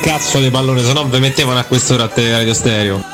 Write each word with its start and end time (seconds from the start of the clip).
Cazzo 0.00 0.40
di 0.40 0.48
pallone, 0.48 0.82
se 0.82 0.94
no 0.94 1.04
vi 1.04 1.18
mettevano 1.18 1.58
a 1.58 1.64
quest'ora 1.64 2.04
a 2.04 2.10
Radio 2.14 2.54
Stereo. 2.54 3.04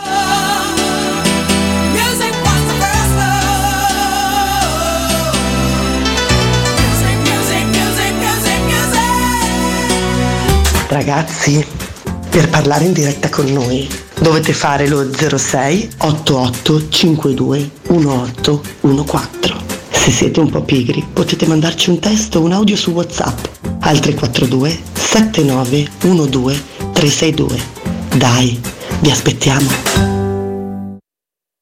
Ragazzi, 10.87 11.67
per 12.31 12.49
parlare 12.51 12.85
in 12.85 12.93
diretta 12.93 13.29
con 13.31 13.47
noi 13.47 13.89
dovete 14.21 14.53
fare 14.53 14.87
lo 14.87 15.11
06 15.13 15.91
88 15.99 16.89
52 16.89 17.71
1814. 17.89 19.55
Se 19.91 20.11
siete 20.13 20.39
un 20.39 20.51
po' 20.51 20.63
pigri 20.63 21.05
potete 21.13 21.49
mandarci 21.49 21.91
un 21.91 21.99
testo 21.99 22.39
o 22.39 22.43
un 22.43 22.53
audio 22.53 22.77
su 22.77 22.93
WhatsApp 22.93 23.45
al 23.81 23.99
342 23.99 24.94
7912 25.15 26.61
362. 26.93 27.63
Dai, 28.17 28.61
vi 29.01 29.11
aspettiamo. 29.11 30.24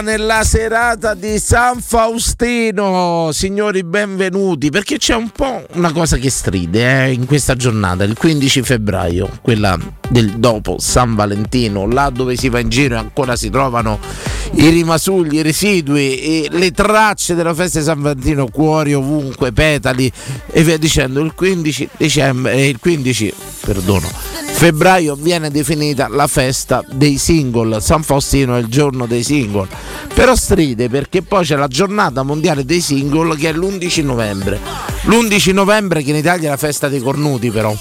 Nella 0.00 0.44
serata 0.44 1.14
di 1.14 1.38
San 1.38 1.80
Faustino, 1.80 3.30
signori 3.32 3.82
benvenuti, 3.84 4.70
perché 4.70 4.98
c'è 4.98 5.14
un 5.14 5.30
po' 5.30 5.64
una 5.72 5.92
cosa 5.92 6.16
che 6.16 6.30
stride 6.30 7.06
eh, 7.06 7.12
in 7.12 7.26
questa 7.26 7.54
giornata, 7.54 8.04
il 8.04 8.16
15 8.16 8.62
febbraio, 8.62 9.38
quella 9.40 9.78
del 10.08 10.38
dopo 10.38 10.76
San 10.78 11.14
Valentino, 11.14 11.86
là 11.86 12.10
dove 12.10 12.36
si 12.36 12.48
va 12.48 12.60
in 12.60 12.68
giro 12.68 12.94
e 12.94 12.98
ancora 12.98 13.34
si 13.34 13.50
trovano 13.50 13.98
i 14.52 14.68
rimasugli, 14.68 15.36
i 15.36 15.42
residui 15.42 16.18
e 16.18 16.48
le 16.50 16.70
tracce 16.72 17.34
della 17.34 17.54
festa 17.54 17.78
di 17.78 17.84
San 17.84 18.00
Valentino, 18.00 18.48
cuori 18.48 18.94
ovunque, 18.94 19.52
petali 19.52 20.10
e 20.46 20.62
via 20.62 20.76
dicendo, 20.78 21.20
il 21.20 21.34
15 21.34 21.88
dicembre, 21.96 22.52
eh, 22.52 22.68
il 22.68 22.78
15, 22.78 23.34
perdono, 23.60 24.08
febbraio 24.58 25.14
viene 25.14 25.50
definita 25.50 26.08
la 26.08 26.26
festa 26.26 26.82
dei 26.90 27.18
single. 27.18 27.80
San 27.80 28.02
Faustino 28.02 28.56
è 28.56 28.60
il 28.60 28.66
giorno 28.66 29.06
dei 29.06 29.22
single. 29.22 29.68
Però 30.14 30.34
stride 30.34 30.88
perché 30.88 31.22
poi 31.22 31.44
c'è 31.44 31.56
la 31.56 31.68
giornata 31.68 32.22
mondiale 32.22 32.64
dei 32.64 32.80
single 32.80 33.36
che 33.36 33.50
è 33.50 33.52
l'11 33.52 34.04
novembre. 34.04 34.58
L'11 35.04 35.52
novembre 35.52 36.02
che 36.02 36.10
in 36.10 36.16
Italia 36.16 36.48
è 36.48 36.50
la 36.50 36.56
festa 36.56 36.88
dei 36.88 37.00
cornuti 37.00 37.50
però. 37.50 37.76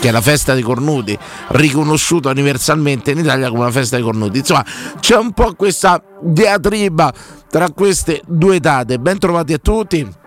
Che 0.00 0.08
è 0.08 0.10
la 0.10 0.22
festa 0.22 0.54
dei 0.54 0.62
cornuti, 0.62 1.16
riconosciuta 1.48 2.30
universalmente 2.30 3.10
in 3.10 3.18
Italia 3.18 3.50
come 3.50 3.64
la 3.64 3.70
festa 3.70 3.96
dei 3.96 4.04
cornuti. 4.04 4.38
Insomma, 4.38 4.64
c'è 4.98 5.16
un 5.16 5.32
po' 5.32 5.54
questa 5.54 6.02
diatriba 6.22 7.12
tra 7.50 7.70
queste 7.70 8.22
due 8.26 8.60
date. 8.60 8.98
Ben 8.98 9.18
trovati 9.18 9.52
a 9.52 9.58
tutti 9.58 10.18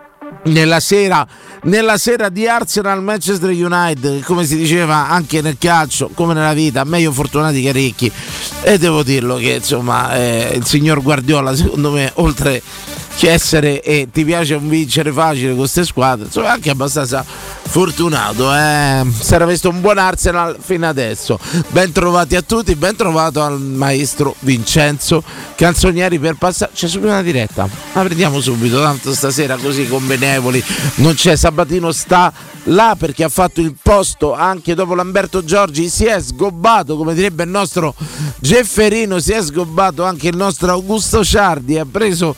nella 0.44 0.80
sera, 0.80 1.26
nella 1.62 1.96
sera 1.96 2.28
di 2.28 2.46
Arsenal 2.46 3.02
Manchester 3.02 3.50
United, 3.50 4.22
come 4.22 4.44
si 4.44 4.56
diceva 4.56 5.08
anche 5.08 5.40
nel 5.40 5.56
calcio, 5.58 6.10
come 6.14 6.34
nella 6.34 6.52
vita, 6.52 6.84
meglio 6.84 7.12
fortunati 7.12 7.62
che 7.62 7.72
ricchi. 7.72 8.10
E 8.62 8.78
devo 8.78 9.02
dirlo 9.02 9.36
che 9.36 9.54
insomma 9.54 10.14
eh, 10.14 10.52
il 10.54 10.64
signor 10.64 11.02
Guardiola, 11.02 11.54
secondo 11.54 11.90
me, 11.90 12.10
oltre 12.14 12.62
che 13.16 13.30
essere 13.30 13.80
e 13.82 14.08
ti 14.12 14.24
piace 14.24 14.54
un 14.54 14.68
vincere 14.68 15.12
facile 15.12 15.48
con 15.48 15.58
queste 15.58 15.84
squadre, 15.84 16.26
insomma, 16.26 16.52
anche 16.52 16.70
abbastanza 16.70 17.24
fortunato. 17.66 18.54
Eh. 18.54 19.04
Si 19.18 19.34
era 19.34 19.46
visto 19.46 19.68
un 19.68 19.80
buon 19.80 19.98
Arsenal 19.98 20.56
fino 20.60 20.86
adesso. 20.86 21.38
Ben 21.68 21.92
trovati 21.92 22.36
a 22.36 22.42
tutti, 22.42 22.74
ben 22.74 22.96
trovato 22.96 23.42
al 23.42 23.60
maestro 23.60 24.34
Vincenzo 24.40 25.22
Canzonieri 25.54 26.18
per 26.18 26.34
passare. 26.36 26.72
C'è 26.74 26.88
subito 26.88 27.10
una 27.10 27.22
diretta. 27.22 27.68
La 27.92 28.02
prendiamo 28.02 28.40
subito, 28.40 28.80
tanto 28.80 29.12
stasera 29.12 29.56
così 29.56 29.88
convenevoli. 29.88 30.62
Non 30.96 31.14
c'è 31.14 31.36
Sabatino 31.36 31.90
sta 31.92 32.32
là 32.64 32.96
perché 32.98 33.24
ha 33.24 33.28
fatto 33.28 33.60
il 33.60 33.74
posto 33.80 34.34
anche 34.34 34.74
dopo 34.74 34.94
Lamberto 34.94 35.44
Giorgi. 35.44 35.88
Si 35.88 36.04
è 36.04 36.20
sgobbato, 36.20 36.96
come 36.96 37.14
direbbe 37.14 37.44
il 37.44 37.50
nostro 37.50 37.94
Gefferino, 38.40 39.18
si 39.18 39.32
è 39.32 39.42
sgobbato 39.42 40.04
anche 40.04 40.28
il 40.28 40.36
nostro 40.36 40.70
Augusto 40.70 41.24
Ciardi. 41.24 41.78
Ha 41.78 41.86
preso 41.90 42.34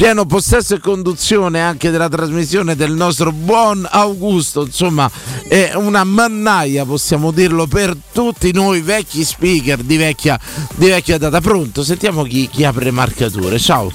pieno 0.00 0.24
possesso 0.24 0.76
e 0.76 0.80
conduzione 0.80 1.60
anche 1.60 1.90
della 1.90 2.08
trasmissione 2.08 2.74
del 2.74 2.92
nostro 2.92 3.32
buon 3.32 3.86
Augusto, 3.86 4.64
insomma 4.64 5.10
è 5.46 5.72
una 5.74 6.04
mannaia 6.04 6.86
possiamo 6.86 7.30
dirlo 7.30 7.66
per 7.66 7.94
tutti 8.10 8.50
noi 8.50 8.80
vecchi 8.80 9.22
speaker 9.22 9.82
di 9.82 9.98
vecchia, 9.98 10.40
di 10.74 10.88
vecchia 10.88 11.18
data. 11.18 11.42
Pronto, 11.42 11.84
sentiamo 11.84 12.22
chi, 12.22 12.48
chi 12.48 12.64
apre 12.64 12.90
marcature, 12.90 13.58
ciao. 13.58 13.92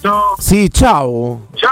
Pronto? 0.00 0.34
Sì, 0.38 0.70
ciao. 0.70 1.46
Ciao 1.54 1.70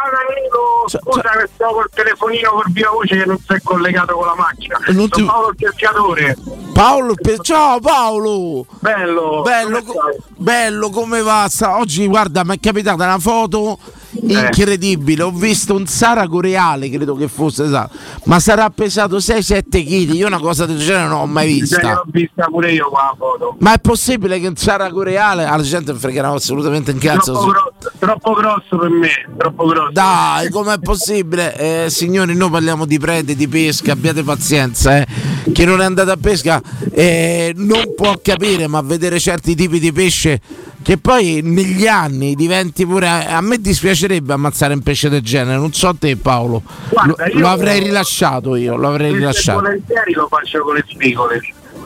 Ciao, 0.89 1.01
scusa 1.03 1.21
ciao. 1.23 1.39
che 1.41 1.49
sto 1.55 1.67
col 1.73 1.89
telefonino 1.93 2.51
col 2.51 2.71
viva 2.73 2.91
voce 2.91 3.17
che 3.19 3.25
non 3.27 3.39
si 3.39 3.53
è 3.53 3.61
collegato 3.63 4.15
con 4.15 4.27
la 4.27 4.35
macchina. 4.35 4.79
Non 4.89 5.09
ti- 5.09 5.21
Sono 5.21 5.27
Paolo 5.33 5.49
il 5.51 5.57
pescatore. 5.57 6.37
Paolo, 6.73 7.15
pe- 7.15 7.39
ciao 7.43 7.81
Paolo. 7.81 8.67
Bello. 8.81 9.43
Bello, 9.43 9.83
come 9.83 10.17
bello 10.37 10.91
come 10.91 11.21
va. 11.23 11.49
Oggi 11.79 12.07
guarda, 12.07 12.45
mi 12.45 12.57
è 12.57 12.61
capitata 12.61 13.05
una 13.05 13.19
foto. 13.19 13.79
Incredibile. 14.27 15.23
Ho 15.23 15.31
visto 15.31 15.75
un 15.75 15.87
saraco 15.87 16.41
reale, 16.41 16.89
credo 16.91 17.15
che 17.15 17.29
fosse 17.29 17.65
esatto. 17.65 17.97
Ma 18.25 18.41
sarà 18.41 18.71
pesato 18.71 19.17
6-7 19.19 19.63
kg. 19.69 20.15
Io 20.15 20.27
una 20.27 20.39
cosa 20.39 20.67
del 20.67 20.79
genere 20.79 21.09
non 21.09 21.21
ho 21.21 21.27
mai 21.27 21.53
vista. 21.53 21.81
L'ho 21.81 22.05
vista 22.07 22.47
pure 22.47 22.73
io 22.73 22.89
qua 22.89 23.03
la 23.11 23.15
foto. 23.17 23.57
Ma 23.61 23.75
è 23.75 23.79
possibile 23.79 24.39
che 24.41 24.47
un 24.47 24.57
saraco 24.57 25.03
reale 25.03 25.45
alla 25.45 25.63
gente 25.63 25.95
fregherà 25.95 26.31
assolutamente 26.31 26.91
in 26.91 26.99
cazzo? 26.99 27.33
Troppo 27.33 27.51
grosso, 27.51 27.93
troppo 27.99 28.33
grosso 28.35 28.79
per 28.79 28.91
me, 28.91 29.11
troppo 29.37 29.67
grosso. 29.67 29.93
Dai, 29.93 30.51
com'è 30.51 30.79
possibile? 30.79 31.85
Eh, 31.85 31.91
signori, 31.91 32.35
noi 32.35 32.51
parliamo 32.51 32.85
di 32.85 32.99
prede, 32.99 33.35
di 33.35 33.49
pesca, 33.49 33.93
abbiate 33.93 34.23
pazienza. 34.23 34.99
Eh. 34.99 35.07
Chi 35.53 35.65
non 35.65 35.81
è 35.81 35.85
andato 35.85 36.11
a 36.11 36.17
pesca 36.21 36.61
eh, 36.93 37.53
non 37.57 37.95
può 37.95 38.19
capire, 38.23 38.67
ma 38.67 38.81
vedere 38.81 39.19
certi 39.19 39.55
tipi 39.55 39.79
di 39.79 39.93
pesce 39.93 40.41
che 40.83 40.99
poi 40.99 41.41
negli 41.43 41.87
anni 41.87 42.35
diventi 42.35 42.87
pure... 42.87 43.09
A 43.09 43.41
me 43.41 43.59
dispiacerebbe 43.59 44.33
ammazzare 44.33 44.75
un 44.75 44.81
pesce 44.81 45.09
del 45.09 45.23
genere, 45.23 45.59
non 45.59 45.73
so 45.73 45.95
te 45.95 46.17
Paolo. 46.17 46.63
Guarda, 46.89 47.29
lo, 47.33 47.41
lo 47.41 47.49
avrei 47.49 47.81
rilasciato 47.81 48.57
io, 48.57 48.77
lo 48.77 48.89
avrei 48.89 49.13
rilasciato. 49.13 49.61
volentieri 49.61 50.13
lo 50.13 50.29
faccio 50.29 50.63
con 50.63 50.75
le 50.75 50.85
spigole. 50.89 51.41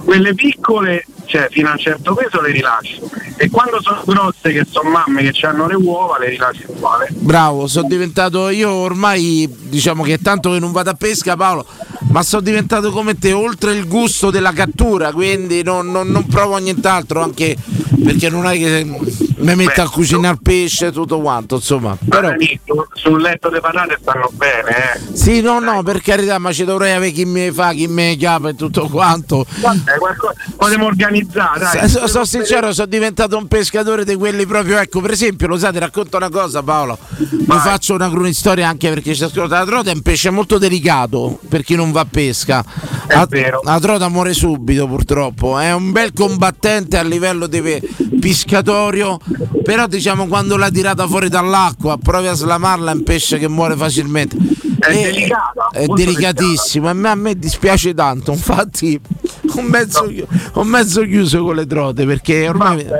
Quelle 0.05 0.35
piccole, 0.35 1.05
cioè 1.33 1.49
fino 1.51 1.69
a 1.71 1.73
un 1.73 1.79
certo 1.79 2.15
peso 2.15 2.43
le 2.43 2.53
rilascio. 2.53 3.11
E 3.39 3.49
quando 3.49 3.81
sono 3.81 4.03
grosse, 4.05 4.53
che 4.53 4.67
sono 4.71 4.91
mamme 4.91 5.31
che 5.31 5.47
hanno 5.47 5.67
le 5.67 5.75
uova, 5.77 6.19
le 6.19 6.29
rilascio 6.29 6.65
uguale. 6.67 7.09
Bravo, 7.11 7.67
sono 7.67 7.89
diventato 7.89 8.51
io 8.51 8.71
ormai, 8.71 9.49
diciamo 9.51 10.03
che 10.03 10.19
tanto 10.19 10.53
che 10.53 10.59
non 10.59 10.73
vado 10.73 10.91
a 10.91 10.95
pesca 10.95 11.35
Paolo, 11.35 11.67
ma 12.11 12.23
sono 12.23 12.43
diventato 12.43 12.91
come 12.93 13.17
te, 13.19 13.33
oltre 13.33 13.73
il 13.73 13.89
gusto 13.89 14.31
della 14.31 14.53
cattura, 14.53 15.11
quindi 15.13 15.63
non, 15.63 15.91
non- 15.91 16.09
non 16.09 16.27
provo 16.27 16.59
nient'altro, 16.59 17.23
anche 17.23 17.57
perché 18.05 18.29
non 18.29 18.45
è 18.47 18.59
che 18.59 18.87
mi 19.43 19.55
metto 19.55 19.83
a 19.83 19.91
cucinare 19.91 20.39
pesce 20.43 20.87
e 20.87 20.93
tutto 20.93 21.21
quanto, 21.21 21.57
insomma. 21.57 21.97
Però, 22.09 22.31
su- 22.65 22.85
sul 22.95 23.21
letto 23.21 23.51
di 23.51 23.59
patate 23.61 23.99
stanno 24.01 24.31
bene, 24.33 24.95
eh. 24.95 25.01
sì, 25.17 25.41
no, 25.41 25.59
no, 25.59 25.83
per 25.83 26.01
carità, 26.01 26.39
ma 26.39 26.53
ci 26.53 26.65
dovrei 26.65 26.93
avere 26.93 27.11
chi 27.13 27.25
mi 27.25 27.51
fa, 27.51 27.73
chi 27.73 27.87
mi 27.89 28.17
chiama 28.17 28.51
e 28.51 28.55
tutto 28.55 28.89
quanto. 28.89 29.45
Qualcosa 29.99 30.35
potremmo 30.57 30.87
organizzare, 30.87 31.89
so- 31.89 32.07
sono 32.07 32.25
sincero, 32.25 32.73
sono 32.73 32.87
diventato 32.87 33.37
un 33.37 33.47
pescatore 33.49 34.05
di 34.05 34.15
quelli 34.15 34.47
proprio. 34.47 34.79
Ecco, 34.79 35.01
per 35.01 35.11
esempio, 35.13 35.47
lo 35.49 35.59
sai, 35.59 35.73
ti 35.73 35.79
racconto 35.79 36.17
una 36.17 36.29
cosa, 36.31 36.63
Paolo. 36.63 36.99
Vi 37.19 37.59
faccio 37.59 37.95
una 37.95 38.09
cronistoria 38.09 38.69
anche 38.69 38.89
perché 38.89 39.13
c'è 39.13 39.25
ascolta 39.27 39.59
la 39.59 39.65
trota. 39.67 39.91
È 39.91 39.95
un 39.95 40.03
pesce 40.03 40.31
molto 40.31 40.59
delicato 40.59 41.39
per 41.49 41.63
chi 41.63 41.75
non 41.75 41.93
va 41.93 42.01
a 42.01 42.07
pesca. 42.09 42.65
È 43.07 43.15
La, 43.15 43.27
vero. 43.29 43.61
la 43.65 43.79
trota 43.81 44.09
muore 44.09 44.33
subito, 44.33 44.87
purtroppo. 44.87 45.59
È 45.59 45.73
un 45.73 45.91
bel 45.93 46.13
combattente 46.13 46.97
a 46.97 47.03
livello 47.03 47.47
di 47.47 47.61
pe- 47.61 47.83
piscatorio. 48.21 49.19
Però, 49.63 49.87
diciamo, 49.87 50.27
quando 50.27 50.57
l'ha 50.57 50.71
tirata 50.71 51.07
fuori 51.07 51.29
dall'acqua, 51.29 51.97
provi 51.99 52.27
a 52.29 52.33
slamarla, 52.35 52.93
è 52.93 52.95
un 52.95 53.03
pesce 53.03 53.39
che 53.39 53.49
muore 53.49 53.77
facilmente. 53.77 54.37
È 54.79 54.91
E- 54.91 55.03
delicata, 55.13 55.69
È 55.73 55.87
delicatissimo. 55.87 56.89
A 56.89 56.93
me, 56.93 57.09
a 57.11 57.15
me 57.15 57.39
dispiace 57.39 57.95
tanto. 57.95 58.33
Infatti, 58.33 59.01
ho 59.55 59.63
mezzo, 59.63 60.13
ho 60.55 60.65
mezzo 60.65 61.03
chiuso 61.03 61.45
con 61.45 61.55
le 61.55 61.67
trote 61.67 62.05
perché 62.05 62.49
ormai. 62.49 62.81
Eh, 62.81 62.91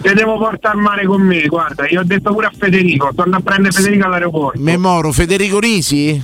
Te 0.00 0.14
devo 0.14 0.38
portare 0.38 0.76
al 0.76 0.82
mare 0.82 1.04
con 1.06 1.20
me, 1.20 1.44
guarda, 1.46 1.86
io 1.88 2.00
ho 2.00 2.04
detto 2.04 2.32
pure 2.32 2.46
a 2.46 2.52
Federico, 2.56 3.08
andando 3.08 3.36
a 3.36 3.40
prendere 3.40 3.74
Federico 3.74 4.06
all'aeroporto. 4.06 4.60
Memoro 4.60 5.10
Federico 5.12 5.58
Risi? 5.58 6.22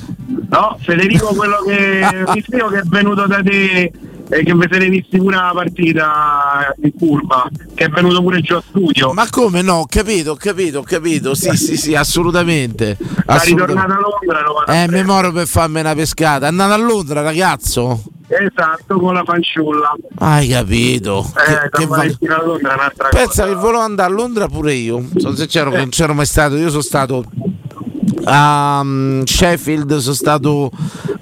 No, 0.49 0.79
Federico 0.81 1.35
quello 1.35 1.57
che 1.67 2.01
che 2.41 2.79
è 2.79 2.83
venuto 2.85 3.27
da 3.27 3.43
te 3.43 3.91
e 4.35 4.43
che 4.43 4.53
vi 4.53 4.67
siete 4.69 4.89
visti 4.89 5.19
pure 5.19 5.37
la 5.37 5.53
partita 5.55 6.75
in 6.83 6.93
curva, 6.99 7.49
che 7.75 7.85
è 7.85 7.89
venuto 7.89 8.21
pure 8.21 8.41
giù 8.41 8.55
a 8.57 8.63
studio. 8.67 9.13
Ma 9.13 9.29
come 9.31 9.63
no? 9.63 9.75
Ho 9.75 9.87
capito, 9.87 10.33
ho 10.33 10.37
capito, 10.37 10.81
ho 10.81 10.83
capito. 10.83 11.35
Sì, 11.35 11.57
sì, 11.57 11.77
sì, 11.77 11.95
assolutamente. 11.95 12.97
Sta 13.23 13.41
ritornato 13.43 13.93
a 13.93 13.99
Londra, 14.01 14.39
a 14.39 14.63
Eh, 14.63 14.65
prendere. 14.65 15.03
Memoro 15.03 15.33
per 15.33 15.47
farmi 15.47 15.81
una 15.81 15.95
pescata. 15.95 16.47
È 16.47 16.49
andato 16.49 16.73
a 16.73 16.77
Londra, 16.79 17.21
ragazzo. 17.23 18.03
Esatto, 18.27 18.99
con 18.99 19.15
la 19.15 19.23
fanciulla. 19.25 19.95
Hai 20.19 20.49
capito? 20.49 21.31
Eh, 21.47 21.69
Che- 21.71 21.79
che 21.79 21.87
va- 21.87 21.99
a 21.99 22.43
Londra 22.45 22.71
è 22.73 22.75
un'altra 22.75 23.09
Pensa 23.11 23.27
cosa. 23.27 23.47
che 23.47 23.55
volevo 23.55 23.83
andare 23.83 24.11
a 24.11 24.15
Londra 24.15 24.49
pure 24.49 24.73
io. 24.73 25.05
Sono 25.17 25.37
sincero 25.37 25.71
che 25.71 25.77
non 25.77 25.91
c'ero 25.91 26.15
mai 26.15 26.27
stato. 26.27 26.57
Io 26.57 26.71
sono 26.71 26.83
stato 26.83 27.25
a 28.25 28.81
um, 28.83 29.25
Sheffield, 29.25 29.97
sono 29.99 30.15
stato 30.15 30.71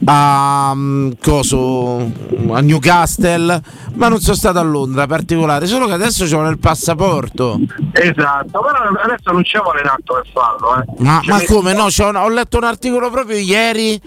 a, 0.06 0.72
um, 0.74 1.12
coso, 1.22 2.10
a 2.54 2.62
Newcastle, 2.62 3.62
ma 3.94 4.08
non 4.08 4.20
sono 4.20 4.36
stato 4.36 4.58
a 4.58 4.62
Londra 4.62 5.06
particolare. 5.06 5.66
Solo 5.66 5.86
che 5.86 5.92
adesso 5.92 6.24
c'ho 6.26 6.40
nel 6.42 6.58
passaporto. 6.58 7.58
Esatto, 7.92 8.60
però 8.60 8.78
adesso 9.02 9.30
non 9.32 9.44
ci 9.44 9.58
vuole 9.62 9.82
tanto 9.82 10.14
per 10.14 10.26
farlo, 10.32 10.80
eh. 10.80 11.02
Ma, 11.02 11.20
Ci 11.22 11.30
ma 11.30 11.42
come 11.44 11.72
no? 11.72 11.86
C'ho 11.88 12.08
un- 12.08 12.16
ho 12.16 12.28
letto 12.28 12.56
un 12.58 12.64
articolo 12.64 13.10
proprio 13.10 13.36
ieri. 13.38 14.00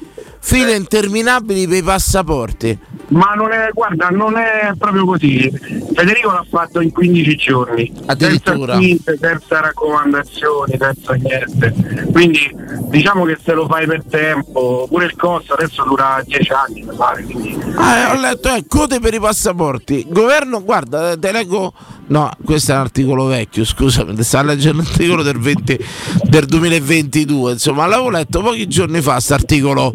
File 0.45 0.75
interminabili 0.75 1.67
per 1.67 1.77
i 1.77 1.81
passaporti. 1.81 2.77
Ma 3.07 3.33
non 3.35 3.51
è, 3.51 3.69
guarda, 3.73 4.09
non 4.09 4.37
è 4.37 4.73
proprio 4.77 5.03
così. 5.03 5.49
Federico 5.95 6.29
l'ha 6.31 6.45
fatto 6.47 6.81
in 6.81 6.91
15 6.91 7.35
giorni. 7.35 7.91
Addirittura. 8.05 8.77
Senza 8.77 9.59
raccomandazioni, 9.61 10.77
senza 10.77 11.13
niente. 11.13 11.73
Quindi 12.11 12.55
diciamo 12.89 13.25
che 13.25 13.39
se 13.43 13.53
lo 13.53 13.65
fai 13.67 13.87
per 13.87 14.03
tempo, 14.07 14.85
pure 14.87 15.05
il 15.05 15.15
costo 15.15 15.53
adesso 15.53 15.83
dura 15.83 16.21
10 16.23 16.51
anni, 16.51 16.83
mi 16.83 16.95
pare. 16.95 17.23
Quindi, 17.23 17.63
Ah, 17.77 17.95
eh, 17.97 18.05
ho 18.11 18.19
letto, 18.19 18.53
eh, 18.53 18.65
code 18.67 18.99
per 18.99 19.13
i 19.15 19.19
passaporti. 19.19 19.74
Governo, 20.07 20.63
guarda, 20.63 21.17
te 21.17 21.31
leggo. 21.31 21.73
No, 22.07 22.31
questo 22.43 22.71
è 22.71 22.75
un 22.75 22.81
articolo 22.81 23.25
vecchio, 23.25 23.65
scusami, 23.65 24.21
sta 24.23 24.43
leggendo 24.43 24.83
l'articolo 24.83 25.23
del, 25.23 25.39
20 25.39 25.85
del 26.23 26.45
2022. 26.45 27.53
Insomma, 27.53 27.85
l'avevo 27.87 28.09
letto 28.09 28.41
pochi 28.41 28.67
giorni 28.67 29.01
fa, 29.01 29.13
questo 29.13 29.33
articolo 29.33 29.91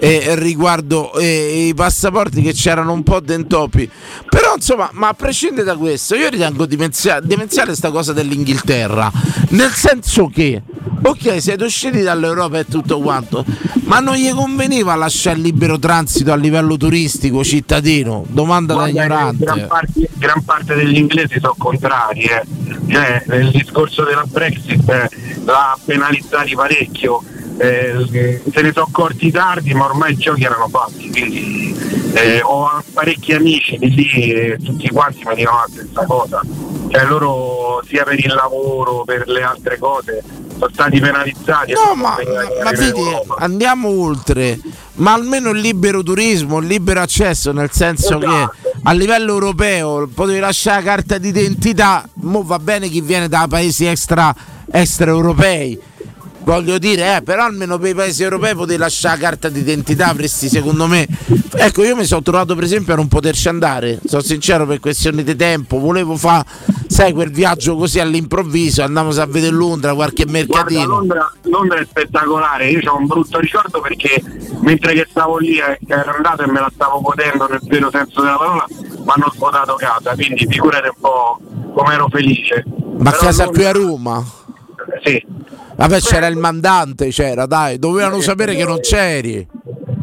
eh, 0.00 0.34
riguardo 0.34 1.12
eh, 1.14 1.66
i 1.68 1.74
passaporti 1.74 2.40
che 2.40 2.52
c'erano 2.52 2.92
un 2.92 3.02
po' 3.02 3.20
d'entoppi. 3.20 3.88
Però, 4.28 4.54
insomma, 4.54 4.88
ma 4.94 5.08
a 5.08 5.14
prescindere 5.14 5.64
da 5.64 5.76
questo, 5.76 6.14
io 6.14 6.28
ritengo 6.30 6.64
dimenzia- 6.64 7.20
demenziale 7.20 7.74
sta 7.74 7.90
cosa 7.90 8.12
dell'Inghilterra. 8.12 9.12
Nel 9.50 9.70
senso 9.70 10.28
che, 10.28 10.62
ok, 11.02 11.40
siete 11.40 11.64
usciti 11.64 12.00
dall'Europa 12.00 12.58
e 12.58 12.66
tutto 12.66 12.98
quanto, 13.00 13.44
ma 13.84 13.98
non 14.00 14.14
gli 14.14 14.30
conveniva 14.30 14.94
lasciare 14.94 15.38
libero 15.38 15.78
transito 15.78 16.32
a 16.32 16.36
livello 16.36 16.76
turistico 16.76 17.44
cittadino? 17.44 18.24
Domanda 18.28 18.74
da 18.74 18.88
guarda 18.88 19.04
Gran 19.06 19.34
ignorante. 19.34 19.66
parte, 19.66 20.08
gran 20.16 20.42
parte 20.44 20.74
degli 20.74 20.96
inglesi 20.96 21.38
sono 21.40 21.54
contrari, 21.58 22.22
eh. 22.22 22.42
Cioè, 22.88 23.24
nel 23.26 23.50
discorso 23.50 24.04
della 24.04 24.24
Brexit 24.26 24.88
eh, 24.88 25.08
l'ha 25.44 25.78
penalizzati 25.84 26.54
parecchio. 26.54 27.22
Eh, 27.60 28.40
se 28.52 28.62
ne 28.62 28.72
sono 28.72 28.86
accorti 28.88 29.30
tardi, 29.30 29.74
ma 29.74 29.84
ormai 29.84 30.12
i 30.12 30.16
giochi 30.16 30.44
erano 30.44 30.66
fatti. 30.68 31.10
Quindi 31.10 31.76
eh, 32.14 32.40
ho 32.42 32.82
parecchi 32.94 33.34
amici 33.34 33.76
di 33.76 33.90
lì 33.94 34.32
e 34.32 34.56
tutti 34.64 34.88
quanti 34.88 35.22
mi 35.26 35.34
dicono 35.34 35.58
la 35.58 35.68
stessa 35.70 36.06
cosa. 36.06 36.40
Cioè 36.88 37.04
loro 37.04 37.82
sia 37.86 38.04
per 38.04 38.18
il 38.18 38.32
lavoro, 38.32 39.04
per 39.04 39.28
le 39.28 39.42
altre 39.42 39.78
cose, 39.78 40.22
sono 40.58 40.70
stati 40.72 41.00
penalizzati. 41.00 41.72
No, 41.72 41.94
ma, 41.94 42.16
ma 42.64 42.70
vedi, 42.70 43.02
andiamo 43.38 43.88
oltre, 43.88 44.58
ma 44.94 45.12
almeno 45.12 45.50
il 45.50 45.60
libero 45.60 46.02
turismo, 46.02 46.60
il 46.60 46.66
libero 46.66 47.00
accesso, 47.00 47.52
nel 47.52 47.70
senso 47.70 48.16
che 48.16 48.24
Esatto. 48.24 48.72
a 48.84 48.92
livello 48.92 49.34
europeo 49.34 50.08
potevi 50.12 50.38
lasciare 50.38 50.82
la 50.82 50.90
carta 50.92 51.18
d'identità, 51.18 52.08
mo 52.22 52.42
va 52.42 52.58
bene 52.58 52.88
chi 52.88 53.02
viene 53.02 53.28
da 53.28 53.46
paesi 53.46 53.84
extra 53.84 54.34
extraeuropei. 54.72 55.88
Voglio 56.50 56.78
dire, 56.78 57.14
eh, 57.14 57.22
però 57.22 57.44
almeno 57.44 57.78
per 57.78 57.90
i 57.90 57.94
paesi 57.94 58.24
europei 58.24 58.56
potevi 58.56 58.76
lasciare 58.76 59.20
la 59.20 59.28
carta 59.28 59.48
d'identità, 59.48 60.08
avresti 60.08 60.48
secondo 60.48 60.88
me. 60.88 61.06
Ecco, 61.54 61.84
io 61.84 61.94
mi 61.94 62.04
sono 62.04 62.22
trovato 62.22 62.56
per 62.56 62.64
esempio 62.64 62.92
a 62.92 62.96
non 62.96 63.06
poterci 63.06 63.46
andare, 63.46 64.00
sono 64.04 64.20
sincero 64.20 64.66
per 64.66 64.80
questioni 64.80 65.22
di 65.22 65.36
tempo, 65.36 65.78
volevo 65.78 66.16
fare, 66.16 66.44
sai, 66.88 67.12
quel 67.12 67.30
viaggio 67.30 67.76
così 67.76 68.00
all'improvviso, 68.00 68.82
andiamo 68.82 69.10
a 69.10 69.26
vedere 69.26 69.52
Londra, 69.54 69.94
qualche 69.94 70.24
Guarda, 70.24 70.48
mercatino. 70.52 70.86
Londra, 70.86 71.32
Londra 71.42 71.78
è 71.78 71.84
spettacolare, 71.84 72.68
io 72.68 72.80
ho 72.90 72.96
un 72.96 73.06
brutto 73.06 73.38
ricordo 73.38 73.80
perché 73.80 74.20
mentre 74.62 74.94
che 74.94 75.06
stavo 75.08 75.38
lì 75.38 75.56
eh, 75.58 75.78
ero 75.86 76.14
andato 76.16 76.42
e 76.42 76.46
me 76.48 76.58
la 76.58 76.70
stavo 76.74 77.00
godendo 77.00 77.46
nel 77.46 77.60
vero 77.62 77.90
senso 77.92 78.22
della 78.22 78.36
parola, 78.36 78.64
mi 78.68 79.04
hanno 79.06 79.30
svuotato 79.32 79.76
casa, 79.76 80.14
quindi 80.16 80.48
figurate 80.50 80.88
un 80.88 81.00
po' 81.00 81.38
come 81.76 81.94
ero 81.94 82.08
felice. 82.10 82.64
Ma 82.98 83.10
Però 83.12 83.22
casa 83.22 83.44
Londra- 83.44 83.62
qui 83.62 83.64
a 83.64 83.72
Roma? 83.72 84.24
Sì, 85.04 85.24
Vabbè 85.80 85.98
c'era 86.00 86.26
il 86.26 86.36
mandante, 86.36 87.08
c'era, 87.08 87.46
dai, 87.46 87.78
dovevano 87.78 88.20
sapere 88.20 88.54
che 88.54 88.64
non 88.66 88.80
c'eri. 88.80 89.46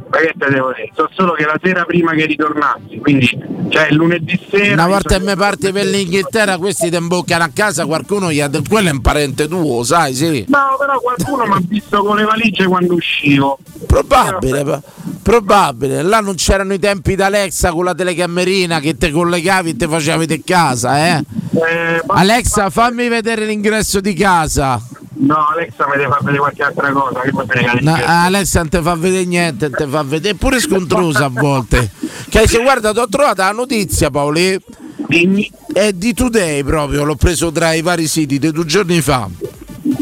ma 0.10 0.18
che 0.18 0.34
te 0.36 0.50
devo 0.50 0.74
dire? 0.74 0.90
So 0.96 1.08
solo 1.14 1.34
che 1.34 1.46
la 1.46 1.60
sera 1.62 1.86
prima 1.86 2.14
che 2.14 2.26
ritornassi, 2.26 2.98
quindi 3.00 3.30
cioè 3.70 3.88
il 3.92 3.96
lunedì 3.96 4.40
sera. 4.50 4.74
Una 4.74 4.88
volta 4.88 5.20
che 5.20 5.24
mi 5.24 5.36
parti 5.36 5.72
per 5.72 5.86
l'Inghilterra, 5.86 6.58
questi 6.58 6.90
ti 6.90 6.96
imboccano 6.96 7.44
a 7.44 7.52
casa, 7.54 7.86
qualcuno 7.86 8.32
gli 8.32 8.42
ha 8.42 8.48
detto, 8.48 8.68
quello 8.68 8.90
è 8.90 8.92
un 8.92 9.02
parente 9.02 9.48
tuo, 9.48 9.84
sai, 9.84 10.16
sì. 10.16 10.46
No, 10.48 10.76
però 10.80 11.00
qualcuno 11.00 11.46
mi 11.46 11.54
ha 11.54 11.62
visto 11.62 12.04
con 12.04 12.16
le 12.16 12.24
valigie 12.24 12.66
quando 12.66 12.96
uscivo. 12.96 13.60
Probabile, 13.86 14.64
pa- 14.64 14.82
probabile. 15.22 16.02
Là 16.02 16.22
non 16.22 16.34
c'erano 16.34 16.74
i 16.74 16.80
tempi 16.80 17.14
d'Alexa 17.14 17.72
con 17.72 17.86
la 17.86 17.94
telecamerina 17.94 18.80
che 18.80 18.98
te 18.98 19.12
collegavi 19.12 19.70
e 19.70 19.76
te 19.76 19.88
facevi 19.88 20.18
vedere 20.18 20.42
casa, 20.44 20.98
eh. 21.06 21.24
Eh, 21.54 22.02
ma- 22.08 22.16
Alexa, 22.16 22.72
fammi 22.72 23.08
vedere 23.10 23.46
l'ingresso 23.46 24.00
di 24.00 24.16
casa. 24.16 24.82
No, 25.20 25.48
Alexa 25.48 25.88
mi 25.88 25.98
deve 25.98 26.10
far 26.10 26.20
vedere 26.20 26.38
qualche 26.38 26.64
altra 26.64 26.92
cosa, 26.92 27.22
che 27.22 27.32
frega 27.32 27.74
No. 27.82 27.98
Alexa 28.06 28.60
non 28.60 28.70
ti 28.70 28.82
fa 28.82 28.96
vedere 28.96 29.26
niente, 29.26 29.70
non 29.70 29.78
ti 29.78 29.92
fa 29.92 30.04
vedere, 30.04 30.36
pure 30.36 30.60
scontrosa 30.60 31.26
a 31.26 31.30
volte. 31.30 31.92
Che 32.30 32.48
se 32.48 32.62
guarda, 32.62 32.94
ti 32.94 33.00
ho 33.00 33.08
trovato 33.08 33.42
la 33.42 33.52
notizia, 33.52 34.10
Paoli. 34.10 34.60
Dimmi. 35.08 35.50
È 35.72 35.92
di 35.92 36.14
Today 36.14 36.64
proprio, 36.64 37.04
l'ho 37.04 37.16
preso 37.16 37.52
tra 37.52 37.74
i 37.74 37.82
vari 37.82 38.08
siti 38.08 38.38
di 38.38 38.52
due 38.52 38.66
giorni 38.66 39.02
fa. 39.02 39.28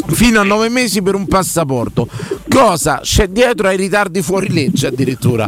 Fino 0.08 0.40
a 0.40 0.44
nove 0.44 0.70
mesi 0.70 1.02
per 1.02 1.16
un 1.16 1.28
passaporto. 1.28 2.08
Cosa 2.50 3.00
c'è 3.02 3.28
dietro 3.28 3.68
ai 3.68 3.78
ritardi 3.78 4.22
fuori 4.22 4.50
legge 4.52 4.88
addirittura? 4.88 5.48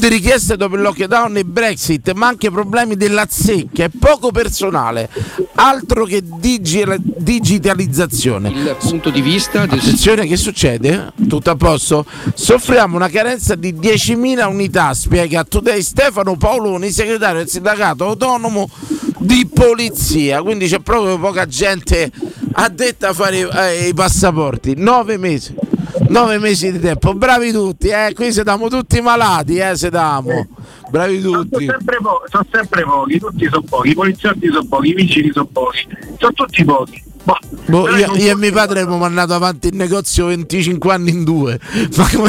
Di 0.00 0.08
richieste 0.08 0.56
dopo 0.56 0.76
il 0.76 0.82
lockdown 0.82 1.36
e 1.36 1.44
Brexit, 1.44 2.12
ma 2.12 2.28
anche 2.28 2.50
problemi 2.50 2.96
della 2.96 3.26
zecca 3.28 3.84
e 3.84 3.90
poco 3.90 4.30
personale. 4.30 5.10
Altro 5.56 6.04
che 6.04 6.22
digi- 6.24 6.84
digitalizzazione. 6.98 8.48
il 8.48 8.76
punto 8.78 9.10
di 9.10 9.20
vista 9.20 9.66
del 9.66 9.78
Attenzione, 9.78 10.26
che 10.26 10.36
succede? 10.36 11.12
Tutto 11.28 11.50
a 11.50 11.56
posto? 11.56 12.06
Soffriamo 12.32 12.96
una 12.96 13.08
carenza 13.08 13.54
di 13.56 13.74
10.000 13.74 14.48
unità, 14.48 14.94
spiega 14.94 15.44
Today 15.44 15.82
Stefano 15.82 16.36
Paoloni, 16.36 16.90
segretario 16.90 17.38
del 17.38 17.48
sindacato 17.48 18.06
autonomo 18.06 18.70
di 19.20 19.48
polizia. 19.52 20.42
Quindi 20.42 20.66
c'è 20.66 20.80
proprio 20.80 21.18
poca 21.18 21.46
gente 21.46 22.10
addetta 22.52 23.08
a 23.10 23.12
fare 23.12 23.48
eh, 23.48 23.88
i 23.88 23.94
passaporti. 23.94 24.74
Nove 24.76 25.16
mesi. 25.16 25.54
Nove 26.08 26.38
mesi 26.38 26.72
di 26.72 26.80
tempo. 26.80 27.14
Bravi 27.14 27.52
tutti, 27.52 27.88
eh? 27.88 28.12
Qui 28.14 28.32
siamo 28.32 28.68
tutti 28.68 29.00
malati, 29.00 29.56
eh? 29.58 29.76
Siamo. 29.76 30.46
Bravi 30.90 31.20
Sono 31.20 31.46
tutti. 31.46 31.66
sempre, 31.66 31.98
po- 32.02 32.22
sono 32.28 32.44
sempre 32.50 32.82
pochi, 32.82 33.18
tutti 33.20 33.46
sono 33.48 33.62
pochi, 33.62 33.90
i 33.90 33.94
poliziotti 33.94 34.48
sono 34.48 34.66
pochi, 34.68 34.88
i 34.88 34.94
vigili 34.94 35.30
sono 35.32 35.46
pochi, 35.46 35.86
sono 36.18 36.32
tutti 36.32 36.64
pochi. 36.64 37.02
Boh, 37.22 37.36
Boh, 37.66 37.88
io, 37.90 38.14
io 38.16 38.30
e 38.32 38.36
mio 38.36 38.52
padre 38.52 38.80
abbiamo 38.80 38.98
mandato 38.98 39.34
avanti 39.34 39.68
il 39.68 39.76
negozio 39.76 40.26
25 40.26 40.92
anni 40.92 41.10
in 41.10 41.24
due. 41.24 41.58
Ma 41.96 42.08
come... 42.10 42.28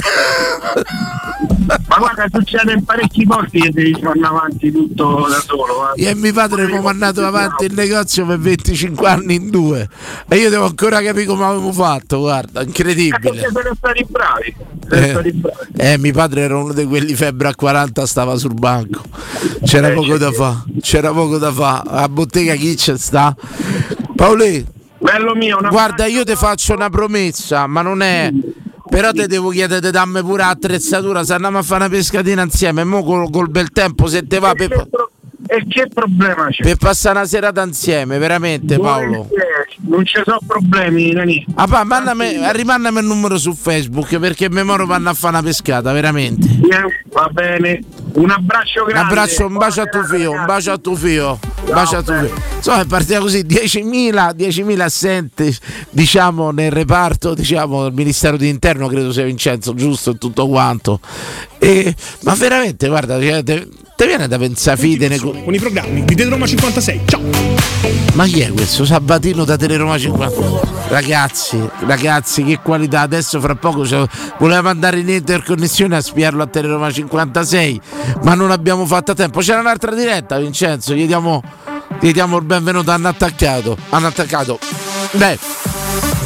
Ma 1.88 1.98
guarda, 1.98 2.25
succede 2.31 2.74
in 2.74 2.83
parecchi 2.83 3.25
posti 3.25 3.60
che 3.62 3.69
devi 3.71 3.98
fare 4.01 4.19
avanti 4.21 4.71
tutto 4.71 5.25
da 5.29 5.41
solo. 5.45 5.93
eh. 5.93 6.01
Io 6.01 6.10
e 6.10 6.15
mio 6.15 6.33
padre 6.33 6.63
abbiamo 6.63 6.81
mandato 6.81 7.25
avanti 7.25 7.65
il 7.65 7.74
negozio 7.74 8.25
per 8.25 8.39
25 8.39 9.07
anni 9.07 9.36
in 9.36 9.50
due. 9.50 9.88
E 10.27 10.36
io 10.38 10.50
devo 10.50 10.65
ancora 10.65 11.01
capire 11.01 11.25
come 11.25 11.45
avevamo 11.45 11.71
fatto, 11.71 12.19
guarda, 12.19 12.62
incredibile. 12.62 13.39
siete 13.39 13.71
stati 13.77 14.05
bravi. 14.10 14.55
Eh, 14.91 15.93
eh, 15.93 15.98
mio 15.98 16.12
padre 16.13 16.41
era 16.41 16.57
uno 16.57 16.74
di 16.74 16.86
quelli 16.86 17.13
febbre 17.13 17.48
a 17.50 17.55
40, 17.55 18.05
stava 18.05 18.36
sul 18.38 18.53
banco. 18.53 19.01
C'era 19.63 19.89
Eh, 19.89 19.93
poco 19.93 20.17
da 20.17 20.31
fare, 20.31 20.63
c'era 20.81 21.12
poco 21.12 21.38
da 21.38 21.51
fare. 21.51 21.89
A 21.89 22.10
bottega 22.10 22.55
chi 22.55 22.75
c'è 22.75 22.98
sta? 22.98 23.33
Paoli, 24.15 24.65
Bello 25.01 25.34
mio, 25.34 25.58
guarda, 25.70 26.05
io 26.05 26.24
ti 26.24 26.36
faccio 26.36 26.74
una 26.74 26.89
promessa, 26.89 27.65
ma 27.65 27.81
non 27.81 28.01
è. 28.01 28.31
Però 28.88 29.12
te 29.13 29.25
devo 29.25 29.50
chiedere 29.50 29.89
dammi 29.89 30.22
pure 30.22 30.43
attrezzatura, 30.43 31.24
se 31.24 31.34
andiamo 31.34 31.58
a 31.58 31.63
fare 31.63 31.86
una 31.86 31.89
pescatina 31.89 32.43
insieme, 32.43 32.84
mo 32.84 33.03
col, 33.03 33.29
col 33.31 33.50
bel 33.50 33.72
tempo 33.72 34.08
se 34.08 34.27
te 34.27 34.38
va 34.38 34.51
E 34.51 34.55
per, 34.55 34.67
pro- 34.89 35.11
E 35.53 35.65
che 35.67 35.88
problema 35.93 36.48
c'è? 36.50 36.63
per 36.63 36.77
passare 36.77 37.17
una 37.17 37.27
serata 37.27 37.62
insieme, 37.63 38.17
veramente 38.17 38.79
Paolo. 38.79 39.27
Non 39.81 40.05
ci 40.05 40.22
sono 40.24 40.39
problemi, 40.48 41.12
Nani. 41.12 41.46
Ah, 41.55 41.67
pa, 41.67 41.84
mandami, 41.84 42.38
rimandami 42.53 43.00
il 43.00 43.05
numero 43.05 43.38
su 43.38 43.53
Facebook 43.53 44.17
perché 44.17 44.50
mi 44.50 44.63
moro 44.63 44.86
vanno 44.86 45.10
a 45.10 45.13
fare 45.13 45.34
una 45.36 45.43
pescata, 45.43 45.91
veramente. 45.91 46.48
Eh, 46.48 47.10
Va 47.12 47.27
bene. 47.34 47.81
Un 48.14 48.29
abbraccio 48.29 48.83
Un 48.83 48.87
grande. 48.87 49.09
abbraccio, 49.09 49.46
un 49.46 49.57
bacio 49.57 49.81
a 49.81 49.85
tuo 49.87 50.03
figlio, 50.05 50.31
un 50.31 50.46
bacio 50.46 50.72
a 50.72 50.77
tuo 50.77 50.96
figlio, 50.96 51.37
un 51.66 51.74
bacio 51.74 51.98
a 51.98 52.01
tuo 52.01 52.14
figlio. 52.14 52.33
Insomma, 52.55 52.81
è 52.81 52.85
partita 52.85 53.20
così 53.20 53.40
10.000, 53.40 54.33
10.000 54.37 54.79
assenti, 54.79 55.57
diciamo, 55.90 56.51
nel 56.51 56.72
reparto, 56.72 57.33
diciamo, 57.33 57.83
del 57.83 57.94
Ministero 57.94 58.37
dell'Interno, 58.37 58.87
credo 58.87 59.11
sia 59.11 59.25
Vincenzo, 59.25 59.74
giusto 59.74 60.11
e 60.11 60.18
tutto 60.18 60.48
quanto. 60.48 61.01
E, 61.59 61.94
ma 62.22 62.35
veramente, 62.35 62.87
guarda, 62.87 63.20
cioè, 63.22 63.44
te, 64.01 64.07
viene 64.07 64.27
da 64.27 64.40
pensare 64.40 64.77
fide 64.77 65.07
nei 65.07 65.20
co- 65.20 65.31
con 65.44 65.53
i 65.53 65.59
programmi 65.59 66.03
di 66.03 66.24
Roma 66.24 66.48
56. 66.48 67.01
Ciao! 67.05 67.22
Ma 68.14 68.25
chi 68.25 68.42
è 68.42 68.51
questo 68.51 68.83
Sabatino 68.83 69.44
da 69.44 69.57
Teleroma 69.57 69.96
50? 69.96 70.87
Ragazzi, 70.87 71.59
ragazzi, 71.85 72.44
che 72.44 72.59
qualità! 72.64 73.01
Adesso 73.01 73.40
fra 73.40 73.53
poco 73.53 73.85
cioè, 73.85 74.03
volevamo 74.40 74.70
andare 74.70 75.00
in 75.00 75.09
interconnessione 75.09 75.98
a 75.98 76.01
spiarlo 76.01 76.42
a 76.42 76.48
Teleroma 76.48 76.92
56, 76.92 77.81
ma 78.24 78.33
non 78.33 78.50
abbiamo 78.50 78.87
fatto 78.87 79.11
a 79.11 79.14
tempo. 79.14 79.40
C'era 79.42 79.59
un'altra 79.59 79.94
diretta, 79.94 80.40
Vincenzo, 80.40 80.96
gli 80.96 81.05
diamo, 81.05 81.44
gli 82.00 82.11
diamo 82.11 82.37
il 82.37 82.44
benvenuto, 82.44 82.90
hanno 82.90 83.07
attaccato. 83.07 83.77
Hanno 83.90 84.07
attaccato. 84.07 84.57
Beh, 85.11 85.37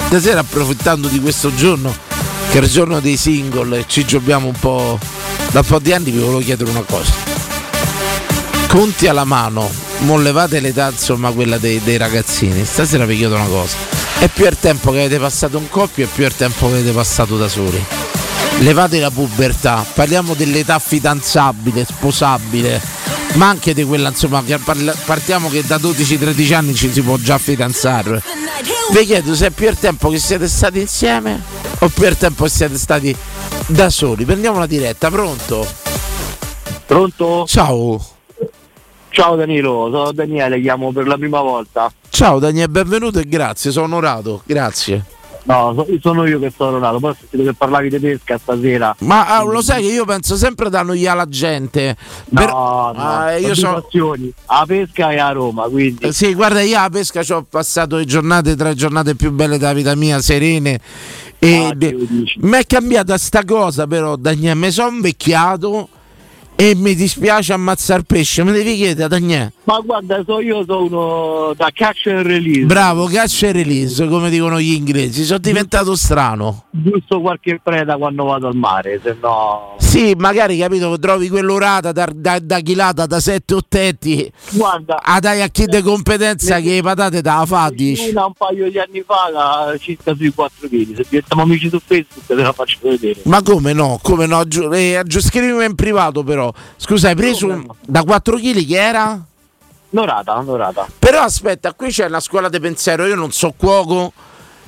stasera 0.08 0.40
approfittando 0.40 1.10
di 1.10 1.20
questo 1.20 1.54
giorno, 1.54 1.94
che 2.52 2.60
è 2.60 2.62
il 2.62 2.70
giorno 2.70 3.02
dei 3.02 3.18
single, 3.18 3.84
ci 3.88 4.06
giochiamo 4.06 4.48
un 4.48 4.56
po'. 4.58 4.98
Da 5.52 5.60
un 5.60 5.66
po' 5.66 5.80
di 5.80 5.92
anni 5.92 6.12
vi 6.12 6.20
volevo 6.20 6.40
chiedere 6.40 6.70
una 6.70 6.84
cosa 6.88 7.35
conti 8.76 9.08
alla 9.08 9.24
mano, 9.24 9.72
non 10.00 10.22
levate 10.22 10.60
l'età 10.60 10.90
insomma 10.90 11.32
quella 11.32 11.58
dei, 11.58 11.82
dei 11.82 11.96
ragazzini, 11.96 12.66
stasera 12.66 13.06
vi 13.06 13.16
chiedo 13.16 13.36
una 13.36 13.46
cosa, 13.46 13.78
è 14.20 14.28
più 14.28 14.46
il 14.46 14.58
tempo 14.60 14.92
che 14.92 15.00
avete 15.00 15.18
passato 15.18 15.58
in 15.58 15.70
coppia 15.70 16.04
e 16.04 16.10
più 16.14 16.26
il 16.26 16.36
tempo 16.36 16.68
che 16.68 16.74
avete 16.74 16.92
passato 16.92 17.38
da 17.38 17.48
soli. 17.48 17.82
Levate 18.60 19.00
la 19.00 19.10
pubertà, 19.12 19.86
parliamo 19.94 20.34
dell'età 20.34 20.78
fidanzabile, 20.80 21.86
sposabile, 21.86 22.82
ma 23.36 23.48
anche 23.48 23.74
di 23.74 23.86
quella 23.86 24.10
insomma 24.10 24.44
che 24.44 24.60
partiamo 25.06 25.48
che 25.48 25.64
da 25.66 25.78
12-13 25.78 26.54
anni 26.54 26.76
ci 26.76 26.92
si 26.92 27.02
può 27.02 27.16
già 27.16 27.38
fidanzare. 27.38 28.22
Vi 28.92 29.06
chiedo 29.06 29.36
se 29.36 29.48
è 29.48 29.52
più 29.52 29.70
il 29.70 29.78
tempo 29.80 30.10
che 30.10 30.20
siete 30.20 30.50
stati 30.50 30.82
insieme 30.82 31.42
o 31.80 31.88
più 31.88 32.06
il 32.08 32.18
tempo 32.18 32.44
che 32.44 32.50
siete 32.50 32.78
stati 32.78 33.16
da 33.68 33.90
soli. 33.90 34.26
Prendiamo 34.26 34.60
la 34.60 34.68
diretta, 34.68 35.10
pronto? 35.10 35.66
Pronto? 36.86 37.46
Ciao. 37.48 38.15
Ciao 39.16 39.38
Danilo, 39.38 39.88
sono 39.94 40.12
Daniele, 40.12 40.60
chiamo 40.60 40.92
per 40.92 41.08
la 41.08 41.16
prima 41.18 41.40
volta. 41.40 41.90
Ciao 42.10 42.38
Daniele, 42.38 42.68
benvenuto 42.68 43.18
e 43.20 43.24
grazie, 43.26 43.72
sono 43.72 43.86
onorato, 43.86 44.42
grazie. 44.46 45.06
No, 45.44 45.74
so- 45.74 45.88
sono 46.02 46.26
io 46.26 46.38
che 46.38 46.52
sono 46.54 46.72
onorato, 46.72 47.00
poi 47.00 47.12
ho 47.12 47.16
sentito 47.18 47.44
che 47.44 47.54
parlavi 47.54 47.90
di 47.90 47.98
pesca 48.00 48.38
stasera. 48.38 48.94
Ma 49.00 49.26
ah, 49.38 49.44
lo 49.44 49.62
sai 49.62 49.84
che 49.84 49.94
io 49.94 50.04
penso 50.04 50.36
sempre 50.36 50.70
da 50.70 50.82
noi 50.82 51.08
alla 51.08 51.30
gente. 51.30 51.96
No, 52.28 52.40
Per- 52.42 52.50
no, 52.52 52.94
Ah, 52.98 53.38
io 53.38 53.56
sono 53.56 53.82
passioni, 53.82 54.34
a 54.48 54.66
pesca 54.66 55.12
e 55.12 55.18
a 55.20 55.32
Roma, 55.32 55.64
quindi... 55.70 56.08
Eh, 56.08 56.12
Sì, 56.12 56.34
guarda, 56.34 56.60
io 56.60 56.78
a 56.78 56.90
pesca 56.90 57.24
ci 57.24 57.32
ho 57.32 57.46
passato 57.50 57.96
le 57.96 58.04
giornate, 58.04 58.54
tra 58.58 58.68
le 58.68 58.76
giornate 58.76 59.16
più 59.16 59.32
belle 59.32 59.58
della 59.58 59.72
vita 59.72 59.96
mia, 59.96 60.20
serene. 60.20 60.78
E 61.40 61.68
Ah, 61.72 61.74
mi 61.78 62.58
è 62.58 62.66
cambiata 62.66 63.18
sta 63.18 63.46
cosa, 63.46 63.88
però, 63.88 64.18
Daniele, 64.18 64.56
mi 64.56 64.72
sono 64.72 64.90
invecchiato 64.94 65.88
e 66.58 66.74
mi 66.76 66.96
dispiace 66.96 67.54
ammazzare 67.54 68.04
pesce. 68.04 68.44
Mi 68.44 68.52
devi 68.52 68.76
chiedere, 68.76 69.08
Daniele. 69.10 69.54
Ma 69.66 69.80
guarda, 69.80 70.24
so 70.26 70.40
io 70.40 70.64
sono 70.66 71.54
da 71.56 71.70
catch 71.74 72.08
and 72.08 72.26
release. 72.26 72.66
Bravo, 72.66 73.06
caccia 73.08 73.48
e 73.48 73.52
release, 73.52 74.08
come 74.08 74.30
dicono 74.30 74.60
gli 74.60 74.72
inglesi. 74.74 75.24
Sono 75.24 75.40
diventato 75.40 75.96
strano. 75.96 76.66
Giusto 76.72 77.20
qualche 77.20 77.60
preda 77.62 77.98
quando 77.98 78.26
vado 78.26 78.48
al 78.48 78.56
mare, 78.56 79.00
se 79.04 79.18
no... 79.22 79.76
Sì, 79.80 80.14
magari 80.18 80.58
capito 80.58 80.98
trovi 81.00 81.30
quell'orata 81.30 81.92
da, 81.92 82.08
da, 82.14 82.38
da 82.40 82.60
chilata 82.60 83.06
da 83.06 83.20
7 83.20 83.54
ottetti. 83.54 84.32
Guarda, 84.52 85.02
Ah, 85.02 85.20
dai 85.20 85.42
a 85.42 85.48
chi 85.48 85.66
di 85.66 85.82
competenza 85.82 86.60
che 86.60 86.76
le 86.76 86.82
patate 86.82 87.22
te 87.22 87.30
la 87.30 87.46
fa, 87.46 87.70
dici. 87.74 88.10
una 88.10 88.26
un 88.26 88.34
paio 88.34 88.70
di 88.70 88.78
anni 88.78 89.04
fa 89.06 89.30
la 89.32 89.76
circa 89.80 90.14
sui 90.16 90.32
4 90.34 90.68
kg. 90.68 90.96
Se 90.96 91.06
diventiamo 91.10 91.42
amici 91.42 91.70
su 91.70 91.80
Facebook 91.84 92.26
te 92.28 92.34
la 92.36 92.52
faccio 92.54 92.78
vedere. 92.82 93.22
Ma 93.24 93.42
come 93.42 93.74
no? 93.74 94.00
Come 94.02 94.26
no? 94.26 94.44
Eh, 94.74 95.02
scrivimi 95.08 95.66
in 95.66 95.76
privato 95.76 96.24
però. 96.24 96.45
Scusa, 96.78 97.10
hai 97.10 97.16
preso 97.16 97.48
un- 97.48 97.66
da 97.82 98.04
4 98.04 98.38
kg 98.38 98.66
che 98.66 98.78
era? 98.78 99.24
Norata, 99.90 100.40
norata. 100.42 100.88
Però 101.00 101.22
aspetta, 101.22 101.74
qui 101.74 101.90
c'è 101.90 102.06
una 102.08 102.20
scuola 102.20 102.50
di 102.50 102.60
pensiero, 102.60 103.06
io 103.06 103.16
non 103.16 103.32
so 103.32 103.54
cuoco 103.56 104.12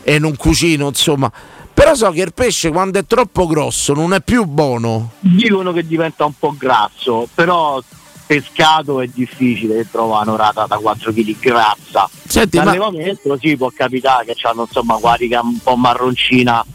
e 0.04 0.20
non 0.20 0.36
cucino, 0.38 0.88
insomma. 0.88 1.30
Però 1.74 1.94
so 1.96 2.10
che 2.12 2.22
il 2.22 2.34
pesce 2.34 2.70
quando 2.72 2.98
è 3.00 3.06
troppo 3.06 3.46
grosso 3.46 3.94
non 3.94 4.14
è 4.14 4.22
più 4.22 4.46
buono. 4.46 5.12
Dicono 5.20 5.74
che 5.74 5.86
diventa 5.86 6.26
un 6.26 6.34
po' 6.38 6.56
grasso, 6.58 7.28
però 7.34 7.82
pescato 8.26 9.00
è 9.02 9.08
difficile 9.08 9.88
trovare 9.90 10.28
un'orata 10.30 10.66
da 10.66 10.78
4 10.78 11.12
kg 11.14 11.40
grassa. 11.40 12.10
Senti, 12.28 12.58
ma- 12.58 12.64
L'allevamento 12.66 13.38
sì 13.40 13.56
può 13.56 13.70
capitare 13.76 14.26
che 14.26 14.36
hanno 14.48 14.64
insomma 14.64 14.96
quarica 14.96 15.42
un 15.42 15.60
po' 15.62 15.76
marroncina 15.76 16.66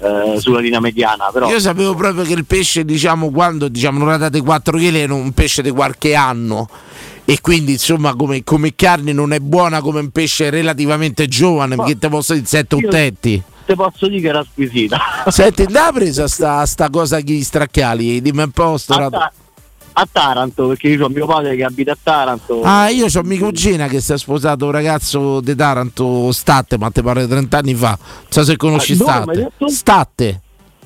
eh, 0.00 0.40
sulla 0.40 0.60
linea 0.60 0.80
mediana, 0.80 1.30
però 1.32 1.48
Io 1.50 1.60
sapevo 1.60 1.94
proprio 1.94 2.24
che 2.24 2.32
il 2.32 2.44
pesce, 2.44 2.84
diciamo, 2.84 3.30
quando 3.30 3.68
diciamo 3.68 3.98
un'orata 4.00 4.28
di 4.28 4.40
4 4.40 4.78
kg 4.78 4.94
era 4.94 5.14
un 5.14 5.32
pesce 5.32 5.62
di 5.62 5.70
qualche 5.70 6.14
anno. 6.14 6.68
E 7.24 7.40
quindi 7.40 7.72
insomma 7.72 8.14
come, 8.16 8.42
come 8.42 8.74
carne 8.74 9.12
non 9.12 9.32
è 9.32 9.38
buona 9.38 9.80
come 9.80 10.00
un 10.00 10.10
pesce 10.10 10.50
relativamente 10.50 11.28
giovane, 11.28 11.76
perché 11.76 11.98
te 11.98 12.08
posso 12.08 12.34
dire 12.34 12.46
7 12.46 12.76
Io- 12.76 12.86
ottetti. 12.88 13.42
te 13.66 13.74
posso 13.76 14.08
dire 14.08 14.20
che 14.20 14.28
era 14.28 14.44
squisita. 14.50 14.98
Senti, 15.28 15.66
da 15.66 15.90
presa 15.94 16.26
sta, 16.26 16.66
sta 16.66 16.90
cosa 16.90 17.20
gli 17.20 17.40
straccali? 17.42 18.20
Dimmi 18.20 18.42
un 18.42 18.50
po'. 18.50 18.76
sto 18.78 19.10
a, 19.92 20.08
Taranto, 20.10 20.68
perché 20.68 20.88
io 20.88 21.04
ho 21.04 21.08
mio 21.08 21.26
padre 21.26 21.56
che 21.56 21.64
abita 21.64 21.92
a 21.92 21.98
Taranto. 22.02 22.62
Ah, 22.62 22.88
io 22.88 23.06
ho 23.06 23.22
mia 23.22 23.38
cugina 23.38 23.86
che 23.88 24.00
si 24.00 24.12
è 24.12 24.18
sposato 24.18 24.64
un 24.66 24.70
ragazzo 24.70 25.40
di 25.40 25.54
Taranto, 25.54 26.32
Statte, 26.32 26.78
ma 26.78 26.90
te 26.90 27.02
pare 27.02 27.26
30 27.26 27.58
anni 27.58 27.74
fa. 27.74 27.98
Non 28.00 28.26
so 28.28 28.42
se 28.44 28.56
conosci 28.56 28.92
Ah, 28.92 28.96
Statte. 29.24 29.50
Statte, 29.66 30.40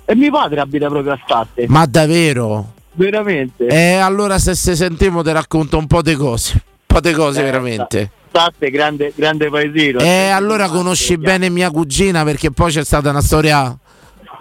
E 0.06 0.14
mio 0.14 0.30
padre 0.30 0.60
abita 0.60 0.88
proprio 0.88 1.12
a 1.12 1.20
Statte. 1.24 1.66
ma 1.68 1.86
davvero? 1.86 2.72
Veramente. 2.92 3.66
E 3.66 3.94
allora 3.94 4.38
se 4.38 4.54
se 4.54 4.76
sentiamo 4.76 5.22
ti 5.22 5.32
racconto 5.32 5.76
un 5.78 5.86
po' 5.86 6.02
di 6.02 6.14
cose. 6.14 6.52
Un 6.54 6.60
po' 6.86 7.00
di 7.00 7.12
cose 7.12 7.40
Eh, 7.40 7.44
veramente. 7.44 8.10
Statte, 8.28 8.70
grande, 8.70 9.12
grande 9.14 9.48
paesino. 9.48 10.00
E 10.00 10.28
allora 10.28 10.68
conosci 10.68 11.16
bene 11.18 11.48
mia 11.50 11.70
cugina 11.70 12.24
perché 12.24 12.50
poi 12.50 12.70
c'è 12.72 12.84
stata 12.84 13.10
una 13.10 13.20
storia 13.22 13.76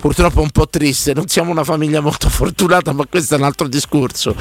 purtroppo 0.04 0.42
un 0.42 0.50
po' 0.50 0.68
triste. 0.68 1.13
Non 1.13 1.30
siamo 1.30 1.50
una 1.52 1.63
famiglia 1.63 2.02
molto 2.02 2.28
fortunata, 2.28 2.92
ma 2.92 3.06
questo 3.10 3.36
è 3.36 3.38
un 3.38 3.46
altro 3.46 3.70
discorso. 3.70 4.36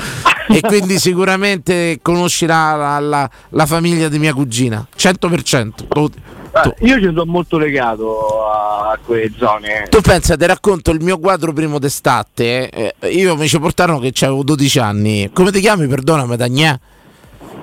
e 0.48 0.60
quindi 0.60 0.98
sicuramente 0.98 2.00
conosci 2.02 2.46
la, 2.46 2.74
la- 2.74 2.98
la- 2.98 3.30
la 3.50 3.66
famiglia 3.66 4.08
di 4.08 4.18
mia 4.18 4.34
cugina, 4.34 4.84
100%. 4.96 5.86
Tu, 5.88 6.10
Eh, 6.54 6.74
Io 6.86 6.96
ci 6.98 7.04
sono 7.04 7.24
molto 7.24 7.56
legato 7.58 8.44
a, 8.44 8.98
quelle 9.06 9.30
zone. 9.38 9.86
tu 9.88 10.00
pensa, 10.02 10.36
ti 10.36 10.44
racconto 10.46 10.90
il 10.90 11.00
mio 11.00 11.18
quadro 11.20 11.52
primo 11.52 11.78
d'estate. 11.78 12.68
eh, 12.68 12.94
io 13.10 13.36
mi 13.36 13.46
ci 13.48 13.58
portarono 13.60 14.00
che 14.00 14.12
avevo 14.26 14.42
12 14.42 14.78
anni. 14.80 15.30
Come 15.32 15.52
ti 15.52 15.60
chiami? 15.60 15.86
Perdonami, 15.86 16.36
Dagnè. 16.36 16.78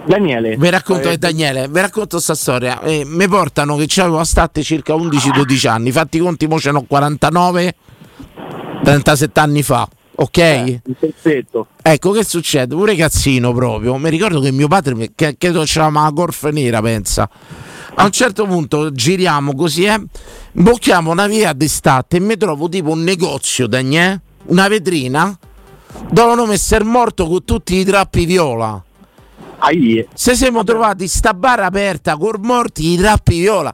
Daniele. 0.06 0.56
Vi 0.58 0.70
racconto, 0.70 1.10
Eh, 1.10 1.18
Daniele, 1.18 1.68
vi 1.68 1.82
racconto 1.82 2.16
questa 2.16 2.34
storia. 2.34 2.80
Eh, 2.82 3.04
mi 3.06 3.28
portano 3.28 3.76
che 3.76 3.86
c'avevo 3.88 4.20
a 4.20 4.24
state 4.26 4.64
circa 4.64 4.94
11-12 4.96 5.68
anni. 5.68 5.92
Fatti 5.92 6.18
i 6.18 6.22
conti, 6.22 6.48
mo 6.48 6.58
ce 6.60 6.72
n'ho 6.72 6.82
49, 6.88 7.76
37 8.84 9.39
anni 9.39 9.63
fa. 9.63 9.88
Ok? 10.15 10.82
Pezzetto. 11.00 11.68
Ecco 11.82 12.12
che 12.12 12.26
succede? 12.26 12.76
Un 12.76 12.86
ragazzino 12.86 13.54
proprio. 13.54 13.96
Mi 13.98 14.10
ricordo 14.10 14.42
che 14.42 14.52
mio 14.52 14.68
padre, 14.68 15.12
che, 15.15 15.38
credo 15.38 15.63
c'era 15.63 15.89
la 15.89 16.10
golf 16.12 16.50
nera, 16.50 16.82
pensa. 16.82 17.30
A 17.96 18.04
un 18.04 18.12
certo 18.12 18.46
punto 18.46 18.92
giriamo 18.92 19.56
così, 19.56 19.86
eh, 19.86 20.02
bocchiamo 20.52 21.12
una 21.12 21.28
via 21.28 21.54
d'estate 21.54 22.18
e 22.18 22.20
mi 22.20 22.38
trovo 22.38 22.70
tipo 22.70 22.92
un 22.92 23.04
negozio, 23.04 23.68
Daniele, 23.68 24.22
una 24.48 24.68
vetrina, 24.68 25.38
dove 26.10 26.32
hanno 26.32 26.46
messo 26.46 26.76
il 26.76 26.86
morto 26.86 27.28
con 27.28 27.44
tutti 27.44 27.76
i 27.76 27.84
drappi 27.84 28.26
viola. 28.26 28.82
Ai. 29.60 30.06
Se 30.13 30.36
siamo 30.36 30.63
trovati 30.63 31.08
sta 31.08 31.34
barra 31.34 31.65
aperta 31.65 32.15
con 32.15 32.39
morti 32.42 32.92
i 32.92 32.96
drappi 32.98 33.39
viola. 33.39 33.74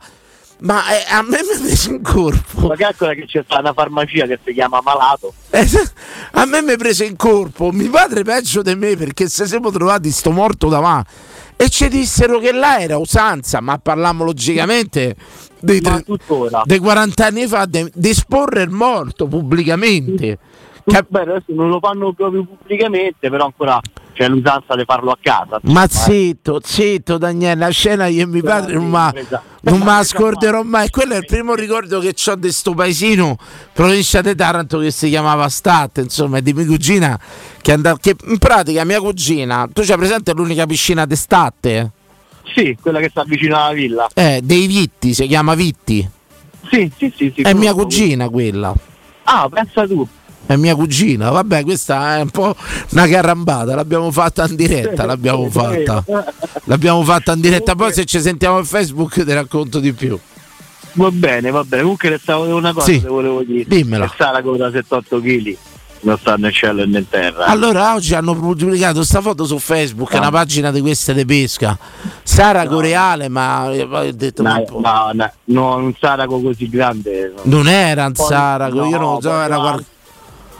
Ma 0.60 0.82
eh, 0.98 1.04
a 1.10 1.22
me 1.22 1.40
mi 1.42 1.58
è 1.58 1.60
preso 1.62 1.90
in 1.92 2.02
corpo. 2.02 2.68
Ma 2.68 2.76
calcola 2.76 3.14
che 3.14 3.26
c'è 3.26 3.44
sta 3.44 3.60
una 3.60 3.74
farmacia 3.74 4.26
che 4.26 4.40
si 4.44 4.54
chiama 4.54 4.80
Malato. 4.82 5.34
Eh, 5.50 5.68
A 6.32 6.46
me 6.46 6.62
mi 6.62 6.72
è 6.72 6.78
preso 6.78 7.04
in 7.04 7.16
corpo. 7.18 7.72
Mi 7.72 7.88
padre 7.90 8.24
peggio 8.24 8.62
di 8.62 8.74
me 8.76 8.96
perché 8.96 9.28
se 9.28 9.46
siamo 9.48 9.70
trovati 9.70 10.10
sto 10.12 10.32
morto 10.32 10.70
davanti. 10.70 11.10
E 11.58 11.70
ci 11.70 11.88
dissero 11.88 12.40
che 12.40 12.52
là 12.52 12.80
era 12.80 12.98
usanza, 12.98 13.62
ma 13.62 13.78
parliamo 13.78 14.24
logicamente 14.26 15.16
dei, 15.60 15.80
tre- 15.80 16.04
dei 16.66 16.80
40 16.80 17.26
anni 17.26 17.48
fa 17.48 17.66
di 17.66 17.90
esporre 18.10 18.64
il 18.64 18.70
morto 18.72 19.28
pubblicamente. 19.28 20.38
Cap- 20.86 21.08
Beh, 21.10 21.22
adesso 21.22 21.46
non 21.48 21.70
lo 21.70 21.80
fanno 21.80 22.12
proprio 22.14 22.44
pubblicamente, 22.46 23.30
però 23.30 23.46
ancora 23.46 23.80
c'è 24.16 24.30
l'usanza 24.30 24.76
di 24.76 24.84
farlo 24.86 25.12
a 25.12 25.18
casa. 25.22 25.60
Ma 25.64 25.86
zitto, 25.88 26.62
zitto 26.64 27.18
Daniele, 27.18 27.60
la 27.60 27.70
scena 27.70 28.08
io 28.08 28.24
e 28.24 28.26
mio 28.26 28.42
padre 28.42 28.74
non 28.76 28.88
ma- 28.88 29.14
non 29.62 29.80
me 29.80 29.86
la 29.86 30.04
scorderò 30.04 30.64
mai. 30.64 30.90
Quello 30.90 31.16
è 31.16 31.18
il 31.18 31.26
primo 31.26 31.54
ricordo 31.54 32.00
che 32.00 32.16
ho 32.26 32.36
di 32.36 32.52
sto 32.52 32.74
paesino, 32.74 33.38
provincia 33.74 34.22
di 34.22 34.34
Taranto, 34.34 34.80
che 34.80 34.92
si 34.92 35.10
chiamava 35.10 35.50
State, 35.50 36.00
insomma, 36.00 36.40
di 36.40 36.54
mia 36.54 36.66
cugina 36.66 37.20
che 37.62 37.74
andava. 37.74 37.98
Che 38.00 38.16
in 38.28 38.38
pratica 38.38 38.86
mia 38.86 39.02
cugina, 39.02 39.68
tu 39.72 39.82
c'hai 39.84 39.98
presente 39.98 40.32
l'unica 40.32 40.66
piscina 40.66 41.06
d'estate? 41.06 41.92
Sì, 42.54 42.78
quella 42.80 43.00
che 43.00 43.10
sta 43.10 43.24
vicino 43.26 43.58
alla 43.58 43.74
villa. 43.74 44.08
Eh, 44.14 44.40
dei 44.42 44.66
Vitti, 44.66 45.14
si 45.14 45.28
chiama 45.28 45.56
Vitti. 45.56 46.10
Sì, 46.72 46.90
sì, 46.98 47.14
sì. 47.14 47.34
sì 47.36 47.42
È 47.42 47.54
mia 47.54 47.74
cugina 47.74 48.30
quella. 48.30 48.74
Ah, 49.24 49.50
pensa 49.50 49.86
tu. 49.86 50.08
È 50.48 50.56
mia 50.58 50.76
cugina, 50.76 51.32
vabbè, 51.32 51.64
questa 51.64 52.18
è 52.18 52.22
un 52.22 52.30
po' 52.30 52.56
una 52.92 53.08
carambata, 53.08 53.74
l'abbiamo 53.74 54.12
fatta 54.12 54.46
in 54.48 54.56
diretta, 54.56 55.06
l'abbiamo 55.06 55.50
fatta. 55.50 56.04
L'abbiamo 56.66 57.04
fatta 57.04 57.34
in 57.34 57.42
diretta, 57.42 57.74
poi 57.74 57.92
se 57.92 58.06
ci 58.06 58.22
sentiamo 58.22 58.60
in 58.60 58.66
Facebook 58.66 59.24
ti 59.26 59.34
racconto 59.34 59.80
di 59.80 59.92
più. 59.94 60.18
Va 60.94 61.10
bene, 61.12 61.50
va 61.50 61.64
bene. 61.64 61.82
Comunque 61.82 62.10
restavo 62.10 62.44
una 62.56 62.74
cosa 62.74 62.86
Sì, 62.86 63.02
che 63.02 63.08
volevo 63.08 63.42
dire. 63.42 63.66
dimmela. 63.68 64.06
Che 64.08 64.14
Saraco 64.18 64.56
da 64.56 64.70
78 64.72 65.20
kg 65.20 65.58
non 66.02 66.18
sta 66.20 66.36
né 66.36 66.52
cielo 66.52 66.86
né 66.86 67.00
in 67.00 67.10
terra. 67.10 67.46
Allora 67.46 67.96
oggi 67.96 68.14
hanno 68.14 68.36
pubblicato 68.36 68.98
questa 68.98 69.22
foto 69.22 69.46
su 69.46 69.58
Facebook, 69.58 70.14
Ah. 70.14 70.20
una 70.20 70.30
pagina 70.30 70.72
di 70.72 70.80
queste 70.80 71.16
di 71.16 71.26
pesca. 71.26 71.76
Sara 72.22 72.68
Coreale, 72.68 73.28
ma 73.30 73.72
eh, 73.74 73.88
poi 73.88 74.10
ho 74.10 74.14
detto 74.14 74.44
ma 74.44 74.58
No, 74.58 74.80
no, 74.80 75.10
no, 75.14 75.32
no, 75.46 75.76
un 75.78 75.94
Saraco 76.00 76.40
così 76.40 76.70
grande. 76.70 77.34
no. 77.36 77.42
non 77.46 77.68
era 77.68 78.06
un 78.06 78.12
Poi- 78.14 78.28
Saraco, 78.28 78.76
io 78.86 78.98
non 78.98 79.14
no, 79.14 79.20
so, 79.22 79.32
era 79.42 79.58
va- 79.58 79.62
qual- 79.72 79.86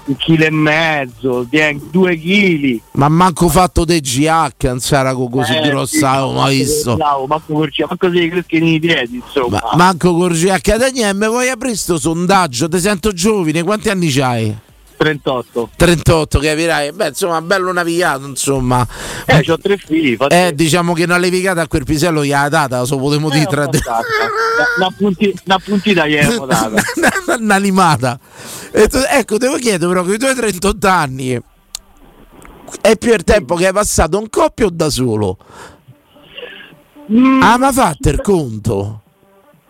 un 0.06 0.18
chilo 0.18 0.46
e 0.46 0.52
mezzo, 0.52 1.48
due 1.92 2.18
chili. 2.18 2.82
ma 2.92 3.10
manco 3.10 3.48
fatto 3.50 3.86
dei 3.86 4.02
GH, 4.02 4.68
un 4.72 4.80
Saraco 4.80 5.28
così 5.30 5.54
Eh, 5.54 5.62
grosso, 5.62 5.98
sì, 5.98 6.04
avevo 6.04 6.32
mai 6.34 6.58
visto. 6.58 6.96
Bravo, 6.96 7.26
manco 7.26 7.54
corcia, 7.54 7.86
manco 7.88 8.08
dei 8.10 8.30
crescini 8.30 8.72
di 8.72 8.80
piedi, 8.80 9.16
insomma. 9.26 9.60
Ma, 9.72 9.76
manco 9.76 10.14
con 10.14 10.32
GH 10.32 10.76
Daniele, 10.78 11.14
mi 11.14 11.28
vuoi 11.28 11.50
aprire 11.50 11.76
sto 11.76 11.98
sondaggio? 11.98 12.68
Ti 12.68 12.80
sento 12.80 13.12
giovane, 13.12 13.64
quanti 13.64 13.90
anni 13.90 14.10
c'hai? 14.12 14.56
38. 14.98 15.70
38, 15.76 16.40
capirai? 16.40 16.92
Beh, 16.92 17.08
insomma, 17.10 17.42
bello 17.42 17.72
navigato, 17.72 18.26
insomma. 18.26 18.86
Eh, 19.26 19.44
ho 19.48 19.58
tre 19.58 19.78
figli, 19.78 20.16
fate- 20.16 20.48
Eh, 20.48 20.56
diciamo 20.56 20.94
che 20.94 21.04
una 21.04 21.18
levicata 21.18 21.62
a 21.62 21.68
quel 21.68 21.84
pisello 21.84 22.24
gli 22.24 22.32
ha 22.34 22.48
data, 22.50 22.80
lo 22.80 22.98
potremmo 22.98 23.30
dire 23.30 23.46
tra 23.46 23.68
di- 23.68 23.80
una, 24.78 24.94
punti- 24.98 25.34
una 25.46 25.60
puntita 25.60 26.08
gli 26.08 26.18
avevo 26.18 26.46
data. 26.46 26.82
un'animata. 27.38 28.20
Tu- 28.72 29.04
ecco, 29.10 29.38
devo 29.38 29.56
chiedere 29.58 29.88
però, 29.88 30.04
con 30.04 30.14
i 30.14 30.18
tuoi 30.18 30.36
38 30.36 30.88
anni, 30.88 31.40
è 32.82 32.98
più 32.98 33.14
il 33.14 33.24
tempo 33.24 33.56
che 33.56 33.68
hai 33.68 33.74
passato 33.74 34.20
in 34.20 34.30
coppia 34.30 34.66
o 34.66 34.70
da 34.72 34.90
solo? 34.90 35.38
Mm, 37.12 37.42
Ah, 37.44 37.58
ma 37.58 37.72
fate 37.72 38.10
il 38.10 38.22
conto? 38.22 39.02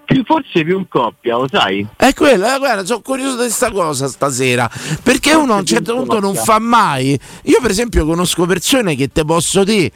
Più- 0.06 0.24
forse 0.26 0.64
più 0.64 0.78
in 0.80 0.88
coppia, 0.88 1.36
lo 1.38 1.48
sai? 1.52 1.86
È 1.96 2.14
quello, 2.14 2.46
eh, 2.54 2.58
guarda, 2.58 2.86
sono 2.86 3.02
curioso 3.02 3.32
di 3.34 3.38
questa 3.44 3.72
cosa 3.72 4.08
stasera. 4.08 4.70
Perché 5.04 5.34
uno 5.34 5.54
a 5.54 5.58
un 5.58 5.66
certo 5.66 5.96
punto 5.96 6.20
non 6.20 6.36
fa 6.36 6.60
mai. 6.60 7.20
Io, 7.44 7.58
per 7.62 7.72
esempio, 7.72 8.06
conosco 8.06 8.46
persone 8.46 8.96
che 8.96 9.10
te 9.12 9.26
posso 9.26 9.64
dire 9.64 9.92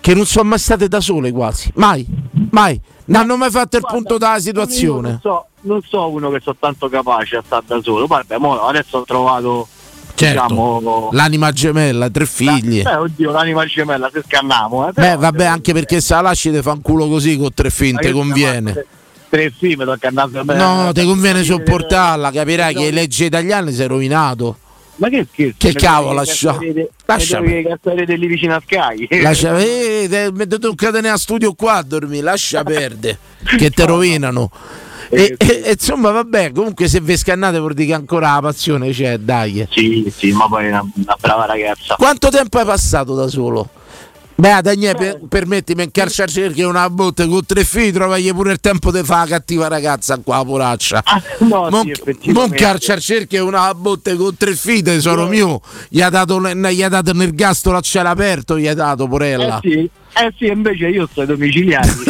che 0.00 0.14
non 0.14 0.26
sono 0.26 0.48
mai 0.50 0.58
state 0.58 0.88
da 0.88 1.00
sole 1.00 1.30
quasi. 1.32 1.70
Mai, 1.76 2.06
mai. 2.50 2.78
Non 3.04 3.22
hanno 3.22 3.36
mai 3.36 3.50
fatto 3.50 3.76
il 3.76 3.84
punto 3.86 4.18
della 4.18 4.34
Io 4.34 4.40
situazione. 4.40 5.08
Non 5.10 5.20
so, 5.20 5.46
non 5.62 5.80
so 5.82 6.08
uno 6.08 6.30
che 6.30 6.40
sono 6.42 6.56
tanto 6.58 6.88
capace 6.88 7.36
a 7.36 7.42
stare 7.44 7.64
da 7.66 7.80
solo. 7.82 8.06
Vabbè, 8.06 8.36
adesso 8.66 8.98
ho 8.98 9.04
trovato 9.04 9.66
Certo, 10.14 10.42
diciamo, 10.42 11.08
l'anima 11.12 11.50
gemella, 11.52 12.08
tre 12.10 12.26
figli. 12.26 12.82
Beh, 12.82 12.94
oddio, 12.96 13.30
l'anima 13.32 13.64
gemella, 13.64 14.10
se 14.12 14.22
scanniamo. 14.24 14.88
Eh, 14.88 14.92
Beh, 14.92 15.16
vabbè, 15.16 15.44
anche 15.46 15.72
perché 15.72 16.00
se 16.00 16.14
la 16.14 16.20
lasci 16.20 16.50
te 16.52 16.62
fa 16.62 16.72
un 16.72 16.80
culo 16.82 17.08
così 17.08 17.36
con 17.38 17.52
tre 17.54 17.70
figli, 17.70 17.92
Ma 17.94 17.98
te 18.00 18.06
che 18.08 18.12
conviene. 18.12 18.70
stiamo- 18.70 18.88
Tre 19.32 19.50
film, 19.58 19.82
tocca 19.86 20.08
andare 20.08 20.42
No, 20.58 20.90
ti 20.92 21.02
conviene 21.06 21.42
sopportarla, 21.42 22.30
capirai 22.30 22.74
che 22.74 22.80
le 22.82 22.90
leggi 22.90 23.24
italiane 23.24 23.72
sei 23.72 23.86
rovinato. 23.86 24.58
Ma 24.96 25.08
che 25.08 25.26
scherzo? 25.32 25.54
Che 25.56 25.68
Mi 25.68 25.72
cavolo, 25.72 26.12
lascia- 26.12 26.58
lascia- 27.06 27.40
mi 27.40 27.48
devi 27.48 27.62
cazzare 27.66 28.04
lì 28.04 28.26
vicino 28.26 28.56
a 28.56 28.62
Sky. 28.62 29.08
Lascia, 29.22 29.58
eh, 29.58 30.06
te- 30.06 30.28
mi 30.34 30.46
tocca 30.46 30.90
tenere 30.90 31.14
a 31.14 31.16
studio 31.16 31.54
qua 31.54 31.76
a 31.76 31.82
dormire, 31.82 32.22
lascia 32.22 32.62
perdere, 32.62 33.18
che 33.56 33.70
te 33.70 33.86
rovinano. 33.86 34.50
E, 35.08 35.34
e- 35.38 35.62
e 35.64 35.70
insomma, 35.72 36.10
vabbè, 36.10 36.52
comunque 36.52 36.86
se 36.86 37.00
vi 37.00 37.16
scannate 37.16 37.58
vuol 37.58 37.72
dire 37.72 37.88
che 37.88 37.94
ancora 37.94 38.34
la 38.34 38.40
passione 38.42 38.90
c'è, 38.90 39.16
dai. 39.16 39.66
Sì, 39.70 40.12
sì, 40.14 40.32
ma 40.32 40.46
poi 40.46 40.66
è 40.66 40.68
una, 40.68 40.84
una 40.94 41.16
brava 41.18 41.46
ragazza. 41.46 41.94
Quanto 41.94 42.28
tempo 42.28 42.58
hai 42.58 42.66
passato 42.66 43.14
da 43.14 43.28
solo? 43.28 43.66
Beh, 44.42 44.60
Daniele, 44.60 44.94
per, 44.98 45.20
permettimi, 45.28 45.84
in 45.84 45.92
carcercerchio 45.92 46.68
una 46.68 46.90
botte 46.90 47.28
con 47.28 47.46
tre 47.46 47.62
figli, 47.62 47.92
trovagli 47.92 48.32
pure 48.34 48.50
il 48.50 48.58
tempo 48.58 48.90
di 48.90 49.00
fare 49.04 49.30
la 49.30 49.36
cattiva 49.36 49.68
ragazza 49.68 50.18
qua, 50.18 50.44
poraccia. 50.44 51.00
no, 51.46 51.68
non, 51.68 51.88
sì, 51.94 52.32
non 52.32 52.50
carcercerchio 52.50 53.46
una 53.46 53.72
botte 53.72 54.16
con 54.16 54.36
tre 54.36 54.56
figli, 54.56 55.00
sono 55.00 55.28
mio. 55.28 55.60
Gli 55.88 56.00
ha 56.02 56.10
dato, 56.10 56.40
gli 56.40 56.82
ha 56.82 56.88
dato 56.88 57.12
l'ergastolo 57.12 57.76
a 57.76 57.80
cielo 57.82 58.08
aperto, 58.08 58.58
gli 58.58 58.66
ha 58.66 58.74
dato, 58.74 59.04
Eh 59.04 59.08
porella. 59.08 59.60
sì, 59.62 59.88
eh 60.14 60.34
sì, 60.36 60.46
invece 60.46 60.88
io 60.88 61.06
sto 61.08 61.20
ai 61.20 61.28
domiciliari. 61.28 61.88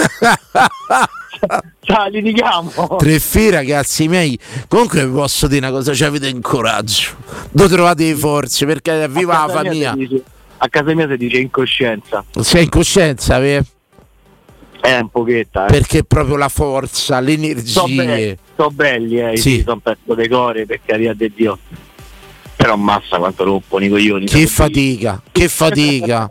Ciao, 1.81 2.09
litighiamo. 2.09 2.97
Tre 2.97 3.18
figli, 3.18 3.51
ragazzi 3.51 4.09
miei. 4.09 4.38
Comunque 4.68 5.05
vi 5.07 5.12
posso 5.12 5.47
dire 5.49 5.66
una 5.66 5.77
cosa, 5.77 5.92
ci 5.92 6.05
avete 6.05 6.29
in 6.29 6.40
coraggio. 6.40 7.11
Dove 7.51 7.68
trovate 7.68 8.05
le 8.05 8.14
forze? 8.14 8.64
Perché 8.64 9.07
viva 9.07 9.45
la 9.47 9.53
famiglia. 9.53 9.92
dice- 9.95 10.23
a 10.64 10.68
casa 10.68 10.94
mia 10.94 11.09
si 11.09 11.16
dice 11.16 11.38
incoscienza. 11.38 12.25
Sei 12.40 12.62
in 12.62 12.68
coscienza, 12.68 13.38
vero? 13.40 13.64
È 14.81 14.96
un 14.98 15.09
pochetto, 15.11 15.64
eh. 15.64 15.66
Perché 15.66 16.05
proprio 16.05 16.37
la 16.37 16.48
forza, 16.48 17.14
Sono 17.16 17.20
l'energia. 17.27 17.83
belli, 17.87 18.38
so 18.57 18.70
belli, 18.70 19.20
eh, 19.20 19.37
Sì. 19.37 19.62
sono 19.64 19.81
pezzo 19.81 20.14
dei 20.14 20.29
core, 20.29 20.64
per 20.66 20.81
carità 20.85 21.12
di 21.14 21.33
Dio. 21.35 21.59
Però 22.62 22.77
massa 22.77 23.18
quanto 23.18 23.42
rompono 23.42 23.85
i 23.85 23.88
coglioni. 23.88 24.27
Che 24.27 24.46
fatica, 24.46 25.20
che 25.33 25.48
fatica, 25.48 26.31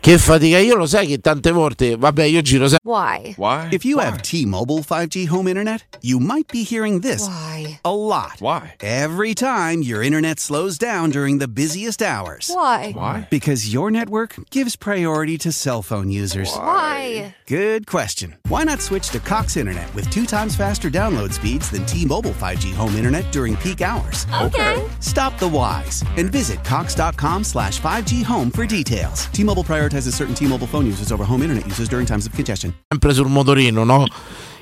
che 0.00 0.18
fatica. 0.18 0.58
Io 0.58 0.74
lo 0.74 0.86
sai 0.86 1.06
che 1.06 1.18
tante 1.18 1.52
volte, 1.52 1.96
vabbè, 1.96 2.24
io 2.24 2.40
giro 2.40 2.66
sempre. 2.66 2.90
Why? 2.90 3.34
Why? 3.36 3.68
If 3.70 3.84
you 3.84 4.00
have 4.00 4.20
T-Mobile 4.20 4.80
5G 4.80 5.28
home 5.28 5.46
internet, 5.46 5.84
you 6.00 6.18
might 6.18 6.50
be 6.50 6.64
hearing 6.64 7.00
this 7.00 7.28
Why? 7.28 7.78
a 7.84 7.94
lot. 7.94 8.40
Why? 8.40 8.74
Every 8.80 9.34
time 9.34 9.82
your 9.82 10.02
internet 10.02 10.40
slows 10.40 10.78
down 10.78 11.10
during 11.10 11.38
the 11.38 11.46
busiest 11.46 12.02
hours. 12.02 12.50
Why? 12.52 12.90
Why? 12.96 13.28
Because 13.30 13.72
your 13.72 13.92
network 13.92 14.34
gives 14.50 14.74
priority 14.74 15.38
to 15.38 15.52
cell 15.52 15.82
phone 15.82 16.10
users. 16.10 16.52
Why? 16.56 17.36
Good 17.46 17.86
question. 17.86 18.36
Why 18.48 18.64
not 18.64 18.80
switch 18.80 19.10
to 19.10 19.20
Cox 19.20 19.56
Internet 19.56 19.94
with 19.94 20.10
two 20.10 20.26
times 20.26 20.56
faster 20.56 20.90
download 20.90 21.32
speeds 21.32 21.70
than 21.70 21.86
T-Mobile 21.86 22.32
5G 22.32 22.74
home 22.74 22.96
internet 22.96 23.30
during 23.30 23.56
peak 23.58 23.80
hours? 23.80 24.26
Okay. 24.42 24.82
Stop 24.98 25.38
the 25.38 25.46
whys 25.68 26.02
and 26.16 26.30
visit 26.30 26.58
cox.com 26.64 27.44
slash 27.44 27.80
5G 27.80 28.24
home 28.24 28.50
for 28.50 28.66
details. 28.66 29.28
T-Mobile 29.32 29.64
prioritizes 29.64 30.14
certain 30.14 30.34
T-Mobile 30.34 30.66
phone 30.66 30.86
users 30.86 31.12
over 31.12 31.24
home 31.24 31.42
internet 31.42 31.66
users 31.66 31.88
during 31.88 32.06
times 32.06 32.26
of 32.26 32.32
congestion. 32.32 32.72
sempre 32.88 33.12
sul 33.12 33.28
motorino, 33.28 33.84
no? 33.84 34.06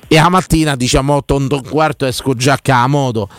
E 0.09 0.15
la 0.15 0.29
mattina, 0.29 0.75
diciamo 0.75 1.13
8 1.13 1.33
8 1.33 1.55
e 1.55 1.57
un 1.57 1.63
quarto, 1.69 2.05
esco 2.05 2.33
già 2.33 2.59
a 2.63 2.87
moto. 2.87 3.29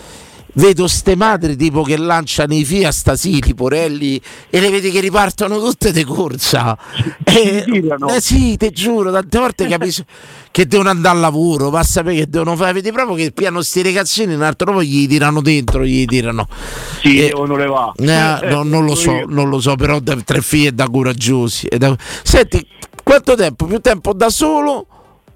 Vedo 0.58 0.88
ste 0.88 1.14
madri 1.14 1.54
tipo 1.54 1.82
che 1.82 1.96
lanciano 1.96 2.52
i 2.52 2.64
Fiat 2.64 2.92
stasili, 2.92 3.54
porelli, 3.54 4.20
e 4.50 4.58
le 4.58 4.70
vedi 4.70 4.90
che 4.90 4.98
ripartono 4.98 5.60
tutte 5.60 5.92
di 5.92 6.02
corsa. 6.02 6.76
E, 7.22 7.64
eh 8.10 8.20
sì, 8.20 8.56
ti 8.56 8.70
giuro, 8.70 9.12
tante 9.12 9.38
volte 9.38 9.68
capisco 9.68 10.02
che 10.50 10.66
devono 10.66 10.88
andare 10.90 11.14
al 11.14 11.20
lavoro, 11.20 11.70
va 11.70 11.78
a 11.78 11.84
sapere 11.84 12.16
che 12.16 12.26
devono 12.28 12.56
fare. 12.56 12.72
Vedi 12.72 12.90
proprio 12.90 13.14
che 13.14 13.30
piano 13.30 13.62
sti 13.62 13.82
ragazzini, 13.82 14.34
un 14.34 14.42
altro 14.42 14.72
poi 14.72 14.88
gli 14.88 15.06
tirano 15.06 15.40
dentro, 15.42 15.84
gli 15.84 16.04
tirano. 16.06 16.48
Sì, 17.02 17.20
Eh, 17.20 17.26
devono 17.28 17.54
levare. 17.54 17.92
eh, 18.42 18.48
no, 18.50 18.64
non 18.64 18.84
lo 18.84 18.96
so, 18.96 19.22
non 19.28 19.48
lo 19.48 19.60
so, 19.60 19.76
però 19.76 20.00
da- 20.00 20.16
tre 20.24 20.40
figli 20.42 20.70
da 20.70 20.88
coraggiosi. 20.90 21.68
è 21.68 21.78
da- 21.78 21.96
Senti, 22.24 22.66
quanto 23.04 23.36
tempo? 23.36 23.64
Più 23.66 23.78
tempo 23.78 24.12
da 24.12 24.28
solo 24.28 24.86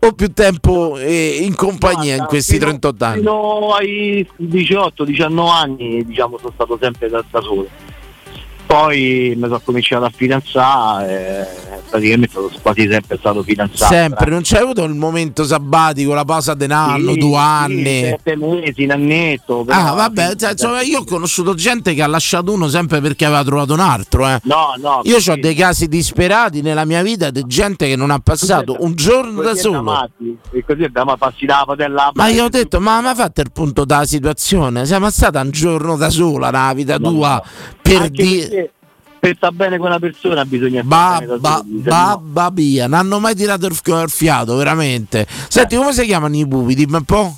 o 0.04 0.12
più 0.12 0.32
tempo 0.32 0.98
eh, 0.98 1.38
in 1.42 1.54
compagnia 1.54 2.16
in 2.16 2.24
questi 2.24 2.54
Fino- 2.58 2.66
38 2.78 3.04
anni? 3.04 3.18
Fino 3.18 3.74
ai 3.74 4.28
18-19 4.40 5.48
anni, 5.48 6.04
diciamo, 6.04 6.38
sono 6.38 6.52
stato 6.54 6.76
sempre 6.80 7.08
da, 7.08 7.24
da 7.30 7.40
solo. 7.40 7.68
Poi 8.66 9.34
mi 9.36 9.42
sono 9.42 9.60
cominciato 9.62 10.04
a 10.06 10.10
fidanzare, 10.14 11.48
e 11.70 11.80
praticamente 11.90 12.32
sono 12.32 12.50
quasi 12.62 12.88
sempre 12.90 13.18
stato 13.18 13.42
fidanzato. 13.42 13.92
Sempre, 13.92 14.30
non 14.30 14.40
c'è 14.40 14.60
avuto 14.60 14.82
il 14.84 14.94
momento 14.94 15.44
sabbatico, 15.44 16.14
la 16.14 16.24
pausa 16.24 16.56
anno, 16.68 17.12
Sì, 17.12 17.18
due 17.18 17.30
sì, 17.30 17.36
anni. 17.36 18.00
Sette 18.00 18.36
mesi, 18.36 18.84
un 18.84 18.90
annetto. 18.92 19.64
Ah, 19.68 19.92
vabbè, 19.92 20.36
cioè, 20.36 20.52
insomma, 20.52 20.80
io 20.80 21.00
ho 21.00 21.04
conosciuto 21.04 21.54
gente 21.54 21.92
che 21.92 22.02
ha 22.02 22.06
lasciato 22.06 22.50
uno 22.52 22.68
sempre 22.68 23.00
perché 23.02 23.26
aveva 23.26 23.44
trovato 23.44 23.74
un 23.74 23.80
altro. 23.80 24.26
eh. 24.26 24.40
No, 24.44 24.74
no. 24.78 25.00
Io 25.04 25.16
ho 25.18 25.36
dei 25.36 25.54
casi 25.54 25.86
disperati 25.86 26.62
nella 26.62 26.86
mia 26.86 27.02
vita 27.02 27.30
di 27.30 27.44
gente 27.46 27.86
che 27.86 27.96
non 27.96 28.10
ha 28.10 28.20
passato 28.20 28.76
un 28.80 28.94
giorno 28.94 29.42
da 29.42 29.54
solo. 29.54 30.08
E 30.50 30.64
così 30.64 30.84
abbiamo 30.84 31.14
passi 31.18 31.44
la 31.44 31.62
padella. 31.66 32.10
Ma 32.14 32.28
io 32.28 32.44
ho 32.44 32.48
detto, 32.48 32.80
ma 32.80 33.00
mi 33.02 33.08
ha 33.08 33.14
fatto 33.14 33.42
il 33.42 33.52
punto 33.52 33.84
della 33.84 34.06
situazione? 34.06 34.86
Sei 34.86 35.00
stata 35.10 35.40
un 35.40 35.50
giorno 35.50 35.96
da 35.96 36.08
sola 36.08 36.48
nella 36.50 36.72
vita 36.72 36.96
No, 36.96 37.10
tua 37.10 37.34
no. 37.34 37.42
per 37.82 38.08
dire. 38.08 38.61
Per 39.22 39.36
stare 39.36 39.54
bene 39.54 39.76
una 39.76 40.00
persona 40.00 40.44
bisogna 40.44 40.82
Ba, 40.82 41.22
ba, 41.38 41.62
ba, 41.64 42.08
no- 42.10 42.22
ba, 42.24 42.50
via, 42.52 42.88
non 42.88 42.98
hanno 42.98 43.20
mai 43.20 43.36
tirato 43.36 43.66
il, 43.66 43.78
il 43.84 44.10
fiato, 44.10 44.56
veramente. 44.56 45.28
Senti, 45.46 45.76
come 45.76 45.92
si 45.92 46.04
chiamano 46.06 46.34
i 46.34 46.44
pupi? 46.44 46.74
Dimmi 46.74 46.96
un 46.96 47.04
po'. 47.04 47.36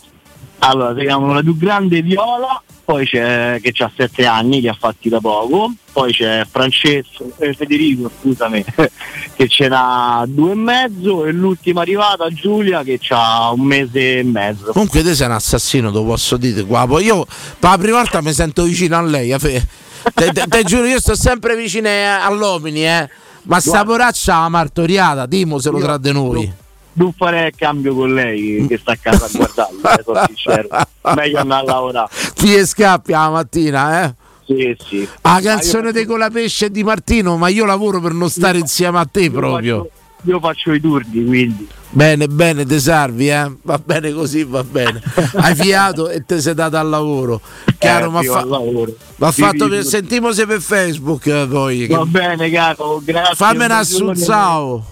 Allora, 0.60 0.94
si 0.96 1.04
chiamano 1.04 1.34
la 1.34 1.42
più 1.42 1.54
grande 1.58 2.00
Viola, 2.00 2.62
poi 2.86 3.04
c'è 3.04 3.60
che 3.60 3.74
ha 3.82 3.90
7 3.94 4.24
anni, 4.24 4.62
li 4.62 4.68
ha 4.68 4.72
fatti 4.72 5.10
da 5.10 5.20
poco, 5.20 5.74
poi 5.92 6.10
c'è 6.10 6.46
Francesco, 6.50 7.30
eh, 7.36 7.52
Federico, 7.52 8.10
scusami, 8.18 8.64
che 9.36 9.46
ce 9.46 9.68
n'ha 9.68 10.24
due 10.26 10.52
e 10.52 10.54
mezzo 10.54 11.26
e 11.26 11.32
l'ultima 11.32 11.82
arrivata 11.82 12.30
Giulia 12.30 12.82
che 12.82 12.98
ha 13.10 13.52
un 13.52 13.60
mese 13.60 14.20
e 14.20 14.22
mezzo. 14.22 14.72
Comunque 14.72 15.02
te 15.02 15.14
sei 15.14 15.26
un 15.26 15.34
assassino, 15.34 15.90
te 15.90 15.98
lo 15.98 16.04
posso 16.04 16.38
dire 16.38 16.64
qua. 16.64 16.86
Poi 16.86 17.04
io 17.04 17.26
per 17.58 17.70
la 17.72 17.76
prima 17.76 17.98
volta 17.98 18.22
mi 18.22 18.32
sento 18.32 18.62
vicino 18.62 18.96
a 18.96 19.02
lei. 19.02 19.34
a 19.34 19.38
fe- 19.38 19.82
Te, 20.12 20.32
te- 20.32 20.46
te 20.48 20.62
giuro, 20.64 20.84
io 20.86 21.00
sto 21.00 21.14
sempre 21.14 21.56
vicino 21.56 21.88
all'uomini, 21.88 22.86
eh. 22.86 23.08
Ma 23.44 23.60
sta 23.60 23.84
poraccia 23.84 24.40
la 24.40 24.48
martoriata, 24.48 25.26
dimoselo 25.26 25.78
Io- 25.78 25.84
tra 25.84 25.98
di 25.98 26.12
noi. 26.12 26.52
Non 26.96 27.12
farei 27.12 27.48
il 27.48 27.54
cambio 27.56 27.92
con 27.94 28.14
lei 28.14 28.66
che 28.68 28.78
sta 28.78 28.92
a 28.92 28.96
casa 29.00 29.24
a 29.24 29.28
guardarli, 29.32 29.80
eh, 29.82 30.02
sono 30.04 30.22
sincero. 30.26 30.68
Meglio 31.16 31.38
andare 31.40 31.66
a 31.66 31.72
lavorare. 31.72 32.08
Ti 32.34 32.54
e 32.54 32.64
scappi 32.66 33.10
la 33.12 33.30
mattina, 33.30 34.04
eh. 34.04 34.14
Sì, 34.46 34.76
sì. 34.86 35.08
La 35.22 35.38
io 35.38 35.42
canzone 35.44 35.86
faccio- 35.88 35.98
di 35.98 36.04
Colapesce 36.06 36.70
di 36.70 36.84
Martino, 36.84 37.36
ma 37.36 37.48
io 37.48 37.64
lavoro 37.64 38.00
per 38.00 38.12
non 38.12 38.30
stare 38.30 38.58
insieme 38.58 38.98
a 39.00 39.06
te 39.10 39.22
io 39.22 39.30
proprio. 39.32 39.76
faccio- 39.78 39.90
Io 40.30 40.38
faccio 40.40 40.72
i 40.72 40.80
turni, 40.80 41.24
quindi. 41.24 41.68
Bene, 41.94 42.26
bene, 42.26 42.66
te 42.66 42.80
salvi, 42.80 43.28
eh? 43.30 43.50
Va 43.62 43.80
bene 43.82 44.12
così, 44.12 44.42
va 44.42 44.64
bene. 44.64 45.00
Hai 45.36 45.54
fiato 45.54 46.08
e 46.08 46.24
te 46.24 46.40
sei 46.40 46.52
dato 46.54 46.76
al 46.76 46.88
lavoro. 46.88 47.40
Chiaro, 47.78 48.06
Eh, 48.06 48.08
ma 48.10 48.22
fa- 48.22 48.40
al 48.40 48.48
lavoro. 48.48 48.92
va 49.16 49.30
fatto 49.30 49.68
per 49.68 49.78
tutto. 49.78 49.88
sentimose 49.90 50.44
per 50.46 50.60
Facebook 50.60 51.24
eh, 51.26 51.46
poi. 51.48 51.86
Va 51.86 52.04
bene, 52.04 52.50
caro, 52.50 53.00
grazie. 53.04 53.34
Fammi 53.36 53.60
un 53.62 53.66
buongiorno. 53.68 54.84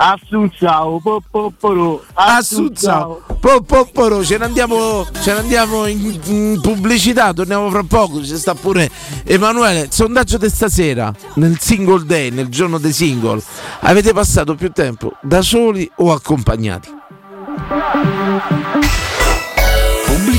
Assunzao. 0.00 1.00
Assunzao, 1.00 1.00
po, 1.00 1.22
po, 1.30 1.52
po, 1.58 2.02
Assunzao. 2.14 3.22
Po, 3.40 3.60
po, 3.60 3.84
po, 3.92 4.08
ro. 4.08 4.24
ce 4.24 4.38
ne 4.38 4.46
andiamo, 4.46 5.06
ce 5.20 5.32
ne 5.32 5.40
andiamo 5.40 5.86
in, 5.86 6.18
in 6.24 6.58
pubblicità, 6.60 7.32
torniamo 7.32 7.70
fra 7.70 7.82
poco, 7.82 8.24
ci 8.24 8.36
sta 8.36 8.54
pure 8.54 8.90
Emanuele. 9.24 9.88
Sondaggio 9.90 10.38
di 10.38 10.48
stasera, 10.48 11.12
nel 11.34 11.58
single 11.58 12.04
day, 12.06 12.30
nel 12.30 12.48
giorno 12.48 12.78
dei 12.78 12.92
single. 12.92 13.42
Avete 13.80 14.12
passato 14.12 14.54
più 14.54 14.70
tempo 14.72 15.12
da 15.20 15.42
soli 15.42 15.90
o 15.96 16.12
accompagnati? 16.12 16.98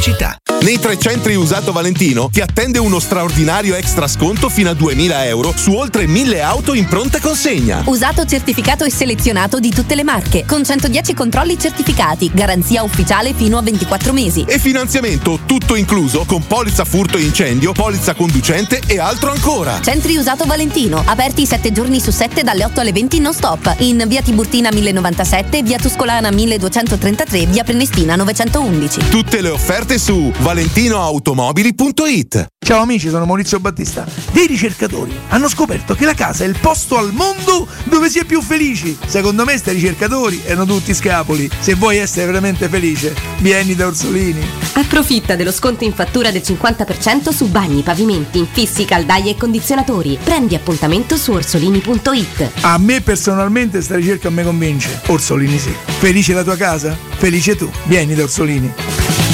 Pubblicità. 0.01 0.35
Nei 0.61 0.79
tre 0.79 0.97
centri 0.99 1.35
usato 1.35 1.71
Valentino 1.71 2.29
ti 2.31 2.39
attende 2.39 2.77
uno 2.77 2.99
straordinario 2.99 3.73
extra 3.73 4.07
sconto 4.07 4.47
fino 4.47 4.69
a 4.69 4.73
2000 4.75 5.25
euro 5.25 5.53
su 5.55 5.73
oltre 5.73 6.05
1000 6.05 6.41
auto 6.41 6.75
in 6.75 6.85
pronta 6.87 7.19
consegna. 7.19 7.81
Usato 7.85 8.25
certificato 8.25 8.83
e 8.83 8.91
selezionato 8.91 9.59
di 9.59 9.71
tutte 9.71 9.95
le 9.95 10.03
marche, 10.03 10.45
con 10.45 10.63
110 10.63 11.15
controlli 11.15 11.57
certificati, 11.57 12.29
garanzia 12.31 12.83
ufficiale 12.83 13.33
fino 13.33 13.57
a 13.57 13.63
24 13.63 14.13
mesi. 14.13 14.45
E 14.47 14.59
finanziamento 14.59 15.39
tutto 15.47 15.75
incluso 15.75 16.25
con 16.25 16.45
polizza 16.45 16.85
furto 16.85 17.17
e 17.17 17.21
incendio, 17.21 17.71
polizza 17.71 18.13
conducente 18.13 18.81
e 18.85 18.99
altro 18.99 19.31
ancora. 19.31 19.81
Centri 19.81 20.15
usato 20.15 20.45
Valentino, 20.45 21.01
aperti 21.03 21.47
7 21.47 21.71
giorni 21.71 21.99
su 21.99 22.11
7 22.11 22.43
dalle 22.43 22.65
8 22.65 22.81
alle 22.81 22.91
20 22.91 23.19
non 23.19 23.33
stop, 23.33 23.75
in 23.79 24.03
via 24.07 24.21
Tiburtina 24.21 24.69
1097, 24.71 25.63
via 25.63 25.79
Tuscolana 25.79 26.29
1233, 26.29 27.47
via 27.47 27.63
Prenestina 27.63 28.15
911. 28.15 29.09
Tutte 29.09 29.41
le 29.41 29.49
offerte 29.49 29.90
offerte 29.91 29.97
su 29.97 30.31
valentinoautomobili.it. 30.39 32.47
Ciao 32.63 32.81
amici, 32.81 33.09
sono 33.09 33.25
Maurizio 33.25 33.59
Battista. 33.59 34.05
Dei 34.31 34.45
ricercatori 34.47 35.11
hanno 35.29 35.49
scoperto 35.49 35.95
che 35.95 36.05
la 36.05 36.13
casa 36.13 36.45
è 36.45 36.47
il 36.47 36.55
posto 36.59 36.97
al 36.97 37.11
mondo 37.11 37.67
dove 37.85 38.07
si 38.09 38.19
è 38.19 38.23
più 38.23 38.39
felici. 38.41 38.95
Secondo 39.05 39.43
me, 39.43 39.57
sti 39.57 39.71
ricercatori 39.71 40.41
erano 40.45 40.65
tutti 40.65 40.93
scapoli. 40.93 41.49
Se 41.59 41.73
vuoi 41.75 41.97
essere 41.97 42.27
veramente 42.27 42.69
felice, 42.69 43.13
vieni 43.39 43.75
da 43.75 43.87
Orsolini. 43.87 44.47
Approfitta 44.73 45.35
dello 45.35 45.51
sconto 45.51 45.83
in 45.83 45.93
fattura 45.93 46.31
del 46.31 46.43
50% 46.45 47.33
su 47.33 47.49
bagni, 47.49 47.81
pavimenti, 47.81 48.39
infissi, 48.39 48.85
caldaie 48.85 49.31
e 49.31 49.35
condizionatori. 49.35 50.17
Prendi 50.23 50.55
appuntamento 50.55 51.17
su 51.17 51.33
orsolini.it. 51.33 52.51
A 52.61 52.77
me 52.77 53.01
personalmente 53.01 53.81
sta 53.81 53.95
ricerca 53.95 54.29
me 54.29 54.43
convince. 54.43 55.01
Orsolini 55.07 55.57
sì. 55.57 55.73
Felice 55.85 56.33
la 56.33 56.43
tua 56.43 56.55
casa? 56.55 56.95
Felice 57.17 57.55
tu. 57.55 57.69
Vieni 57.87 58.15
da 58.15 58.23
Orsolini. 58.23 59.30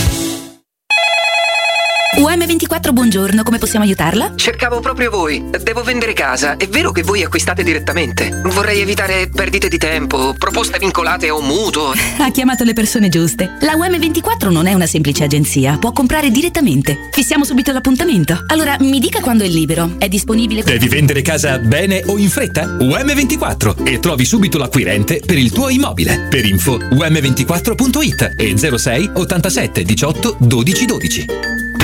UM24, 2.17 2.93
buongiorno, 2.93 3.43
come 3.43 3.59
possiamo 3.59 3.85
aiutarla? 3.85 4.33
Cercavo 4.35 4.79
proprio 4.79 5.11
voi. 5.11 5.51
Devo 5.61 5.83
vendere 5.83 6.13
casa. 6.13 6.57
È 6.57 6.67
vero 6.67 6.91
che 6.91 7.03
voi 7.03 7.21
acquistate 7.21 7.61
direttamente? 7.61 8.41
Vorrei 8.43 8.81
evitare 8.81 9.29
perdite 9.29 9.67
di 9.69 9.77
tempo, 9.77 10.33
proposte 10.35 10.79
vincolate 10.79 11.27
a 11.27 11.35
un 11.35 11.45
mutuo. 11.45 11.93
Ha 12.17 12.31
chiamato 12.31 12.63
le 12.63 12.73
persone 12.73 13.09
giuste. 13.09 13.57
La 13.61 13.75
UM24 13.75 14.49
non 14.49 14.65
è 14.65 14.73
una 14.73 14.87
semplice 14.87 15.23
agenzia, 15.23 15.77
può 15.77 15.91
comprare 15.91 16.31
direttamente. 16.31 17.09
Fissiamo 17.11 17.45
subito 17.45 17.71
l'appuntamento. 17.71 18.43
Allora, 18.47 18.75
mi 18.79 18.99
dica 18.99 19.21
quando 19.21 19.43
è 19.43 19.47
libero. 19.47 19.93
È 19.99 20.07
disponibile 20.07 20.63
Devi 20.63 20.87
vendere 20.87 21.21
casa 21.21 21.59
bene 21.59 22.01
o 22.07 22.17
in 22.17 22.29
fretta? 22.29 22.65
UM24 22.65 23.83
e 23.85 23.99
trovi 23.99 24.25
subito 24.25 24.57
l'acquirente 24.57 25.21
per 25.23 25.37
il 25.37 25.51
tuo 25.51 25.69
immobile. 25.69 26.25
Per 26.29 26.45
info 26.45 26.77
um24.it 26.77 28.33
e 28.35 28.57
06 28.57 29.11
87 29.13 29.83
18 29.83 30.37
12 30.39 30.85
12. 30.85 31.25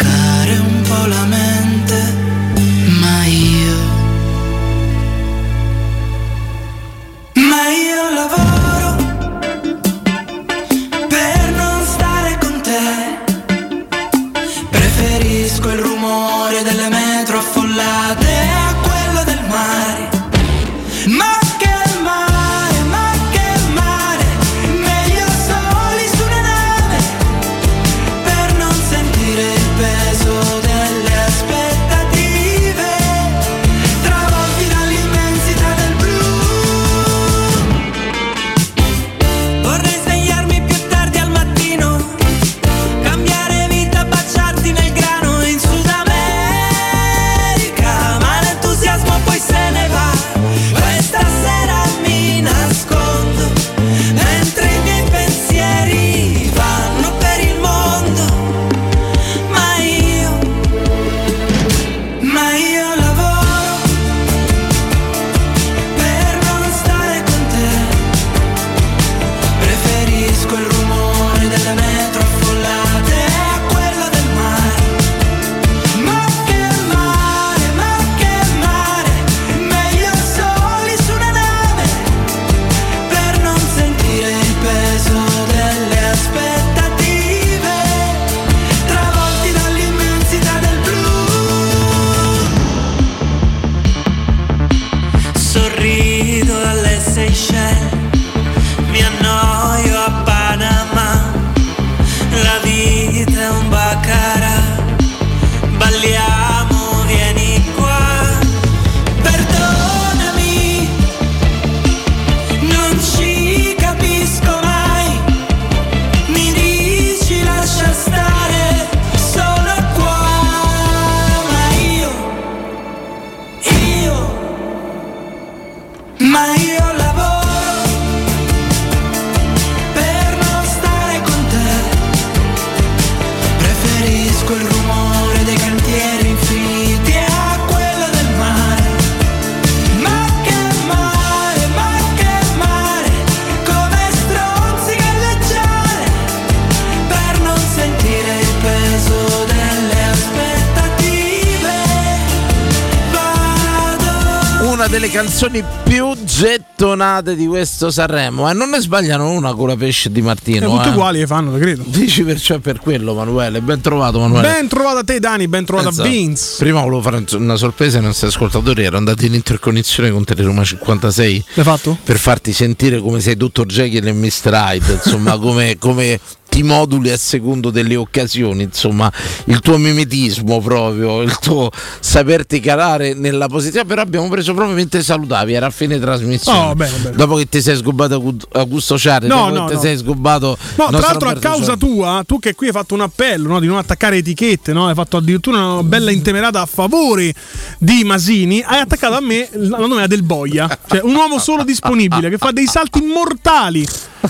Una 154.87 154.99
delle 154.99 155.11
canzoni 155.11 155.61
più 155.83 156.15
gettonate 156.23 157.35
di 157.35 157.45
questo 157.45 157.91
Sanremo 157.91 158.49
e 158.49 158.53
non 158.53 158.69
ne 158.69 158.79
sbagliano 158.79 159.31
una 159.31 159.53
con 159.53 159.67
la 159.67 159.75
pesce 159.75 160.09
di 160.09 160.21
Martino. 160.21 160.69
tutte 160.69 160.87
eh. 160.87 160.91
uguali 160.91 161.19
le 161.19 161.27
fanno, 161.27 161.51
credo. 161.57 161.83
Dici 161.85 162.23
perciò 162.23 162.59
per 162.59 162.79
quello, 162.79 163.13
Manuele. 163.13 163.59
Ben 163.59 163.81
trovato, 163.81 164.17
Manuele. 164.17 164.47
Ben 164.47 164.69
trovato 164.69 164.99
a 164.99 165.03
te, 165.03 165.19
Dani, 165.19 165.49
ben 165.49 165.65
trovato 165.65 165.89
Esatto. 165.89 166.07
a 166.07 166.09
Vince. 166.09 166.55
Prima 166.59 166.79
volevo 166.79 167.01
fare 167.01 167.21
una 167.33 167.57
sorpresa 167.57 167.97
ai 167.97 168.05
nostri 168.05 168.27
ascoltatori. 168.27 168.85
Ero 168.85 168.95
andato 168.95 169.25
in 169.25 169.33
interconnessione 169.33 170.09
con 170.09 170.23
Teleroma 170.23 170.63
56 170.63 171.43
L'hai 171.55 171.65
fatto? 171.65 171.97
per 172.01 172.17
farti 172.17 172.53
sentire 172.53 173.01
come 173.01 173.19
sei 173.19 173.35
Dr. 173.35 173.65
Jekyll 173.65 174.07
e 174.07 174.13
Mr. 174.13 174.53
Hyde. 174.53 174.93
Insomma, 175.03 175.35
come, 175.37 175.75
come 175.77 176.17
ti 176.57 176.63
moduli 176.63 177.11
a 177.11 177.17
secondo 177.17 177.69
delle 177.69 177.95
occasioni, 177.95 178.63
insomma, 178.63 179.11
il 179.45 179.59
tuo 179.59 179.77
mimetismo 179.77 180.59
proprio, 180.59 181.21
il 181.21 181.37
tuo 181.37 181.69
saperti 181.99 182.59
calare 182.59 183.13
nella 183.13 183.45
posizione, 183.45 183.85
però 183.85 184.01
abbiamo 184.01 184.27
preso 184.27 184.55
proprio 184.55 184.75
mentre 184.75 185.03
salutavi, 185.03 185.53
era 185.53 185.67
a 185.67 185.69
fine 185.69 185.99
trasmissione. 185.99 186.57
Oh, 186.57 186.73
bene, 186.73 186.97
bene. 186.97 187.15
Dopo 187.15 187.35
che 187.35 187.47
ti 187.47 187.61
sei 187.61 187.75
sgobbato 187.75 188.35
Augusto 188.53 188.97
Ciardi, 188.97 189.27
No, 189.27 189.35
dopo 189.35 189.53
no, 189.53 189.61
che 189.65 189.69
ti 189.69 189.75
no. 189.75 189.81
sei 189.81 189.97
sgobbato 189.97 190.57
No, 190.77 190.87
tra 190.87 190.99
l'altro 190.99 191.29
a 191.29 191.35
causa 191.35 191.77
Ciardi. 191.77 191.79
tua, 191.85 192.23
tu 192.25 192.39
che 192.39 192.55
qui 192.55 192.65
hai 192.67 192.73
fatto 192.73 192.95
un 192.95 193.01
appello 193.01 193.49
no, 193.49 193.59
di 193.59 193.67
non 193.67 193.77
attaccare 193.77 194.17
etichette, 194.17 194.73
no? 194.73 194.87
hai 194.87 194.95
fatto 194.95 195.17
addirittura 195.17 195.63
una 195.63 195.83
bella 195.83 196.09
intemerata 196.09 196.61
a 196.61 196.65
favore 196.65 197.35
di 197.77 198.03
Masini, 198.03 198.63
hai 198.65 198.79
attaccato 198.79 199.13
a 199.13 199.21
me 199.21 199.47
la 199.51 199.77
nomea 199.77 200.07
del 200.07 200.23
Boia, 200.23 200.67
cioè 200.87 201.01
un 201.03 201.13
uomo 201.13 201.37
solo 201.37 201.63
disponibile 201.63 202.31
che 202.31 202.39
fa 202.39 202.49
dei 202.51 202.65
salti 202.65 202.99
mortali 203.01 203.85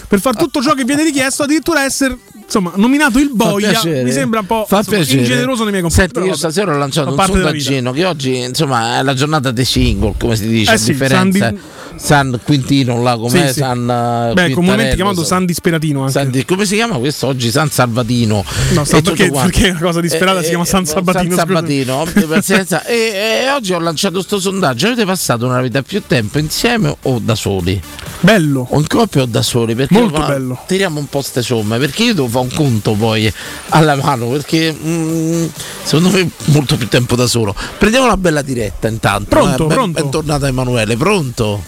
per 0.08 0.20
fare 0.20 0.38
tutto 0.38 0.62
ciò 0.62 0.74
che 0.74 0.84
viene 0.84 1.04
richiesto, 1.04 1.44
addirittura 1.44 1.84
essere 1.84 2.17
insomma 2.44 2.72
nominato 2.76 3.20
il 3.20 3.30
Boia, 3.34 3.82
mi 3.84 4.12
sembra 4.12 4.40
un 4.40 4.46
po' 4.46 4.66
Fa 4.68 4.78
insomma, 4.78 4.98
piacere. 4.98 5.20
ingeneroso 5.22 5.64
nei 5.64 5.72
miei 5.72 5.84
confronti. 5.84 6.12
Senti, 6.14 6.30
io 6.30 6.36
stasera 6.36 6.74
ho 6.74 6.78
lanciato 6.78 7.14
un 7.14 7.24
sondaggino 7.26 7.92
che 7.92 8.06
oggi 8.06 8.38
insomma 8.38 9.00
è 9.00 9.04
la 9.04 9.14
giornata 9.14 9.52
dei 9.52 9.66
single, 9.66 10.14
come 10.18 10.36
si 10.36 10.48
dice, 10.48 10.72
Eh 10.72 10.74
a 10.76 10.78
sì, 10.78 10.92
differenza 10.92 11.40
San 11.40 11.54
Di- 11.54 11.60
San 12.00 12.40
Quintino 12.44 13.02
là 13.02 13.18
com'è 13.18 13.48
Sì, 13.48 13.54
sì. 13.54 13.60
San 13.60 13.90
eh, 14.30 14.34
Beh, 14.34 14.52
comunemente 14.52 14.96
chiamato 14.96 15.24
San 15.24 15.46
Disperatino 15.46 16.02
anche. 16.02 16.12
San 16.12 16.30
Di- 16.30 16.46
come 16.46 16.66
si 16.66 16.76
chiama 16.76 16.96
questo 16.98 17.26
oggi? 17.28 17.50
San 17.50 17.70
Salvatino. 17.72 18.46
No, 18.74 18.86
sa- 18.86 18.98
tutto 18.98 19.14
perché, 19.16 19.32
perché 19.32 19.68
è 19.68 19.70
una 19.72 19.80
cosa 19.80 20.00
disperata 20.00 20.40
Eh, 20.40 20.44
si 20.44 20.50
chiama 20.50 20.64
eh, 20.64 20.68
San 20.68 20.86
Sabatino. 20.86 21.36
San 21.36 21.46
scusa. 21.48 21.56
Sabatino, 21.56 22.02
abbi 22.02 22.22
pazienza. 22.26 22.86
e, 22.86 23.44
e 23.46 23.50
oggi 23.52 23.74
ho 23.74 23.80
lanciato 23.80 24.22
sto 24.22 24.40
sondaggio. 24.40 24.88
Avete 24.88 25.06
passato 25.06 25.46
una 25.48 25.60
vita 25.62 25.82
più 25.82 26.02
tempo 26.06 26.38
insieme 26.38 26.96
o 27.02 27.20
da 27.20 27.34
soli? 27.36 27.82
Bello. 28.20 28.68
O 28.70 28.80
in 28.80 28.88
coppia 28.88 29.22
o 29.22 29.26
da 29.26 29.42
soli? 29.42 29.76
Perché 29.76 29.94
Molto 29.94 30.20
bello. 30.26 30.58
Tiriamo 30.66 31.00
un 31.00 31.08
po' 31.08 31.22
ste 31.22 31.42
somme. 31.42 31.78
Perché 31.78 32.04
io 32.04 32.14
devo 32.14 32.28
fare 32.28 32.46
un 32.46 32.54
conto 32.54 32.94
poi 32.94 33.32
alla 33.70 33.96
mano. 33.96 34.28
Perché 34.30 34.74
mm, 34.74 35.46
secondo 35.84 36.10
me 36.10 36.30
molto 36.46 36.78
più 36.78 36.88
tempo 36.88 37.16
da 37.16 37.28
solo. 37.28 37.56
Prendiamo 37.78 38.06
una 38.06 38.18
bella 38.18 38.42
diretta 38.42 38.88
intanto. 38.88 39.30
Pronto, 39.30 39.66
Ben- 39.66 39.78
pronto. 39.78 40.02
Bentornato 40.02 40.46
Emanuele, 40.46 40.98
pronto? 40.98 41.62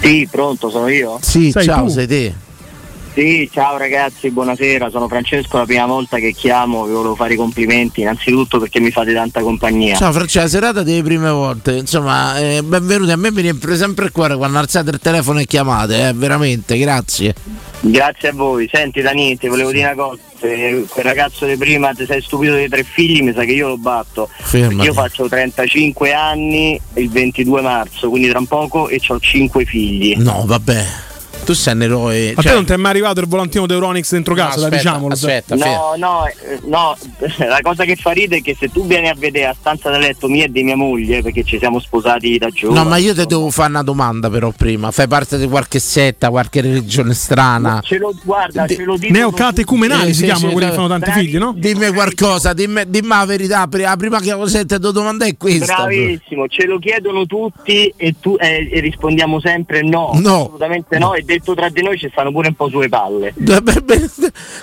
Sì, 0.00 0.26
pronto, 0.30 0.70
sono 0.70 0.88
io? 0.88 1.18
Sì, 1.20 1.52
ciao, 1.52 1.88
sei 1.88 2.06
te. 2.06 2.34
Sì, 3.12 3.50
ciao 3.52 3.76
ragazzi, 3.76 4.30
buonasera, 4.30 4.88
sono 4.88 5.08
Francesco, 5.08 5.58
la 5.58 5.64
prima 5.64 5.84
volta 5.84 6.18
che 6.18 6.32
chiamo, 6.32 6.84
vi 6.84 6.92
volevo 6.92 7.16
fare 7.16 7.34
i 7.34 7.36
complimenti, 7.36 8.02
innanzitutto 8.02 8.60
perché 8.60 8.78
mi 8.78 8.92
fate 8.92 9.12
tanta 9.12 9.40
compagnia. 9.40 9.96
Ciao 9.96 10.12
Francesca, 10.12 10.46
serata 10.46 10.84
delle 10.84 11.02
prime 11.02 11.28
volte, 11.28 11.72
insomma, 11.72 12.38
eh, 12.38 12.62
benvenuti. 12.62 13.10
A 13.10 13.16
me 13.16 13.32
mi 13.32 13.42
riempie 13.42 13.74
sempre 13.74 14.04
il 14.04 14.12
cuore 14.12 14.36
quando 14.36 14.58
alzate 14.58 14.90
il 14.90 15.00
telefono 15.00 15.40
e 15.40 15.46
chiamate, 15.46 16.08
eh, 16.08 16.12
veramente, 16.12 16.78
grazie. 16.78 17.34
Grazie 17.80 18.28
a 18.28 18.32
voi, 18.32 18.68
senti 18.72 19.00
Dani, 19.00 19.36
ti 19.36 19.48
volevo 19.48 19.72
dire 19.72 19.86
una 19.86 19.94
cosa, 19.94 20.20
quel 20.38 20.86
ragazzo 20.96 21.46
di 21.46 21.56
prima 21.56 21.92
ti 21.92 22.06
sei 22.06 22.22
stupito 22.22 22.52
dei 22.52 22.68
tre 22.68 22.84
figli, 22.84 23.22
mi 23.22 23.32
sa 23.32 23.42
che 23.42 23.52
io 23.52 23.68
lo 23.68 23.76
batto. 23.76 24.28
Io 24.52 24.92
faccio 24.92 25.26
35 25.26 26.12
anni 26.12 26.80
il 26.94 27.10
22 27.10 27.60
marzo, 27.60 28.08
quindi 28.08 28.28
tra 28.28 28.38
un 28.38 28.46
poco 28.46 28.88
e 28.88 29.00
ho 29.08 29.18
5 29.18 29.64
figli. 29.64 30.14
No, 30.18 30.44
vabbè, 30.46 31.08
tu 31.50 31.56
sei 31.56 31.74
un 31.74 31.82
eroe. 31.82 32.30
A 32.30 32.34
cioè- 32.34 32.44
te 32.44 32.52
non 32.52 32.64
ti 32.64 32.72
è 32.72 32.76
mai 32.76 32.90
arrivato 32.92 33.20
il 33.20 33.26
volantino 33.26 33.66
di 33.66 33.72
Euronix 33.72 34.10
dentro 34.12 34.34
No, 34.34 34.40
casa, 34.42 34.56
dai, 34.56 34.64
aspetta, 34.66 34.76
diciamolo. 34.82 35.14
aspetta, 35.14 35.54
No, 35.56 35.94
no, 35.96 36.26
eh, 36.26 36.60
no, 36.66 36.96
la 37.48 37.58
cosa 37.62 37.84
che 37.84 37.96
fa 37.96 38.10
ridere 38.12 38.40
è 38.40 38.42
che 38.42 38.56
se 38.58 38.70
tu 38.70 38.86
vieni 38.86 39.08
a 39.08 39.14
vedere 39.16 39.46
la 39.46 39.56
stanza 39.58 39.90
da 39.90 39.98
letto 39.98 40.28
mia 40.28 40.44
e 40.44 40.50
di 40.50 40.62
mia 40.62 40.76
moglie, 40.76 41.22
perché 41.22 41.42
ci 41.44 41.58
siamo 41.58 41.80
sposati 41.80 42.38
da 42.38 42.48
giovani. 42.50 42.78
No, 42.82 42.88
ma 42.88 42.96
io 42.98 43.14
ti 43.14 43.26
devo 43.26 43.50
fare 43.50 43.70
una 43.70 43.82
domanda 43.82 44.30
però 44.30 44.52
prima. 44.56 44.90
Fai 44.90 45.08
parte 45.08 45.38
di 45.38 45.48
qualche 45.48 45.78
setta, 45.80 46.30
qualche 46.30 46.60
religione 46.60 47.14
strana? 47.14 47.80
Ce 47.82 47.98
lo 47.98 48.14
guarda, 48.22 48.66
ce 48.66 48.84
lo 48.84 48.96
dico. 48.96 49.12
Neocatecumenali 49.12 50.14
si 50.14 50.24
chiamano 50.24 50.52
quelli 50.52 50.68
che 50.68 50.74
fanno 50.74 50.88
tanti 50.88 51.10
figli, 51.10 51.38
no? 51.38 51.52
Dimmi 51.56 51.92
qualcosa, 51.92 52.52
dimmi, 52.52 52.82
dimmi 52.86 53.08
la 53.08 53.24
verità. 53.24 53.68
La 53.70 53.96
prima 53.96 54.20
che 54.20 54.30
te 54.66 54.78
devo 54.78 54.92
domandare 54.92 55.30
è 55.30 55.36
questa. 55.36 55.74
Bravissimo, 55.74 56.46
ce 56.48 56.66
lo 56.66 56.78
chiedono 56.78 57.26
tutti 57.26 57.92
e, 57.96 58.14
tu, 58.20 58.36
eh, 58.38 58.68
e 58.70 58.80
rispondiamo 58.80 59.40
sempre 59.40 59.82
no, 59.82 60.12
No. 60.14 60.40
assolutamente 60.42 60.98
no 60.98 61.14
e 61.14 61.24
detto 61.40 61.54
tra 61.54 61.68
di 61.68 61.82
noi 61.82 61.98
ci 61.98 62.08
stanno 62.12 62.30
pure 62.30 62.48
un 62.48 62.54
po' 62.54 62.68
sulle 62.68 62.88
palle. 62.88 63.34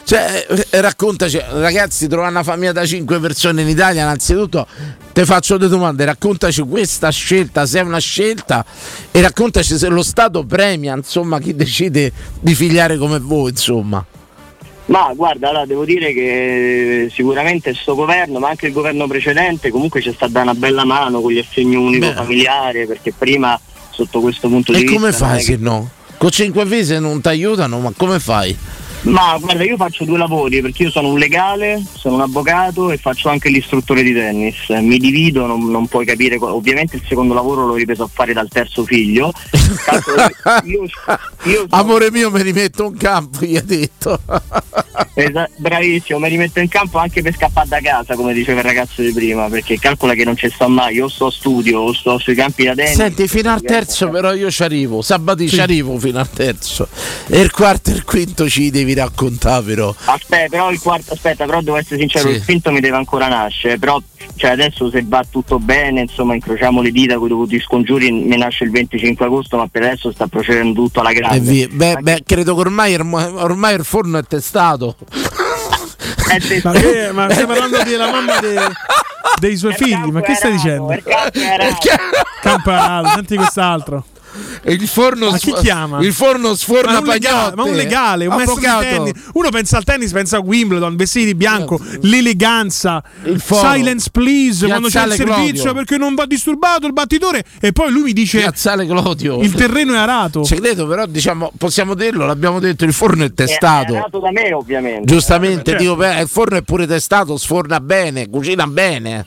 Cioè, 0.03 0.45
eh, 0.69 0.81
raccontaci, 0.81 1.39
ragazzi, 1.51 2.07
trovare 2.07 2.31
una 2.31 2.43
famiglia 2.43 2.71
da 2.71 2.85
5 2.85 3.19
persone 3.19 3.61
in 3.61 3.67
Italia, 3.67 4.03
innanzitutto 4.03 4.65
ti 5.11 5.25
faccio 5.25 5.57
due 5.57 5.67
domande, 5.67 6.05
raccontaci 6.05 6.61
questa 6.61 7.09
scelta, 7.09 7.65
se 7.65 7.79
è 7.79 7.81
una 7.81 7.99
scelta, 7.99 8.63
e 9.11 9.19
raccontaci 9.21 9.77
se 9.77 9.87
lo 9.89 10.03
Stato 10.03 10.43
premia, 10.45 10.95
insomma, 10.95 11.39
chi 11.39 11.55
decide 11.55 12.11
di 12.39 12.53
figliare 12.55 12.97
come 12.97 13.19
voi, 13.19 13.49
insomma. 13.49 14.05
Ma 14.85 15.11
guarda, 15.13 15.49
allora 15.49 15.65
devo 15.65 15.83
dire 15.83 16.13
che 16.13 17.09
sicuramente 17.11 17.73
sto 17.73 17.93
governo, 17.95 18.39
ma 18.39 18.47
anche 18.49 18.67
il 18.67 18.73
governo 18.73 19.05
precedente, 19.07 19.69
comunque 19.69 20.01
ci 20.01 20.13
sta 20.13 20.27
dando 20.27 20.51
una 20.51 20.59
bella 20.59 20.85
mano 20.85 21.19
con 21.19 21.31
gli 21.33 21.39
assegni 21.39 21.75
unico 21.75 22.07
Beh. 22.07 22.13
familiare, 22.13 22.85
perché 22.87 23.11
prima 23.11 23.59
sotto 23.89 24.21
questo 24.21 24.47
punto 24.47 24.71
di 24.71 24.77
E 24.77 24.81
vista. 24.81 24.95
come 24.95 25.09
non 25.09 25.17
fai 25.19 25.37
è 25.39 25.41
se 25.41 25.57
che- 25.57 25.61
no? 25.61 25.89
Con 26.17 26.31
5 26.31 26.65
fisi 26.65 26.99
non 26.99 27.21
ti 27.21 27.27
aiutano, 27.27 27.79
ma 27.79 27.93
come 27.95 28.19
fai? 28.19 28.57
Ma 29.07 29.37
guarda, 29.39 29.63
io 29.63 29.77
faccio 29.77 30.03
due 30.03 30.17
lavori 30.17 30.61
perché 30.61 30.83
io 30.83 30.91
sono 30.91 31.09
un 31.09 31.17
legale, 31.17 31.81
sono 31.95 32.15
un 32.15 32.21
avvocato 32.21 32.91
e 32.91 32.97
faccio 32.97 33.29
anche 33.29 33.49
l'istruttore 33.49 34.03
di 34.03 34.13
tennis. 34.13 34.67
Mi 34.69 34.97
divido, 34.97 35.45
non, 35.45 35.69
non 35.69 35.87
puoi 35.87 36.05
capire. 36.05 36.37
Ovviamente 36.39 36.97
il 36.97 37.03
secondo 37.07 37.33
lavoro 37.33 37.65
l'ho 37.65 37.75
ripreso 37.75 38.03
a 38.03 38.09
fare 38.11 38.33
dal 38.33 38.49
terzo 38.49 38.83
figlio. 38.83 39.31
Io, 40.65 40.83
io 41.43 41.65
Amore 41.69 42.11
mio, 42.11 42.31
mi 42.31 42.41
rimetto 42.41 42.85
in 42.85 42.97
campo, 42.97 43.45
gli 43.45 43.55
ha 43.57 43.61
detto. 43.61 44.19
Esa- 45.13 45.49
bravissimo, 45.55 46.19
mi 46.19 46.29
rimetto 46.29 46.59
in 46.59 46.67
campo 46.67 46.97
anche 46.97 47.21
per 47.21 47.35
scappare 47.35 47.67
da 47.67 47.79
casa, 47.81 48.15
come 48.15 48.33
diceva 48.33 48.59
il 48.59 48.65
ragazzo 48.65 49.01
di 49.01 49.11
prima, 49.11 49.47
perché 49.49 49.77
calcola 49.79 50.13
che 50.13 50.23
non 50.23 50.35
ci 50.35 50.49
sto 50.49 50.67
mai, 50.67 50.99
o 50.99 51.07
sto 51.07 51.27
a 51.27 51.31
studio 51.31 51.79
o 51.81 51.93
sto 51.93 52.17
sui 52.17 52.35
campi 52.35 52.65
da 52.65 52.73
tennis. 52.75 52.95
Senti, 52.95 53.27
fino 53.27 53.51
al 53.51 53.61
terzo 53.61 54.09
però 54.09 54.33
io 54.33 54.49
ci 54.51 54.63
arrivo, 54.63 55.01
sabato 55.01 55.39
Sì. 55.41 55.49
ci 55.49 55.59
arrivo 55.59 55.97
fino 55.99 56.19
al 56.19 56.29
terzo. 56.29 56.87
E 57.27 57.39
il 57.41 57.51
quarto 57.51 57.89
e 57.91 57.93
il 57.93 58.03
quinto 58.03 58.47
ci 58.49 58.69
devi 58.69 58.93
raccontare 59.03 59.63
però. 59.63 59.93
Aspetta, 60.05 60.49
però 60.49 60.71
il 60.71 60.79
quarto, 60.79 61.13
aspetta, 61.13 61.45
però 61.45 61.61
devo 61.61 61.77
essere 61.77 61.99
sincero, 61.99 62.29
Sì. 62.29 62.35
il 62.35 62.45
quinto 62.45 62.71
mi 62.71 62.79
deve 62.79 62.97
ancora 62.97 63.27
nascere, 63.27 63.77
però 63.77 63.99
cioè 64.35 64.51
adesso 64.51 64.89
se 64.89 65.03
va 65.05 65.23
tutto 65.29 65.59
bene, 65.59 66.01
insomma, 66.01 66.33
incrociamo 66.35 66.81
le 66.81 66.91
dita 66.91 67.15
con 67.17 67.25
i 67.25 67.29
dovuti 67.29 67.59
scongiuri, 67.59 68.11
mi 68.11 68.37
nasce 68.37 68.63
il 68.65 68.71
25 68.71 69.25
agosto, 69.25 69.57
ma 69.57 69.67
per 69.67 69.83
adesso 69.83 70.11
sta 70.11 70.27
procedendo 70.27 70.81
tutto 70.83 70.99
alla 70.99 71.13
grande. 71.13 71.67
Beh, 71.67 71.97
beh, 72.01 72.23
credo 72.25 72.53
che 72.55 72.59
ormai, 72.61 72.95
ormai 72.95 73.75
il 73.75 73.83
forno 73.85 74.17
è 74.17 74.23
testato. 74.23 74.95
Ma, 76.63 76.71
che- 76.73 77.11
ma 77.13 77.29
stai 77.29 77.45
parlando 77.45 77.83
della 77.83 78.11
mamma 78.11 78.39
de- 78.39 78.59
dei 79.39 79.55
suoi 79.57 79.73
figli? 79.73 80.09
Ma 80.11 80.21
che 80.21 80.35
stai 80.35 80.51
dicendo? 80.53 80.93
Camparato, 82.41 83.09
senti 83.15 83.35
quest'altro. 83.35 84.03
Il 84.65 84.87
forno, 84.87 85.29
Ma 85.31 85.37
chi 85.37 85.49
sf- 85.51 85.61
chiama? 85.61 85.99
il 86.01 86.13
forno 86.13 86.53
sforna 86.55 86.93
ma 86.93 86.99
un 86.99 87.05
legale, 87.05 87.55
ma 87.55 87.63
un 87.63 87.73
legale, 87.75 88.25
un 88.25 88.35
maestro 88.35 88.59
di 88.59 88.65
Avvocato. 88.65 89.03
tennis. 89.03 89.23
Uno 89.33 89.49
pensa 89.49 89.77
al 89.77 89.83
tennis, 89.83 90.11
pensa 90.11 90.37
a 90.37 90.39
Wimbledon, 90.41 90.95
vestiti 90.95 91.25
di 91.25 91.35
bianco, 91.35 91.79
l'eleganza, 92.01 93.01
foro. 93.37 93.71
silence 93.71 94.09
please, 94.11 94.65
quando 94.65 94.87
c'è 94.89 95.01
il 95.03 95.07
Piazzale 95.07 95.15
servizio 95.15 95.63
Clodio. 95.63 95.73
perché 95.73 95.97
non 95.97 96.15
va 96.15 96.25
disturbato 96.25 96.85
il 96.87 96.93
battitore 96.93 97.43
e 97.59 97.71
poi 97.71 97.91
lui 97.91 98.03
mi 98.03 98.13
dice 98.13 98.39
Piazzale 98.39 98.85
Clodio. 98.85 99.39
il 99.41 99.53
terreno 99.53 99.93
è 99.93 99.97
arato. 99.97 100.43
Ci 100.43 100.55
credo, 100.55 100.87
però 100.87 101.05
diciamo, 101.05 101.51
possiamo 101.57 101.93
dirlo, 101.93 102.25
l'abbiamo 102.25 102.59
detto, 102.59 102.83
il 102.85 102.93
forno 102.93 103.23
è 103.23 103.27
È 103.27 103.33
testato. 103.33 103.93
nato 103.93 104.19
da 104.19 104.31
me 104.31 104.51
ovviamente. 104.53 105.05
Giustamente, 105.05 105.71
Certo. 105.71 105.81
dico, 105.83 105.95
beh, 105.95 106.21
il 106.21 106.27
forno 106.27 106.57
è 106.57 106.61
pure 106.61 106.85
testato, 106.87 107.37
sforna 107.37 107.79
bene, 107.79 108.29
cucina 108.29 108.65
bene. 108.67 109.25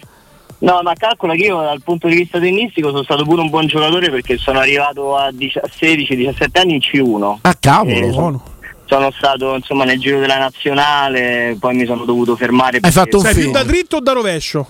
No, 0.60 0.80
ma 0.82 0.92
calcola 0.94 1.34
che 1.34 1.44
io 1.44 1.60
dal 1.60 1.80
punto 1.82 2.06
di 2.06 2.16
vista 2.16 2.38
tennistico 2.38 2.90
sono 2.90 3.02
stato 3.02 3.24
pure 3.24 3.40
un 3.40 3.48
buon 3.48 3.66
giocatore 3.66 4.10
perché 4.10 4.36
sono 4.36 4.58
arrivato 4.58 5.16
a 5.16 5.28
16-17 5.30 6.58
anni 6.60 6.74
in 6.74 6.80
C1. 6.80 7.38
Ah, 7.42 7.56
cavolo. 7.58 8.06
Eh, 8.06 8.12
sono, 8.12 8.42
sono 8.84 9.10
stato 9.10 9.54
insomma 9.54 9.84
nel 9.84 9.98
giro 9.98 10.18
della 10.20 10.36
nazionale, 10.38 11.56
poi 11.58 11.74
mi 11.76 11.86
sono 11.86 12.04
dovuto 12.04 12.36
fermare. 12.36 12.78
Hai 12.82 12.90
fatto 12.92 13.16
un 13.18 13.22
Sei 13.24 13.32
più 13.32 13.42
film. 13.42 13.52
da 13.52 13.62
dritto 13.64 13.96
o 13.96 14.00
da 14.00 14.12
rovescio? 14.12 14.66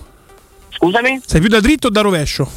Scusami? 0.69 1.19
Sei 1.25 1.39
più 1.41 1.49
da 1.49 1.59
dritto 1.59 1.87
o 1.87 1.89
da 1.89 2.01
rovescio? 2.01 2.49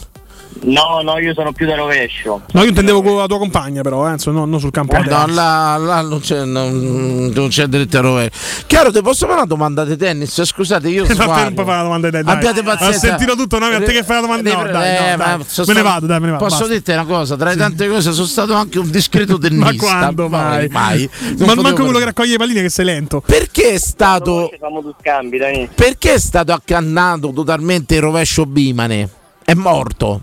No, 0.63 1.01
no, 1.03 1.19
io 1.19 1.35
sono 1.35 1.53
più 1.53 1.67
da 1.67 1.75
rovescio. 1.75 2.43
No, 2.53 2.63
io 2.63 2.69
intendevo 2.69 3.03
con 3.03 3.17
la 3.17 3.27
tua 3.27 3.39
compagna, 3.39 3.83
però, 3.83 4.09
eh, 4.09 4.13
insomma, 4.13 4.39
non, 4.41 4.51
non 4.51 4.61
sul 4.61 4.71
campo. 4.71 4.93
da 4.95 5.01
No, 5.03 5.09
tennis. 5.21 5.35
là, 5.35 5.77
là 5.77 6.01
non 6.03 6.21
c'è, 6.21 6.45
non, 6.45 7.31
non 7.35 7.49
c'è 7.49 7.67
diritto 7.67 7.99
a 7.99 8.01
rovere. 8.01 8.31
Chiaro, 8.67 8.91
ti 8.93 9.01
posso 9.03 9.27
fare 9.27 9.39
una 9.39 9.47
domanda 9.47 9.85
di 9.85 9.97
tennis? 9.97 10.43
Scusate, 10.43 10.89
io 10.89 11.03
Ma 11.03 11.09
te 11.09 11.15
non 11.15 11.27
sbaglio. 11.27 11.53
puoi 11.53 11.65
fare 11.67 11.77
la 11.79 11.83
domanda 11.83 12.11
dai, 12.11 12.23
dai. 12.23 12.35
Abbiate 12.35 12.63
pazienza. 12.63 12.97
Ho 12.97 13.01
sentito 13.11 13.35
tutto, 13.37 13.59
no, 13.59 13.67
a 13.67 13.79
te 13.81 13.93
che 13.93 14.03
fai 14.05 14.15
la 14.17 14.21
domanda. 14.23 14.53
No, 14.55 14.67
Eh, 14.69 14.71
dai, 14.73 15.11
no, 15.11 15.17
ma 15.17 15.37
dai. 15.37 15.45
sono 15.47 15.67
Me 15.69 15.75
ne 15.75 15.83
vado, 15.83 16.07
dai, 16.07 16.21
me 16.21 16.27
ne 16.27 16.33
vado. 16.33 16.45
Posso 16.45 16.59
basta. 16.59 16.73
dirti 16.73 16.91
una 16.93 17.05
cosa? 17.05 17.37
Tra 17.37 17.49
le 17.51 17.57
tante 17.57 17.89
cose 17.89 18.13
sono 18.13 18.27
stato 18.27 18.55
anche 18.55 18.79
un 18.79 18.91
discreto 18.91 19.37
tennista. 19.39 19.73
Ma 19.73 19.77
quando 19.77 20.29
mai? 20.29 20.69
mai. 20.69 21.11
Non 21.37 21.47
Ma 21.57 21.63
manco 21.63 21.83
quello 21.85 21.99
che 21.99 22.05
raccoglie 22.05 22.31
le 22.33 22.39
palline 22.39 22.63
che 22.63 22.71
sei 22.71 22.85
lento. 22.87 23.21
Perché 23.27 23.73
è 23.73 23.79
stato 23.79 24.49
Facciamo 24.53 24.81
due 24.81 24.95
scambi, 25.01 25.37
dai. 25.39 25.69
perché 25.75 26.15
è 26.15 26.19
stato 26.19 26.53
accannato 26.53 27.33
totalmente 27.33 27.97
il 27.97 28.01
rovescio 28.01 28.47
Bimane? 28.47 29.09
È 29.45 29.53
morto. 29.55 30.23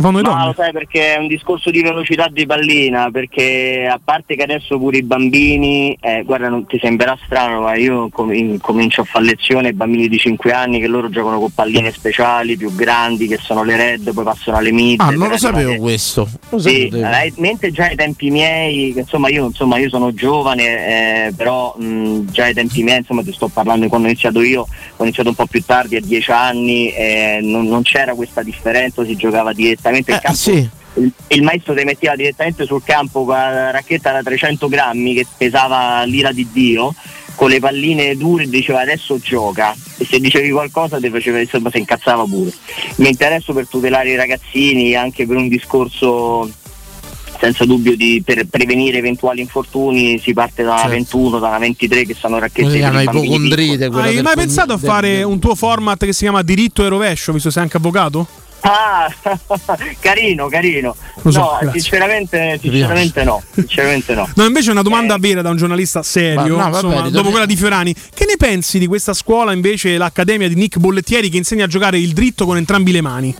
Vanno 0.00 0.16
le 0.18 0.22
Ma 0.22 0.28
donne. 0.30 0.44
lo 0.46 0.52
sai 0.56 0.72
perché 0.72 1.14
è 1.14 1.18
un 1.18 1.26
discorso 1.26 1.70
di 1.70 1.82
velocità 1.82 2.28
di 2.30 2.46
pallina, 2.46 3.10
perché 3.10 3.86
a 3.90 4.00
parte 4.02 4.34
che 4.34 4.42
adesso 4.42 4.78
pure 4.78 4.98
i 4.98 5.02
bambini, 5.02 5.96
eh, 6.00 6.22
guarda 6.24 6.48
non 6.48 6.66
ti 6.66 6.78
sembrerà 6.80 7.18
strano, 7.24 7.60
ma 7.60 7.74
io 7.76 8.08
com- 8.10 8.32
in- 8.32 8.58
comincio 8.60 9.02
a 9.02 9.04
fare 9.04 9.24
lezione 9.26 9.68
ai 9.68 9.74
bambini 9.74 10.08
di 10.08 10.16
5 10.18 10.52
anni 10.52 10.80
che 10.80 10.86
loro 10.86 11.10
giocano 11.10 11.38
con 11.38 11.50
palline 11.52 11.92
speciali, 11.92 12.56
più 12.56 12.74
grandi, 12.74 13.26
che 13.26 13.38
sono 13.40 13.62
le 13.62 13.76
red, 13.76 14.12
poi 14.12 14.24
passano 14.24 14.56
alle 14.56 14.72
mid. 14.72 15.00
Ah, 15.00 15.10
non 15.10 15.28
lo 15.28 15.36
sapevo 15.36 15.58
arrivare- 15.58 15.78
questo. 15.80 16.28
Lo 16.48 16.58
Sì, 16.58 16.88
eh, 16.88 17.32
mentre 17.36 17.70
già 17.70 17.84
ai 17.86 17.96
tempi 17.96 18.30
miei, 18.30 18.96
insomma 18.96 19.28
io, 19.28 19.46
insomma, 19.46 19.76
io 19.78 19.88
sono 19.90 20.12
giovane, 20.14 21.26
eh, 21.26 21.32
però 21.36 21.74
mh, 21.76 22.30
già 22.30 22.44
ai 22.44 22.54
tempi 22.54 22.82
miei, 22.82 22.98
insomma 22.98 23.22
ti 23.22 23.32
sto 23.32 23.48
parlando 23.48 23.88
quando 23.88 24.06
ho 24.06 24.10
iniziato 24.10 24.40
io, 24.42 24.66
ho 24.96 25.02
iniziato 25.02 25.28
un 25.28 25.34
po' 25.34 25.46
più 25.46 25.62
tardi, 25.64 25.96
a 25.96 26.00
10 26.00 26.30
anni, 26.30 26.88
eh, 26.90 27.40
non, 27.42 27.66
non 27.66 27.82
c'era 27.82 28.14
questa 28.14 28.42
differenza, 28.42 29.04
si 29.04 29.14
giocava 29.16 29.52
direttamente 29.90 30.12
il 30.12 30.20
campo. 30.20 30.78
Il, 30.94 31.12
il 31.28 31.42
maestro 31.42 31.74
ti 31.74 31.84
metteva 31.84 32.16
direttamente 32.16 32.66
sul 32.66 32.82
campo 32.84 33.24
con 33.24 33.34
la 33.34 33.70
racchetta 33.70 34.12
da 34.12 34.22
300 34.22 34.68
grammi 34.68 35.14
che 35.14 35.26
pesava 35.36 36.02
l'ira 36.04 36.32
di 36.32 36.48
Dio 36.50 36.92
con 37.36 37.48
le 37.48 37.60
palline 37.60 38.16
dure 38.16 38.42
e 38.42 38.48
diceva 38.48 38.80
adesso 38.80 39.18
gioca 39.18 39.74
e 39.96 40.04
se 40.04 40.18
dicevi 40.18 40.50
qualcosa 40.50 40.98
ti 40.98 41.08
faceva 41.08 41.38
insomma 41.38 41.70
si 41.70 41.78
incazzava 41.78 42.24
pure 42.24 42.52
mentre 42.96 43.26
adesso 43.26 43.54
per 43.54 43.68
tutelare 43.68 44.10
i 44.10 44.16
ragazzini 44.16 44.94
anche 44.94 45.26
per 45.26 45.36
un 45.36 45.48
discorso 45.48 46.50
senza 47.40 47.64
dubbio 47.64 47.96
di, 47.96 48.22
per 48.22 48.46
prevenire 48.46 48.98
eventuali 48.98 49.40
infortuni 49.40 50.18
si 50.18 50.34
parte 50.34 50.62
da 50.62 50.74
una 50.74 50.88
21 50.88 51.38
da 51.38 51.48
una 51.48 51.58
23 51.58 52.04
che 52.04 52.14
sono 52.14 52.38
racchette 52.38 52.62
Come 52.62 52.74
si 52.74 52.80
per 52.80 52.90
chiama, 52.90 53.00
i 53.00 53.04
bambini 53.04 53.26
ipocondrite. 53.26 53.84
Hai 53.86 54.22
mai 54.22 54.34
pensato 54.34 54.72
a 54.74 54.78
fare 54.78 55.22
un 55.22 55.38
tuo 55.38 55.54
format 55.54 56.04
che 56.04 56.12
si 56.12 56.24
chiama 56.24 56.42
diritto 56.42 56.84
e 56.84 56.88
rovescio, 56.88 57.32
visto 57.32 57.48
che 57.48 57.54
sei 57.54 57.62
anche 57.62 57.78
avvocato? 57.78 58.26
Ah, 58.62 59.12
carino, 60.00 60.48
carino. 60.48 60.94
Lo 61.22 61.30
so, 61.30 61.40
no, 61.40 61.58
grazie. 61.60 61.80
sinceramente, 61.80 62.58
sinceramente 62.60 63.24
no. 63.24 63.42
Sinceramente 63.52 64.14
no. 64.14 64.28
No, 64.34 64.44
invece 64.44 64.70
una 64.70 64.82
domanda 64.82 65.16
vera 65.18 65.42
da 65.42 65.50
un 65.50 65.56
giornalista 65.56 66.02
serio, 66.02 66.56
Ma 66.56 66.68
no, 66.68 66.74
insomma, 66.74 66.94
ritorni- 66.94 67.10
dopo 67.10 67.30
quella 67.30 67.46
di 67.46 67.56
Fiorani. 67.56 67.94
Che 67.94 68.24
ne 68.26 68.36
pensi 68.36 68.78
di 68.78 68.86
questa 68.86 69.14
scuola 69.14 69.52
invece, 69.52 69.96
l'Accademia 69.96 70.48
di 70.48 70.54
Nick 70.54 70.78
Bollettieri, 70.78 71.28
che 71.28 71.36
insegna 71.36 71.64
a 71.64 71.68
giocare 71.68 71.98
il 71.98 72.12
dritto 72.12 72.44
con 72.44 72.56
entrambi 72.56 72.92
le 72.92 73.00
mani? 73.00 73.34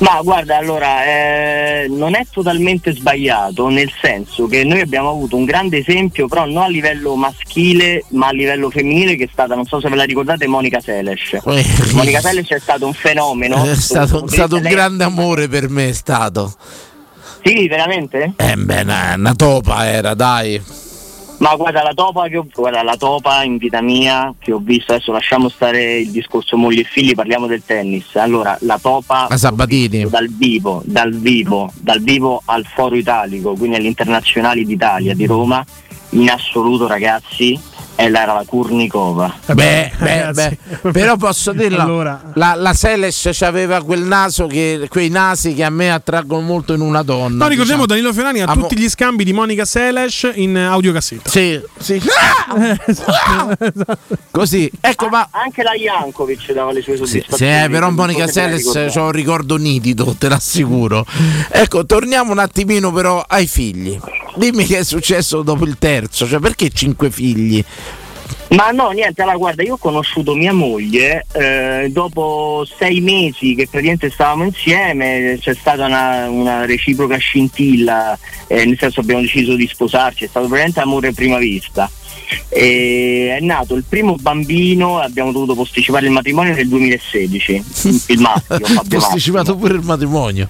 Ma 0.00 0.20
guarda, 0.22 0.56
allora, 0.56 1.04
eh, 1.04 1.86
non 1.90 2.14
è 2.14 2.24
totalmente 2.30 2.94
sbagliato, 2.94 3.68
nel 3.68 3.92
senso 4.00 4.46
che 4.46 4.64
noi 4.64 4.80
abbiamo 4.80 5.10
avuto 5.10 5.36
un 5.36 5.44
grande 5.44 5.78
esempio, 5.78 6.26
però 6.26 6.46
non 6.46 6.62
a 6.62 6.68
livello 6.68 7.16
maschile, 7.16 8.04
ma 8.10 8.28
a 8.28 8.32
livello 8.32 8.70
femminile, 8.70 9.14
che 9.16 9.24
è 9.24 9.28
stata, 9.30 9.54
non 9.54 9.66
so 9.66 9.78
se 9.78 9.90
ve 9.90 9.96
la 9.96 10.04
ricordate, 10.04 10.46
Monica 10.46 10.80
Seles. 10.80 11.34
Eh, 11.34 11.64
Monica 11.92 12.20
Seles 12.20 12.48
è 12.48 12.58
stato 12.58 12.86
un 12.86 12.94
fenomeno. 12.94 13.62
È 13.62 13.74
stato, 13.74 14.26
stato 14.26 14.56
un 14.56 14.62
lei- 14.62 14.72
grande 14.72 15.04
amore 15.04 15.48
per 15.48 15.68
me, 15.68 15.90
è 15.90 15.92
stato. 15.92 16.54
Sì, 17.44 17.68
veramente? 17.68 18.32
Eh 18.36 18.56
beh, 18.56 18.80
una, 18.80 19.14
una 19.16 19.34
topa 19.34 19.86
era, 19.86 20.14
dai. 20.14 20.60
Ma 21.40 21.56
guarda 21.56 21.82
la 21.82 21.94
topa 21.94 22.28
che 22.28 22.36
ho, 22.36 22.46
guarda, 22.54 22.82
la 22.82 22.96
topa 22.98 23.42
in 23.44 23.56
vita 23.56 23.80
mia 23.80 24.34
che 24.38 24.52
ho 24.52 24.58
visto, 24.58 24.92
adesso 24.92 25.10
lasciamo 25.10 25.48
stare 25.48 26.00
il 26.00 26.10
discorso 26.10 26.58
moglie 26.58 26.82
e 26.82 26.84
figli, 26.84 27.14
parliamo 27.14 27.46
del 27.46 27.62
tennis. 27.64 28.14
Allora, 28.16 28.58
la 28.60 28.78
topa 28.78 29.26
La 29.26 29.38
Sabatini. 29.38 30.06
dal 30.10 30.28
vivo, 30.28 30.82
dal 30.84 31.14
vivo, 31.14 31.72
dal 31.80 32.00
vivo 32.00 32.42
al 32.44 32.66
foro 32.66 32.94
italico, 32.94 33.54
quindi 33.54 33.76
agli 33.76 33.86
internazionali 33.86 34.66
d'Italia 34.66 35.14
di 35.14 35.24
Roma, 35.24 35.64
in 36.10 36.28
assoluto 36.28 36.86
ragazzi, 36.86 37.58
era 38.08 38.32
la 38.34 38.44
Kurnikova. 38.46 39.34
Beh, 39.52 39.92
beh, 39.98 40.30
beh, 40.32 40.58
però 40.92 41.16
posso 41.16 41.52
dirlo, 41.60 41.80
Allora- 41.82 42.22
la, 42.34 42.54
la 42.56 42.72
Seles 42.74 43.26
aveva 43.42 43.82
quel 43.82 44.02
naso 44.02 44.46
che, 44.46 44.86
quei 44.88 45.08
nasi 45.10 45.54
che 45.54 45.64
a 45.64 45.70
me 45.70 45.90
attraggono 45.92 46.40
molto 46.42 46.72
in 46.72 46.80
una 46.80 47.02
donna. 47.02 47.44
No, 47.44 47.48
ricordiamo 47.50 47.84
diciamo. 47.84 47.86
Danilo 47.86 48.12
Fiorani 48.12 48.40
ha 48.42 48.52
tutti 48.52 48.78
gli 48.78 48.88
scambi 48.88 49.24
di 49.24 49.32
Monica 49.32 49.64
Seles 49.64 50.30
in 50.34 50.56
audiocassetta. 50.56 51.28
Sì, 51.30 51.60
sì. 51.78 52.00
Così, 54.30 54.70
ecco, 54.80 55.08
ma 55.08 55.28
Anche 55.30 55.62
la 55.62 55.72
Jankovic 55.72 56.52
dava 56.52 56.72
le 56.72 56.82
sue 56.82 56.96
Sì, 56.96 57.04
soddisfazioni. 57.06 57.62
sì, 57.62 57.68
però 57.70 57.86
non 57.86 57.94
so 57.96 58.00
Monica 58.00 58.26
Seles 58.26 58.86
c'ho 58.92 59.04
un 59.04 59.12
ricordo 59.12 59.56
nitido, 59.56 60.14
te 60.18 60.28
l'assicuro. 60.28 61.04
Ecco, 61.50 61.86
torniamo 61.86 62.32
un 62.32 62.38
attimino 62.38 62.92
però 62.92 63.24
ai 63.26 63.46
figli. 63.46 63.98
Dimmi 64.36 64.64
che 64.64 64.78
è 64.78 64.84
successo 64.84 65.42
dopo 65.42 65.64
il 65.64 65.76
terzo, 65.78 66.26
cioè 66.26 66.38
perché 66.38 66.70
cinque 66.70 67.10
figli? 67.10 67.62
Ma 68.50 68.70
no, 68.70 68.90
niente, 68.90 69.22
allora 69.22 69.36
guarda, 69.36 69.62
io 69.62 69.74
ho 69.74 69.78
conosciuto 69.78 70.34
mia 70.34 70.52
moglie 70.52 71.24
eh, 71.32 71.88
dopo 71.90 72.66
sei 72.78 73.00
mesi 73.00 73.54
che 73.54 73.68
praticamente 73.68 74.10
stavamo 74.10 74.42
insieme, 74.42 75.38
c'è 75.40 75.54
stata 75.54 75.86
una, 75.86 76.28
una 76.28 76.64
reciproca 76.66 77.16
scintilla, 77.16 78.18
eh, 78.48 78.64
nel 78.64 78.76
senso 78.76 79.00
abbiamo 79.00 79.20
deciso 79.20 79.54
di 79.54 79.68
sposarci, 79.68 80.24
è 80.24 80.28
stato 80.28 80.48
veramente 80.48 80.80
amore 80.80 81.08
a 81.08 81.12
prima 81.12 81.38
vista. 81.38 81.88
E 82.48 83.36
è 83.38 83.44
nato 83.44 83.74
il 83.74 83.84
primo 83.88 84.16
bambino, 84.20 84.98
abbiamo 84.98 85.32
dovuto 85.32 85.54
posticipare 85.54 86.06
il 86.06 86.12
matrimonio 86.12 86.54
nel 86.54 86.68
2016, 86.68 87.64
il 88.08 88.18
maschio, 88.20 88.58
Posticipato 88.88 89.56
pure 89.56 89.74
il 89.74 89.82
matrimonio. 89.82 90.46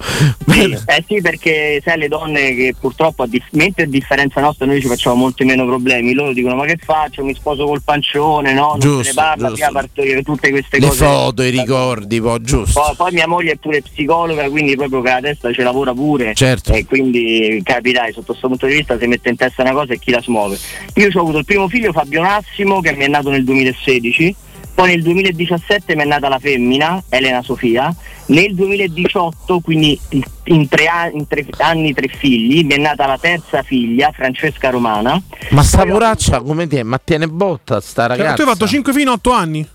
sì, 0.47 0.71
eh 0.85 1.03
sì, 1.07 1.21
perché 1.21 1.81
sai 1.83 1.97
le 1.99 2.07
donne 2.07 2.53
che 2.55 2.73
purtroppo 2.79 3.23
a 3.23 3.27
dif- 3.27 3.47
mentre 3.51 3.83
a 3.83 3.87
differenza 3.87 4.41
nostra 4.41 4.65
noi 4.65 4.81
ci 4.81 4.87
facciamo 4.87 5.15
molti 5.15 5.43
meno 5.43 5.65
problemi, 5.65 6.13
loro 6.13 6.33
dicono 6.33 6.55
ma 6.55 6.65
che 6.65 6.77
faccio, 6.83 7.23
mi 7.23 7.33
sposo 7.35 7.65
col 7.65 7.81
pancione, 7.83 8.53
no? 8.53 8.75
Non 8.79 8.81
se 8.81 8.87
ne 8.87 8.93
Giusto, 9.03 9.13
parla, 9.15 9.47
giusto. 9.49 9.69
partorire 9.71 10.23
tutte 10.23 10.49
queste 10.49 10.79
Le 10.79 10.87
cose. 10.87 11.05
foto, 11.05 11.41
i 11.43 11.49
ricordi, 11.49 12.19
poi 12.21 12.41
giusto. 12.41 12.79
Poi, 12.81 12.95
poi 12.95 13.11
mia 13.13 13.27
moglie 13.27 13.51
è 13.51 13.55
pure 13.57 13.81
psicologa, 13.81 14.49
quindi 14.49 14.75
proprio 14.75 15.01
che 15.01 15.09
la 15.09 15.19
testa 15.21 15.51
ci 15.53 15.61
lavora 15.61 15.93
pure. 15.93 16.33
Certo. 16.33 16.73
E 16.73 16.85
quindi 16.85 17.61
capirai, 17.63 18.11
sotto 18.13 18.27
questo 18.31 18.47
punto 18.47 18.65
di 18.65 18.73
vista 18.73 18.97
si 18.99 19.07
mette 19.07 19.29
in 19.29 19.35
testa 19.35 19.61
una 19.61 19.71
cosa 19.71 19.93
e 19.93 19.99
chi 19.99 20.11
la 20.11 20.21
smuove. 20.21 20.57
Io 20.95 21.09
ho 21.13 21.19
avuto 21.19 21.37
il 21.39 21.45
primo 21.45 21.67
figlio 21.71 21.91
Fabio 21.91 22.21
Massimo 22.21 22.79
che 22.81 22.93
mi 22.93 23.05
è 23.05 23.07
nato 23.07 23.29
nel 23.31 23.43
2016, 23.43 24.35
poi 24.75 24.89
nel 24.89 25.01
2017 25.01 25.95
mi 25.95 26.03
è 26.03 26.05
nata 26.05 26.29
la 26.29 26.37
femmina, 26.39 27.03
Elena 27.09 27.41
Sofia, 27.41 27.93
nel 28.27 28.53
2018, 28.55 29.59
quindi 29.59 29.99
in- 30.45 30.67
tre, 30.69 30.85
an- 30.87 31.11
in 31.15 31.27
tre 31.27 31.45
anni 31.57 31.93
tre 31.93 32.07
figli, 32.07 32.63
mi 32.65 32.73
è 32.75 32.77
nata 32.77 33.05
la 33.07 33.17
terza 33.17 33.63
figlia, 33.63 34.11
Francesca 34.11 34.69
Romana. 34.69 35.21
Ma 35.49 35.63
sta 35.63 35.85
poraccia 35.85 36.41
come 36.41 36.67
te? 36.67 36.83
Ma 36.83 36.99
tiene 37.03 37.27
botta 37.27 37.81
sta 37.81 38.07
Cioè, 38.07 38.17
ragazza. 38.17 38.35
tu 38.35 38.41
hai 38.41 38.47
fatto 38.47 38.67
5 38.67 38.93
fino 38.93 39.11
a 39.11 39.13
8 39.15 39.31
anni. 39.31 39.67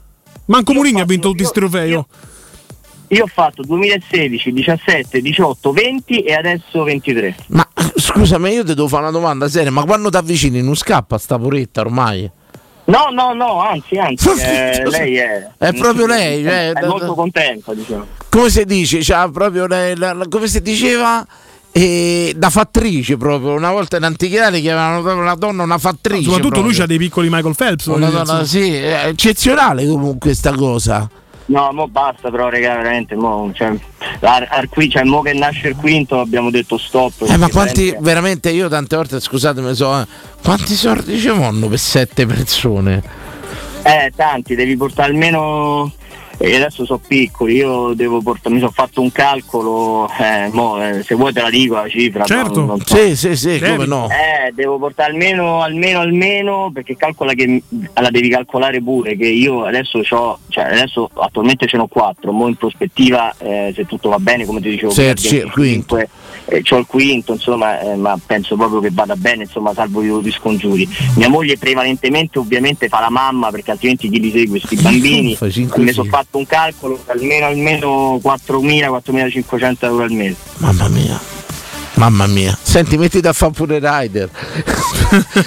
Manco 0.47 0.73
Mourinho 0.73 1.01
ha 1.03 1.05
vinto 1.05 1.29
tutti 1.31 1.43
questi 1.43 1.59
trofei. 1.61 1.93
oh. 1.95 2.07
Io 3.09 3.23
ho 3.23 3.29
fatto 3.29 3.63
2016, 3.63 4.53
17, 4.53 5.21
18, 5.21 5.73
20 5.73 6.21
e 6.23 6.33
adesso 6.35 6.83
23. 6.83 7.37
Ma 7.49 7.69
scusami, 8.17 8.51
io 8.53 8.65
ti 8.65 8.75
devo 8.75 8.89
fare 8.89 9.03
una 9.03 9.11
domanda 9.13 9.49
seria, 9.49 9.71
ma 9.71 9.85
quando 9.85 10.11
ti 10.11 10.17
avvicini 10.17 10.63
non 10.63 10.75
scappa 10.75 11.19
sta 11.19 11.39
poretta 11.39 11.81
ormai? 11.81 12.31
No, 12.85 13.09
no, 13.13 13.33
no, 13.35 13.61
anzi, 13.61 13.97
anzi, 13.97 14.29
eh, 14.41 14.89
lei 14.89 15.17
è... 15.17 15.51
È 15.59 15.73
proprio 15.73 16.07
lei, 16.07 16.43
cioè, 16.45 16.73
è 16.73 16.87
molto 16.87 17.15
contenta, 17.15 17.75
diciamo. 17.75 18.07
Come 18.29 18.49
si 18.51 18.65
dice? 18.65 18.99
C'ha 19.03 19.29
proprio 19.29 19.67
lei- 19.67 19.97
la- 19.97 20.13
la- 20.13 20.27
come 20.29 20.47
si 20.47 20.61
diceva? 20.63 21.27
Eh, 21.73 22.33
da 22.37 22.49
fattrice 22.49 23.17
proprio. 23.19 23.53
Una 23.53 23.71
volta 23.71 23.99
in 23.99 24.05
antichità 24.05 24.49
le 24.49 24.61
chiamavano 24.61 25.03
proprio 25.03 25.23
una 25.23 25.35
donna 25.35 25.63
una 25.63 25.77
fattrice. 25.79 26.23
Soprattutto 26.23 26.61
lui 26.61 26.75
proprio. 26.75 26.85
ha 26.85 26.87
dei 26.87 26.99
piccoli 26.99 27.29
Michael 27.29 27.55
Phelps. 27.55 27.87
Una 27.87 28.09
donna, 28.09 28.45
sì, 28.45 28.73
è 28.75 29.09
eccezionale 29.09 29.87
comunque 29.87 30.33
sta 30.33 30.53
cosa. 30.55 31.07
No, 31.49 31.71
mo 31.73 31.87
basta 31.87 32.31
però, 32.31 32.49
raga, 32.49 32.75
veramente, 32.75 33.15
mo, 33.15 33.51
cioè, 33.55 33.73
ar- 34.21 34.49
ar- 34.51 34.69
qui, 34.69 34.89
cioè, 34.91 35.05
mo 35.05 35.23
che 35.23 35.33
nasce 35.33 35.69
il 35.69 35.77
quinto 35.77 36.19
abbiamo 36.19 36.51
detto 36.51 36.77
stop. 36.77 37.13
Eh, 37.29 37.37
ma 37.37 37.49
quanti, 37.49 37.91
veramente- 37.91 37.99
veramente 38.01 38.51
io 38.51 38.69
tante 38.69 38.97
volte, 38.97 39.21
scusatemi, 39.21 39.73
so, 39.75 40.01
eh, 40.01 40.07
quanti 40.43 40.75
soldi 40.75 41.19
ci 41.19 41.29
vogliono 41.29 41.69
per 41.69 41.79
sette 41.79 42.27
persone? 42.27 43.01
Eh, 43.83 44.13
tanti, 44.17 44.57
devi 44.57 44.77
portare 44.77 45.13
almeno... 45.13 45.93
E 46.39 46.55
adesso 46.55 46.85
sono 46.85 47.01
piccoli, 47.07 47.55
io 47.55 47.95
devo 47.95 48.21
portare, 48.21 48.55
mi 48.55 48.61
sono 48.61 48.73
fatto 48.73 49.01
un 49.01 49.11
calcolo, 49.11 50.09
eh, 50.21 50.49
mo, 50.53 50.83
eh, 50.83 51.03
se 51.03 51.15
vuoi 51.15 51.33
te 51.33 51.41
la 51.41 51.49
dico 51.49 51.77
la 51.77 51.89
cifra. 51.89 52.25
Certo. 52.25 52.61
no, 52.61 52.67
non 52.67 52.81
so. 52.81 52.95
Sì, 52.95 53.17
sì, 53.17 53.37
sì, 53.37 53.59
come 53.59 53.87
no. 53.87 54.09
Eh, 54.11 54.53
devo 54.53 54.79
portare 54.79 55.13
almeno, 55.13 55.63
almeno, 55.63 56.01
almeno, 56.01 56.71
perché 56.73 56.95
calcola 56.95 57.33
che 57.33 57.63
la 57.95 58.11
devi 58.11 58.29
calcolare 58.29 58.83
pure, 58.83 59.17
che 59.17 59.29
io 59.29 59.65
adesso 59.65 60.03
ho, 60.09 60.39
cioè 60.49 60.65
adesso 60.65 61.09
attualmente 61.15 61.67
ce 61.67 61.79
n'ho 61.79 61.87
quattro, 61.87 62.33
mo 62.33 62.49
in 62.49 62.57
prospettiva, 62.57 63.35
eh, 63.39 63.73
se 63.75 63.87
tutto 63.87 64.11
va 64.11 64.19
bene, 64.19 64.45
come 64.45 64.61
ti 64.61 64.69
dicevo, 64.69 64.91
Sì, 64.91 65.03
prima, 65.03 65.17
sì, 65.17 65.37
il 65.37 65.51
quinto. 65.51 65.99
Eh, 66.47 66.63
c'ho 66.63 66.79
il 66.79 66.87
quinto, 66.87 67.33
insomma, 67.33 67.81
eh, 67.81 67.97
ma 67.97 68.19
penso 68.25 68.57
proprio 68.57 68.81
che 68.81 68.91
vada 68.93 69.17
bene, 69.17 69.45
insomma, 69.45 69.75
salvo 69.75 70.03
i 70.03 70.09
dovuti 70.09 70.31
scongiuri. 70.31 70.89
Mia 71.15 71.29
moglie 71.29 71.57
prevalentemente 71.57 72.39
ovviamente 72.39 72.89
fa 72.89 73.01
la 73.01 73.11
mamma 73.11 73.51
perché 73.51 73.73
altrimenti 73.73 74.09
chi 74.09 74.21
li 74.21 74.31
segue 74.31 74.61
questi 74.61 74.77
bambini? 74.77 75.37
Mi 75.41 75.93
sono 75.93 76.09
fatto 76.09 76.39
un 76.39 76.47
calcolo 76.47 76.99
almeno 77.07 77.47
almeno 77.47 78.17
4.000-4.500 78.23 79.77
euro 79.81 80.03
al 80.05 80.13
mese. 80.13 80.37
Mamma 80.59 80.89
mia. 80.89 81.21
Mamma 81.95 82.27
mia. 82.27 82.57
Senti, 82.61 82.99
mettiti 82.99 83.27
a 83.27 83.33
fare 83.33 83.53
pure 83.53 83.79
rider. 83.81 84.29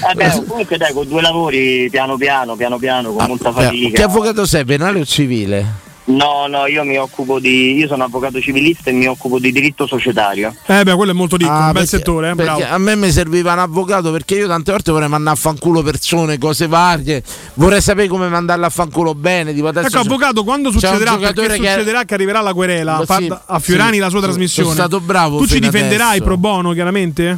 Vabbè, 0.02 0.44
comunque 0.48 0.78
dai, 0.78 0.94
con 0.94 1.08
due 1.08 1.22
lavori 1.22 1.88
piano 1.92 2.18
piano, 2.18 2.56
piano 2.56 2.78
piano, 2.78 3.12
con 3.12 3.26
molta 3.28 3.52
fatica. 3.52 3.98
Che 3.98 4.04
avvocato 4.04 4.46
sei, 4.46 4.66
penale 4.66 5.00
o 5.00 5.06
civile? 5.06 5.88
No, 6.10 6.48
no, 6.48 6.66
io 6.66 6.84
mi 6.84 6.98
occupo 6.98 7.40
di. 7.40 7.74
Io 7.76 7.88
sono 7.88 8.04
avvocato 8.04 8.42
civilista 8.42 8.90
e 8.90 8.94
mi 8.94 9.06
occupo 9.06 9.38
di 9.38 9.52
diritto 9.52 9.86
societario. 9.86 10.56
Eh 10.66 10.84
beh, 10.84 10.96
quello 10.96 11.12
è 11.12 11.14
molto 11.14 11.36
ricco, 11.36 11.52
Ah, 11.52 11.58
un 11.58 11.64
bel 11.66 11.74
perché- 11.74 11.88
settore, 11.88 12.30
eh, 12.32 12.34
bravo. 12.36 12.64
a 12.68 12.78
me 12.80 12.96
mi 12.96 13.12
serviva 13.12 13.54
un 13.54 13.60
avvocato 13.60 14.12
perché 14.12 14.34
io 14.36 14.48
tante 14.48 14.72
volte 14.72 14.92
vorrei 14.92 15.08
mandare 15.08 15.36
a 15.38 15.40
fanculo 15.40 15.84
persone, 15.84 16.40
cose 16.40 16.66
varie. 16.66 17.22
Vorrei 17.54 17.80
sapere 17.80 18.08
come 18.08 18.28
mandarla 18.28 18.66
a 18.66 18.70
fanculo 18.72 19.14
bene. 19.14 19.54
Tipo 19.54 19.68
adesso 19.68 19.88
Ecco, 19.88 20.00
avvocato, 20.00 20.44
quando 20.44 20.72
succederà, 20.72 21.16
perché 21.18 21.42
che- 21.48 21.56
succederà 21.56 22.04
che 22.06 22.14
arriverà 22.16 22.42
la 22.42 22.54
querela 22.54 22.98
Sì, 23.02 23.06
fatta 23.06 23.44
a 23.46 23.60
Fiorani 23.60 23.94
sì, 23.94 24.00
la 24.00 24.10
sua 24.10 24.20
sono- 24.20 24.32
trasmissione. 24.32 24.70
sono 24.74 24.80
stato 24.88 25.00
bravo 25.02 25.38
Tu 25.38 25.46
ci 25.48 25.60
difenderai 25.60 26.08
adesso. 26.08 26.24
pro 26.24 26.38
bono, 26.38 26.72
chiaramente? 26.74 27.38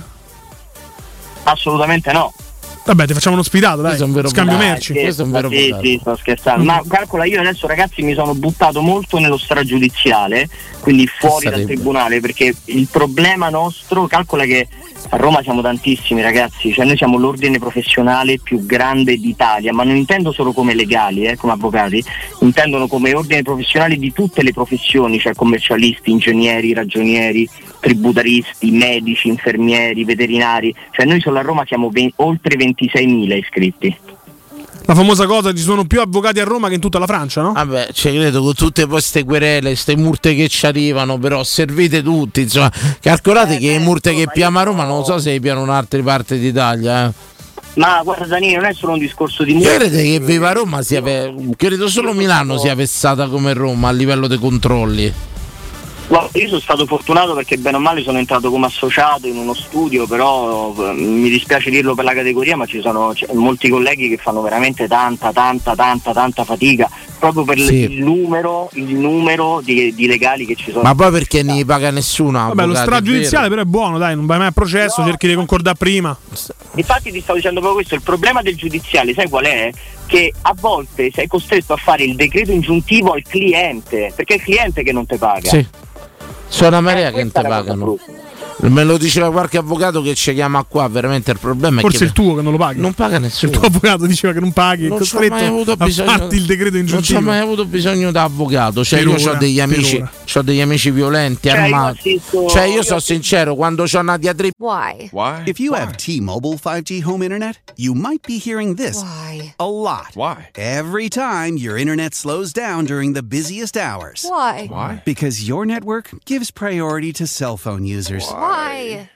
Assolutamente 1.43 2.11
no. 2.13 2.33
Vabbè, 2.83 3.05
ti 3.05 3.13
facciamo 3.13 3.35
uno 3.35 3.43
spiedato, 3.43 3.77
dai. 3.77 3.87
Questo 3.87 4.03
è 4.03 4.07
un 4.07 4.13
vero 4.13 4.27
Scambio 4.29 4.53
avvocato. 4.53 4.73
merci. 4.73 4.93
Questo 4.93 5.21
è 5.21 5.25
un 5.25 5.31
vero 5.31 5.49
sì, 5.49 5.75
sì, 5.81 5.97
sto 6.01 6.15
scherzando. 6.15 6.63
Ma 6.63 6.81
calcola, 6.87 7.25
io 7.25 7.39
adesso 7.39 7.67
ragazzi 7.67 8.01
mi 8.01 8.13
sono 8.13 8.33
buttato 8.33 8.81
molto 8.81 9.19
nello 9.19 9.37
stragiudiziale, 9.37 10.49
quindi 10.79 11.07
fuori 11.07 11.49
dal 11.49 11.63
tribunale, 11.65 12.19
perché 12.19 12.53
il 12.65 12.87
problema 12.89 13.49
nostro, 13.49 14.07
calcola 14.07 14.45
che 14.45 14.67
a 15.13 15.17
Roma 15.17 15.41
siamo 15.43 15.61
tantissimi 15.61 16.21
ragazzi, 16.21 16.71
cioè 16.71 16.85
noi 16.85 16.95
siamo 16.95 17.17
l'ordine 17.17 17.59
professionale 17.59 18.39
più 18.39 18.65
grande 18.65 19.17
d'Italia, 19.17 19.73
ma 19.73 19.83
non 19.83 19.97
intendo 19.97 20.31
solo 20.31 20.53
come 20.53 20.73
legali, 20.73 21.25
eh, 21.25 21.35
come 21.35 21.51
avvocati, 21.51 22.01
intendono 22.39 22.87
come 22.87 23.13
ordine 23.13 23.41
professionale 23.41 23.97
di 23.97 24.13
tutte 24.13 24.41
le 24.41 24.53
professioni, 24.53 25.19
cioè 25.19 25.35
commercialisti, 25.35 26.11
ingegneri, 26.11 26.73
ragionieri, 26.73 27.47
tributaristi, 27.81 28.71
medici, 28.71 29.27
infermieri, 29.27 30.05
veterinari, 30.05 30.73
cioè 30.91 31.05
noi 31.05 31.19
solo 31.19 31.39
a 31.39 31.41
Roma 31.41 31.65
siamo 31.65 31.89
ve- 31.89 32.13
oltre 32.17 32.55
26.000 32.55 33.35
iscritti. 33.35 33.97
La 34.91 34.97
famosa 34.97 35.25
cosa, 35.25 35.53
ci 35.53 35.63
sono 35.63 35.85
più 35.85 36.01
avvocati 36.01 36.41
a 36.41 36.43
Roma 36.43 36.67
che 36.67 36.73
in 36.73 36.81
tutta 36.81 36.99
la 36.99 37.05
Francia, 37.05 37.41
no? 37.41 37.53
Vabbè, 37.53 37.93
ci 37.93 38.09
credo 38.09 38.41
con 38.41 38.53
tutte 38.53 38.85
queste 38.87 39.23
querele, 39.23 39.69
queste 39.69 39.95
multe 39.95 40.35
che 40.35 40.49
ci 40.49 40.65
arrivano, 40.65 41.17
però 41.17 41.45
servite 41.45 42.03
tutti, 42.03 42.41
insomma, 42.41 42.69
calcolate 42.99 43.57
che 43.57 43.71
le 43.71 43.79
multe 43.79 44.13
che 44.13 44.27
piama 44.29 44.59
a 44.59 44.63
Roma 44.63 44.83
non 44.83 45.05
so 45.05 45.17
se 45.17 45.39
piano 45.39 45.63
in 45.63 45.69
altre 45.69 46.01
parti 46.01 46.37
d'Italia. 46.37 47.07
Eh. 47.07 47.11
Ma 47.75 48.01
guarda 48.03 48.25
Danilo, 48.25 48.59
non 48.59 48.69
è 48.69 48.73
solo 48.73 48.91
un 48.91 48.99
discorso 48.99 49.45
di 49.45 49.51
Io 49.51 49.59
multe. 49.59 49.77
credo 49.77 49.95
che 49.95 50.19
Viva 50.19 50.51
Roma 50.51 50.81
sia 50.81 51.01
credo 51.55 51.87
solo 51.87 52.11
Milano 52.11 52.57
sia 52.57 52.75
vessata 52.75 53.29
come 53.29 53.53
Roma 53.53 53.87
a 53.87 53.91
livello 53.93 54.27
dei 54.27 54.39
controlli. 54.39 55.13
Guarda, 56.11 56.37
io 56.39 56.47
sono 56.49 56.59
stato 56.59 56.85
fortunato 56.85 57.33
perché 57.33 57.57
bene 57.57 57.77
o 57.77 57.79
male 57.79 58.01
sono 58.03 58.17
entrato 58.17 58.51
come 58.51 58.65
associato 58.65 59.27
in 59.27 59.37
uno 59.37 59.53
studio, 59.53 60.05
però 60.05 60.75
eh, 60.77 60.91
mi 60.91 61.29
dispiace 61.29 61.69
dirlo 61.69 61.95
per 61.95 62.03
la 62.03 62.13
categoria, 62.13 62.57
ma 62.57 62.65
ci 62.65 62.81
sono 62.81 63.13
molti 63.31 63.69
colleghi 63.69 64.09
che 64.09 64.17
fanno 64.17 64.41
veramente 64.41 64.89
tanta, 64.89 65.31
tanta, 65.31 65.73
tanta, 65.73 66.11
tanta 66.11 66.43
fatica 66.43 66.89
proprio 67.17 67.45
per 67.45 67.59
Sì. 67.59 67.75
il 67.75 68.03
numero, 68.03 68.69
il 68.73 68.93
numero 68.93 69.61
di, 69.63 69.93
di 69.93 70.05
legali 70.05 70.45
che 70.45 70.55
ci 70.55 70.71
sono. 70.71 70.83
Ma 70.83 70.95
poi 70.95 71.11
perché 71.11 71.45
gli 71.45 71.63
paga 71.63 71.91
nessuno? 71.91 72.47
Vabbè, 72.47 72.65
lo 72.65 72.75
stragiudiziale 72.75 73.47
però 73.47 73.61
è 73.61 73.65
buono, 73.65 73.97
dai, 73.97 74.13
non 74.13 74.25
vai 74.25 74.37
mai 74.37 74.47
a 74.47 74.51
processo, 74.51 75.05
cerchi 75.05 75.27
di 75.29 75.35
concordare 75.35 75.77
prima. 75.77 76.17
Infatti 76.75 77.09
ti 77.11 77.21
stavo 77.21 77.37
dicendo 77.37 77.61
proprio 77.61 77.79
questo, 77.79 77.95
il 77.95 78.01
problema 78.01 78.41
del 78.41 78.57
giudiziale, 78.57 79.13
sai 79.13 79.29
qual 79.29 79.45
è? 79.45 79.71
Che 80.07 80.33
a 80.41 80.53
volte 80.59 81.09
sei 81.13 81.27
costretto 81.27 81.71
a 81.71 81.77
fare 81.77 82.03
il 82.03 82.15
decreto 82.15 82.51
ingiuntivo 82.51 83.13
al 83.13 83.21
cliente, 83.25 84.11
perché 84.13 84.33
è 84.33 84.37
il 84.37 84.43
cliente 84.43 84.83
che 84.83 84.91
non 84.91 85.05
ti 85.05 85.15
paga. 85.15 85.47
Sì. 85.47 85.65
Sono 86.47 86.69
una 86.69 86.81
marea 86.81 87.11
che 87.11 87.17
non 87.17 87.31
ti 87.31 87.41
pagano. 87.41 87.97
Me 88.61 88.83
lo 88.83 88.97
diceva 88.97 89.31
qualche 89.31 89.57
avvocato 89.57 90.01
che 90.03 90.13
ci 90.13 90.33
chiama 90.33 90.63
qua, 90.63 90.87
veramente 90.87 91.31
il 91.31 91.39
problema 91.39 91.79
è 91.79 91.81
Forse 91.81 91.97
che 91.99 92.03
il 92.05 92.11
tuo 92.11 92.35
che 92.35 92.41
non 92.43 92.51
lo 92.51 92.57
paghi. 92.59 92.79
non 92.79 92.93
paga 92.93 93.17
nessuno. 93.17 93.51
Il 93.51 93.57
tuo 93.57 93.67
avvocato 93.67 94.05
diceva 94.05 94.33
che 94.33 94.39
non 94.39 94.51
paghi, 94.53 94.85
è 94.85 94.87
non 94.89 95.01
ho 95.01 95.27
mai 95.29 95.45
avuto 95.45 95.71
a 95.71 95.75
bisogno 95.77 96.09
farti 96.11 96.35
il 96.35 96.45
decreto 96.45 96.77
non 96.77 96.85
ci 96.87 96.93
ingiuntivo. 96.93 97.17
ho 97.19 97.21
mai 97.21 97.39
avuto 97.39 97.65
bisogno 97.65 98.11
da 98.11 98.23
avvocato 98.23 98.83
cioè 98.83 98.99
Per 99.03 99.07
io 99.07 99.19
ora, 99.21 99.31
ho 99.31 99.37
degli 99.39 99.59
amici 99.59 100.03
ho 100.33 100.41
degli 100.43 100.61
amici 100.61 100.91
violenti 100.91 101.47
Cioè, 101.49 101.57
io 101.57 101.63
armati 101.63 101.97
assisto- 102.17 102.47
cioè 102.49 102.63
io 102.65 102.75
io 102.75 102.83
sono 102.83 102.99
sincero 102.99 103.55
quando 103.55 103.83
ho 103.91 103.99
una 103.99 104.17
diatriba 104.17 104.53
Why? 104.57 105.09
Why? 105.11 105.41
If 105.45 105.59
you 105.59 105.73
have 105.73 105.95
T-Mobile 105.95 106.57
5G 106.57 107.01
home 107.03 107.23
internet, 107.23 107.59
you 107.77 107.93
might 107.95 108.25
be 108.25 108.39
hearing 108.43 108.75
this 108.75 109.01
Why? 109.01 109.53
a 109.57 109.65
lot. 109.65 110.11
Why? 110.13 110.49
Every 110.53 111.09
time 111.09 111.57
your 111.57 111.77
internet 111.79 112.13
slows 112.13 112.51
down 112.51 112.85
during 112.85 113.13
the 113.13 113.23
busiest 113.23 113.75
hours. 113.75 114.23
Why? 114.23 115.01
Because 115.03 115.43
your 115.47 115.65
network 115.65 116.11
gives 116.25 116.51
priority 116.51 117.11
to 117.13 117.25
cell 117.25 117.57
phone 117.57 117.83
users. 117.85 118.25
Why? 118.29 118.50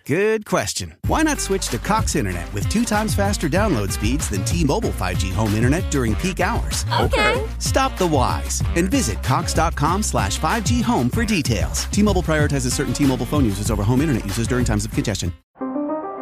Good 0.06 0.46
question. 0.46 0.96
Why 1.08 1.24
not 1.24 1.40
switch 1.40 1.68
to 1.70 1.78
Cox 1.78 2.16
Internet 2.16 2.52
with 2.54 2.70
two 2.70 2.86
times 2.86 3.16
faster 3.16 3.50
download 3.50 3.92
speeds 3.92 4.30
than 4.30 4.46
T-Mobile 4.46 4.92
5G 4.92 5.34
home 5.34 5.54
internet 5.54 5.90
during 5.92 6.16
peak 6.16 6.40
hours? 6.40 6.86
Okay. 7.02 7.44
Stop 7.60 7.98
the 7.98 8.08
whys 8.08 8.62
and 8.76 8.90
visit 8.90 9.22
cox.com 9.24 10.04
slash 10.04 10.40
5G 10.40 10.84
home 10.84 11.10
for 11.10 11.26
details. 11.26 11.86
T-Mobile 11.86 12.24
prioritizes 12.24 12.74
certain 12.74 12.94
T-Mobile 12.94 13.26
phone 13.26 13.46
users 13.46 13.72
over 13.72 13.84
home 13.84 14.02
internet 14.02 14.26
users 14.26 14.48
during 14.48 14.64
times 14.64 14.86
of 14.86 14.92
congestion. 14.92 15.34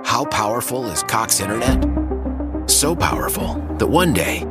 How 0.06 0.26
powerful 0.26 0.86
is 0.88 1.04
Cox 1.04 1.40
Internet? 1.40 1.88
So 2.70 2.96
powerful 2.96 3.56
that 3.78 3.88
one 3.88 4.14
day, 4.14 4.46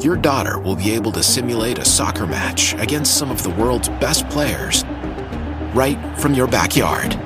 your 0.00 0.16
daughter 0.16 0.58
will 0.58 0.76
be 0.76 0.90
able 0.90 1.12
to 1.12 1.22
simulate 1.22 1.78
a 1.78 1.84
soccer 1.84 2.26
match 2.26 2.74
against 2.74 3.16
some 3.16 3.30
of 3.30 3.42
the 3.42 3.50
world's 3.50 3.88
best 3.88 4.28
players 4.28 4.84
right 5.74 5.98
from 6.18 6.34
your 6.34 6.46
backyard. 6.46 7.18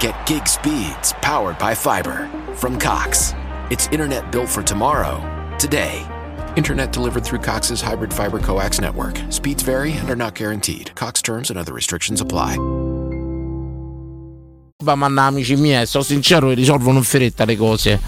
Get 0.00 0.14
gig 0.24 0.48
speeds 0.48 1.12
powered 1.20 1.58
by 1.58 1.74
fiber 1.74 2.26
from 2.54 2.78
Cox. 2.78 3.34
It's 3.68 3.86
internet 3.88 4.32
built 4.32 4.48
for 4.48 4.62
tomorrow, 4.62 5.20
today. 5.58 6.06
Internet 6.56 6.92
delivered 6.94 7.22
through 7.22 7.40
Cox's 7.40 7.82
hybrid 7.82 8.10
fiber 8.10 8.38
coax 8.38 8.80
network. 8.80 9.20
Speeds 9.28 9.62
vary 9.62 9.92
and 9.92 10.08
are 10.08 10.16
not 10.16 10.34
guaranteed. 10.34 10.94
Cox 10.94 11.20
terms 11.20 11.50
and 11.50 11.58
other 11.58 11.74
restrictions 11.74 12.22
apply. 12.22 12.56
ma 14.82 15.26
amici 15.26 15.56
miei 15.56 15.82
eh, 15.82 15.86
sono 15.86 16.02
sincero 16.02 16.48
risolvono 16.54 16.96
in 16.96 17.04
fretta 17.04 17.44
le 17.44 17.56
cose 17.56 18.00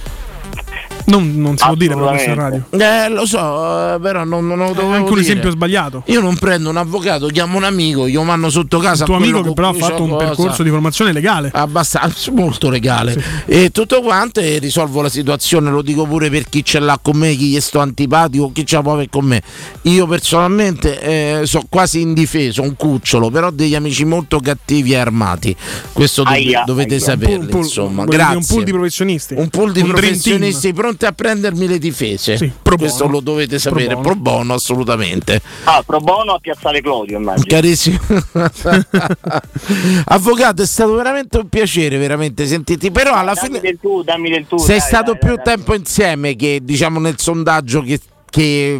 Non, 1.12 1.32
non 1.36 1.56
si 1.56 1.64
può 1.66 1.74
dire 1.74 1.94
però 1.94 2.08
questo 2.08 2.28
in 2.30 2.34
radio. 2.36 2.64
eh 2.70 3.08
lo 3.08 3.26
so 3.26 3.94
eh, 3.94 4.00
però 4.00 4.24
non, 4.24 4.46
non 4.46 4.58
lo 4.58 4.70
È 4.70 4.74
dovevo 4.74 4.88
anche 4.92 5.02
un 5.08 5.08
dire. 5.10 5.20
esempio 5.20 5.50
sbagliato. 5.50 6.02
io 6.06 6.20
non 6.20 6.36
prendo 6.36 6.70
un 6.70 6.76
avvocato 6.76 7.26
chiamo 7.26 7.56
un 7.58 7.64
amico 7.64 8.06
io 8.06 8.22
mando 8.22 8.48
sotto 8.50 8.78
casa 8.78 9.02
Il 9.04 9.08
tuo 9.08 9.16
amico 9.18 9.42
che 9.42 9.52
però 9.52 9.68
ha 9.68 9.74
fatto 9.74 10.02
un 10.02 10.10
cosa. 10.10 10.24
percorso 10.26 10.62
di 10.62 10.70
formazione 10.70 11.12
legale. 11.12 11.50
abbastanza 11.52 12.30
molto 12.32 12.68
legale 12.70 13.20
e 13.46 13.70
tutto 13.70 14.00
quanto 14.00 14.40
e 14.40 14.58
risolvo 14.58 15.02
la 15.02 15.08
situazione 15.08 15.70
lo 15.70 15.82
dico 15.82 16.06
pure 16.06 16.30
per 16.30 16.48
chi 16.48 16.64
ce 16.64 16.78
l'ha 16.78 16.98
con 17.02 17.16
me 17.16 17.34
chi 17.34 17.48
gli 17.50 17.60
sto 17.60 17.80
antipatico 17.80 18.50
chi 18.52 18.64
ce 18.64 18.76
la 18.76 18.82
può 18.82 18.92
avere 18.94 19.08
con 19.10 19.24
me 19.26 19.42
io 19.82 20.06
personalmente 20.06 21.00
eh, 21.40 21.46
sono 21.46 21.64
quasi 21.68 22.00
indifeso 22.00 22.62
un 22.62 22.74
cucciolo 22.76 23.30
però 23.30 23.48
ho 23.48 23.50
degli 23.50 23.74
amici 23.74 24.04
molto 24.04 24.40
cattivi 24.40 24.92
e 24.92 24.96
armati 24.96 25.54
questo 25.92 26.22
dov- 26.22 26.32
Aia, 26.34 26.62
dovete 26.64 26.94
aia. 26.94 27.02
saperlo 27.02 27.36
Pool- 27.36 27.48
pool- 27.48 27.64
insomma 27.64 28.04
dire 28.04 28.16
grazie 28.16 28.36
Un 28.36 28.46
pool 28.46 28.64
di 28.64 28.72
professionisti. 28.72 29.34
un 29.36 29.48
pool 29.48 29.72
di 29.72 29.80
Un 29.80 29.88
professionisti 29.88 30.72
pronti 30.72 31.01
a 31.06 31.12
prendermi 31.12 31.66
le 31.66 31.78
difese 31.78 32.36
Sì, 32.36 32.46
pro 32.62 32.76
bono. 32.76 32.88
questo 32.88 33.06
lo 33.08 33.20
dovete 33.20 33.58
sapere 33.58 33.88
bono. 33.94 34.00
pro 34.00 34.14
bono 34.16 34.54
assolutamente 34.54 35.40
Ah, 35.64 35.82
pro 35.84 35.98
bono 36.00 36.32
a 36.32 36.38
Piazzale 36.38 36.80
Clodio, 36.80 37.18
immagino. 37.18 37.46
Carissimo 37.48 37.98
Avvocato, 40.06 40.62
è 40.62 40.66
stato 40.66 40.94
veramente 40.94 41.38
un 41.38 41.48
piacere, 41.48 41.96
veramente 41.96 42.46
sentirti. 42.46 42.90
Però 42.90 43.12
alla 43.14 43.32
dammi 43.34 43.46
fine 43.48 43.60
del 43.60 43.78
tu, 43.80 44.02
dammi 44.02 44.30
del 44.30 44.46
tu. 44.46 44.56
sei 44.58 44.78
dai, 44.78 44.86
stato 44.86 45.10
dai, 45.12 45.20
più 45.20 45.34
dai, 45.36 45.44
dai. 45.44 45.54
tempo 45.56 45.74
insieme 45.74 46.36
che 46.36 46.60
diciamo 46.62 46.98
nel 47.00 47.18
sondaggio 47.18 47.82
che, 47.82 48.00
che, 48.28 48.78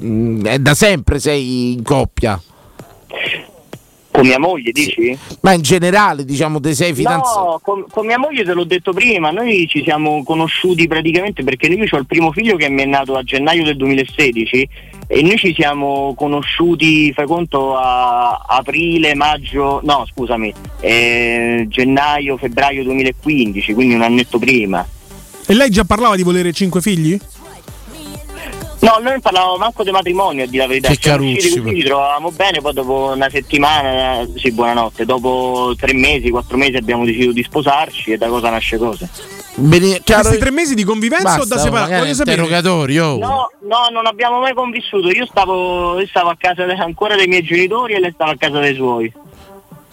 mh, 0.00 0.42
è 0.46 0.58
da 0.58 0.74
sempre 0.74 1.18
sei 1.18 1.72
in 1.72 1.82
coppia. 1.82 2.40
Con 4.12 4.26
mia 4.26 4.38
moglie, 4.38 4.72
dici? 4.72 5.18
Ma 5.40 5.54
in 5.54 5.62
generale, 5.62 6.26
diciamo, 6.26 6.60
te 6.60 6.74
sei 6.74 6.92
fidanzato. 6.92 7.44
No, 7.44 7.60
con, 7.62 7.86
con 7.90 8.04
mia 8.04 8.18
moglie 8.18 8.44
te 8.44 8.52
l'ho 8.52 8.64
detto 8.64 8.92
prima, 8.92 9.30
noi 9.30 9.66
ci 9.66 9.82
siamo 9.82 10.22
conosciuti 10.22 10.86
praticamente 10.86 11.42
perché 11.42 11.66
io 11.66 11.86
ho 11.90 11.96
il 11.96 12.06
primo 12.06 12.30
figlio 12.30 12.56
che 12.56 12.68
mi 12.68 12.82
è 12.82 12.84
nato 12.84 13.14
a 13.14 13.22
gennaio 13.22 13.64
del 13.64 13.76
2016 13.78 14.68
e 15.06 15.22
noi 15.22 15.38
ci 15.38 15.54
siamo 15.54 16.12
conosciuti, 16.14 17.10
fai 17.14 17.26
conto, 17.26 17.74
a 17.74 18.44
aprile, 18.46 19.14
maggio, 19.14 19.80
no 19.82 20.04
scusami, 20.06 20.52
eh, 20.80 21.64
gennaio, 21.68 22.36
febbraio 22.36 22.82
2015, 22.82 23.72
quindi 23.72 23.94
un 23.94 24.02
annetto 24.02 24.38
prima. 24.38 24.86
E 25.46 25.54
lei 25.54 25.70
già 25.70 25.84
parlava 25.84 26.16
di 26.16 26.22
volere 26.22 26.52
cinque 26.52 26.82
figli? 26.82 27.18
No, 28.82 28.98
noi 29.00 29.12
non 29.12 29.20
parlavamo 29.20 29.56
manco 29.58 29.84
di 29.84 29.90
matrimonio, 29.92 30.42
a 30.42 30.46
dire 30.48 30.62
la 30.62 30.68
verità. 30.68 30.88
Che 30.88 30.98
Siamo 31.00 31.24
usciti 31.24 31.38
carucci, 31.48 31.62
così, 31.62 31.76
ci 31.80 31.84
trovavamo 31.86 32.30
bene, 32.32 32.60
poi 32.60 32.72
dopo 32.72 33.12
una 33.14 33.30
settimana, 33.30 34.26
sì, 34.36 34.50
buonanotte, 34.50 35.04
dopo 35.04 35.72
tre 35.78 35.94
mesi, 35.94 36.30
quattro 36.30 36.56
mesi 36.56 36.76
abbiamo 36.76 37.04
deciso 37.04 37.30
di 37.30 37.44
sposarci 37.44 38.10
e 38.12 38.16
da 38.18 38.26
cosa 38.26 38.50
nasce 38.50 38.78
cosa. 38.78 39.08
Bene, 39.54 40.00
chiaro- 40.02 40.22
Questi 40.22 40.38
tre 40.40 40.50
mesi 40.50 40.74
di 40.74 40.82
convivenza 40.82 41.34
o 41.34 41.44
da 41.44 41.54
Basta, 41.54 41.58
separare? 41.58 41.98
Voglio 41.98 42.14
sapere. 42.14 42.36
interrogatorio. 42.42 43.18
No, 43.18 43.50
no, 43.60 43.88
non 43.92 44.06
abbiamo 44.06 44.40
mai 44.40 44.52
convissuto, 44.54 45.10
io 45.10 45.26
stavo, 45.26 46.00
io 46.00 46.06
stavo 46.08 46.30
a 46.30 46.36
casa 46.36 46.64
de- 46.64 46.72
ancora 46.74 47.14
dei 47.14 47.28
miei 47.28 47.42
genitori 47.44 47.92
e 47.94 48.00
lei 48.00 48.10
stava 48.12 48.32
a 48.32 48.36
casa 48.36 48.58
dei 48.58 48.74
suoi. 48.74 49.12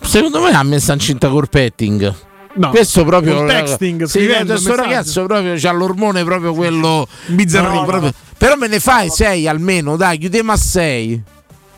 Secondo 0.01 0.41
me 0.41 0.49
ha 0.51 0.63
messo 0.63 0.91
incinta 0.93 1.29
col 1.29 1.47
petting. 1.47 2.15
No, 2.51 2.69
questo 2.71 3.05
proprio 3.05 3.35
col 3.35 3.47
texting, 3.47 4.03
sì, 4.05 4.25
questo 4.25 4.41
il 4.41 4.47
messaggio. 4.47 4.75
ragazzo 4.75 5.25
proprio 5.25 5.53
c'ha 5.55 5.71
l'ormone 5.71 6.23
proprio 6.23 6.53
quello 6.55 7.07
Bizzarrino. 7.27 7.73
no, 7.81 7.85
proprio, 7.85 8.11
Però 8.39 8.55
me 8.55 8.67
ne 8.67 8.79
fai 8.79 9.09
6 9.09 9.47
almeno, 9.47 9.95
dai, 9.97 10.17
chiudiamo 10.17 10.51
a 10.53 10.57
6. 10.57 11.23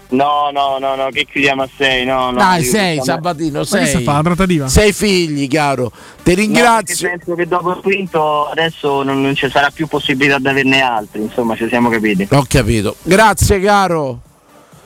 No, 0.09 0.49
no, 0.53 0.78
no, 0.78 0.95
no, 0.95 1.07
che 1.09 1.26
chiudiamo 1.26 1.64
a 1.64 1.70
6, 1.78 2.05
no, 2.05 2.32
no. 2.32 2.38
Dai, 2.38 2.64
6 2.64 2.99
stiamo- 2.99 3.03
Sabatino, 3.03 3.51
Ma 3.53 3.59
che 3.59 3.66
sta 3.66 3.86
6. 3.86 4.03
fa 4.03 4.12
la 4.14 4.22
trattativa? 4.22 4.68
Sei 4.68 4.93
figli, 4.93 5.47
caro. 5.47 5.89
Ti 5.89 5.95
No, 5.95 6.22
perché 6.24 6.41
ringrazio. 6.41 7.09
penso 7.09 7.34
che 7.36 7.47
dopo 7.47 7.72
il 7.72 7.80
quinto 7.82 8.47
adesso 8.49 9.01
non, 9.03 9.22
non 9.22 9.34
ci 9.36 9.49
sarà 9.49 9.70
più 9.72 9.88
possibilità 9.88 10.38
di 10.38 10.47
averne 10.49 10.82
altri, 10.82 11.22
insomma, 11.22 11.55
ci 11.55 11.68
siamo 11.68 11.89
capiti. 11.89 12.28
Ho 12.32 12.45
capito. 12.47 12.95
Grazie, 13.03 13.59
caro. 13.59 14.20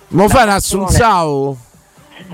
Mo 0.10 0.30
fai 0.30 0.44
un 0.44 0.50
assunzao? 0.50 1.58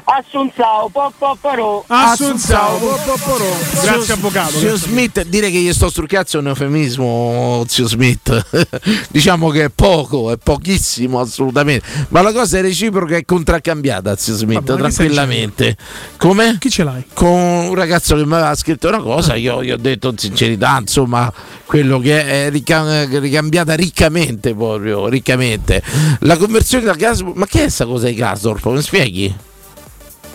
Assunzao, 0.04 0.90
po 0.90 1.12
po 1.18 1.38
parò. 1.40 1.84
Assunzao, 1.88 2.78
po, 2.78 3.00
po, 3.06 3.18
porò. 3.24 3.58
Grazie 3.82 4.14
avvocato. 4.14 4.58
Zio 4.58 4.76
Smith, 4.76 5.24
dire 5.26 5.50
che 5.50 5.58
gli 5.60 5.74
sto 5.74 5.90
sul 5.90 6.08
cazzo 6.08 6.38
è 6.38 6.40
un 6.42 6.48
eufemismo, 6.48 7.64
zio 7.68 7.88
Smith. 7.88 8.70
diciamo 9.10 9.50
che 9.50 9.66
è 9.66 9.70
poco, 9.70 10.32
è 10.32 10.38
pochissimo 10.38 11.20
assolutamente. 11.20 11.86
Ma 12.10 12.22
la 12.22 12.32
cosa 12.32 12.58
è 12.58 12.62
reciproca 12.62 13.16
e 13.16 13.26
contraccambiata, 13.26 14.16
zio 14.16 14.36
Smith, 14.36 14.64
Vabbè, 14.64 14.80
tranquillamente. 14.80 15.76
Come? 16.18 16.58
Chi 16.60 16.70
ce 16.70 16.84
l'hai? 16.84 17.06
Con 17.14 17.30
un 17.30 17.76
ragazzo 17.76 18.16
che 18.16 18.26
mi 18.26 18.34
aveva 18.34 18.56
scritto 18.56 18.88
una 18.88 19.02
cosa, 19.02 19.36
io 19.36 19.64
gli 19.64 19.72
ho 19.72 19.78
detto 19.78 20.10
in 20.10 20.18
sincerità, 20.18 20.78
insomma, 20.80 21.32
quello 21.66 22.00
che 22.00 22.46
è 22.46 22.50
rica- 22.50 23.06
ricambiata 23.06 23.76
riccamente 23.76 24.54
proprio, 24.54 25.08
riccamente. 25.08 25.82
La 26.20 26.38
conversione 26.38 26.86
da 26.86 26.94
gas, 26.94 27.22
ma 27.22 27.46
che 27.46 27.66
è 27.66 27.70
sta 27.70 27.86
cosa 27.86 28.08
di 28.08 28.14
Gasdorp? 28.14 28.66
Mi 28.68 28.82
spieghi? 28.82 29.50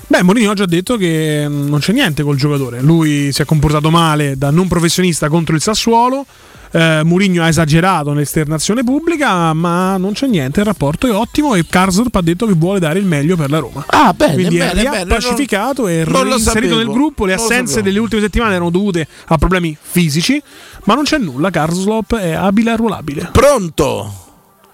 Beh, 0.08 0.22
Mourinho 0.22 0.52
ha 0.52 0.66
detto 0.66 0.96
che 0.96 1.46
mm, 1.48 1.68
non 1.68 1.80
c'è 1.80 1.92
niente 1.92 2.22
col 2.22 2.36
giocatore. 2.36 2.80
Lui 2.80 3.32
si 3.32 3.42
è 3.42 3.44
comportato 3.44 3.90
male 3.90 4.36
da 4.36 4.50
non 4.50 4.68
professionista 4.68 5.28
contro 5.28 5.54
il 5.54 5.60
Sassuolo. 5.60 6.24
Eh, 6.70 7.02
Mourinho 7.04 7.42
ha 7.42 7.48
esagerato 7.48 8.12
nell'esternazione 8.12 8.84
pubblica, 8.84 9.52
ma 9.52 9.96
non 9.96 10.12
c'è 10.12 10.26
niente. 10.26 10.60
Il 10.60 10.66
rapporto 10.66 11.08
è 11.08 11.12
ottimo 11.12 11.54
e 11.54 11.64
Karsdorp 11.68 12.14
ha 12.14 12.20
detto 12.20 12.46
che 12.46 12.54
vuole 12.54 12.78
dare 12.78 12.98
il 12.98 13.04
meglio 13.04 13.36
per 13.36 13.50
la 13.50 13.58
Roma. 13.58 13.84
Ah, 13.88 14.12
bene, 14.12 14.34
Quindi 14.34 14.58
bene, 14.58 14.80
è 14.80 14.88
bene, 14.88 15.06
pacificato 15.06 15.88
e 15.88 16.04
non 16.06 16.24
lo 16.24 16.30
reinserito 16.30 16.76
nel 16.76 16.86
gruppo. 16.86 17.24
Le 17.24 17.34
assenze 17.34 17.82
delle 17.82 17.98
ultime 17.98 18.20
settimane 18.20 18.54
erano 18.54 18.70
dovute 18.70 19.08
a 19.26 19.38
problemi 19.38 19.76
fisici, 19.80 20.40
ma 20.84 20.94
non 20.94 21.04
c'è 21.04 21.18
nulla. 21.18 21.50
Karsdorp 21.50 22.14
è 22.16 22.32
abile 22.32 22.70
e 22.70 22.72
arruolabile. 22.74 23.28
Pronto? 23.32 24.12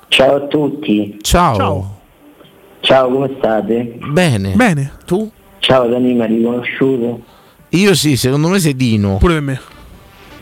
Ciao 0.09 0.35
a 0.35 0.41
tutti. 0.47 1.17
Ciao. 1.23 1.57
Ciao. 1.57 2.01
Ciao, 2.83 3.09
come 3.11 3.31
state? 3.39 3.97
Bene. 4.11 4.55
Bene. 4.55 4.93
Tu? 5.07 5.31
Ciao 5.61 5.87
Dani, 5.87 6.15
mi 6.15 6.21
hai 6.21 6.27
riconosciuto? 6.27 7.23
Io 7.71 7.95
sì, 7.95 8.17
secondo 8.17 8.49
me 8.49 8.59
sei 8.59 8.75
Dino. 8.75 9.19
Pure 9.19 9.35
per 9.35 9.43
me. 9.43 9.61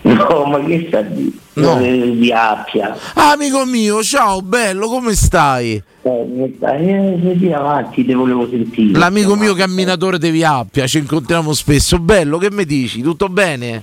No, 0.03 0.45
ma 0.47 0.59
che 0.65 0.87
sta 0.89 1.03
di? 1.03 1.39
No. 1.55 1.79
Eh, 1.79 2.17
Di 2.17 2.33
Appia. 2.33 2.97
Ah, 3.13 3.33
amico 3.33 3.67
mio, 3.67 4.03
ciao, 4.03 4.41
bello, 4.41 4.89
come 4.89 5.13
stai? 5.15 5.83
Eh, 6.03 6.57
eh, 6.59 7.37
di 7.37 7.53
avanti, 7.53 8.07
te 8.07 8.15
volevo 8.15 8.49
sentire. 8.49 8.99
L'amico 8.99 9.37
mio 9.37 9.53
camminatore 9.53 10.19
di 10.19 10.31
Via 10.31 10.55
Appia, 10.55 10.87
ci 10.87 10.97
incontriamo 10.97 11.53
spesso. 11.53 11.99
Bello, 11.99 12.39
che 12.39 12.51
mi 12.51 12.65
dici? 12.65 13.03
Tutto 13.03 13.29
bene? 13.29 13.83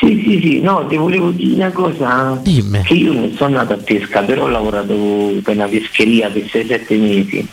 Sì, 0.00 0.24
sì, 0.26 0.40
sì, 0.42 0.60
no, 0.60 0.84
ti 0.88 0.96
volevo 0.96 1.30
dire 1.30 1.54
una 1.54 1.70
cosa. 1.70 2.36
Dimmi. 2.42 2.82
Che 2.82 2.94
io 2.94 3.12
non 3.12 3.32
sono 3.36 3.56
andato 3.60 3.80
a 3.80 3.82
pesca, 3.84 4.22
però 4.22 4.42
ho 4.44 4.48
lavorato 4.48 4.92
per 5.44 5.54
una 5.54 5.68
pescheria 5.68 6.28
per 6.28 6.42
6-7 6.42 7.00
mesi. 7.00 7.48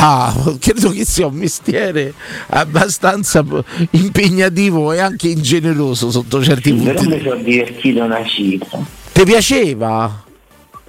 Ah, 0.00 0.32
credo 0.60 0.90
che 0.90 1.04
sia 1.04 1.26
un 1.26 1.34
mestiere 1.34 2.14
abbastanza 2.50 3.44
impegnativo 3.90 4.92
e 4.92 5.00
anche 5.00 5.28
ingeneroso 5.28 6.10
sotto 6.12 6.42
certi 6.42 6.72
Però 6.72 6.94
punti. 7.00 7.16
mi 7.16 7.22
sono 7.22 7.42
divertito 7.42 8.02
una 8.04 8.24
cifra. 8.24 8.78
Ti 9.12 9.24
piaceva? 9.24 10.22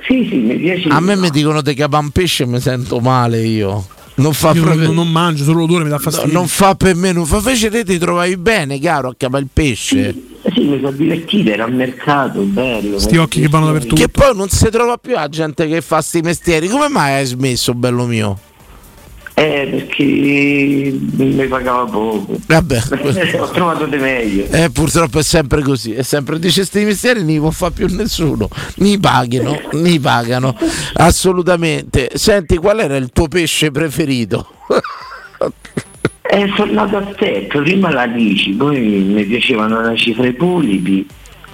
Sì, 0.08 0.28
sì, 0.30 0.36
mi 0.36 0.56
piaceva. 0.58 0.96
A 0.96 1.00
me 1.00 1.16
mi 1.16 1.30
dicono 1.32 1.62
che 1.62 1.74
capan 1.74 2.12
pesce 2.12 2.44
e 2.44 2.46
mi 2.46 2.60
sento 2.60 3.00
male 3.00 3.42
io. 3.46 3.86
Non 4.16 4.34
fa 4.34 4.52
Io 4.52 4.62
proprio. 4.64 4.86
non, 4.88 4.96
non 4.96 5.08
mangio, 5.12 5.44
solo 5.46 5.60
l'odore 5.60 5.84
mi 5.86 5.90
dà 5.90 5.96
No, 5.96 6.02
fastidio. 6.02 6.34
non 6.34 6.48
fa 6.48 6.76
per 6.76 6.94
me, 6.94 7.12
non 7.14 7.26
fa 7.26 7.40
fece 7.40 7.70
te 7.70 7.86
ti 7.86 7.98
trovavi 7.98 8.36
bene, 8.38 8.78
caro, 8.80 9.10
a 9.10 9.16
capa 9.18 9.38
il 9.40 9.48
pesce. 9.52 10.14
Sì, 10.54 10.62
mi 10.66 10.76
sono 10.82 10.92
divertito, 10.92 11.50
era 11.50 11.64
al 11.64 11.74
mercato, 11.74 12.42
bello. 12.42 13.00
Sti 13.00 13.18
occhi 13.18 13.42
che 13.42 13.48
vanno 13.48 13.68
dappertutto. 13.68 13.96
Che 13.96 14.10
poi 14.10 14.36
non 14.36 14.50
si 14.50 14.70
trova 14.70 14.98
più 14.98 15.14
la 15.14 15.30
gente 15.30 15.68
che 15.68 15.80
fa 15.82 16.02
sti 16.02 16.20
mestieri. 16.22 16.68
Come 16.68 16.90
mai 16.90 17.14
hai 17.14 17.26
smesso, 17.26 17.74
bello 17.74 18.06
mio? 18.06 18.38
Eh, 19.40 19.68
perché 19.72 20.04
mi 20.04 21.48
pagava 21.48 21.86
poco. 21.86 22.38
Vabbè. 22.46 22.82
Ho 23.40 23.50
trovato 23.52 23.86
di 23.86 23.96
meglio. 23.96 24.46
Eh, 24.52 24.70
purtroppo 24.70 25.20
è 25.20 25.24
sempre 25.24 25.62
così, 25.62 25.94
è 25.94 26.02
sempre 26.02 26.40
dice 26.40 26.66
sti 26.66 26.84
mestieri 26.84 27.24
non 27.24 27.40
può 27.40 27.50
fare 27.52 27.74
più 27.74 27.88
nessuno, 27.88 28.50
ni 28.76 29.00
paghino, 29.00 29.58
ni 29.74 29.98
pagano, 29.98 30.54
assolutamente. 30.96 32.10
Senti, 32.16 32.58
qual 32.58 32.82
era 32.82 32.98
il 32.98 33.12
tuo 33.14 33.28
pesce 33.30 33.72
preferito? 33.72 34.48
Eh, 36.32 36.48
sono 36.56 36.80
andato 36.80 36.98
a 36.98 37.14
step, 37.16 37.60
prima 37.64 37.90
la 37.92 38.06
dici, 38.06 38.52
poi 38.52 38.78
mi 38.80 39.24
piacevano 39.24 39.82
la 39.82 39.96
cifra 39.96 40.28
i 40.28 40.34
polipi 40.34 41.04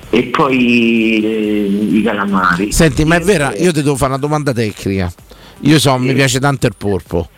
e 0.10 0.24
poi 0.24 1.24
eh, 1.24 1.96
i 1.98 2.02
calamari. 2.04 2.74
Senti, 2.74 3.06
ma 3.06 3.16
è 3.16 3.22
vera, 3.22 3.56
io 3.56 3.72
ti 3.72 3.82
devo 3.82 3.96
fare 3.96 4.12
una 4.12 4.20
domanda 4.20 4.52
tecnica. 4.52 5.10
Io 5.62 5.80
so, 5.80 5.98
mi 5.98 6.14
piace 6.14 6.42
tanto 6.42 6.68
il 6.68 6.74
porpo. 6.78 7.30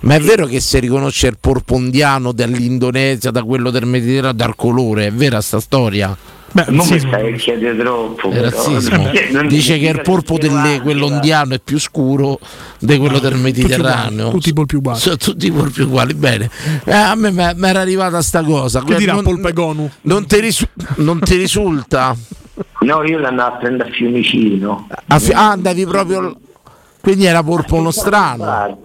Ma 0.00 0.14
è 0.14 0.20
vero 0.20 0.46
che 0.46 0.60
si 0.60 0.78
riconosce 0.78 1.26
il 1.28 1.36
porpo 1.38 1.76
indiano 1.76 2.32
dall'Indonesia, 2.32 3.30
da 3.30 3.42
quello 3.42 3.70
del 3.70 3.84
Mediterraneo, 3.86 4.32
dal 4.32 4.56
colore? 4.56 5.06
È 5.08 5.12
vera 5.12 5.40
sta 5.40 5.60
storia? 5.60 6.16
Beh, 6.52 6.64
Non 6.66 6.74
mi 6.86 6.90
razzismo. 6.94 7.10
stai 7.12 7.36
chiedendo 7.36 7.82
troppo. 7.84 8.30
È 8.30 8.40
però. 8.40 8.50
razzismo. 8.50 9.10
Dice 9.46 9.78
che 9.78 9.86
il 9.88 10.00
porpo 10.00 10.36
delle- 10.36 10.80
quello 10.82 11.06
va. 11.06 11.14
indiano 11.14 11.54
è 11.54 11.60
più 11.62 11.78
scuro 11.78 12.40
di 12.80 12.96
quello 12.98 13.18
del 13.20 13.36
Mediterraneo. 13.36 14.30
Tutti 14.30 14.48
i 14.48 14.52
polpi 14.52 14.74
uguali. 14.76 14.98
Sono 14.98 15.16
tutti 15.16 15.46
i 15.46 15.52
polpi 15.52 15.82
uguali, 15.82 16.14
bene. 16.14 16.50
Eh, 16.84 16.92
a 16.92 17.14
me 17.14 17.30
mi 17.30 17.68
era 17.68 17.80
arrivata 17.80 18.20
sta 18.22 18.42
cosa. 18.42 18.82
Che 18.82 18.96
dirà 18.96 19.12
non, 19.12 19.22
polpa 19.22 19.50
gonu? 19.52 19.88
non 20.02 20.26
ti, 20.26 20.40
risu- 20.40 20.66
non 20.96 21.20
ti 21.20 21.36
risulta? 21.36 22.16
No, 22.80 23.04
io 23.04 23.18
l'andavo 23.18 23.54
a 23.54 23.56
prendere 23.58 23.90
a 23.90 23.92
Fiumicino. 23.92 24.88
A 25.06 25.18
fi- 25.20 25.32
ah, 25.32 25.50
andavi 25.50 25.86
proprio. 25.86 26.36
Quindi 27.10 27.26
era 27.26 27.42
porpo 27.42 27.74
uno 27.74 27.90
strano. 27.90 28.78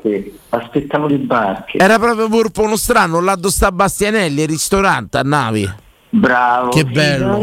Aspettavo 0.50 1.06
le 1.06 1.18
barche. 1.18 1.78
Era 1.78 2.00
proprio 2.00 2.28
porpo 2.28 2.64
uno 2.64 2.76
strano, 2.76 3.22
là 3.22 3.36
dove 3.36 3.54
sta 3.54 3.72
Bastianelli, 3.72 4.42
il 4.42 4.48
ristorante 4.48 5.20
a 5.20 5.22
Navi. 5.22 5.72
Bravo. 6.10 6.70
Che 6.70 6.86
bello. 6.86 7.38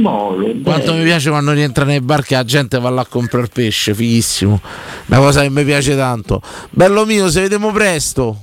molo, 0.00 0.46
Quanto 0.62 0.86
bello. 0.86 0.96
mi 0.96 1.04
piace 1.04 1.28
quando 1.28 1.52
rientra 1.52 1.84
nei 1.84 2.00
bar 2.00 2.22
che 2.22 2.34
la 2.34 2.44
gente 2.44 2.78
va 2.78 2.88
là 2.88 3.02
a 3.02 3.06
comprare 3.06 3.48
pesce, 3.48 3.92
fighissimo. 3.92 4.58
Una 5.06 5.18
cosa 5.18 5.42
che 5.42 5.50
mi 5.50 5.64
piace 5.64 5.94
tanto. 5.96 6.40
Bello 6.70 7.04
mio, 7.04 7.28
se 7.28 7.42
vediamo 7.42 7.70
presto. 7.72 8.36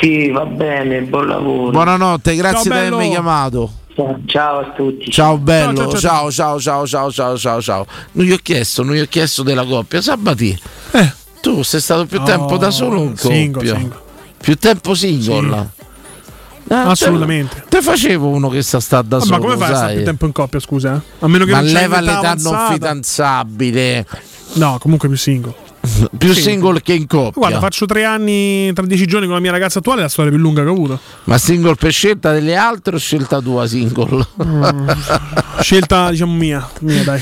Sì, 0.00 0.28
va 0.30 0.44
bene, 0.44 1.02
buon 1.02 1.26
lavoro. 1.28 1.70
Buonanotte, 1.70 2.34
grazie 2.34 2.68
di 2.68 2.76
avermi 2.76 3.10
chiamato. 3.10 3.70
Ciao 4.26 4.60
a 4.60 4.72
tutti. 4.76 5.10
Ciao 5.10 5.38
bello, 5.38 5.88
Ciao, 5.96 6.30
ciao, 6.30 6.58
ciao 6.60 6.86
ciao 6.86 7.10
ciao 7.10 7.36
ciao 7.36 7.60
ciao. 7.60 7.86
Non 8.12 8.26
gli 8.26 8.30
ho 8.32 8.38
chiesto, 8.40 8.84
non 8.84 8.94
gli 8.94 9.00
ho 9.00 9.06
chiesto 9.08 9.42
della 9.42 9.64
coppia. 9.64 10.00
Sabati, 10.00 10.56
tu 11.40 11.62
sei 11.62 11.80
stato 11.80 12.06
più 12.06 12.22
tempo 12.22 12.56
da 12.58 12.70
solo 12.70 13.00
in 13.02 13.16
coppia? 13.16 13.30
single, 13.36 13.66
single. 13.66 13.98
Più 14.40 14.54
tempo 14.56 14.94
single? 14.94 15.70
Ah, 16.70 16.90
Assolutamente. 16.90 17.62
Te, 17.62 17.76
te 17.78 17.82
facevo 17.82 18.28
uno 18.28 18.48
che 18.50 18.62
sta 18.62 18.78
sta 18.78 19.02
da 19.02 19.16
Ah, 19.16 19.20
solo, 19.20 19.32
ma 19.32 19.38
come 19.42 19.56
fai 19.56 19.62
a 19.64 19.74
stare 19.74 19.86
sai? 19.86 19.96
più 19.96 20.04
tempo 20.04 20.26
in 20.26 20.32
coppia, 20.32 20.60
scusa? 20.60 20.94
eh? 20.94 21.00
A 21.24 21.26
meno 21.28 21.44
che 21.44 21.50
Ma 21.50 21.60
non 21.60 21.72
leva 21.72 22.00
l'età 22.00 22.12
non 22.12 22.22
avanzata. 22.54 22.72
fidanzabile. 22.72 24.06
No, 24.54 24.78
comunque 24.78 25.08
più 25.08 25.16
single. 25.16 25.54
Più 26.18 26.32
Sì. 26.32 26.42
single 26.42 26.80
che 26.82 26.92
in 26.94 27.06
coppia. 27.06 27.32
Guarda, 27.34 27.58
faccio 27.60 27.86
tre 27.86 28.04
anni, 28.04 28.72
tra 28.72 28.84
dieci 28.86 29.06
giorni 29.06 29.26
con 29.26 29.34
la 29.34 29.40
mia 29.40 29.50
ragazza 29.50 29.78
attuale, 29.78 30.00
è 30.00 30.02
la 30.04 30.08
storia 30.08 30.30
più 30.30 30.40
lunga 30.40 30.62
che 30.62 30.68
ho 30.68 30.72
avuto. 30.72 31.00
Ma 31.24 31.38
single 31.38 31.74
per 31.74 31.92
scelta 31.92 32.32
delle 32.32 32.54
altre 32.56 32.96
o 32.96 32.98
scelta 32.98 33.40
tua 33.40 33.66
single? 33.66 34.26
Scelta, 35.60 36.10
diciamo, 36.10 36.32
mia. 36.34 36.68
Mia, 36.80 37.02
dai. 37.04 37.20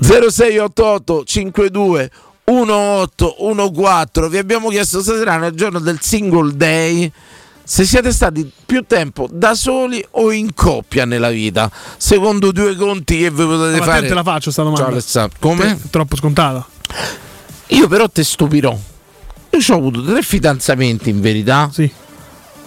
0688 0.00 1.24
52 1.24 2.10
1814 2.44 4.28
vi 4.30 4.38
abbiamo 4.38 4.68
chiesto 4.70 5.02
stasera 5.02 5.36
nel 5.36 5.52
giorno 5.52 5.78
del 5.80 5.98
single 6.00 6.56
day 6.56 7.10
se 7.62 7.84
siete 7.84 8.10
stati 8.10 8.50
più 8.64 8.84
tempo 8.86 9.28
da 9.30 9.54
soli 9.54 10.02
o 10.12 10.32
in 10.32 10.54
coppia 10.54 11.04
nella 11.04 11.28
vita 11.28 11.70
secondo 11.98 12.50
due 12.50 12.74
conti 12.76 13.18
che 13.18 13.30
vi 13.30 13.44
potete 13.44 13.78
Ma 13.80 13.84
fare 13.84 14.00
te 14.00 14.08
te 14.08 14.14
la 14.14 14.22
faccio 14.22 14.50
sta 14.50 14.62
domanda. 14.62 14.84
Ciao 14.84 14.92
Alessandro 14.92 15.36
come? 15.40 15.78
Te- 15.82 15.90
Troppo 15.90 16.16
scontata. 16.16 16.66
Io 17.68 17.88
però 17.88 18.08
te 18.08 18.24
stupirò 18.24 18.76
io 19.50 19.74
ho 19.74 19.76
avuto 19.76 20.02
tre 20.04 20.22
fidanzamenti 20.22 21.10
in 21.10 21.20
verità 21.20 21.70
sì 21.72 21.90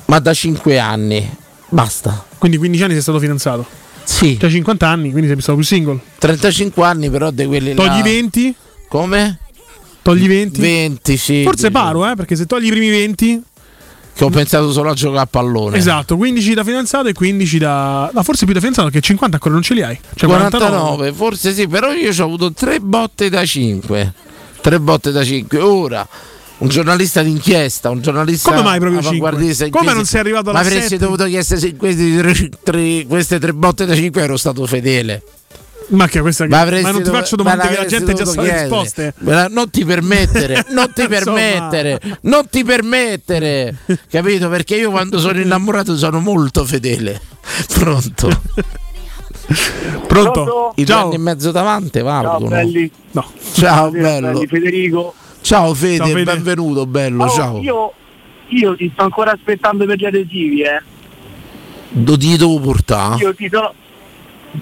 ma 0.06 0.20
da 0.20 0.34
5 0.34 0.78
anni 0.80 1.38
basta 1.70 2.26
Quindi 2.38 2.58
15 2.58 2.84
anni 2.84 2.94
sei 2.94 3.02
stato 3.02 3.20
fidanzato. 3.20 3.66
Sì. 4.04 4.38
Cioè 4.40 4.50
50 4.50 4.88
anni, 4.88 5.12
quindi 5.12 5.30
sei 5.30 5.40
stato 5.40 5.58
più 5.60 5.66
single. 5.66 6.00
35 6.18 6.84
anni 6.84 7.10
però 7.10 7.30
di 7.32 7.46
quelli 7.46 7.74
Togli 7.76 7.88
là 7.88 8.02
20? 8.02 8.56
come? 8.90 9.38
Togli 10.02 10.28
20? 10.28 10.60
20 10.60 11.18
sì 11.18 11.44
Forse 11.44 11.68
diciamo. 11.68 11.86
paro, 11.86 12.12
eh, 12.12 12.16
perché 12.16 12.36
se 12.36 12.46
togli 12.48 12.66
i 12.66 12.72
primi 12.72 12.90
20 12.90 13.42
Che 14.16 14.24
ho 14.24 14.30
pensato 14.30 14.72
solo 14.72 14.90
a 14.90 14.94
giocare 14.96 15.22
a 15.22 15.26
pallone. 15.28 15.78
Esatto, 15.78 16.18
15 16.18 16.54
da 16.56 16.64
fidanzato 16.64 17.08
e 17.08 17.14
15 17.14 17.58
da. 17.60 18.10
No, 18.14 18.24
forse 18.24 18.44
più 18.46 18.54
da 18.54 18.60
fidanzato 18.60 18.90
perché 18.90 19.06
50 19.06 19.36
ancora 19.36 19.54
non 19.54 19.64
ce 19.64 19.74
li 19.76 19.82
hai. 19.84 19.98
Cioè 20.16 20.28
49, 20.28 21.14
forse 21.14 21.54
sì, 21.54 21.68
però 21.68 21.94
io 21.94 22.12
ho 22.12 22.26
avuto 22.26 22.52
tre 22.52 22.80
botte 22.80 23.30
da 23.30 23.46
5. 23.46 24.14
Tre 24.62 24.80
botte 24.80 25.12
da 25.12 25.24
5. 25.24 25.60
Ora, 25.60 26.08
un 26.60 26.68
giornalista 26.70 27.24
d'inchiesta, 27.24 27.90
un 27.90 28.02
giornalista 28.02 28.52
Come 28.52 28.62
mai 28.64 28.80
proprio 28.80 29.00
avanguardista 29.00 29.64
cinque? 29.64 29.80
Come 29.80 29.92
inchiesta- 29.92 29.96
non 29.96 30.06
sei 30.06 30.20
arrivato 30.20 30.50
alla 30.52 30.60
Ma 30.62 30.66
avresti 30.66 30.98
dovuto 30.98 31.24
chiedere 31.26 31.60
se 31.60 31.68
in 31.68 31.78
questi 31.78 32.16
tre- 32.18 32.50
tre- 32.64 33.06
queste 33.08 33.40
tre 33.40 33.54
botte 33.54 33.86
da 33.86 33.96
5 33.96 34.22
ero 34.22 34.38
stato 34.38 34.66
fedele. 34.68 35.24
Ma 35.88 36.08
che 36.08 36.22
questa 36.22 36.46
Ma, 36.48 36.64
ma 36.64 36.92
non 36.92 37.04
ti 37.04 37.10
faccio 37.10 37.36
domande 37.36 37.64
ma 37.66 37.70
che 37.70 37.78
la 37.78 37.86
gente 37.86 38.14
già 38.14 38.24
sa 38.26 38.42
le 38.42 38.62
risposte. 38.62 39.14
La- 39.20 39.48
Non 39.50 39.70
ti 39.72 39.84
permettere, 39.84 40.66
non 40.70 40.92
ti 40.94 41.06
permettere, 41.08 42.00
non 42.22 42.48
ti 42.50 42.64
permettere, 42.64 43.76
capito? 44.10 44.48
Perché 44.48 44.76
io 44.76 44.90
quando 44.92 45.20
sono 45.20 45.42
innamorato 45.42 45.98
sono 45.98 46.20
molto 46.20 46.64
fedele. 46.66 47.20
Pronto? 47.74 48.30
Pronto? 50.08 50.74
I 50.76 50.84
due 50.84 50.94
Ciao. 50.94 51.06
anni 51.06 51.16
e 51.16 51.20
mezzo 51.20 51.52
davanti 51.52 52.02
valgono. 52.02 52.48
belli. 52.50 52.92
No. 53.12 53.26
Ciao, 53.54 53.90
Belli, 53.90 54.02
bello. 54.02 54.44
Federico. 54.48 55.14
Ciao 55.42 55.74
Fede, 55.74 55.98
Ciao, 55.98 56.08
Fede. 56.08 56.24
benvenuto, 56.24 56.86
bello, 56.86 57.24
Oh, 57.26 57.30
ciao. 57.30 57.60
Io, 57.62 57.94
io 58.50 58.76
ti 58.76 58.90
sto 58.94 59.04
ancora 59.04 59.32
aspettando 59.32 59.86
per 59.86 59.98
gli 59.98 60.06
adesivi, 60.06 60.62
eh. 60.62 60.82
Do 61.90 62.18
ti 62.18 62.38
devo 62.38 62.60
portare? 62.60 63.16
Io 63.24 63.34
ti 63.36 63.50
sono. 63.52 63.74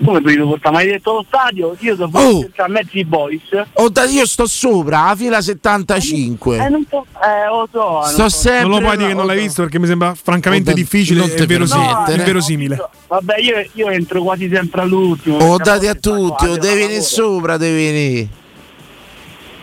Come 0.05 0.19
ti 0.21 0.33
devo 0.35 0.49
portare? 0.49 0.73
Ma 0.75 0.81
hai 0.81 0.87
detto 0.87 1.13
lo 1.13 1.25
stadio? 1.27 1.75
Io 1.79 1.95
sono 1.95 2.09
Oh. 2.13 2.49
a 2.57 2.67
Mezzi 2.67 3.03
Boys. 3.05 3.41
Oh, 3.73 3.89
da- 3.89 4.05
io 4.05 4.25
sto 4.25 4.45
sopra, 4.45 5.07
a 5.07 5.15
fila 5.15 5.41
75. 5.41 6.57
Eh, 6.57 6.69
non 6.69 6.83
po- 6.85 7.05
eh, 7.23 7.47
lo 7.49 7.67
so. 7.71 8.01
Sto 8.05 8.17
non 8.21 8.29
so. 8.29 8.37
sempre 8.37 8.61
Non 8.67 8.71
lo 8.71 8.79
puoi 8.85 8.97
dire 8.97 9.09
che 9.09 9.15
non 9.15 9.25
l'hai 9.25 9.37
oh, 9.37 9.41
visto 9.41 9.61
perché 9.63 9.79
mi 9.79 9.87
sembra 9.87 10.13
francamente 10.15 10.69
Oh, 10.71 10.73
da- 10.73 10.79
difficile 10.79 11.19
non 11.19 11.29
e 11.29 11.33
te 11.33 11.45
verosimile. 11.45 12.13
inverosimile. 12.15 12.89
Vabbè, 13.07 13.39
io, 13.39 13.65
io 13.73 13.89
entro 13.89 14.21
quasi 14.21 14.49
sempre 14.53 14.81
all'ultimo. 14.81 15.37
Oh, 15.37 15.57
dati 15.57 15.87
a 15.87 15.95
tutti, 15.95 16.45
oh, 16.45 16.57
devi 16.57 16.81
venire 16.81 17.01
sopra, 17.01 17.57
devi 17.57 17.75
venire. 17.85 18.27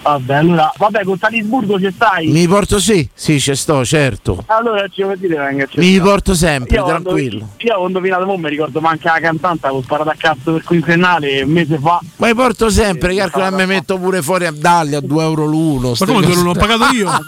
Vabbè, 0.07 0.35
allora, 0.35 0.73
vabbè, 0.77 1.03
con 1.03 1.19
Salisburgo 1.19 1.81
ci 1.81 1.91
stai? 1.93 2.29
Mi 2.29 2.47
porto 2.47 2.79
sì, 2.79 3.09
sì, 3.13 3.41
ci 3.41 3.57
sto, 3.57 3.85
certo. 3.85 4.45
Allora 4.47 4.87
ci 4.87 5.03
vuoi 5.03 5.19
dire 5.19 5.37
venga 5.37 5.67
ci 5.67 5.81
Mi 5.81 5.95
sta. 5.95 6.03
porto 6.05 6.33
sempre, 6.35 6.77
Io 6.77 6.83
quando- 6.85 7.03
tranquillo. 7.11 7.49
Io 7.57 7.77
quando 7.77 8.01
vino 8.01 8.17
da 8.19 8.25
mi 8.37 8.49
ricordo 8.49 8.81
manca 8.81 9.15
la 9.15 9.19
cantante, 9.21 9.67
avevo 9.67 9.83
sparato 9.83 10.11
a 10.11 10.15
cazzo 10.17 10.53
per 10.53 10.63
quinquennale 10.63 11.43
un 11.43 11.51
mese 11.51 11.77
fa. 11.79 11.99
Ma 12.19 12.27
mi 12.29 12.35
porto 12.35 12.71
sempre, 12.71 13.17
calcola 13.17 13.51
mi 13.51 13.67
metto 13.67 13.99
pure 13.99 14.23
fuori 14.23 14.47
a 14.47 14.53
darli 14.53 14.95
a 14.95 15.01
2 15.01 15.25
euro 15.25 15.45
l'uno. 15.45 15.93
Ma 15.99 16.07
come 16.07 16.27
non 16.35 16.45
l'ho 16.45 16.53
pagato 16.55 16.95
io? 16.95 17.11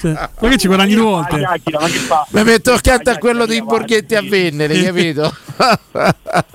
Cioè, 0.00 0.12
ma 0.12 0.48
che 0.48 0.56
ci 0.56 0.66
guadagni 0.66 0.94
due 0.94 1.04
volte? 1.04 1.36
Mi 2.30 2.42
metto 2.42 2.72
accanto 2.72 3.10
a 3.10 3.16
quello 3.16 3.46
dei 3.46 3.62
borghetti 3.62 4.14
a 4.16 4.22
vendere, 4.22 4.82
capito? 4.82 5.32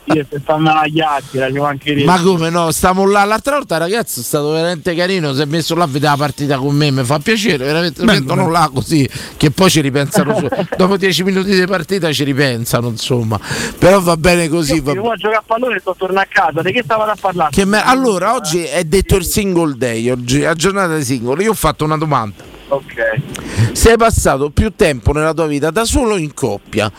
Io 0.06 0.26
se 0.30 0.40
stanno 0.42 0.72
alla 0.72 0.84
chiacchiera, 0.92 1.48
ci 1.48 1.58
mancherebbe. 1.60 2.06
Ma 2.06 2.20
come 2.22 2.50
no? 2.50 2.72
Stiamo 2.72 3.06
là. 3.10 3.24
L'altra 3.24 3.56
volta, 3.56 3.78
ragazzi, 3.78 4.20
è 4.20 4.24
stato 4.24 4.49
veramente 4.52 4.94
carino. 4.96 5.34
Si 5.34 5.42
è 5.42 5.46
messo 5.46 5.76
là 5.76 5.84
a 5.84 5.88
vedere 5.88 6.12
la 6.12 6.18
partita 6.18 6.58
con 6.58 6.76
me. 6.76 6.92
Mi 6.92 7.04
fa 7.04 7.20
piacere, 7.20 7.66
veramente. 7.66 8.04
Bello, 8.04 8.20
mettono 8.20 8.42
bello. 8.44 8.54
là 8.54 8.70
così. 8.74 9.10
Che 9.38 9.52
poi 9.52 9.70
ci 9.70 9.82
ripensano. 9.82 10.38
su. 10.38 10.48
Dopo 10.78 10.98
10 10.98 11.24
minuti 11.24 11.58
di 11.58 11.66
partita 11.66 12.12
ci 12.12 12.24
ripensano, 12.24 12.88
insomma. 12.90 13.40
Però 13.78 14.00
va 14.02 14.18
bene 14.18 14.48
così. 14.50 14.76
Io 14.76 14.84
Va 14.84 14.92
a 15.14 15.16
giocare 15.16 15.36
a 15.38 15.44
pallone 15.46 15.76
e 15.76 15.80
sto 15.80 15.96
tornando 15.98 16.22
a 16.22 16.28
casa, 16.30 16.62
di 16.62 16.72
che 16.72 16.82
stavate 16.84 17.12
a 17.12 17.18
parlare? 17.20 17.50
Che 17.52 17.66
me- 17.66 17.84
Allora, 17.84 18.34
oggi 18.36 18.64
è 18.64 18.84
detto 18.84 19.16
il 19.16 19.26
single 19.26 19.76
day, 19.78 20.10
oggi 20.10 20.42
è 20.42 20.54
giornata 20.54 20.96
di 20.96 21.04
singolo. 21.04 21.42
Io 21.42 21.52
ho 21.52 21.56
fatto 21.56 21.84
una 21.86 21.98
domanda. 21.98 22.44
Ok. 22.70 23.72
Sei 23.72 23.98
passato 23.98 24.50
più 24.52 24.74
tempo 24.76 25.12
nella 25.12 25.34
tua 25.34 25.48
vita 25.48 25.72
da 25.72 25.86
solo 25.86 26.14
o 26.14 26.18
in 26.18 26.34
coppia? 26.34 26.92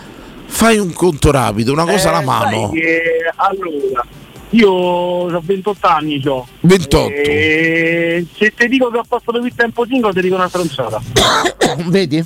Fai 0.53 0.79
un 0.79 0.93
conto 0.93 1.31
rapido, 1.31 1.73
una 1.73 1.85
cosa 1.85 2.09
Eh, 2.09 2.09
alla 2.09 2.23
mano. 2.23 2.71
sai 2.73 2.81
che, 2.81 3.03
allora, 3.37 4.05
io 4.51 4.71
ho 4.71 5.41
28 5.41 5.87
anni, 5.87 6.21
c'ho. 6.21 6.47
28. 6.61 7.09
E 7.09 8.27
se 8.37 8.53
ti 8.55 8.69
dico 8.69 8.91
che 8.91 8.99
ho 8.99 9.05
passato 9.07 9.41
più 9.41 9.51
tempo 9.55 9.85
single, 9.87 10.13
ti 10.13 10.21
dico 10.21 10.35
una 10.35 10.49
stronzata. 10.49 11.01
Vedi? 11.87 12.25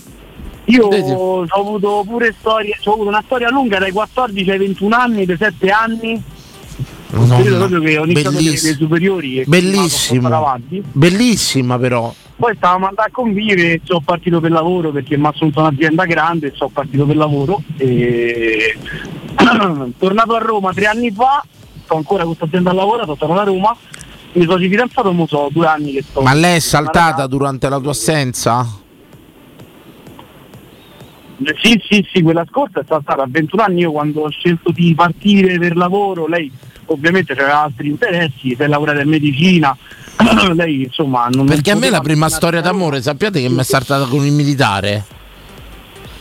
Io 0.66 0.88
Vedi? 0.88 1.10
ho 1.10 1.44
avuto 1.48 2.04
pure 2.06 2.34
storie, 2.38 2.76
ho 2.84 2.92
avuto 2.92 3.08
una 3.08 3.22
storia 3.24 3.50
lunga 3.50 3.78
dai 3.78 3.92
14 3.92 4.50
ai 4.50 4.58
21 4.58 4.96
anni, 4.96 5.26
dai 5.26 5.36
7 5.36 5.70
anni. 5.70 6.22
Madonna, 7.10 7.36
Credo 7.36 7.56
proprio 7.58 7.80
che 7.80 7.98
ho 7.98 8.04
iniziato 8.04 8.36
le, 8.38 8.50
le 8.50 8.56
superiori 8.56 9.40
e 9.40 9.44
Bellissimo. 9.46 10.58
Bellissima 10.92 11.78
però. 11.78 12.12
Poi 12.36 12.54
stavamo 12.56 12.86
andando 12.86 13.02
a 13.02 13.12
convivere, 13.12 13.80
sono 13.84 14.00
partito 14.00 14.40
per 14.40 14.50
lavoro 14.50 14.90
perché 14.90 15.16
mi 15.16 15.26
ha 15.26 15.28
assunto 15.28 15.60
un'azienda 15.60 16.04
grande, 16.04 16.52
sono 16.54 16.70
partito 16.72 17.04
per 17.06 17.16
lavoro 17.16 17.62
e 17.76 18.76
tornato 19.98 20.34
a 20.34 20.38
Roma 20.38 20.72
tre 20.72 20.86
anni 20.86 21.12
fa, 21.12 21.44
sto 21.85 21.97
ancora 21.97 22.24
con 22.24 22.35
questa 22.37 22.47
azienda 22.47 22.70
a 22.70 22.74
lavoro, 22.74 23.03
sono 23.03 23.16
tornato 23.16 23.41
a 23.41 23.45
Roma, 23.45 23.76
mi 24.32 24.45
sono 24.45 24.59
fidanzato, 24.59 25.12
mo 25.12 25.26
so 25.26 25.49
due 25.53 25.66
anni 25.66 25.93
che 25.93 26.03
sto. 26.03 26.22
Ma 26.22 26.32
lei 26.32 26.57
è 26.57 26.61
saltata 26.61 27.26
durante 27.26 27.68
la 27.68 27.78
tua 27.78 27.91
assenza? 27.91 28.82
Sì, 31.61 31.80
sì, 31.89 32.07
sì, 32.12 32.22
quella 32.22 32.45
scorsa 32.49 32.80
è 32.80 32.85
stata 32.85 33.14
a 33.14 33.26
21 33.28 33.62
anni, 33.62 33.80
io 33.80 33.93
quando 33.93 34.22
ho 34.22 34.30
scelto 34.30 34.70
di 34.70 34.95
partire 34.95 35.59
per 35.59 35.76
lavoro, 35.76 36.26
lei 36.26 36.51
ovviamente 36.87 37.32
aveva 37.32 37.62
altri 37.62 37.89
interessi, 37.89 38.55
si 38.55 38.57
è 38.57 38.66
laureata 38.66 39.01
in 39.01 39.09
medicina, 39.09 39.76
lei 40.55 40.85
insomma 40.85 41.28
non 41.30 41.47
Perché 41.47 41.72
a 41.72 41.76
me 41.76 41.91
la 41.91 42.01
prima 42.01 42.28
storia 42.28 42.61
d'amore, 42.61 43.03
sappiate 43.03 43.41
che 43.41 43.49
mi 43.49 43.59
è 43.59 43.64
saltata 43.64 44.07
con 44.07 44.24
il 44.24 44.32
militare? 44.32 45.05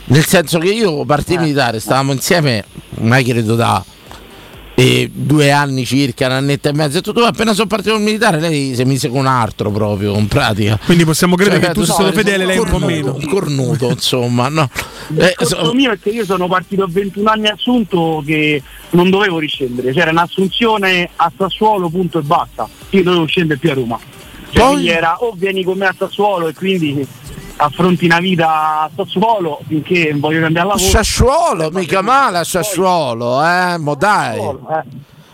Nel 0.06 0.24
senso 0.24 0.58
che 0.58 0.68
io 0.68 1.04
partì 1.04 1.38
militare, 1.38 1.80
stavamo 1.80 2.12
insieme, 2.12 2.64
ormai 2.96 3.24
credo 3.24 3.54
da 3.54 3.82
eh, 4.74 5.08
due 5.12 5.50
anni 5.52 5.84
circa, 5.84 6.26
un 6.26 6.32
annetto 6.32 6.68
e 6.68 6.72
mezzo, 6.72 6.98
e 6.98 7.00
tutto, 7.00 7.24
appena 7.24 7.52
sono 7.54 7.66
partito 7.68 7.92
col 7.92 8.02
militare 8.02 8.40
lei 8.40 8.74
si 8.74 8.84
mise 8.84 9.08
con 9.08 9.20
un 9.20 9.26
altro 9.26 9.70
proprio, 9.70 10.16
in 10.16 10.26
pratica. 10.26 10.78
Quindi 10.84 11.04
possiamo 11.04 11.36
credere 11.36 11.60
Cioè, 11.60 11.68
che 11.68 11.74
tu 11.74 11.84
sei 11.84 11.94
stato 11.94 12.12
fedele, 12.12 12.44
lei 12.44 12.58
un 12.58 12.68
po' 12.68 12.78
meno. 12.78 13.14
Un 13.14 13.26
cornuto, 13.26 13.90
insomma, 13.90 14.48
no. 14.48 14.68
Eh, 15.16 15.26
Il 15.26 15.34
discorso 15.38 15.74
mio 15.74 15.92
è 15.92 15.98
che 15.98 16.10
io 16.10 16.24
sono 16.24 16.48
partito 16.48 16.82
a 16.82 16.88
21 16.88 17.30
anni 17.30 17.48
assunto 17.48 18.22
che 18.26 18.62
non 18.90 19.10
dovevo 19.10 19.38
riscendere, 19.38 19.92
c'era 19.92 20.10
un'assunzione 20.10 21.10
a 21.16 21.32
Sassuolo 21.36 21.88
punto 21.88 22.18
e 22.18 22.22
basta, 22.22 22.68
io 22.90 23.02
dovevo 23.02 23.26
scendere 23.26 23.58
più 23.58 23.70
a 23.70 23.74
Roma. 23.74 23.98
Cioè, 24.50 24.64
Poi- 24.64 24.88
era 24.88 25.16
o 25.20 25.34
vieni 25.36 25.64
con 25.64 25.78
me 25.78 25.86
a 25.86 25.94
Sassuolo 25.96 26.48
e 26.48 26.54
quindi 26.54 27.06
affronti 27.56 28.04
una 28.04 28.20
vita 28.20 28.82
a 28.82 28.90
Sassuolo 28.94 29.60
finché 29.66 30.12
voglio 30.16 30.40
cambiare 30.40 30.68
lavoro. 30.68 30.88
Sassuolo, 30.88 31.70
mica 31.70 32.02
male 32.02 32.38
a 32.38 32.44
Sassuolo, 32.44 33.42
eh, 33.44 33.78
mo 33.78 33.94
dai. 33.94 34.40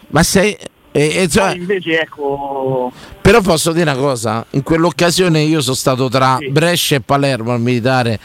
Ma 0.09 0.23
sei... 0.23 0.57
e- 0.93 1.23
e 1.23 1.29
cioè- 1.29 1.55
invece 1.55 2.01
ecco 2.01 2.91
Però 3.21 3.41
posso 3.41 3.73
dire 3.73 3.91
una 3.91 4.01
cosa, 4.01 4.45
in 4.51 4.63
quell'occasione 4.63 5.41
io 5.41 5.61
sono 5.61 5.77
stato 5.77 6.09
tra 6.09 6.39
Brescia 6.51 6.97
e 6.97 7.01
Palermo 7.01 7.53
al 7.53 7.61
militare 7.61 8.19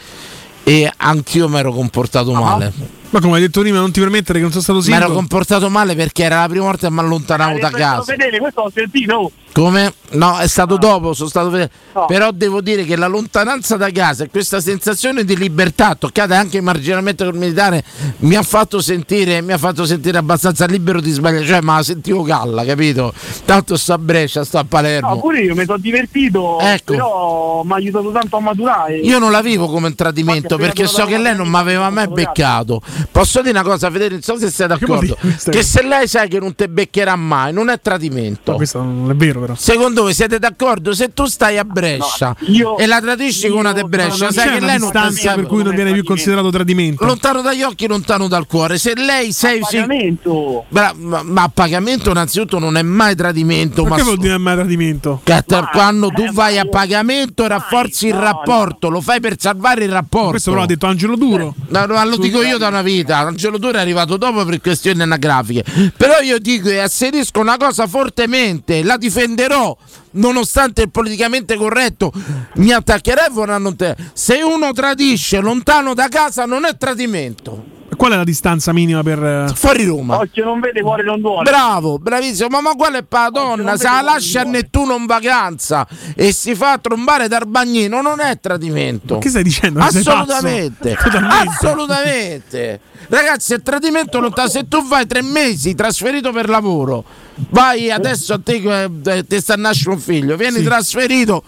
e 0.64 0.90
anch'io 0.96 1.48
mi 1.48 1.58
ero 1.58 1.72
comportato 1.72 2.32
male. 2.32 2.72
Ma 3.10 3.20
come 3.20 3.36
hai 3.36 3.40
detto 3.40 3.60
prima, 3.60 3.78
non 3.78 3.92
ti 3.92 4.00
permettere 4.00 4.34
che 4.34 4.40
non 4.40 4.50
sono 4.50 4.62
stato 4.62 4.78
Mi 4.78 4.84
single? 4.84 5.04
ero 5.04 5.12
comportato 5.14 5.70
male 5.70 5.94
perché 5.94 6.24
era 6.24 6.40
la 6.40 6.48
prima 6.48 6.64
volta 6.64 6.88
che 6.88 6.92
mi 6.92 6.98
allontanavo 7.00 7.58
da 7.58 7.70
casa. 7.70 8.02
fedele, 8.02 8.38
questo 8.38 8.62
l'ho 8.62 8.70
sentito. 8.74 9.30
Come? 9.52 9.94
No, 10.10 10.36
è 10.38 10.46
stato 10.48 10.76
dopo, 10.76 11.14
sono 11.14 11.28
stato 11.30 11.48
fedele. 11.50 11.70
No. 11.94 12.04
Però 12.06 12.30
devo 12.30 12.60
dire 12.60 12.84
che 12.84 12.94
la 12.96 13.06
lontananza 13.06 13.76
da 13.76 13.90
casa 13.90 14.24
e 14.24 14.28
questa 14.28 14.60
sensazione 14.60 15.24
di 15.24 15.34
libertà 15.36 15.94
toccata 15.94 16.36
anche 16.36 16.60
marginalmente 16.60 17.24
col 17.24 17.36
militare 17.36 17.82
mi 18.18 18.34
ha 18.34 18.42
fatto 18.42 18.82
sentire, 18.82 19.40
mi 19.40 19.52
ha 19.52 19.58
fatto 19.58 19.86
sentire 19.86 20.18
abbastanza 20.18 20.66
libero 20.66 21.00
di 21.00 21.10
sbagliare. 21.10 21.46
Cioè, 21.46 21.60
ma 21.62 21.76
la 21.76 21.82
sentivo 21.84 22.22
galla, 22.22 22.64
capito? 22.66 23.14
Tanto 23.46 23.76
sto 23.78 23.94
a 23.94 23.98
Brescia, 23.98 24.44
sto 24.44 24.58
a 24.58 24.64
Palermo. 24.68 25.14
No, 25.14 25.20
pure 25.20 25.40
io 25.40 25.54
mi 25.54 25.64
sono 25.64 25.78
divertito, 25.78 26.58
Ecco. 26.60 26.92
però 26.92 27.62
mi 27.64 27.72
ha 27.72 27.76
aiutato 27.76 28.10
tanto 28.12 28.36
a 28.36 28.40
maturare. 28.40 28.98
Io 28.98 29.18
non 29.18 29.30
la 29.30 29.40
vivo 29.40 29.68
come 29.68 29.86
un 29.86 29.94
tradimento 29.94 30.58
perché 30.58 30.86
so 30.86 31.06
che 31.06 31.16
lei 31.16 31.34
non 31.34 31.48
mi 31.48 31.56
aveva 31.56 31.88
mai 31.88 32.08
beccato. 32.08 32.82
Posso 33.10 33.40
dire 33.40 33.50
una 33.58 33.62
cosa, 33.68 33.90
Fedele, 33.90 34.10
non 34.12 34.22
so 34.22 34.38
se 34.38 34.50
sei 34.50 34.66
d'accordo. 34.66 35.16
Che 35.50 35.62
se 35.62 35.82
lei 35.82 36.06
sai 36.08 36.28
che 36.28 36.38
non 36.38 36.54
ti 36.54 36.68
beccherà 36.68 37.16
mai, 37.16 37.52
non 37.52 37.68
è 37.68 37.80
tradimento. 37.80 38.52
Ma 38.52 38.56
questo 38.56 38.82
non 38.82 39.10
è 39.10 39.14
vero, 39.14 39.40
però. 39.40 39.54
Secondo 39.54 40.02
voi 40.02 40.14
siete 40.14 40.38
d'accordo? 40.38 40.92
Se 40.94 41.12
tu 41.12 41.26
stai 41.26 41.58
a 41.58 41.64
Brescia 41.64 42.36
e 42.78 42.86
la 42.86 43.00
tradisci 43.00 43.48
con 43.48 43.58
una 43.60 43.72
di 43.72 43.84
Brescia, 43.84 44.30
sai 44.30 44.50
che 44.50 44.56
una 44.58 44.66
lei 44.66 44.78
non 44.78 44.90
ti 44.90 44.98
distanza 44.98 45.34
per 45.34 45.46
cui 45.46 45.62
non 45.62 45.74
viene 45.74 45.92
più 45.92 46.04
considerato 46.04 46.50
tradimento. 46.50 47.04
Lontano 47.04 47.42
dagli 47.42 47.62
occhi, 47.62 47.86
lontano 47.86 48.28
dal 48.28 48.46
cuore. 48.46 48.78
Se 48.78 48.94
lei 48.94 49.32
sei 49.32 49.60
pagamento. 49.60 50.64
Bra- 50.68 50.92
ma, 50.96 51.22
ma 51.22 51.42
a 51.44 51.48
pagamento 51.48 52.10
innanzitutto 52.10 52.58
non 52.58 52.76
è 52.76 52.82
mai 52.82 53.14
tradimento, 53.14 53.82
Ma 53.82 53.90
ma 53.90 53.96
che 53.96 54.02
vuol 54.02 54.18
dire 54.18 54.38
mai 54.38 54.54
tradimento? 54.54 55.20
che 55.22 55.42
tra- 55.46 55.68
quando 55.72 56.08
tu 56.08 56.30
vai 56.32 56.58
a 56.58 56.66
pagamento 56.66 57.46
rafforzi 57.46 58.08
il 58.08 58.14
rapporto, 58.14 58.88
lo 58.88 59.00
fai 59.00 59.20
per 59.20 59.36
salvare 59.38 59.84
il 59.84 59.90
rapporto. 59.90 60.30
Questo 60.30 60.50
però 60.50 60.62
l'ha 60.62 60.68
detto 60.68 60.86
Angelo 60.86 61.16
Duro. 61.16 61.54
No, 61.68 61.86
no, 61.86 62.04
lo 62.04 62.16
dico 62.16 62.42
io 62.42 62.58
da 62.58 62.68
una 62.68 62.82
vita. 62.86 63.18
Angelo 63.18 63.58
Dore 63.58 63.78
è 63.78 63.80
arrivato 63.80 64.16
dopo 64.16 64.44
per 64.44 64.60
questioni 64.60 65.02
anagrafiche. 65.02 65.64
Però 65.96 66.20
io 66.20 66.38
dico 66.38 66.68
e 66.68 66.78
asserisco 66.78 67.40
una 67.40 67.56
cosa 67.56 67.86
fortemente, 67.86 68.82
la 68.82 68.96
difenderò. 68.96 69.76
Nonostante 70.12 70.82
il 70.82 70.90
politicamente 70.90 71.56
corretto 71.56 72.10
mi 72.54 72.72
attaccherei 72.72 73.28
non 73.58 73.76
te. 73.76 73.94
Se 74.14 74.40
uno 74.42 74.72
tradisce 74.72 75.40
lontano 75.40 75.92
da 75.92 76.08
casa 76.08 76.46
non 76.46 76.64
è 76.64 76.76
tradimento. 76.78 77.75
Qual 77.96 78.12
è 78.12 78.16
la 78.16 78.24
distanza 78.24 78.72
minima 78.72 79.02
per. 79.02 79.22
eh, 79.22 79.52
Fuori 79.54 79.84
Roma. 79.84 80.18
Occhio 80.18 80.44
non 80.44 80.60
vede, 80.60 80.80
cuore 80.82 81.02
non 81.02 81.20
duole. 81.20 81.42
Bravo, 81.50 81.98
bravissimo. 81.98 82.48
Ma, 82.48 82.60
ma 82.60 82.74
quella 82.74 82.98
è 82.98 83.02
per 83.02 83.20
la 83.20 83.30
donna? 83.30 83.76
Se 83.76 83.84
la 83.88 84.00
lascia 84.02 84.42
a 84.42 84.44
Nettuno 84.44 84.96
in 84.96 85.06
vacanza 85.06 85.86
e 86.14 86.32
si 86.32 86.54
fa 86.54 86.78
trombare 86.78 87.26
dal 87.28 87.46
bagnino, 87.46 88.00
non 88.02 88.20
è 88.20 88.38
tradimento. 88.38 89.18
Che 89.18 89.28
stai 89.28 89.42
dicendo? 89.42 89.80
Assolutamente. 89.80 90.94
Assolutamente. 90.96 92.80
Ragazzi, 93.08 93.54
è 93.54 93.62
tradimento 93.62 94.20
lontano. 94.20 94.48
Se 94.48 94.66
tu 94.68 94.84
vai 94.86 95.06
tre 95.06 95.22
mesi 95.22 95.74
trasferito 95.74 96.32
per 96.32 96.48
lavoro, 96.48 97.04
vai 97.50 97.90
adesso 97.90 98.34
a 98.34 98.40
te 98.42 98.88
eh, 99.04 99.26
ti 99.26 99.40
sta 99.40 99.54
a 99.54 99.56
nascere 99.56 99.90
un 99.90 99.98
figlio, 100.00 100.36
vieni 100.36 100.58
Sì. 100.58 100.64
trasferito 100.64 101.42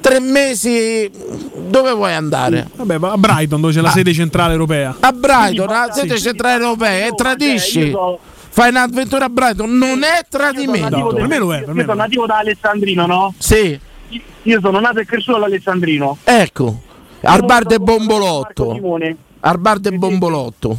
tre 0.00 0.20
mesi. 0.20 1.10
Dove 1.68 1.92
vuoi 1.92 2.12
andare? 2.12 2.68
Vabbè, 2.74 2.98
ma 2.98 3.12
a 3.12 3.18
Brighton 3.18 3.60
dove 3.60 3.72
c'è 3.72 3.80
la 3.80 3.90
sede 3.90 4.12
centrale 4.12 4.52
europea. 4.52 4.96
A 4.98 5.12
Brighton, 5.12 5.66
la 5.66 5.90
sede 5.92 6.18
centrale 6.18 6.62
europea, 6.62 7.06
e 7.06 7.10
tradisci. 7.14 7.94
Fai 8.52 8.70
un'avventura 8.70 9.26
a 9.26 9.28
Brighton, 9.28 9.78
non 9.78 10.02
è 10.02 10.26
tradimento. 10.28 11.06
per 11.14 11.26
me 11.28 11.38
lo 11.38 11.54
è. 11.54 11.60
Io 11.60 11.74
sono 11.74 11.94
nativo 11.94 12.26
da 12.26 12.38
Alessandrino, 12.38 13.06
no? 13.06 13.34
Sì. 13.38 13.78
Io 14.42 14.60
sono 14.60 14.80
nato 14.80 14.98
e 14.98 15.04
cresciuto 15.04 15.36
all'Alessandrino. 15.36 16.18
Ecco, 16.24 16.80
al 17.22 17.44
bar 17.44 17.64
del 17.64 17.78
Marco 17.78 17.96
Bombolotto. 17.96 18.72
Simone. 18.74 19.16
Al 19.40 19.58
bar 19.58 19.78
del 19.78 19.98
Bombolotto. 19.98 20.78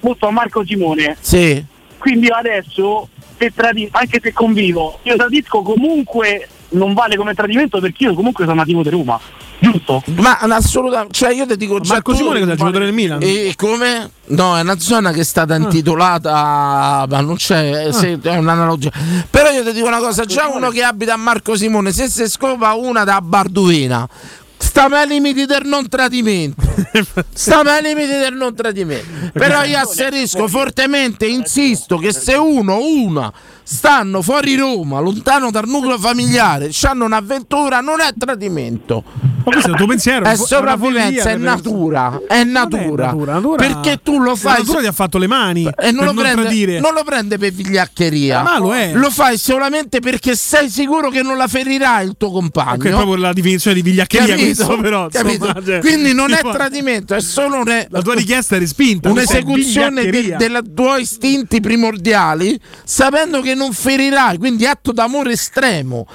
Molto 0.00 0.26
a 0.26 0.30
Marco 0.30 0.64
Simone. 0.64 1.16
Sì. 1.20 1.64
Quindi 1.98 2.26
io 2.26 2.34
adesso, 2.34 3.08
se 3.38 3.52
tradi- 3.54 3.88
anche 3.92 4.20
se 4.22 4.32
convivo, 4.32 4.98
io 5.02 5.16
tradisco 5.16 5.62
comunque 5.62 6.48
non 6.70 6.94
vale 6.94 7.16
come 7.16 7.34
tradimento 7.34 7.80
perché 7.80 8.04
io 8.04 8.14
comunque 8.14 8.44
sono 8.44 8.56
nativo 8.56 8.82
di 8.82 8.90
Roma. 8.90 9.20
Giusto? 9.60 10.02
Ma 10.16 10.38
assolutamente, 10.38 11.14
cioè 11.14 11.32
io 11.32 11.44
ti 11.44 11.56
dico 11.56 11.80
già 11.80 11.94
Marco 11.94 12.14
Simone 12.14 12.38
cosa 12.38 12.50
è 12.50 12.52
il 12.52 12.58
giocatore 12.58 12.84
del 12.84 12.94
Milan? 12.94 13.18
E 13.22 13.54
come? 13.56 14.10
No, 14.26 14.56
è 14.56 14.60
una 14.60 14.78
zona 14.78 15.10
che 15.10 15.20
è 15.20 15.24
stata 15.24 15.56
intitolata, 15.56 17.06
ma 17.08 17.20
non 17.20 17.34
c'è, 17.34 17.88
se- 17.90 18.18
è 18.22 18.36
un'analogia. 18.36 18.90
Però 19.28 19.50
io 19.50 19.64
ti 19.64 19.72
dico 19.72 19.88
una 19.88 19.98
cosa, 19.98 20.24
già 20.24 20.48
uno 20.48 20.70
che 20.70 20.82
abita 20.84 21.14
a 21.14 21.16
Marco 21.16 21.56
Simone, 21.56 21.92
se 21.92 22.08
si 22.08 22.28
scopa 22.28 22.74
una 22.74 23.02
da 23.02 23.20
Barduina, 23.20 24.08
stiamo 24.56 24.94
ai 24.94 25.08
limiti 25.08 25.44
del 25.44 25.62
non 25.64 25.88
tradimento. 25.88 26.66
Stiamo 27.32 27.70
ai 27.70 27.82
limiti 27.82 28.08
del 28.12 28.34
non 28.34 28.54
tradimento. 28.54 29.30
Però 29.32 29.64
io 29.64 29.78
asserisco 29.78 30.46
fortemente, 30.46 31.26
insisto 31.26 31.96
che 31.98 32.12
se 32.12 32.34
uno 32.34 32.78
una 32.80 33.32
stanno 33.70 34.22
fuori 34.22 34.56
Roma, 34.56 34.98
lontano 34.98 35.50
dal 35.50 35.66
nucleo 35.68 35.98
familiare, 35.98 36.70
hanno 36.84 37.04
un'avventura, 37.04 37.80
non 37.80 38.00
è 38.00 38.08
tradimento. 38.16 39.04
Ma 39.44 39.52
questo 39.52 39.68
è 39.68 39.72
il 39.72 39.76
tuo 39.76 39.86
pensiero? 39.86 40.24
È 40.24 40.28
una 40.28 40.36
sopravvivenza, 40.36 41.30
è 41.30 41.36
natura, 41.36 42.20
è 42.26 42.44
natura. 42.44 43.06
natura, 43.06 43.32
natura- 43.34 43.56
Perché 43.66 44.00
tu 44.02 44.18
lo 44.18 44.30
La 44.30 44.36
fai 44.36 44.58
natura 44.60 44.80
ti 44.80 44.86
ha 44.86 44.92
fatto 44.92 45.18
le 45.18 45.26
mani 45.26 45.68
e 45.78 45.90
non 45.90 46.04
lo, 46.06 46.12
non 46.12 46.22
prende, 46.22 46.42
tradire. 46.42 46.80
non 46.80 46.94
lo 46.94 47.02
prende 47.04 47.36
per 47.38 47.52
vigliaccheria. 47.52 48.42
Ma 48.42 48.58
lo 48.58 48.74
è. 48.74 48.92
Lo 48.94 49.10
fai 49.10 49.36
solamente 49.38 50.00
perché 50.00 50.34
sei 50.34 50.70
sicuro 50.70 51.10
che 51.10 51.22
non 51.22 51.36
la 51.36 51.46
ferirai 51.46 52.06
il 52.06 52.14
tuo 52.16 52.30
compagno. 52.30 52.78
Che 52.78 52.88
è 52.88 52.92
proprio 52.92 53.16
la 53.16 53.32
definizione 53.34 53.76
di 53.76 53.82
vigliaccheria 53.82 54.34
Capito? 54.34 54.64
questo 54.64 54.80
però. 54.82 55.08
Capito? 55.08 55.44
insomma, 55.46 55.64
cioè, 55.64 55.80
Quindi 55.80 56.14
non 56.14 56.32
è 56.32 56.40
tradimento, 56.40 57.14
è 57.14 57.20
solo 57.20 57.56
un- 57.60 57.86
La 57.90 58.02
tua 58.02 58.14
richiesta 58.14 58.56
è 58.56 58.58
respinta. 58.58 59.10
un'esecuzione 59.10 60.08
dei 60.10 60.34
tuoi 60.74 61.02
istinti 61.02 61.60
primordiali, 61.60 62.58
sapendo 62.84 63.40
che 63.40 63.54
non 63.58 63.72
ferirai, 63.72 64.38
quindi 64.38 64.64
atto 64.64 64.92
d'amore 64.92 65.32
estremo. 65.32 66.06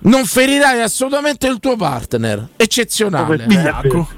Non 0.00 0.24
ferirai 0.24 0.80
assolutamente 0.80 1.46
il 1.46 1.60
tuo 1.60 1.76
partner. 1.76 2.48
Eccezionale. 2.56 3.44
Vigliacco. 3.46 4.08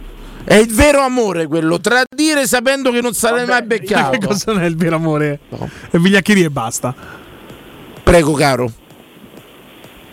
È 0.45 0.55
il 0.55 0.73
vero 0.73 1.03
amore 1.03 1.47
quello, 1.47 1.81
tradire 1.81 2.47
sapendo 2.47 2.91
che 2.91 3.01
non 3.01 3.13
sarai 3.13 3.47
mai 3.47 3.63
beccato. 3.63 4.17
Che 4.19 4.27
cosa 4.27 4.53
non 4.53 4.63
è 4.63 4.67
il 4.67 4.77
vero 4.77 4.97
amore? 4.97 5.41
È 5.91 5.99
vigliaccheria 5.99 6.47
e 6.47 6.51
basta. 6.51 6.95
Prego, 8.03 8.33
caro. 8.33 8.73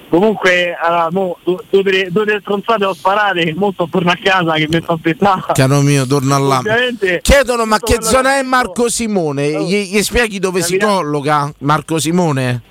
Comunque, 0.09 0.73
allora, 0.73 1.09
mo, 1.11 1.37
due, 1.43 1.57
due, 1.69 2.07
due 2.11 2.37
stronzate 2.41 2.85
ho 2.85 2.93
sparate, 2.93 3.53
mo 3.55 3.71
sto 3.73 3.87
torno 3.91 4.11
a 4.11 4.17
casa 4.21 4.53
che 4.53 4.67
mi 4.69 4.79
sto 4.81 4.93
aspettando. 4.93 5.47
Caro 5.53 5.81
mio, 5.81 6.05
torna 6.07 6.37
là. 6.37 6.57
Ovviamente, 6.59 7.19
Chiedono 7.21 7.65
ma 7.65 7.77
che 7.79 7.97
zona 8.01 8.37
è 8.37 8.41
Marco 8.41 8.89
Simone? 8.89 9.63
Gli, 9.65 9.91
gli 9.93 10.01
spieghi 10.01 10.39
dove 10.39 10.61
si 10.61 10.77
Capito? 10.77 10.95
colloca 10.97 11.53
Marco 11.59 11.99
Simone? 11.99 12.61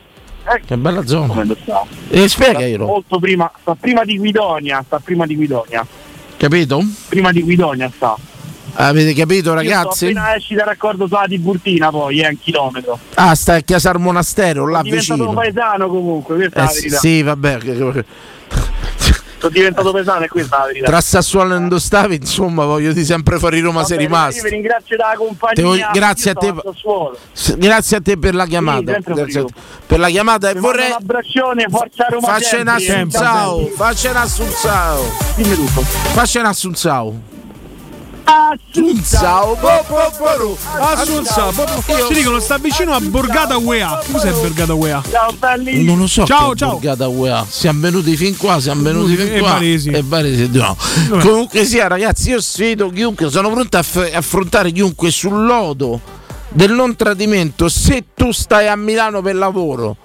Che 0.64 0.76
bella 0.76 1.04
zona. 1.04 1.26
Come 1.26 1.44
lo 1.44 1.56
sa? 1.64 1.82
E 2.08 2.28
spiegaglielo, 2.28 2.86
Molto 2.86 3.18
prima, 3.18 3.50
sta 3.60 3.74
prima 3.74 4.04
di 4.04 4.16
Guidonia, 4.16 4.82
sta 4.86 4.98
prima 5.02 5.26
di 5.26 5.34
Guidonia. 5.34 5.84
capito? 6.36 6.80
Prima 7.08 7.32
di 7.32 7.42
Guidonia 7.42 7.90
sta. 7.94 8.16
Avete 8.78 9.14
capito 9.14 9.48
Io 9.50 9.54
ragazzi? 9.54 10.04
appena 10.06 10.34
esci 10.36 10.54
dal 10.54 10.66
raccordo 10.66 11.06
sulla 11.06 11.24
Tiburtina 11.26 11.90
poi, 11.90 12.20
è 12.20 12.28
un 12.28 12.38
chilometro. 12.38 12.98
Ah, 13.14 13.34
stai 13.34 13.58
a 13.58 13.60
Chiasar 13.62 13.98
Monastero, 13.98 14.66
là 14.68 14.80
Sono 14.82 14.94
vicino. 14.96 15.32
paesano 15.32 15.88
comunque, 15.88 16.36
questa 16.36 16.60
è 16.60 16.62
Eh, 16.62 16.64
la 16.64 16.70
sì, 16.70 16.80
verità. 16.80 16.98
sì, 16.98 17.22
vabbè. 17.22 17.58
Sono 19.38 19.52
diventato 19.52 19.92
paesano 19.92 20.24
e 20.24 20.28
questa 20.28 20.56
è 20.56 20.58
la 20.60 20.66
verità. 20.66 20.86
Tra 20.86 21.00
Sassuolo 21.00 21.54
e 21.54 21.58
Indostavi, 21.58 22.14
insomma, 22.16 22.64
voglio 22.64 22.92
di 22.92 23.04
sempre 23.04 23.38
fuori 23.38 23.60
Roma 23.60 23.84
sei 23.84 23.96
Vabbè, 23.96 24.02
Io 24.02 24.08
rimasto. 24.08 24.42
vi 24.42 24.48
ringrazio 24.50 24.96
della 24.96 25.14
compagnia. 25.16 25.86
Te 25.92 25.98
grazie 25.98 26.30
Io 26.32 26.38
a 26.48 26.52
te. 26.62 26.70
S- 27.32 27.56
Grazie 27.56 27.96
a 27.98 28.00
te 28.00 28.18
per 28.18 28.34
la 28.34 28.46
chiamata. 28.46 28.92
a 28.92 28.94
te 28.94 29.44
per 29.86 29.98
la 30.00 30.08
chiamata 30.08 30.50
e 30.50 30.54
vorrei. 30.54 30.86
Un 30.90 30.96
abbraccione, 30.98 31.66
forza 31.68 32.06
Roma. 32.08 32.26
Faccia 32.26 32.60
un 32.60 32.68
assunzao, 32.68 33.66
faccia 33.76 34.10
un 34.10 34.16
assunzao. 34.16 35.02
Dimmi 35.36 35.54
tutto. 35.54 35.80
Faccia 35.82 36.40
un 36.40 36.46
assunzao. 36.46 37.20
Assunzao. 38.26 39.56
Assunzao. 40.80 41.52
Ci 42.08 42.14
dicono 42.14 42.40
sta 42.40 42.58
vicino 42.58 42.92
a 42.92 43.00
Borgata 43.00 43.56
UEA. 43.56 44.02
Cos'è 44.10 44.32
Borgata 44.32 44.74
UEA? 44.74 45.00
Ciao 45.08 45.32
belli. 45.32 45.84
Non 45.84 45.98
lo 45.98 46.06
so. 46.08 46.26
Ciao, 46.26 46.54
ciao. 46.56 46.72
borgata 46.72 47.06
UEA. 47.06 47.46
Siamo 47.48 47.80
venuti 47.80 48.16
fin 48.16 48.36
qua, 48.36 48.60
siamo 48.60 48.82
venuti 48.82 49.14
fin 49.14 49.32
E 49.34 49.38
qua. 49.38 49.58
E 49.60 50.02
Varesi, 50.04 50.50
no. 50.52 50.76
Comunque 51.20 51.64
sia, 51.64 51.86
ragazzi, 51.86 52.30
io 52.30 52.40
sfido 52.40 52.90
chiunque, 52.90 53.30
sono 53.30 53.48
pronto 53.50 53.76
a 53.76 53.82
f- 53.82 54.10
affrontare 54.12 54.72
chiunque 54.72 55.10
sul 55.12 55.44
lodo 55.44 56.00
del 56.48 56.72
non 56.72 56.96
tradimento. 56.96 57.68
Se 57.68 58.06
tu 58.14 58.32
stai 58.32 58.66
a 58.66 58.74
Milano 58.74 59.22
per 59.22 59.36
lavoro 59.36 59.96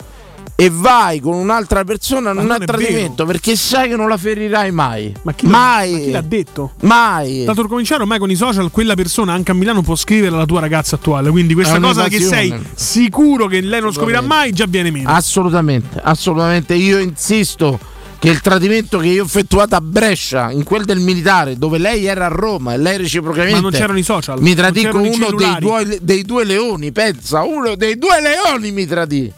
e 0.61 0.69
vai 0.69 1.19
con 1.19 1.33
un'altra 1.33 1.83
persona, 1.83 2.33
non, 2.33 2.45
non 2.45 2.61
è 2.61 2.65
tradimento 2.65 3.25
perché 3.25 3.55
sai 3.55 3.89
che 3.89 3.95
non 3.95 4.07
la 4.07 4.17
ferirai 4.17 4.69
mai. 4.71 5.11
Ma 5.23 5.33
chi, 5.33 5.47
l'ha- 5.47 5.51
mai. 5.57 5.91
ma 5.91 5.97
chi 5.97 6.11
l'ha 6.11 6.21
detto? 6.21 6.73
Mai. 6.81 7.45
Tanto 7.45 7.61
per 7.61 7.69
cominciare, 7.71 8.03
ormai 8.03 8.19
con 8.19 8.29
i 8.29 8.35
social, 8.35 8.69
quella 8.69 8.93
persona 8.93 9.33
anche 9.33 9.49
a 9.49 9.53
Milano 9.55 9.81
può 9.81 9.95
scrivere 9.95 10.35
alla 10.35 10.45
tua 10.45 10.59
ragazza 10.59 10.97
attuale. 10.97 11.31
Quindi 11.31 11.55
questa 11.55 11.79
cosa 11.79 12.07
che 12.07 12.19
sei 12.19 12.53
sicuro 12.75 13.47
che 13.47 13.59
lei 13.61 13.81
non 13.81 13.91
scoprirà 13.91 14.21
mai, 14.21 14.51
già 14.51 14.67
viene 14.67 14.91
meno. 14.91 15.09
Assolutamente, 15.09 15.99
assolutamente. 15.99 16.75
Io 16.75 16.99
insisto 16.99 17.79
che 18.19 18.29
il 18.29 18.41
tradimento 18.41 18.99
che 18.99 19.07
io 19.07 19.23
ho 19.23 19.25
effettuato 19.25 19.73
a 19.73 19.81
Brescia, 19.81 20.51
in 20.51 20.63
quel 20.63 20.85
del 20.85 20.99
militare, 20.99 21.57
dove 21.57 21.79
lei 21.79 22.05
era 22.05 22.25
a 22.27 22.29
Roma 22.29 22.75
e 22.75 22.77
lei 22.77 22.97
reciprocamente. 22.97 23.55
Ma 23.55 23.61
non 23.61 23.71
c'erano 23.71 23.97
i 23.97 24.03
social, 24.03 24.39
Mi 24.39 24.53
tradì 24.53 24.87
con 24.87 25.01
uno 25.01 25.31
dei 25.31 25.55
due, 25.57 25.97
dei 25.99 26.21
due 26.21 26.45
leoni. 26.45 26.91
Pensa, 26.91 27.41
uno 27.41 27.73
dei 27.73 27.97
due 27.97 28.21
leoni 28.21 28.69
mi 28.69 28.85
tradì. 28.85 29.33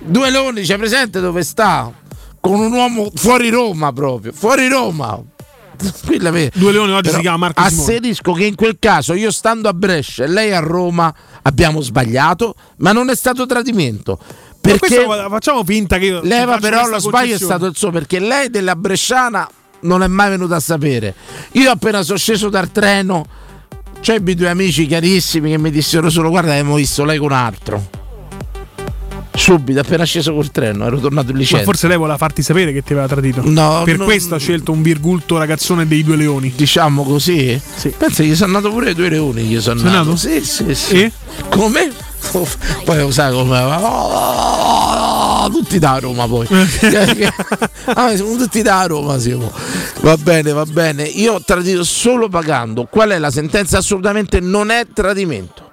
Due 0.00 0.30
leoni, 0.30 0.62
c'è 0.62 0.76
presente 0.76 1.20
dove 1.20 1.42
sta? 1.42 1.92
Con 2.40 2.60
un 2.60 2.72
uomo 2.72 3.10
fuori 3.14 3.50
Roma 3.50 3.92
proprio, 3.92 4.32
fuori 4.32 4.68
Roma. 4.68 5.20
Due 5.78 6.72
leoni 6.72 6.92
oggi 6.92 7.02
Però 7.02 7.16
si 7.16 7.20
chiama 7.20 7.36
Marco 7.36 7.62
Simone. 7.68 7.82
Asserisco 7.82 8.32
che 8.32 8.44
in 8.44 8.54
quel 8.54 8.78
caso 8.78 9.14
io 9.14 9.30
stando 9.30 9.68
a 9.68 9.72
Brescia 9.72 10.24
e 10.24 10.28
lei 10.28 10.52
a 10.52 10.60
Roma 10.60 11.14
abbiamo 11.42 11.80
sbagliato, 11.80 12.54
ma 12.78 12.92
non 12.92 13.10
è 13.10 13.14
stato 13.14 13.46
tradimento. 13.46 14.18
Perché 14.60 15.04
facciamo 15.28 15.64
finta 15.64 15.98
che 15.98 16.06
io. 16.06 16.20
leva 16.22 16.58
però 16.58 16.86
lo 16.88 16.98
sbaglio 16.98 17.34
è 17.34 17.38
stato 17.38 17.66
il 17.66 17.76
suo 17.76 17.90
perché 17.90 18.18
lei 18.18 18.50
della 18.50 18.76
Bresciana 18.76 19.48
non 19.80 20.02
è 20.02 20.08
mai 20.08 20.30
venuta 20.30 20.56
a 20.56 20.60
sapere. 20.60 21.14
Io 21.52 21.70
appena 21.70 22.02
sono 22.02 22.18
sceso 22.18 22.48
dal 22.48 22.70
treno 22.72 23.24
c'è 24.00 24.20
due 24.20 24.48
amici 24.48 24.86
carissimi 24.86 25.50
che 25.50 25.58
mi 25.58 25.70
dissero 25.70 26.08
solo 26.10 26.28
guarda 26.28 26.52
abbiamo 26.52 26.74
visto 26.74 27.04
lei 27.04 27.18
con 27.18 27.32
altro. 27.32 28.06
Subito, 29.38 29.78
appena 29.80 30.04
sceso 30.04 30.34
col 30.34 30.50
treno, 30.50 30.84
ero 30.86 30.98
tornato 30.98 31.28
in 31.28 31.34
Ma 31.34 31.38
licenza. 31.40 31.64
forse 31.64 31.86
lei 31.88 31.96
voleva 31.96 32.16
farti 32.18 32.42
sapere 32.42 32.72
che 32.72 32.82
ti 32.82 32.92
aveva 32.92 33.06
tradito. 33.08 33.40
No, 33.44 33.82
Per 33.84 33.96
non- 33.96 34.06
questo 34.06 34.34
ha 34.34 34.38
scelto 34.38 34.72
un 34.72 34.82
virgulto 34.82 35.38
ragazzone 35.38 35.86
dei 35.86 36.02
due 36.02 36.16
leoni. 36.16 36.52
Diciamo 36.54 37.04
così? 37.04 37.58
Pensa, 37.96 38.22
gli 38.24 38.34
sono 38.34 38.52
nato 38.52 38.70
pure 38.70 38.94
due 38.94 39.08
leoni. 39.08 39.42
Gli 39.42 39.60
sono 39.60 39.80
Sei 39.80 39.90
nato. 39.90 40.16
Sì, 40.16 40.44
sì, 40.44 40.74
sì. 40.74 41.02
E? 41.02 41.12
Come? 41.48 41.92
poi 42.84 42.98
lo 42.98 43.10
sai 43.12 43.32
come 43.32 43.60
tutti 45.52 45.78
da 45.78 45.98
Roma 45.98 46.26
poi 46.26 46.46
Ah, 47.94 48.14
siamo 48.14 48.36
tutti 48.36 48.60
da 48.60 48.84
Roma 48.86 49.18
siamo. 49.18 49.50
va 50.00 50.16
bene 50.16 50.50
va 50.52 50.64
bene 50.66 51.04
io 51.04 51.34
ho 51.34 51.42
tradito 51.42 51.84
solo 51.84 52.28
pagando 52.28 52.86
qual 52.90 53.10
è 53.10 53.18
la 53.18 53.30
sentenza 53.30 53.78
assolutamente 53.78 54.40
non 54.40 54.70
è 54.70 54.84
tradimento 54.92 55.67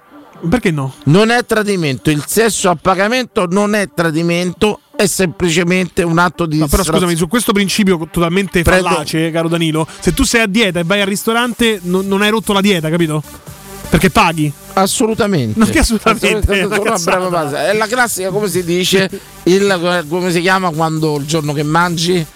perché 0.48 0.70
no? 0.70 0.94
non 1.04 1.30
è 1.30 1.44
tradimento 1.44 2.10
il 2.10 2.22
sesso 2.26 2.68
a 2.70 2.76
pagamento 2.76 3.46
non 3.46 3.74
è 3.74 3.88
tradimento 3.94 4.80
è 4.96 5.06
semplicemente 5.06 6.02
un 6.02 6.18
atto 6.18 6.46
di 6.46 6.58
No, 6.58 6.66
però 6.66 6.82
scusami, 6.82 7.14
su 7.14 7.28
questo 7.28 7.52
principio 7.52 8.08
totalmente 8.10 8.62
Prendo- 8.62 8.88
fallace, 8.88 9.30
caro 9.30 9.48
Danilo, 9.48 9.86
se 10.00 10.14
tu 10.14 10.24
sei 10.24 10.40
a 10.42 10.46
dieta 10.46 10.80
e 10.80 10.84
vai 10.84 11.02
al 11.02 11.06
ristorante, 11.06 11.78
non, 11.82 12.06
non 12.06 12.22
hai 12.22 12.30
rotto 12.30 12.54
la 12.54 12.62
dieta, 12.62 12.88
capito? 12.88 13.22
Perché 13.88 14.10
paghi. 14.10 14.52
Assolutamente. 14.72 15.58
Non 15.58 15.68
che 15.68 15.78
assolutamente. 15.78 16.38
Assolutamente, 16.38 17.56
è. 17.56 17.70
È 17.70 17.76
la 17.76 17.86
classica, 17.86 18.30
come 18.30 18.48
si 18.48 18.64
dice, 18.64 19.08
il, 19.44 20.04
come 20.08 20.32
si 20.32 20.40
chiama 20.40 20.70
quando 20.70 21.16
il 21.18 21.26
giorno 21.26 21.52
che 21.52 21.62
mangi? 21.62 22.26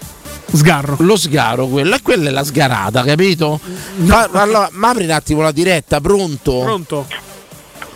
Sgarro. 0.53 0.97
Lo 1.01 1.17
sgaro, 1.17 1.67
quello. 1.67 1.97
E 1.97 2.03
quella 2.03 2.29
è 2.29 2.33
la 2.33 2.45
sgarata, 2.45 3.03
capito? 3.03 3.61
Ma, 3.97 4.29
allora, 4.33 4.69
ma 4.73 4.91
apri 4.91 5.05
un 5.05 5.11
attimo 5.11 5.43
la 5.43 5.53
diretta, 5.53 6.01
pronto? 6.01 6.61
Pronto. 6.61 7.07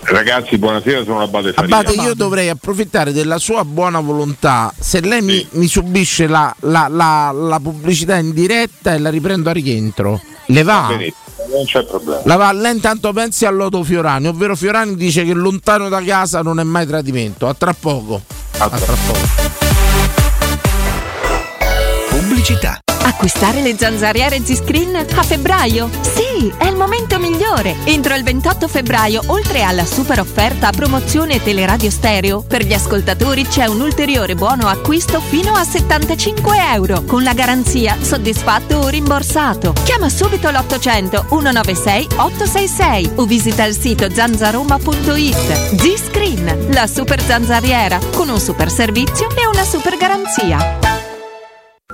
Ragazzi, 0.06 0.58
buonasera, 0.58 1.02
sono 1.04 1.22
Abate 1.22 1.52
Faria. 1.52 1.78
Abate, 1.78 1.94
io 2.00 2.14
dovrei 2.14 2.48
approfittare 2.50 3.12
della 3.12 3.38
sua 3.38 3.64
buona 3.64 4.00
volontà. 4.00 4.72
Se 4.78 5.00
lei 5.00 5.22
mi, 5.22 5.46
mi 5.52 5.66
subisce 5.66 6.26
la, 6.26 6.54
la- 6.60 6.88
la- 6.90 7.32
la 7.32 7.58
pubblicità 7.60 8.16
in 8.16 8.32
diretta 8.32 8.92
e 8.94 8.98
la 8.98 9.08
riprendo 9.10 9.48
a 9.48 9.52
rientro, 9.52 10.20
le 10.46 10.62
va? 10.62 10.86
Benissimo, 10.88 11.14
non 11.56 11.64
c'è 11.64 11.84
problema. 11.84 12.20
La 12.24 12.36
va, 12.36 12.52
lei 12.52 12.72
intanto 12.74 13.12
pensi 13.12 13.46
a 13.46 13.50
Loto 13.50 13.82
Fiorani, 13.82 14.26
ovvero 14.28 14.54
Fiorani 14.54 14.94
dice 14.94 15.24
che 15.24 15.32
lontano 15.32 15.88
da 15.88 16.02
casa 16.02 16.42
non 16.42 16.60
è 16.60 16.64
mai 16.64 16.86
tradimento. 16.86 17.48
A 17.48 17.54
tra 17.54 17.72
poco. 17.72 18.20
A 18.58 18.68
tra 18.68 18.94
poco. 19.06 20.23
Pubblicità. 22.24 22.78
Acquistare 23.02 23.60
le 23.60 23.76
zanzariere 23.76 24.40
Z-Screen 24.42 24.96
a 24.96 25.22
febbraio? 25.22 25.90
Sì, 26.00 26.50
è 26.56 26.66
il 26.68 26.74
momento 26.74 27.18
migliore! 27.18 27.76
Entro 27.84 28.14
il 28.14 28.22
28 28.22 28.66
febbraio, 28.66 29.22
oltre 29.26 29.62
alla 29.62 29.84
super 29.84 30.20
offerta 30.20 30.68
a 30.68 30.72
promozione 30.72 31.42
Teleradio 31.42 31.90
Stereo, 31.90 32.40
per 32.40 32.64
gli 32.64 32.72
ascoltatori 32.72 33.46
c'è 33.46 33.66
un 33.66 33.82
ulteriore 33.82 34.34
buono 34.34 34.68
acquisto 34.68 35.20
fino 35.20 35.52
a 35.52 35.64
75 35.64 36.56
euro, 36.72 37.02
con 37.04 37.22
la 37.22 37.34
garanzia 37.34 37.98
soddisfatto 38.00 38.78
o 38.78 38.88
rimborsato. 38.88 39.74
Chiama 39.84 40.08
subito 40.08 40.48
l'800 40.48 41.28
196 41.28 42.08
866 42.16 43.10
o 43.16 43.26
visita 43.26 43.64
il 43.64 43.76
sito 43.76 44.10
zanzaroma.it. 44.10 45.76
Z-Screen, 45.78 46.68
la 46.72 46.86
super 46.86 47.20
zanzariera, 47.20 47.98
con 48.14 48.30
un 48.30 48.40
super 48.40 48.70
servizio 48.70 49.28
e 49.36 49.46
una 49.46 49.64
super 49.64 49.98
garanzia. 49.98 50.93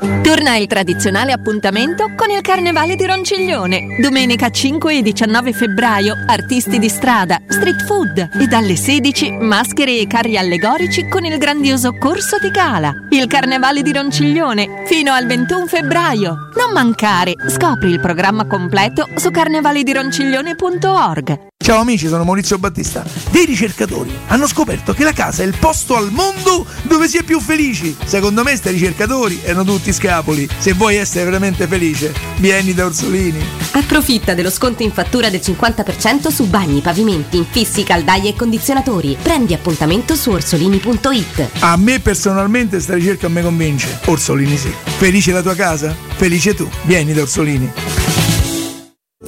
Torna 0.00 0.56
il 0.56 0.66
tradizionale 0.66 1.32
appuntamento 1.32 2.14
con 2.16 2.30
il 2.30 2.40
Carnevale 2.40 2.96
di 2.96 3.04
Ronciglione. 3.04 3.98
Domenica 4.00 4.48
5 4.48 4.96
e 4.96 5.02
19 5.02 5.52
febbraio, 5.52 6.14
artisti 6.26 6.78
di 6.78 6.88
strada, 6.88 7.38
street 7.46 7.84
food 7.84 8.30
e 8.40 8.46
dalle 8.46 8.76
16 8.76 9.32
maschere 9.32 9.98
e 9.98 10.06
carri 10.06 10.38
allegorici 10.38 11.06
con 11.06 11.26
il 11.26 11.36
grandioso 11.36 11.92
corso 11.98 12.38
di 12.38 12.50
gala. 12.50 12.94
Il 13.10 13.26
Carnevale 13.26 13.82
di 13.82 13.92
Ronciglione 13.92 14.84
fino 14.86 15.12
al 15.12 15.26
21 15.26 15.66
febbraio. 15.66 16.48
Non 16.56 16.72
mancare, 16.72 17.34
scopri 17.48 17.90
il 17.90 18.00
programma 18.00 18.46
completo 18.46 19.06
su 19.16 19.30
carnevaledironciglione.org. 19.30 21.48
Ciao 21.62 21.82
amici, 21.82 22.08
sono 22.08 22.24
Maurizio 22.24 22.56
Battista. 22.58 23.04
Dei 23.30 23.44
ricercatori 23.44 24.10
hanno 24.28 24.46
scoperto 24.48 24.94
che 24.94 25.04
la 25.04 25.12
casa 25.12 25.42
è 25.42 25.46
il 25.46 25.54
posto 25.56 25.94
al 25.94 26.10
mondo 26.10 26.64
dove 26.84 27.06
si 27.06 27.18
è 27.18 27.22
più 27.22 27.38
felici. 27.38 27.94
Secondo 28.02 28.42
me, 28.42 28.56
sti 28.56 28.70
ricercatori 28.70 29.40
erano 29.44 29.64
tutti 29.64 29.89
scapoli. 29.92 30.48
Se 30.58 30.72
vuoi 30.72 30.96
essere 30.96 31.24
veramente 31.24 31.66
felice, 31.66 32.12
vieni 32.36 32.74
da 32.74 32.86
Orsolini. 32.86 33.42
Approfitta 33.72 34.34
dello 34.34 34.50
sconto 34.50 34.82
in 34.82 34.92
fattura 34.92 35.30
del 35.30 35.40
50% 35.40 36.28
su 36.28 36.46
bagni, 36.46 36.80
pavimenti, 36.80 37.36
infissi, 37.36 37.82
caldaie 37.82 38.30
e 38.30 38.34
condizionatori. 38.34 39.16
Prendi 39.20 39.54
appuntamento 39.54 40.14
su 40.14 40.30
orsolini.it. 40.30 41.48
A 41.60 41.76
me 41.76 42.00
personalmente 42.00 42.80
sta 42.80 42.94
ricerca 42.94 43.28
me 43.28 43.42
convince. 43.42 44.00
Orsolini 44.06 44.56
sì. 44.56 44.72
Felice 44.98 45.32
la 45.32 45.42
tua 45.42 45.54
casa? 45.54 45.94
Felice 46.16 46.54
tu. 46.54 46.68
Vieni 46.82 47.12
da 47.12 47.22
Orsolini. 47.22 47.70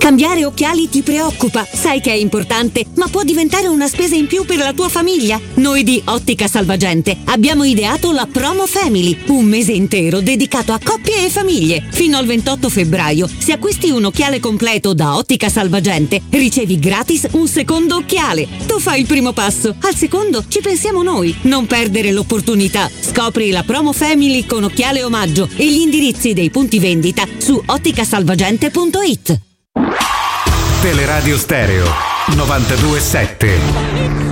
Cambiare 0.03 0.45
occhiali 0.45 0.89
ti 0.89 1.03
preoccupa, 1.03 1.65
sai 1.71 2.01
che 2.01 2.11
è 2.11 2.17
importante, 2.17 2.85
ma 2.97 3.09
può 3.09 3.23
diventare 3.23 3.69
una 3.69 3.87
spesa 3.87 4.15
in 4.15 4.27
più 4.27 4.45
per 4.45 4.57
la 4.57 4.73
tua 4.73 4.89
famiglia. 4.89 5.41
Noi 5.55 5.85
di 5.85 6.03
Ottica 6.07 6.49
Salvagente 6.49 7.19
abbiamo 7.27 7.63
ideato 7.63 8.11
la 8.11 8.27
Promo 8.27 8.67
Family, 8.67 9.17
un 9.29 9.45
mese 9.45 9.73
intero 9.73 10.21
dedicato 10.21 10.73
a 10.73 10.81
coppie 10.83 11.27
e 11.27 11.31
famiglie. 11.31 11.85
Fino 11.91 12.17
al 12.17 12.27
28 12.27 12.69
febbraio, 12.69 13.29
se 13.39 13.53
acquisti 13.53 13.91
un 13.91 14.07
occhiale 14.07 14.41
completo 14.41 14.93
da 14.93 15.15
Ottica 15.15 15.49
Salvagente, 15.49 16.23
ricevi 16.31 16.79
gratis 16.79 17.29
un 17.33 17.47
secondo 17.47 17.97
occhiale. 17.97 18.49
Tu 18.67 18.81
fai 18.81 19.01
il 19.01 19.07
primo 19.07 19.33
passo, 19.33 19.77
al 19.83 19.95
secondo 19.95 20.43
ci 20.49 20.61
pensiamo 20.61 21.03
noi. 21.03 21.37
Non 21.43 21.67
perdere 21.67 22.13
l'opportunità. 22.13 22.91
Scopri 22.99 23.51
la 23.51 23.63
Promo 23.63 23.93
Family 23.93 24.47
con 24.47 24.65
occhiale 24.65 25.05
omaggio 25.05 25.49
e 25.55 25.65
gli 25.65 25.81
indirizzi 25.81 26.33
dei 26.33 26.51
punti 26.51 26.79
vendita 26.79 27.25
su 27.39 27.63
otticasalvagente.it. 27.65 29.51
Teleradio 30.83 31.39
Stereo 31.39 31.87
927. 32.37 34.32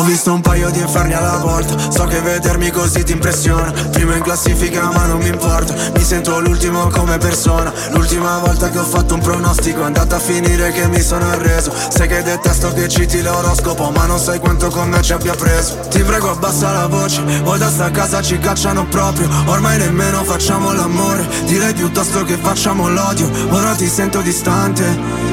visto 0.06 0.32
un 0.32 0.42
paio 0.42 0.70
di 0.70 0.80
inferni 0.80 1.14
alla 1.14 1.40
porta. 1.42 1.76
So 1.92 2.06
che 2.06 2.20
vedermi 2.22 2.70
così 2.70 3.04
ti 3.04 3.12
impressiona. 3.12 3.72
Primo 3.92 4.14
in 4.14 4.22
classifica 4.22 4.92
ma 4.92 5.06
non 5.06 5.20
mi 5.20 5.30
importa. 5.30 5.74
Mi 5.96 6.04
sento 6.04 6.40
l'ultimo 6.40 6.88
come 6.90 7.18
persona. 7.18 7.74
L'ultima 7.92 8.38
volta 8.40 8.70
che 8.70 8.78
ho 8.78 8.84
fatto 8.84 9.16
un 9.16 9.22
pronostico 9.22 9.82
È 9.82 9.86
andata 9.86 10.18
a 10.18 10.20
finire 10.20 10.72
che 10.72 10.88
mi 10.88 11.02
sono 11.02 11.28
arreso. 11.30 11.74
Sai 11.90 12.08
che 12.08 12.22
detesto 12.22 12.72
che 12.74 12.88
citi 12.88 13.22
l'oroscopo 13.22 13.90
Ma 13.90 14.06
non 14.06 14.20
sai 14.20 14.40
quanto 14.40 14.70
con 14.70 14.90
me 14.90 15.02
ci 15.02 15.14
abbia 15.14 15.34
preso. 15.34 15.80
Ti 15.90 16.04
prego 16.04 16.32
abbassa 16.32 16.72
la 16.72 16.88
voce. 16.88 17.22
O 17.44 17.58
da 17.58 17.70
sta 17.70 17.90
casa 17.90 18.22
ci 18.22 18.38
cacciano 18.38 18.86
proprio. 18.86 19.28
Ormai 19.46 19.78
nemmeno 19.78 20.24
facciamo 20.24 20.72
l'amore. 20.72 21.28
Direi 21.46 21.74
piuttosto 21.74 22.24
che 22.24 22.38
facciamo 22.38 22.90
l'odio. 22.90 23.30
Ora 23.50 23.74
ti 23.74 23.88
sento 23.88 24.22
distante. 24.22 24.84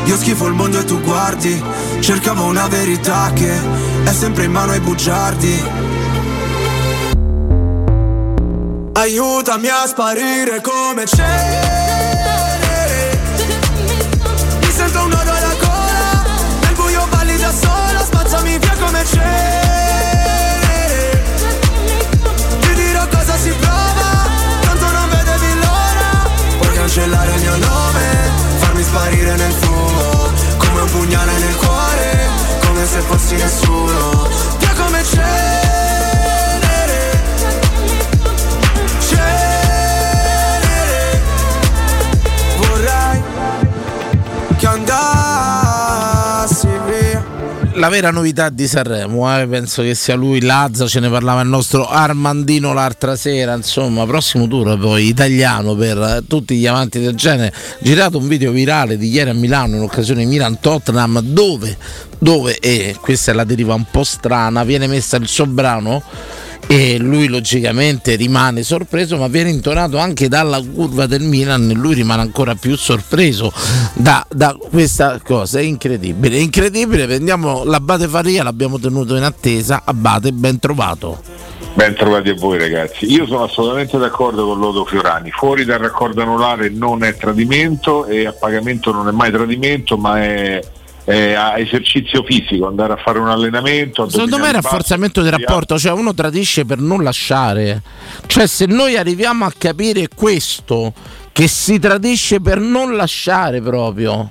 Io 0.04 0.16
schifo 0.16 0.46
il 0.46 0.54
mondo 0.54 0.78
e 0.78 0.84
tu 0.84 1.00
guardi. 1.00 1.62
Cercavo 2.00 2.44
una 2.44 2.66
verità 2.68 3.30
che 3.34 3.91
È 4.04 4.12
sempre 4.12 4.44
in 4.44 4.52
mano 4.52 4.72
ai 4.72 4.80
bugiardi. 4.80 5.90
Aiutami 8.94 9.68
a 9.68 9.86
sparire 9.86 10.60
come 10.60 11.06
cenere 11.06 11.50
Mi 14.60 14.70
sento 14.70 15.02
un 15.02 15.08
nodo 15.08 15.30
alla 15.30 15.54
gola 15.58 16.24
Nel 16.60 16.74
buio 16.74 17.06
balli 17.10 17.36
da 17.36 17.50
sola 17.50 18.04
Spazzami 18.04 18.58
via 18.58 18.76
come 18.78 19.04
cenere 19.04 19.61
nessuno. 33.36 34.28
Via 34.58 34.72
come 34.74 35.02
cenere 35.04 35.51
La 47.82 47.88
vera 47.88 48.12
novità 48.12 48.48
di 48.48 48.68
Sanremo, 48.68 49.40
eh, 49.40 49.44
penso 49.48 49.82
che 49.82 49.96
sia 49.96 50.14
lui, 50.14 50.40
Lazza, 50.40 50.86
ce 50.86 51.00
ne 51.00 51.10
parlava 51.10 51.40
il 51.40 51.48
nostro 51.48 51.88
Armandino 51.88 52.72
l'altra 52.72 53.16
sera, 53.16 53.56
insomma, 53.56 54.06
prossimo 54.06 54.46
tour 54.46 54.78
poi 54.78 55.08
italiano 55.08 55.74
per 55.74 55.98
eh, 55.98 56.22
tutti 56.28 56.54
gli 56.54 56.66
amanti 56.68 57.00
del 57.00 57.16
genere. 57.16 57.52
Girato 57.80 58.18
un 58.18 58.28
video 58.28 58.52
virale 58.52 58.96
di 58.96 59.08
ieri 59.08 59.30
a 59.30 59.34
Milano 59.34 59.74
in 59.74 59.82
occasione 59.82 60.20
di 60.20 60.26
Milan-Tottenham 60.26 61.22
dove, 61.22 61.76
dove 62.20 62.56
e 62.60 62.96
questa 63.00 63.32
è 63.32 63.34
la 63.34 63.42
deriva 63.42 63.74
un 63.74 63.86
po' 63.90 64.04
strana, 64.04 64.62
viene 64.62 64.86
messa 64.86 65.16
il 65.16 65.26
suo 65.26 65.46
brano 65.46 66.04
e 66.72 66.96
lui 66.96 67.28
logicamente 67.28 68.14
rimane 68.14 68.62
sorpreso 68.62 69.18
ma 69.18 69.26
viene 69.28 69.50
intonato 69.50 69.98
anche 69.98 70.26
dalla 70.28 70.58
curva 70.58 71.04
del 71.04 71.20
Milan 71.20 71.68
e 71.68 71.74
lui 71.74 71.92
rimane 71.92 72.22
ancora 72.22 72.54
più 72.54 72.78
sorpreso 72.78 73.52
da, 73.92 74.26
da 74.30 74.56
questa 74.58 75.20
cosa 75.22 75.58
è 75.58 75.62
incredibile 75.62 76.38
incredibile 76.38 77.04
prendiamo 77.04 77.62
l'Abate 77.64 78.08
Faria 78.08 78.42
l'abbiamo 78.42 78.78
tenuto 78.78 79.16
in 79.16 79.22
attesa 79.22 79.82
Abate 79.84 80.32
ben 80.32 80.58
trovato 80.58 81.20
Ben 81.74 81.94
trovati 81.94 82.28
a 82.28 82.34
voi 82.34 82.58
ragazzi. 82.58 83.10
Io 83.10 83.24
sono 83.24 83.44
assolutamente 83.44 83.96
d'accordo 83.96 84.44
con 84.44 84.58
Lodo 84.58 84.84
Fiorani. 84.84 85.30
Fuori 85.30 85.64
dal 85.64 85.78
raccordo 85.78 86.20
anulare 86.20 86.68
non 86.68 87.02
è 87.02 87.16
tradimento 87.16 88.04
e 88.04 88.26
a 88.26 88.32
pagamento 88.32 88.92
non 88.92 89.08
è 89.08 89.10
mai 89.10 89.30
tradimento, 89.30 89.96
ma 89.96 90.22
è, 90.22 90.60
è 91.04 91.32
a 91.32 91.58
esercizio 91.58 92.22
fisico, 92.22 92.66
andare 92.66 92.92
a 92.92 92.96
fare 92.96 93.18
un 93.18 93.28
allenamento. 93.28 94.08
secondo 94.08 94.38
me 94.38 94.50
è 94.50 94.52
rafforzamento 94.52 95.22
del 95.22 95.32
rapporto 95.32 95.78
cioè 95.78 95.92
uno 95.92 96.14
tradisce 96.14 96.64
per 96.64 96.78
non 96.78 97.02
lasciare 97.02 97.82
cioè 98.26 98.46
se 98.46 98.66
noi 98.66 98.96
arriviamo 98.96 99.44
a 99.44 99.52
capire 99.56 100.08
questo 100.14 100.92
che 101.32 101.48
si 101.48 101.78
tradisce 101.78 102.40
per 102.40 102.60
non 102.60 102.94
lasciare 102.94 103.60
proprio 103.60 104.30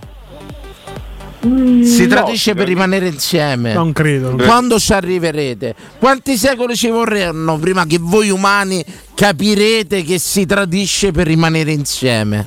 si 1.41 2.01
no. 2.01 2.07
tradisce 2.07 2.53
per 2.53 2.67
rimanere 2.67 3.07
insieme. 3.07 3.73
Non 3.73 3.93
credo. 3.93 4.35
Quando 4.35 4.77
ci 4.77 4.93
arriverete? 4.93 5.73
Quanti 5.97 6.37
secoli 6.37 6.75
ci 6.75 6.89
vorranno 6.89 7.57
prima 7.57 7.85
che 7.87 7.97
voi 7.99 8.29
umani 8.29 8.85
capirete 9.15 10.03
che 10.03 10.19
si 10.19 10.45
tradisce 10.45 11.11
per 11.11 11.25
rimanere 11.25 11.71
insieme? 11.71 12.45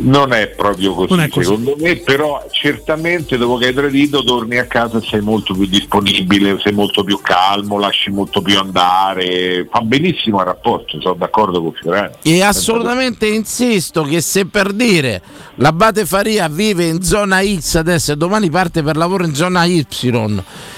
Non 0.00 0.32
è 0.32 0.48
proprio 0.48 0.94
così, 0.94 1.12
è 1.20 1.28
così. 1.28 1.46
secondo 1.46 1.76
me, 1.78 1.96
però 1.96 2.46
certamente 2.50 3.36
dopo 3.36 3.56
che 3.56 3.66
hai 3.66 3.74
tradito 3.74 4.22
torni 4.22 4.58
a 4.58 4.66
casa 4.66 4.98
e 4.98 5.02
sei 5.02 5.20
molto 5.20 5.54
più 5.54 5.66
disponibile, 5.66 6.58
sei 6.60 6.72
molto 6.72 7.02
più 7.02 7.20
calmo, 7.20 7.78
lasci 7.78 8.10
molto 8.10 8.40
più 8.40 8.58
andare, 8.58 9.66
fa 9.70 9.80
benissimo 9.80 10.38
il 10.38 10.46
rapporto, 10.46 11.00
sono 11.00 11.14
d'accordo 11.14 11.60
con 11.60 11.72
Fiorani. 11.72 12.14
E 12.22 12.42
assolutamente 12.42 13.26
insisto 13.26 14.02
che 14.02 14.20
se 14.20 14.46
per 14.46 14.72
dire 14.72 15.20
l'Abate 15.56 16.06
Faria 16.06 16.48
vive 16.48 16.84
in 16.84 17.02
zona 17.02 17.42
X 17.42 17.74
adesso 17.74 18.12
e 18.12 18.16
domani 18.16 18.50
parte 18.50 18.82
per 18.82 18.96
lavoro 18.96 19.24
in 19.24 19.34
zona 19.34 19.64
Y 19.64 19.86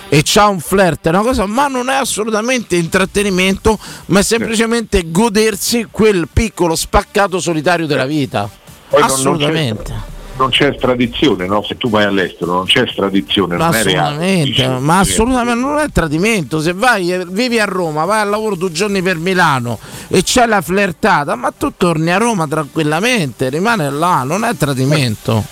e 0.09 0.23
c'ha 0.25 0.49
un 0.49 0.59
flirt, 0.59 1.07
è 1.07 1.11
una 1.11 1.21
cosa, 1.21 1.47
ma 1.47 1.69
non 1.69 1.89
è 1.89 1.95
assolutamente 1.95 2.75
intrattenimento, 2.75 3.79
ma 4.07 4.19
è 4.19 4.23
semplicemente 4.23 5.05
godersi 5.11 5.87
quel 5.89 6.29
piccolo 6.33 6.75
spaccato 6.75 7.39
solitario 7.39 7.87
della 7.87 8.07
vita. 8.07 8.51
Poi 8.91 9.01
non- 9.01 9.09
non 9.09 9.09
c'è- 9.09 9.15
assolutamente. 9.15 10.09
Non 10.41 10.49
c'è 10.49 10.69
estradizione, 10.69 11.47
no? 11.47 11.63
Se 11.63 11.77
tu 11.77 11.91
vai 11.91 12.05
all'estero 12.05 12.55
non 12.55 12.65
c'è 12.65 12.81
estradizione, 12.85 13.59
Ma 13.59 13.67
non 13.67 13.75
è 13.75 13.83
reale. 13.83 14.01
assolutamente, 14.15 14.69
ma 14.79 14.99
assolutamente 15.01 15.61
non 15.61 15.79
è 15.81 15.87
tradimento. 15.93 16.61
Se 16.63 16.73
vai, 16.73 17.13
eh, 17.13 17.27
vivi 17.29 17.59
a 17.59 17.67
Roma, 17.67 18.07
vai 18.07 18.23
al 18.23 18.31
lavoro 18.31 18.55
due 18.55 18.73
giorni 18.73 19.03
per 19.03 19.17
Milano 19.19 19.79
e 20.09 20.23
c'è 20.23 20.47
la 20.47 20.63
flirtata, 20.63 21.35
ma 21.35 21.53
tu 21.55 21.75
torni 21.77 22.11
a 22.11 22.17
Roma 22.17 22.47
tranquillamente, 22.49 23.51
rimane 23.51 23.91
là, 23.91 24.23
non 24.23 24.45
è 24.45 24.55
tradimento. 24.57 25.45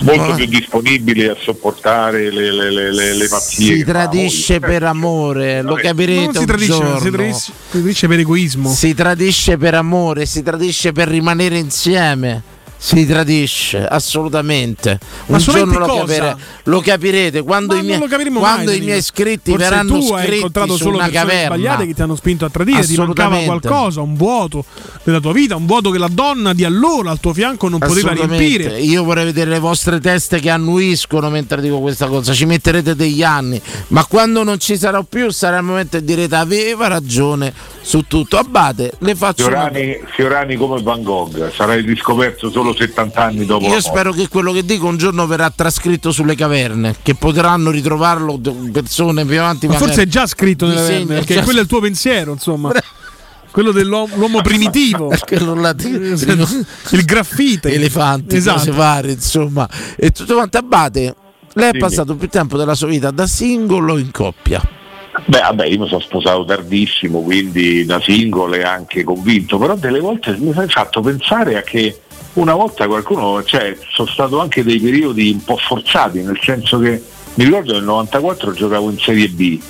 molto 0.00 0.32
più 0.36 0.46
disponibili 0.46 1.26
a 1.26 1.36
sopportare 1.38 2.30
le, 2.32 2.50
le, 2.50 2.70
le, 2.70 2.92
le, 2.94 3.12
le 3.12 3.28
pazzie. 3.28 3.74
Si 3.76 3.84
tradisce 3.84 4.58
voi. 4.58 4.70
per 4.70 4.82
amore, 4.84 5.60
lo 5.60 5.74
capirete 5.74 6.24
Non 6.24 6.32
si 6.32 6.38
un 6.38 6.46
tradisce, 6.46 6.72
giorno. 6.72 6.98
si 6.98 7.10
tradisce, 7.10 7.52
si 7.52 7.52
tradisce 7.70 8.08
per 8.08 8.18
egoismo. 8.20 8.68
Si 8.70 8.94
tradisce 8.94 9.58
per 9.58 9.74
amore, 9.74 10.24
si 10.24 10.42
tradisce 10.42 10.92
per 10.92 11.08
rimanere 11.08 11.58
insieme. 11.58 12.42
Si 12.82 13.04
tradisce 13.06 13.86
assolutamente. 13.86 14.98
Ma 15.26 15.36
Un 15.36 15.42
giorno 15.42 15.78
lo, 15.78 15.86
capire- 15.96 16.36
lo 16.64 16.80
capirete 16.80 17.42
quando, 17.42 17.74
Ma 17.74 17.80
i 17.80 17.84
miei, 17.84 17.98
quando 17.98 18.70
mai, 18.70 18.78
i 18.78 18.80
miei 18.80 18.98
iscritti 18.98 19.50
Forse 19.50 19.68
verranno 19.68 19.98
tu 19.98 20.12
hai 20.14 20.20
scritti 20.22 20.34
incontrato 20.36 20.76
su 20.76 20.84
solo 20.84 20.96
una 20.96 21.10
caverna. 21.10 21.56
sbagliate 21.56 21.86
che 21.86 21.92
ti 21.94 22.00
hanno 22.00 22.16
spinto 22.16 22.46
a 22.46 22.48
tradire, 22.48 22.80
ti 22.86 22.96
mancava 22.96 23.34
Assolutamente. 23.36 23.68
qualcosa, 23.68 24.00
un 24.00 24.14
vuoto 24.14 24.64
della 25.04 25.20
tua 25.20 25.32
vita, 25.34 25.56
un 25.56 25.66
vuoto 25.66 25.90
che 25.90 25.98
la 25.98 26.08
donna 26.10 26.54
di 26.54 26.64
allora 26.64 27.10
al 27.10 27.20
tuo 27.20 27.34
fianco 27.34 27.68
non 27.68 27.80
poteva 27.80 28.12
Assolutamente. 28.12 28.46
riempire. 28.46 28.80
Io 28.80 29.04
vorrei 29.04 29.26
vedere 29.26 29.50
le 29.50 29.58
vostre 29.58 30.00
teste 30.00 30.40
che 30.40 30.48
annuiscono 30.48 31.28
mentre 31.28 31.60
dico 31.60 31.80
questa 31.80 32.06
cosa. 32.06 32.32
Ci 32.32 32.46
metterete 32.46 32.94
degli 32.96 33.22
anni, 33.22 33.60
ma 33.88 34.06
quando 34.06 34.42
non 34.42 34.58
ci 34.58 34.78
sarò 34.78 35.02
più 35.02 35.30
sarà 35.30 35.58
il 35.58 35.64
momento 35.64 35.98
che 35.98 36.04
direte 36.04 36.34
aveva 36.34 36.86
ragione 36.88 37.52
su 37.82 38.04
tutto. 38.08 38.38
Abate, 38.38 38.92
le 39.00 39.14
faccio 39.14 39.48
una 39.48 39.68
Fiorani, 39.68 40.00
Fiorani 40.14 40.56
come 40.56 40.80
Van 40.80 41.02
Gogh, 41.02 41.52
sarai 41.52 41.82
riscoperto 41.82 42.50
solo 42.50 42.68
70 42.74 43.22
anni 43.22 43.44
dopo. 43.46 43.66
Io 43.66 43.80
spero 43.80 44.12
che 44.12 44.28
quello 44.28 44.52
che 44.52 44.64
dico 44.64 44.86
un 44.86 44.96
giorno 44.96 45.26
verrà 45.26 45.50
trascritto 45.54 46.10
sulle 46.12 46.34
caverne, 46.34 46.96
che 47.02 47.14
potranno 47.14 47.70
ritrovarlo 47.70 48.40
persone 48.72 49.24
più 49.24 49.38
avanti. 49.38 49.66
Ma 49.66 49.74
forse 49.74 50.02
è 50.02 50.06
già 50.06 50.26
scritto 50.26 50.66
nelle 50.66 50.80
Disegni, 50.80 50.98
verne, 51.04 51.14
perché 51.16 51.34
già- 51.34 51.42
quello 51.42 51.58
è 51.58 51.62
il 51.62 51.68
tuo 51.68 51.80
pensiero, 51.80 52.32
insomma. 52.32 52.72
quello 53.50 53.72
dell'uomo 53.72 54.40
primitivo. 54.42 55.12
Quello 55.26 55.54
il 56.90 57.04
graffite. 57.04 57.72
elefanti, 57.72 58.36
Esatto. 58.36 58.58
cose 58.58 58.70
varie, 58.70 59.12
insomma. 59.12 59.68
E 59.96 60.10
tutto 60.10 60.34
quanto 60.34 60.58
Abate, 60.58 61.14
lei 61.54 61.68
è 61.70 61.72
Sì. 61.72 61.78
passato 61.78 62.14
più 62.16 62.28
tempo 62.28 62.56
della 62.56 62.74
sua 62.74 62.88
vita 62.88 63.10
da 63.10 63.26
singolo 63.26 63.94
o 63.94 63.98
in 63.98 64.10
coppia. 64.10 64.62
Beh, 65.26 65.40
vabbè, 65.40 65.66
io 65.66 65.80
mi 65.80 65.88
sono 65.88 66.00
sposato 66.00 66.44
tardissimo, 66.44 67.20
quindi 67.22 67.84
da 67.84 68.00
singolo 68.00 68.54
e 68.54 68.62
anche 68.62 69.02
convinto, 69.02 69.58
però 69.58 69.74
delle 69.74 69.98
volte 69.98 70.36
mi 70.38 70.52
hai 70.56 70.68
fatto 70.68 71.00
pensare 71.00 71.58
a 71.58 71.62
che 71.62 72.00
una 72.34 72.54
volta 72.54 72.86
qualcuno, 72.86 73.42
cioè, 73.44 73.76
sono 73.92 74.08
stato 74.08 74.40
anche 74.40 74.62
dei 74.62 74.78
periodi 74.78 75.30
un 75.30 75.42
po' 75.44 75.56
forzati, 75.56 76.22
nel 76.22 76.38
senso 76.42 76.78
che 76.78 77.02
mi 77.34 77.44
ricordo 77.44 77.72
nel 77.72 77.84
94 77.84 78.52
giocavo 78.52 78.90
in 78.90 78.98
Serie 78.98 79.28
B 79.28 79.60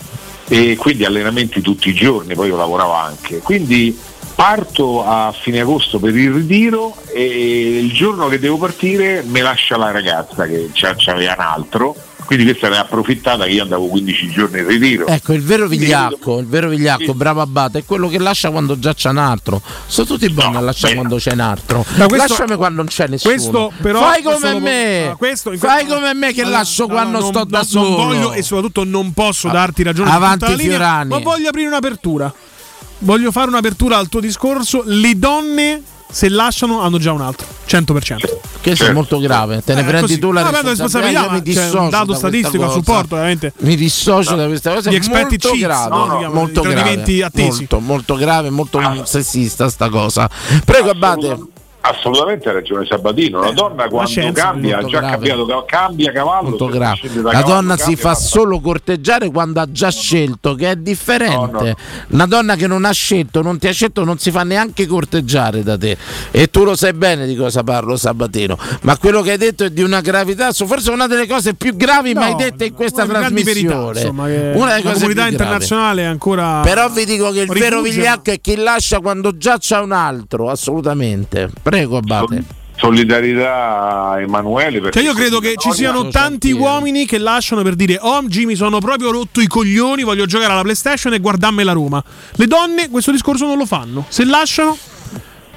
e 0.48 0.76
quindi 0.76 1.04
allenamenti 1.04 1.60
tutti 1.60 1.88
i 1.88 1.94
giorni, 1.94 2.34
poi 2.34 2.48
io 2.48 2.56
lavoravo 2.56 2.92
anche. 2.92 3.38
Quindi 3.38 3.96
parto 4.34 5.04
a 5.04 5.32
fine 5.38 5.60
agosto 5.60 5.98
per 5.98 6.16
il 6.16 6.32
ritiro 6.32 6.96
e 7.12 7.78
il 7.78 7.92
giorno 7.92 8.28
che 8.28 8.38
devo 8.38 8.56
partire 8.56 9.22
mi 9.22 9.40
lascia 9.40 9.76
la 9.76 9.90
ragazza 9.90 10.46
che 10.46 10.70
c'aveva 10.72 11.34
un 11.34 11.44
altro, 11.44 11.94
quindi 12.30 12.46
questa 12.46 12.68
ne 12.68 12.76
ha 12.76 12.82
approfittata 12.82 13.44
che 13.44 13.50
io 13.50 13.62
andavo 13.64 13.88
15 13.88 14.30
giorni 14.30 14.60
in 14.60 14.66
ritiro. 14.68 15.06
Ecco, 15.08 15.32
il 15.32 15.42
vero 15.42 15.66
vigliacco, 15.66 16.38
il 16.38 16.46
vero 16.46 16.68
vigliacco, 16.68 17.12
bravo 17.12 17.40
Abate, 17.40 17.80
è 17.80 17.84
quello 17.84 18.06
che 18.06 18.20
lascia 18.20 18.52
quando 18.52 18.78
già 18.78 18.94
c'è 18.94 19.08
un 19.08 19.16
altro. 19.16 19.60
Sono 19.86 20.06
tutti 20.06 20.30
buoni 20.30 20.54
a 20.54 20.60
lasciare 20.60 20.94
quando 20.94 21.16
c'è 21.16 21.32
un 21.32 21.40
altro. 21.40 21.84
Questo- 21.84 22.16
Lasciami 22.16 22.54
quando 22.54 22.76
non 22.76 22.86
c'è 22.86 23.08
nessuno. 23.08 23.32
Questo 23.34 23.72
però 23.82 24.00
Fai 24.00 24.22
questo 24.22 24.40
come 24.42 24.52
lo- 24.52 24.60
me. 24.60 25.06
ah, 25.08 25.16
questo- 25.16 25.52
Fai 25.56 25.86
come 25.86 26.14
me 26.14 26.32
che 26.32 26.42
Allora, 26.42 26.58
lascio 26.58 26.84
allora, 26.84 27.00
quando 27.00 27.18
non- 27.18 27.28
sto 27.32 27.44
da 27.44 27.56
non- 27.58 27.66
solo. 27.66 27.88
Non 27.88 28.06
voglio 28.06 28.32
e 28.34 28.42
soprattutto 28.42 28.84
non 28.84 29.12
posso 29.12 29.48
darti 29.48 29.82
ragione 29.82 30.10
Avanti, 30.12 30.44
la 30.44 30.50
linea, 30.54 30.76
Fiorani. 30.76 31.08
ma 31.08 31.18
voglio 31.18 31.48
aprire 31.48 31.66
un'apertura. 31.66 32.32
Voglio 32.98 33.32
fare 33.32 33.48
un'apertura 33.48 33.96
al 33.98 34.08
tuo 34.08 34.20
discorso. 34.20 34.82
Le 34.86 35.18
donne 35.18 35.82
se 36.10 36.28
lasciano 36.28 36.80
hanno 36.80 36.98
già 36.98 37.12
un 37.12 37.20
altro, 37.20 37.46
100%. 37.66 38.38
Questo 38.62 38.86
è 38.86 38.92
molto 38.92 39.18
grave. 39.18 39.62
Te 39.64 39.74
ne 39.74 39.80
Eh, 39.80 39.84
prendi 39.84 40.00
così. 40.08 40.18
tu 40.18 40.32
la 40.32 40.46
Ah, 40.46 40.60
responsabilità. 40.62 41.20
Io 41.24 41.30
mi 41.30 41.36
c'è 41.38 41.42
dissocio 41.42 41.80
un 41.80 41.88
dato 41.90 42.12
da 42.12 42.18
statistico 42.18 42.64
a 42.66 42.70
supporto, 42.70 43.14
veramente. 43.16 43.52
Mi 43.58 43.76
dissocio 43.76 44.34
da 44.36 44.46
questa 44.46 44.74
cosa. 44.74 44.90
Gli 44.90 44.94
È 44.94 44.98
esperti 44.98 45.38
molto 45.40 45.48
cheats, 45.48 45.60
grave, 45.60 45.88
no? 45.96 46.16
Diciamo, 46.16 46.34
molto 46.34 46.60
i 46.60 46.68
grave, 46.68 47.22
attesi. 47.24 47.48
molto, 47.58 47.80
molto 47.80 48.14
grave, 48.16 48.50
molto 48.50 48.80
sessista 49.04 49.68
sta 49.70 49.88
cosa. 49.88 50.28
Prego 50.64 50.90
Abate. 50.90 51.38
Assolutamente 51.82 52.48
ha 52.48 52.52
ragione 52.52 52.84
Sabatino, 52.84 53.40
la 53.40 53.52
donna 53.52 53.88
quando 53.88 54.08
scienza, 54.10 54.42
cambia, 54.42 54.78
ha 54.78 54.82
già 54.84 54.98
grave. 54.98 55.10
cambiato, 55.12 55.46
ca- 55.46 55.64
cambia 55.66 56.12
cavallo, 56.12 56.56
La 56.58 56.96
cavallo, 57.30 57.42
donna 57.46 57.76
si 57.78 57.96
fa 57.96 58.08
ma- 58.10 58.14
solo 58.14 58.60
corteggiare 58.60 59.30
quando 59.30 59.60
ha 59.60 59.70
già 59.70 59.90
scelto, 59.90 60.54
che 60.54 60.70
è 60.72 60.76
differente. 60.76 61.36
No, 61.36 61.60
no. 61.64 61.74
Una 62.08 62.26
donna 62.26 62.54
che 62.56 62.66
non 62.66 62.84
ha 62.84 62.90
scelto, 62.90 63.40
non 63.40 63.58
ti 63.58 63.66
ha 63.68 63.72
scelto, 63.72 64.04
non 64.04 64.18
si 64.18 64.30
fa 64.30 64.42
neanche 64.44 64.86
corteggiare 64.86 65.62
da 65.62 65.78
te. 65.78 65.96
E 66.30 66.48
tu 66.50 66.64
lo 66.64 66.76
sai 66.76 66.92
bene 66.92 67.26
di 67.26 67.34
cosa 67.34 67.62
parlo, 67.62 67.96
Sabatino. 67.96 68.58
Ma 68.82 68.98
quello 68.98 69.22
che 69.22 69.32
hai 69.32 69.38
detto 69.38 69.64
è 69.64 69.70
di 69.70 69.82
una 69.82 70.00
gravità, 70.00 70.52
forse 70.52 70.90
una 70.90 71.06
delle 71.06 71.26
cose 71.26 71.54
più 71.54 71.74
gravi 71.76 72.12
mai 72.12 72.34
dette 72.34 72.66
in 72.66 72.74
questa 72.74 73.06
verità, 73.06 73.20
trasmissione. 73.28 74.00
insomma, 74.00 74.26
che 74.26 74.52
una 74.54 74.66
delle 74.70 74.82
cose 74.82 74.94
comunità 74.94 75.02
più 75.02 75.12
gravi. 75.12 75.30
internazionale 75.32 76.02
è 76.02 76.06
ancora 76.06 76.60
Però 76.62 76.88
vi 76.90 77.04
dico 77.06 77.30
che 77.30 77.40
il 77.40 77.46
vero 77.48 77.76
rifugia. 77.80 77.94
vigliacco 77.94 78.30
è 78.32 78.40
chi 78.40 78.56
lascia 78.56 79.00
quando 79.00 79.34
già 79.38 79.56
c'è 79.56 79.78
un 79.78 79.92
altro, 79.92 80.50
assolutamente. 80.50 81.50
Prego, 81.62 81.79
Abate. 81.82 82.44
Solidarietà 82.76 84.12
a 84.12 84.20
Emanuele 84.20 84.80
perché 84.80 85.00
Cioè 85.00 85.08
io 85.08 85.14
credo 85.14 85.38
che 85.38 85.52
ci 85.58 85.70
siano 85.72 86.08
tanti 86.08 86.50
uomini 86.52 87.04
che 87.04 87.18
lasciano 87.18 87.60
per 87.62 87.74
dire 87.74 87.98
oggi 88.00 88.46
mi 88.46 88.54
sono 88.54 88.78
proprio 88.78 89.10
rotto 89.10 89.42
i 89.42 89.46
coglioni, 89.46 90.02
voglio 90.02 90.24
giocare 90.24 90.52
alla 90.52 90.62
PlayStation 90.62 91.12
e 91.12 91.18
guardarmi 91.18 91.62
la 91.62 91.72
Roma. 91.72 92.02
Le 92.32 92.46
donne 92.46 92.88
questo 92.88 93.10
discorso 93.10 93.44
non 93.44 93.58
lo 93.58 93.66
fanno. 93.66 94.06
Se 94.08 94.24
lasciano 94.24 94.78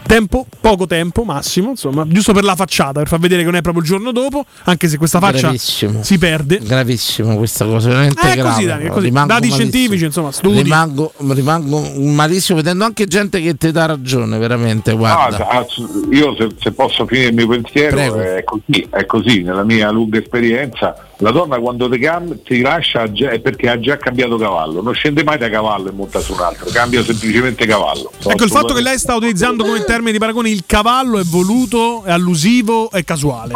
tempo, 0.06 0.46
poco 0.62 0.86
tempo 0.88 1.24
massimo, 1.24 1.70
insomma, 1.72 2.06
giusto 2.08 2.34
per 2.34 2.44
la 2.44 2.56
facciata, 2.56 3.00
per 3.00 3.08
far 3.08 3.20
vedere 3.20 3.42
che 3.42 3.48
non 3.48 3.56
è 3.58 3.62
proprio 3.62 3.84
il 3.84 3.90
giorno 3.90 4.12
dopo, 4.12 4.46
anche 4.64 4.88
se 4.88 4.98
questa 4.98 5.20
faccia 5.20 5.40
Gravissimo. 5.42 6.04
si 6.04 6.18
perde. 6.18 6.60
Gravissimo 6.60 7.36
questa 7.38 7.66
cosa, 7.66 7.90
veramente 7.90 8.20
Eh, 8.32 8.36
grave. 8.36 8.50
così, 8.50 8.66
Dani, 8.66 8.88
così. 8.88 9.06
Rimango 9.06 9.28
Dati 9.28 9.48
malissimo. 9.48 9.70
scientifici, 9.70 10.06
insomma, 10.06 10.32
studi. 10.32 10.62
Rimango, 10.62 11.14
rimango 11.18 11.80
malissimo 12.00 12.58
vedendo 12.58 12.84
anche 12.86 13.06
gente 13.06 13.42
che 13.42 13.56
ti 13.58 13.72
dà 13.72 13.86
ragione, 13.86 14.38
veramente, 14.38 14.94
guarda. 14.94 15.48
Ah, 15.48 15.66
io 16.12 16.36
se, 16.38 16.50
se 16.60 16.72
posso 16.72 17.06
finire 17.08 17.28
il 17.30 17.34
mio 17.36 17.48
pensiero 17.48 17.96
Prego. 17.96 18.20
è 18.20 18.44
così, 18.44 18.88
è 18.90 19.06
così, 19.06 19.42
nella 19.42 19.64
mia 19.64 19.90
lunga 19.92 20.20
esperienza 20.20 20.96
la 21.18 21.32
donna 21.32 21.58
quando 21.60 21.90
ti, 21.90 22.00
cam- 22.00 22.38
ti 22.44 22.62
lascia 22.62 23.12
già- 23.12 23.30
è 23.30 23.40
perché 23.40 23.70
ha 23.70 23.80
già 23.80 23.98
cambiato 23.98 24.38
cavallo, 24.38 24.82
non 24.82 24.94
scende 24.94 25.24
mai 25.24 25.38
da 25.38 25.50
cavallo 25.50 25.90
e 25.90 25.92
monta 25.92 26.20
su 26.20 26.34
un 26.34 26.40
altro, 26.40 26.70
cambia 26.72 27.04
semplicemente 27.04 27.66
cavallo. 27.66 28.12
Sono 28.20 28.34
Ecco 28.34 28.44
il 28.44 28.50
fatto 28.52 28.74
che 28.74 28.82
lei 28.82 28.98
sta 28.98 29.16
utilizzando 29.16 29.64
come 29.64 29.84
termine 29.84 30.12
di 30.12 30.18
paragone 30.18 30.50
il 30.50 30.64
cavallo 30.66 31.20
è 31.20 31.24
voluto, 31.24 32.04
è 32.04 32.12
allusivo, 32.12 32.90
è 32.92 33.04
casuale. 33.04 33.54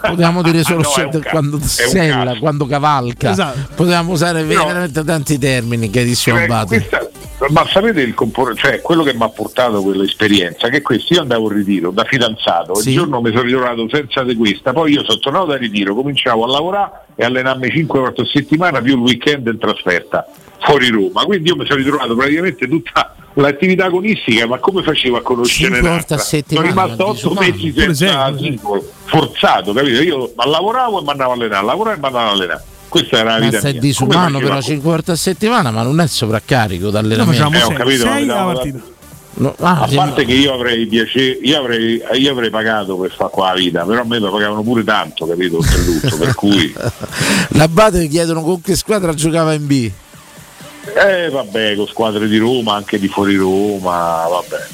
Potevamo 0.00 0.42
dire 0.42 0.62
solo 0.62 0.80
Ah, 0.82 1.02
no, 1.12 1.20
quando 1.30 1.58
sella, 1.60 2.36
quando 2.38 2.66
cavalca. 2.66 3.30
Esatto. 3.30 3.58
Potevamo 3.74 4.12
usare 4.12 4.42
Però- 4.44 4.66
veramente 4.66 5.04
tanti 5.04 5.38
termini, 5.38 5.90
carissimo 5.90 6.36
Cioè, 6.36 6.44
Abate. 6.44 6.66
questa- 6.66 7.10
ma 7.50 7.66
sapete 7.66 8.00
il 8.02 8.14
compor- 8.14 8.54
cioè, 8.56 8.80
quello 8.80 9.02
che 9.02 9.14
mi 9.14 9.22
ha 9.22 9.28
portato 9.28 9.82
quell'esperienza 9.82 10.68
che 10.68 10.80
questo 10.82 11.14
io 11.14 11.20
andavo 11.20 11.50
in 11.50 11.56
ritiro 11.56 11.90
da 11.90 12.04
fidanzato 12.04 12.74
Sì. 12.76 12.90
il 12.90 12.96
giorno 12.96 13.20
mi 13.20 13.30
sono 13.30 13.42
ritrovato 13.42 13.88
senza 13.90 14.22
di 14.22 14.34
questa 14.36 14.72
poi 14.72 14.92
io 14.92 15.04
sono 15.04 15.18
tornato 15.18 15.46
da 15.46 15.56
ritiro 15.56 15.94
cominciavo 15.94 16.44
a 16.44 16.48
lavorare 16.48 16.90
e 17.16 17.24
allenarmi 17.24 17.70
5 17.70 17.98
volte 18.00 18.22
a 18.22 18.26
settimana 18.26 18.80
più 18.80 18.94
il 18.94 19.00
weekend 19.00 19.46
in 19.46 19.58
trasferta 19.58 20.26
fuori 20.60 20.88
Roma 20.88 21.24
quindi 21.24 21.48
io 21.48 21.56
mi 21.56 21.66
sono 21.66 21.78
ritrovato 21.78 22.14
praticamente 22.14 22.68
tutta 22.68 23.14
l'attività 23.34 23.86
agonistica 23.86 24.46
ma 24.46 24.58
come 24.58 24.82
facevo 24.82 25.16
a 25.16 25.22
conoscere 25.22 25.74
Cinque 25.74 25.80
volte 25.80 25.88
a 25.88 26.16
un'altra? 26.16 26.18
settimana, 26.18 26.68
sono 26.68 26.82
rimasto 26.84 27.04
8 27.06 27.12
disumano. 27.14 27.40
mesi 27.40 27.72
senza 27.72 28.36
singolo, 28.38 28.84
forzato 29.04 29.72
capito 29.72 30.02
io 30.02 30.32
ma 30.36 30.46
lavoravo 30.46 31.00
e 31.00 31.02
mi 31.02 31.08
andavo 31.10 31.30
a 31.30 31.34
allenare 31.34 31.64
lavoravo 31.66 31.96
e 31.96 31.98
mi 31.98 32.06
andavo 32.06 32.26
a 32.28 32.30
allenare 32.32 32.62
questa 32.92 33.16
era 33.20 33.32
la 33.32 33.38
Ma 33.38 33.44
vita 33.46 33.60
sei 33.60 33.72
mia. 33.72 33.80
disumano 33.80 34.24
Come 34.32 34.38
però 34.44 34.54
facevo? 34.56 34.72
5 34.74 34.90
volte 34.90 35.10
a 35.12 35.16
settimana, 35.16 35.70
ma 35.70 35.82
non 35.82 35.98
è 35.98 36.06
sovraccarico 36.06 36.90
d'allenamento. 36.90 37.56
Eh, 37.56 37.62
ho 37.62 37.72
capito, 37.72 38.04
ma 38.04 38.14
mi 38.16 38.26
dava- 38.26 38.62
No, 39.34 39.54
ah, 39.60 39.80
a 39.80 39.88
parte 39.94 40.26
che 40.26 40.34
io 40.34 40.52
avrei 40.52 40.84
piacere, 40.86 41.38
io 41.42 41.58
avrei, 41.58 42.02
io 42.16 42.30
avrei 42.32 42.50
pagato 42.50 42.98
per 42.98 43.10
fare 43.16 43.30
qua 43.30 43.48
la 43.48 43.54
vita, 43.54 43.82
però 43.84 44.02
a 44.02 44.04
me 44.04 44.20
mi 44.20 44.30
pagavano 44.30 44.62
pure 44.62 44.84
tanto, 44.84 45.26
capito? 45.26 45.56
Oltretutto, 45.56 46.16
per 46.18 46.34
cui. 46.34 46.70
L'Abate 47.56 48.00
mi 48.00 48.08
chiedono 48.08 48.42
con 48.42 48.60
che 48.60 48.76
squadra 48.76 49.14
giocava 49.14 49.54
in 49.54 49.66
B. 49.66 49.90
Eh 50.94 51.30
vabbè, 51.30 51.76
con 51.76 51.86
squadre 51.86 52.28
di 52.28 52.36
Roma, 52.36 52.74
anche 52.74 52.98
di 52.98 53.08
fuori 53.08 53.34
Roma, 53.36 54.26
vabbè, 54.28 54.66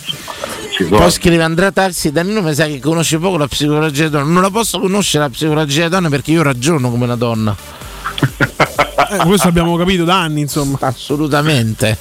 insomma. 0.66 0.98
Poi 1.02 1.10
scrive 1.12 1.42
Andrea 1.42 1.70
Taxi, 1.70 2.10
Danilo 2.10 2.42
mi 2.42 2.52
sa 2.52 2.66
che 2.66 2.80
conosce 2.80 3.18
poco 3.18 3.36
la 3.36 3.46
psicologia 3.46 4.08
della 4.08 4.22
donna. 4.22 4.32
Non 4.32 4.42
la 4.42 4.50
posso 4.50 4.80
conoscere 4.80 5.22
la 5.22 5.30
psicologia 5.30 5.82
della 5.84 5.88
donna 5.90 6.08
perché 6.08 6.32
io 6.32 6.42
ragiono 6.42 6.90
come 6.90 7.04
una 7.04 7.16
donna. 7.16 7.56
Eh, 9.10 9.16
questo 9.24 9.48
abbiamo 9.48 9.76
capito 9.76 10.04
da 10.04 10.20
anni, 10.20 10.42
insomma. 10.42 10.76
Assolutamente. 10.80 11.96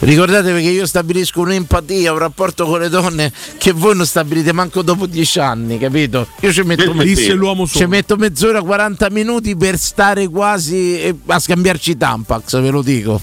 Ricordatevi 0.00 0.62
che 0.62 0.70
io 0.70 0.86
stabilisco 0.86 1.42
un'empatia, 1.42 2.12
un 2.12 2.18
rapporto 2.18 2.64
con 2.64 2.80
le 2.80 2.88
donne 2.88 3.30
che 3.58 3.72
voi 3.72 3.94
non 3.94 4.06
stabilite 4.06 4.52
manco 4.52 4.80
dopo 4.80 5.04
dieci 5.04 5.38
anni, 5.38 5.78
capito? 5.78 6.26
Io 6.40 6.52
ci 6.52 6.62
metto, 6.62 6.94
l'uomo 7.34 7.66
ci 7.66 7.84
metto 7.84 8.16
mezz'ora, 8.16 8.62
40 8.62 9.10
minuti 9.10 9.54
per 9.56 9.76
stare 9.76 10.26
quasi 10.28 11.02
eh, 11.02 11.14
a 11.26 11.38
scambiarci 11.38 11.98
Tampax, 11.98 12.58
ve 12.62 12.70
lo 12.70 12.80
dico. 12.80 13.20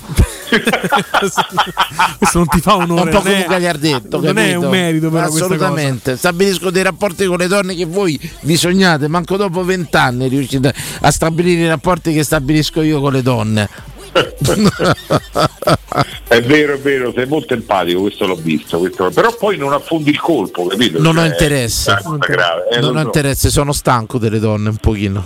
Questo 2.18 2.38
non 2.38 2.48
ti 2.48 2.60
fa 2.62 2.76
onore. 2.76 3.02
Un 3.02 3.08
po' 3.10 3.14
non 3.14 3.22
come 3.24 3.36
è- 3.36 3.42
un 3.42 3.48
gagliardetto, 3.48 4.20
Non 4.22 4.38
è 4.38 4.56
un 4.56 4.70
merito, 4.70 5.10
però. 5.10 5.26
Assolutamente. 5.26 6.16
Stabilisco 6.18 6.70
dei 6.70 6.84
rapporti 6.84 7.26
con 7.26 7.38
le 7.38 7.48
donne 7.48 7.76
che 7.76 7.86
voi 7.86 8.20
vi 8.42 8.56
sognate, 8.56 9.08
manco 9.08 9.38
dopo 9.38 9.64
vent'anni 9.64 10.28
riuscite 10.28 10.74
a 11.02 11.12
stabilire 11.12 11.64
i 11.64 11.68
rapporti 11.68 12.14
che 12.14 12.24
stabilisco 12.24 12.82
io 12.82 13.00
con 13.02 13.14
le 13.14 13.22
donne. 13.22 13.70
È 16.28 16.42
vero, 16.42 16.74
è 16.74 16.80
vero, 16.80 17.12
sei 17.16 17.26
molto 17.28 17.54
empatico, 17.54 18.02
questo 18.02 18.26
l'ho 18.26 18.36
visto, 18.36 18.80
questo- 18.80 19.10
però 19.12 19.34
poi 19.36 19.58
non 19.58 19.74
affondi 19.74 20.10
il 20.10 20.20
colpo, 20.20 20.66
capito? 20.66 21.00
Non 21.02 21.18
ho 21.18 21.22
Cioè, 21.22 21.30
interesse. 21.30 21.92
è 21.92 22.00
una 22.06 22.18
cosa 22.18 22.32
grave, 22.34 22.70
eh, 22.72 22.80
non 22.80 22.96
ho 22.96 23.00
so. 23.00 23.06
interesse, 23.06 23.50
sono 23.50 23.72
stanco 23.74 24.18
delle 24.18 24.40
donne 24.40 24.70
un 24.70 24.78
pochino. 24.78 25.26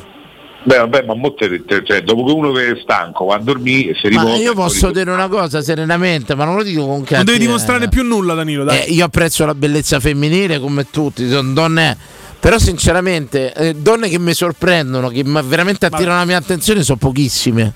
Beh, 0.63 0.77
vabbè, 0.77 1.03
ma 1.05 1.15
molte, 1.15 1.63
cioè, 1.83 2.03
dopo 2.03 2.23
che 2.23 2.31
uno 2.33 2.55
è 2.59 2.77
stanco 2.83 3.25
va 3.25 3.35
a 3.35 3.39
dormire 3.39 3.91
e 3.91 3.95
si 3.95 4.09
Ma 4.13 4.21
riposa. 4.21 4.41
io 4.43 4.51
e 4.51 4.55
posso 4.55 4.79
poi- 4.87 4.93
dire 4.93 5.11
una 5.11 5.27
cosa 5.27 5.61
serenamente, 5.63 6.35
ma 6.35 6.45
non 6.45 6.55
lo 6.55 6.61
dico 6.63 6.81
con 6.81 6.89
Non 6.89 6.99
cattiveria. 7.01 7.23
devi 7.33 7.39
dimostrare 7.45 7.89
più 7.89 8.03
nulla, 8.03 8.35
Danilo. 8.35 8.63
Dai. 8.63 8.81
Eh, 8.85 8.91
io 8.91 9.05
apprezzo 9.05 9.43
la 9.45 9.55
bellezza 9.55 9.99
femminile 9.99 10.59
come 10.59 10.87
tutti, 10.91 11.27
sono 11.29 11.51
donne. 11.53 11.97
Però 12.39 12.57
sinceramente, 12.59 13.53
eh, 13.53 13.73
donne 13.75 14.07
che 14.09 14.19
mi 14.19 14.33
sorprendono, 14.33 15.09
che 15.09 15.23
ma- 15.23 15.41
veramente 15.41 15.87
attirano 15.87 16.17
la 16.19 16.25
mia 16.25 16.37
attenzione, 16.37 16.83
sono 16.83 16.97
pochissime, 16.97 17.73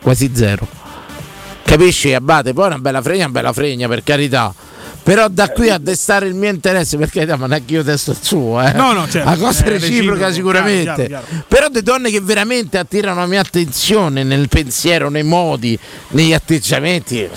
quasi 0.00 0.30
zero. 0.34 0.66
Capisci, 1.64 2.12
Abate? 2.12 2.52
Poi 2.52 2.66
una 2.66 2.78
bella 2.78 3.00
fregna, 3.02 3.24
una 3.24 3.32
bella 3.32 3.52
fregna, 3.52 3.88
per 3.88 4.02
carità. 4.04 4.52
Però 5.04 5.28
da 5.28 5.50
qui 5.50 5.68
a 5.68 5.76
destare 5.76 6.26
il 6.26 6.34
mio 6.34 6.48
interesse, 6.48 6.96
per 6.96 7.10
carità, 7.10 7.36
ma 7.36 7.46
neanche 7.46 7.74
io 7.74 7.84
testo 7.84 8.12
il 8.12 8.18
suo, 8.22 8.60
eh. 8.66 8.72
No, 8.72 8.92
no, 8.94 9.06
certo. 9.06 9.28
La 9.28 9.36
cosa 9.36 9.64
Eh, 9.66 9.68
reciproca 9.68 10.32
sicuramente. 10.32 11.06
chiaro, 11.06 11.22
chiaro, 11.26 11.44
Però 11.46 11.68
delle 11.68 11.82
donne 11.82 12.10
che 12.10 12.20
veramente 12.22 12.78
attirano 12.78 13.20
la 13.20 13.26
mia 13.26 13.40
attenzione 13.40 14.24
nel 14.24 14.48
pensiero, 14.48 15.10
nei 15.10 15.22
modi, 15.22 15.78
negli 16.08 16.32
atteggiamenti. 16.32 17.28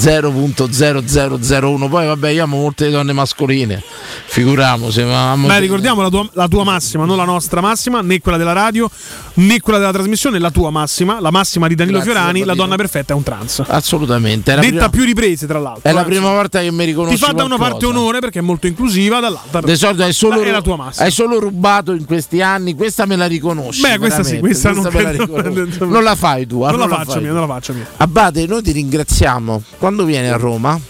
0.0001. 0.00 1.88
Poi 1.88 2.06
vabbè, 2.06 2.30
io 2.30 2.44
amo 2.44 2.56
molte 2.56 2.88
donne 2.90 3.12
mascoline. 3.12 3.82
Figuriamoci, 4.26 5.02
ma 5.02 5.36
Beh, 5.36 5.58
ricordiamo 5.58 6.00
la 6.00 6.08
tua, 6.08 6.26
la 6.32 6.48
tua 6.48 6.64
massima, 6.64 7.04
non 7.04 7.18
la 7.18 7.24
nostra 7.24 7.60
massima, 7.60 8.00
né 8.00 8.18
quella 8.20 8.38
della 8.38 8.52
radio, 8.52 8.90
né 9.34 9.60
quella 9.60 9.78
della 9.78 9.92
trasmissione, 9.92 10.38
la 10.38 10.50
tua 10.50 10.70
massima, 10.70 11.20
la 11.20 11.30
massima 11.30 11.68
di 11.68 11.74
Danilo 11.74 11.98
Grazie, 11.98 12.14
Fiorani, 12.14 12.44
la 12.44 12.54
donna 12.54 12.76
perfetta 12.76 13.12
è 13.12 13.16
un 13.16 13.22
trans. 13.22 13.62
Assolutamente. 13.66 14.54
Detta 14.54 14.66
prima- 14.66 14.88
più 14.88 15.04
riprese, 15.04 15.46
tra 15.46 15.58
l'altro. 15.58 15.82
È 15.88 15.92
la 15.92 16.02
eh. 16.02 16.04
prima 16.04 16.30
volta 16.30 16.60
che 16.60 16.70
mi 16.70 16.84
riconosci 16.84 17.18
Ti 17.18 17.24
fa 17.24 17.32
da 17.32 17.44
una 17.44 17.58
parte 17.58 17.84
onore 17.86 18.20
perché 18.20 18.38
è 18.38 18.42
molto 18.42 18.66
inclusiva, 18.66 19.20
dall'altra 19.20 19.60
Di 19.60 19.76
solito 19.76 20.02
hai 20.02 20.12
solo, 20.12 20.40
è 20.40 20.50
la 20.50 20.62
tua 20.62 20.76
massima. 20.76 21.04
hai 21.04 21.10
solo 21.10 21.38
rubato 21.38 21.92
in 21.92 22.06
questi 22.06 22.40
anni, 22.40 22.74
questa 22.74 23.04
me 23.04 23.16
la 23.16 23.26
riconosci. 23.26 23.82
Beh, 23.82 23.98
questa 23.98 24.22
sì, 24.22 24.36
veramente, 24.36 24.60
questa 24.60 24.70
non 24.72 24.88
me 24.92 25.02
la 25.02 25.10
riconosco. 25.10 25.84
Non 25.90 26.04
la 26.04 26.14
fai 26.14 26.46
tu, 26.46 26.62
ah, 26.62 26.70
Non 26.70 26.88
la 26.88 26.88
faccio 26.88 27.20
mia, 27.20 27.32
non 27.32 27.40
la 27.40 27.46
faccio 27.46 27.72
mia. 27.72 27.86
Abate, 27.96 28.46
noi 28.46 28.62
ti 28.62 28.72
ringraziamo. 28.72 29.62
Quando 29.90 30.06
vieni 30.06 30.28
a 30.28 30.36
Roma? 30.36 30.80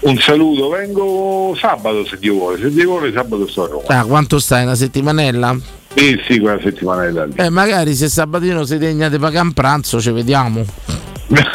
Un 0.00 0.18
saluto, 0.18 0.70
vengo 0.70 1.56
sabato 1.60 2.04
se 2.04 2.18
Dio 2.18 2.34
vuole, 2.34 2.58
se 2.58 2.72
Dio 2.72 2.88
vuole 2.88 3.12
sabato 3.12 3.46
sto 3.46 3.62
a 3.62 3.68
Roma. 3.68 3.84
Ah, 3.86 4.04
quanto 4.04 4.40
stai? 4.40 4.64
Una 4.64 4.74
settimanella? 4.74 5.56
Sì, 5.98 6.20
sì, 6.28 6.38
quella 6.38 6.60
settimanella 6.62 7.24
lì. 7.24 7.32
Eh, 7.36 7.50
magari 7.50 7.94
se 7.94 8.08
sabatino 8.08 8.64
si 8.64 8.78
degna 8.78 9.08
di 9.08 9.18
pagare 9.18 9.46
un 9.46 9.52
pranzo, 9.52 10.00
ci 10.00 10.12
vediamo. 10.12 10.64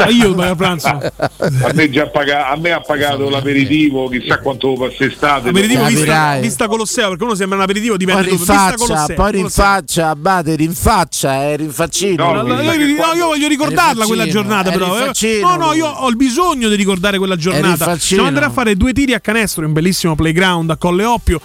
io 0.09 0.35
pago 0.35 0.51
a 0.51 0.55
pranzo. 0.55 0.87
a, 0.87 1.71
me 1.73 1.89
già 1.89 2.07
paga- 2.07 2.49
a 2.49 2.57
me 2.57 2.71
ha 2.71 2.81
pagato 2.81 3.29
l'aperitivo, 3.29 4.07
chissà 4.09 4.39
quanto 4.39 4.67
lo 4.67 4.73
passa 4.75 5.05
estate. 5.05 5.49
Aperitivo 5.49 5.85
vista, 5.85 6.37
vista 6.39 6.67
Colosseo, 6.67 7.09
perché 7.09 7.23
uno 7.23 7.35
sembra 7.35 7.57
un 7.57 7.63
aperitivo, 7.63 7.95
Poi 7.95 8.05
dove. 8.05 8.21
Vista 8.23 8.53
rinfaccia, 8.53 8.75
Colosseo. 8.75 9.15
poi 9.15 9.31
rinfaccia, 9.31 10.09
Abate, 10.09 10.55
rinfaccia, 10.55 11.43
eh, 11.43 11.55
rinfaccino. 11.55 12.33
No, 12.33 12.41
no, 12.43 12.61
io, 12.61 12.95
no, 12.97 13.13
io 13.15 13.25
voglio 13.27 13.47
ricordarla 13.47 14.05
quella 14.05 14.27
giornata, 14.27 14.69
è 14.69 14.73
però. 14.73 14.97
eh. 14.99 15.39
No, 15.41 15.55
no, 15.55 15.73
io 15.73 15.87
ho 15.87 16.07
il 16.09 16.17
bisogno 16.17 16.67
di 16.69 16.75
ricordare 16.75 17.17
quella 17.17 17.37
giornata. 17.37 17.97
Siamo 17.97 18.27
andati 18.27 18.45
a 18.45 18.49
fare 18.51 18.75
due 18.75 18.93
tiri 18.93 19.13
a 19.13 19.19
canestro 19.19 19.61
in 19.61 19.69
un 19.69 19.73
bellissimo 19.73 20.15
playground 20.15 20.69
a 20.69 20.75
Colle 20.77 21.05
Oppio. 21.05 21.39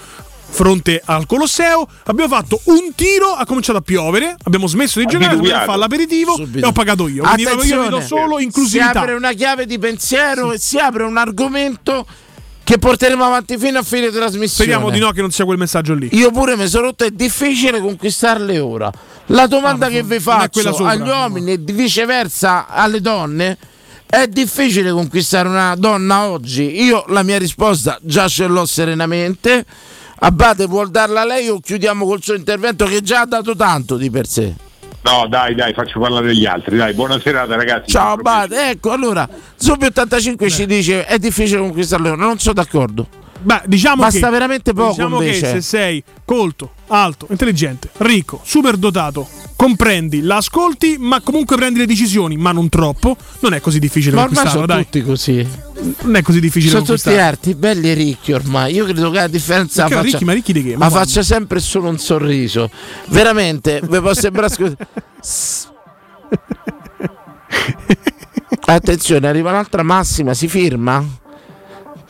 Fronte 0.50 1.00
al 1.04 1.26
Colosseo, 1.26 1.86
abbiamo 2.04 2.34
fatto 2.34 2.60
un 2.64 2.92
tiro, 2.94 3.28
ha 3.32 3.44
cominciato 3.44 3.78
a 3.78 3.80
piovere, 3.82 4.34
abbiamo 4.44 4.66
smesso 4.66 4.98
di 4.98 5.04
giocare, 5.04 5.24
abbiamo 5.26 5.42
diluviato. 5.42 5.66
fare 5.66 5.78
l'aperitivo 5.78 6.34
Subito. 6.34 6.64
e 6.64 6.68
ho 6.68 6.72
pagato 6.72 7.06
io. 7.06 7.22
Quindi 7.22 7.42
proprio 7.44 7.74
io 7.74 7.82
vedo 7.82 8.00
solo 8.00 8.38
Si 8.38 8.44
inclusività. 8.44 9.00
apre 9.00 9.14
una 9.14 9.32
chiave 9.32 9.66
di 9.66 9.78
pensiero 9.78 10.52
e 10.52 10.58
si 10.58 10.78
apre 10.78 11.04
un 11.04 11.16
argomento 11.16 12.06
che 12.64 12.78
porteremo 12.78 13.24
avanti 13.24 13.56
fino 13.56 13.78
a 13.78 13.82
fine 13.82 14.10
trasmissione. 14.10 14.70
Speriamo 14.70 14.90
di 14.90 14.98
no 14.98 15.10
che 15.12 15.20
non 15.20 15.30
sia 15.30 15.44
quel 15.44 15.58
messaggio 15.58 15.94
lì. 15.94 16.08
Io 16.12 16.30
pure 16.32 16.56
mi 16.56 16.66
sono 16.66 16.86
rotto, 16.86 17.04
è 17.04 17.10
difficile 17.10 17.80
conquistarle 17.80 18.58
ora. 18.58 18.90
La 19.26 19.46
domanda 19.46 19.88
che 19.88 20.02
vi 20.02 20.18
faccio 20.18 20.60
sopra, 20.60 20.90
agli 20.90 21.08
uomini 21.08 21.52
e 21.52 21.58
viceversa 21.58 22.66
alle 22.68 23.00
donne 23.00 23.56
è 24.06 24.26
difficile 24.26 24.90
conquistare 24.90 25.48
una 25.48 25.74
donna 25.76 26.26
oggi. 26.26 26.82
Io 26.82 27.04
la 27.08 27.22
mia 27.22 27.38
risposta 27.38 27.98
già 28.02 28.26
ce 28.28 28.46
l'ho 28.46 28.64
serenamente. 28.66 29.64
Abate 30.20 30.66
vuol 30.66 30.90
darla 30.90 31.24
lei 31.24 31.48
o 31.48 31.60
chiudiamo 31.60 32.04
col 32.04 32.22
suo 32.22 32.34
intervento 32.34 32.86
che 32.86 33.02
già 33.02 33.20
ha 33.20 33.26
dato 33.26 33.54
tanto 33.54 33.96
di 33.96 34.10
per 34.10 34.26
sé? 34.26 34.52
No, 35.02 35.26
dai, 35.28 35.54
dai, 35.54 35.72
faccio 35.72 36.00
parlare 36.00 36.34
gli 36.34 36.44
altri, 36.44 36.76
dai, 36.76 36.92
buona 36.92 37.20
serata 37.20 37.54
ragazzi. 37.54 37.92
Ciao 37.92 38.14
Abate, 38.14 38.70
ecco 38.70 38.90
allora 38.90 39.28
Zubbi 39.54 39.86
85 39.86 40.50
ci 40.50 40.66
dice 40.66 41.04
è 41.04 41.18
difficile 41.18 41.60
conquistarle 41.60 42.10
ora, 42.10 42.24
non 42.24 42.38
sono 42.38 42.54
d'accordo. 42.54 43.06
Beh, 43.40 43.62
diciamo 43.66 44.02
Basta 44.02 44.26
che, 44.26 44.32
veramente 44.32 44.72
poco 44.72 44.90
diciamo 44.90 45.20
invece. 45.22 45.40
che 45.40 45.46
se 45.46 45.60
sei 45.60 46.02
colto, 46.24 46.72
alto, 46.88 47.26
intelligente, 47.30 47.88
ricco, 47.98 48.40
super 48.44 48.76
dotato, 48.76 49.28
comprendi, 49.54 50.22
la 50.22 50.36
ascolti, 50.36 50.96
ma 50.98 51.20
comunque 51.20 51.56
prendi 51.56 51.78
le 51.78 51.86
decisioni, 51.86 52.36
ma 52.36 52.50
non 52.52 52.68
troppo, 52.68 53.16
non 53.40 53.54
è 53.54 53.60
così 53.60 53.78
difficile 53.78 54.16
Ma 54.16 54.22
ormai 54.22 54.48
sono 54.48 54.66
dai. 54.66 54.84
tutti 54.84 55.02
così. 55.02 55.46
Non 56.00 56.16
è 56.16 56.22
così 56.22 56.40
difficile 56.40 56.72
Sono 56.72 56.84
tutti 56.84 57.10
arti 57.16 57.54
belli 57.54 57.90
e 57.90 57.94
ricchi 57.94 58.32
ormai. 58.32 58.74
Io 58.74 58.84
credo 58.84 59.10
che 59.10 59.16
la 59.18 59.28
differenza 59.28 59.82
Perché 59.84 59.96
faccia, 59.96 60.10
ricchi, 60.10 60.24
ma 60.24 60.32
ricchi 60.32 60.52
di 60.52 60.62
che? 60.64 60.76
Ma 60.76 60.86
ma 60.86 60.90
faccia 60.90 61.22
sempre 61.22 61.60
solo 61.60 61.88
un 61.88 61.98
sorriso. 61.98 62.68
Veramente, 63.06 63.80
vi 63.88 64.00
può 64.00 64.12
sembrare 64.14 64.52
scu- 64.52 64.76
S- 65.20 65.68
Attenzione, 68.66 69.28
arriva 69.28 69.50
un'altra 69.50 69.82
massima, 69.82 70.34
si 70.34 70.48
firma? 70.48 71.04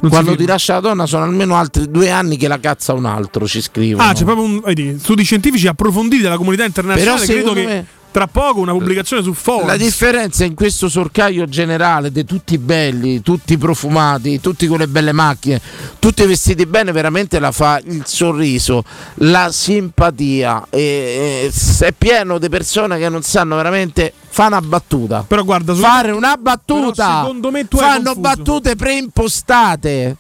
Si 0.01 0.09
Quando 0.09 0.37
ti 0.37 0.47
lascia 0.47 0.75
la 0.75 0.81
donna 0.81 1.07
sono 1.07 1.25
almeno 1.25 1.57
altri 1.57 1.91
due 1.91 2.11
anni 2.11 2.37
che 2.37 2.47
la 2.47 2.61
cazza 2.61 2.93
un 2.93 3.05
altro, 3.05 3.47
ci 3.49 3.61
scrivono. 3.61 4.09
Ah, 4.09 4.13
c'è 4.13 4.25
proprio 4.25 4.45
un, 4.45 4.61
vedi, 4.61 4.97
studi 4.99 5.25
scientifici 5.25 5.67
approfonditi 5.67 6.23
della 6.23 6.37
comunità 6.37 6.65
internazionale. 6.65 7.27
Però 7.27 7.33
Credo 7.33 7.53
che 7.53 7.65
me- 7.65 7.87
tra 8.11 8.27
poco 8.27 8.61
una 8.61 8.73
pubblicazione 8.73 9.23
su 9.23 9.33
Forbes. 9.33 9.67
La 9.67 9.77
differenza 9.77 10.45
in 10.45 10.55
questo 10.55 10.89
sorcaio 10.89 11.47
generale 11.47 12.11
di 12.11 12.25
tutti 12.25 12.59
belli, 12.59 13.21
tutti 13.21 13.57
profumati, 13.59 14.41
tutti 14.41 14.67
con 14.67 14.79
le 14.79 14.89
belle 14.89 15.13
macchine, 15.13 15.61
tutti 15.99 16.25
vestiti 16.25 16.67
bene, 16.67 16.93
veramente 16.93 17.39
la 17.39 17.53
fa 17.53 17.81
il 17.85 18.03
sorriso, 18.07 18.83
la 19.17 19.51
simpatia. 19.53 20.67
E, 20.71 21.51
e 21.51 21.87
è 21.87 21.93
pieno 21.93 22.39
di 22.39 22.49
persone 22.49 22.99
che 22.99 23.09
non 23.09 23.23
sanno 23.23 23.57
veramente 23.57 24.13
fare 24.29 24.57
una 24.57 24.63
battuta. 24.63 25.25
Però 25.27 25.45
guarda, 25.45 25.75
fare 25.75 26.11
una 26.11 26.37
battuta. 26.37 27.21
Secondo 27.21 27.51
me 27.51 27.69
tu 27.69 27.77
fanno 27.79 28.15
battute 28.15 28.77
preimpostate. 28.77 30.17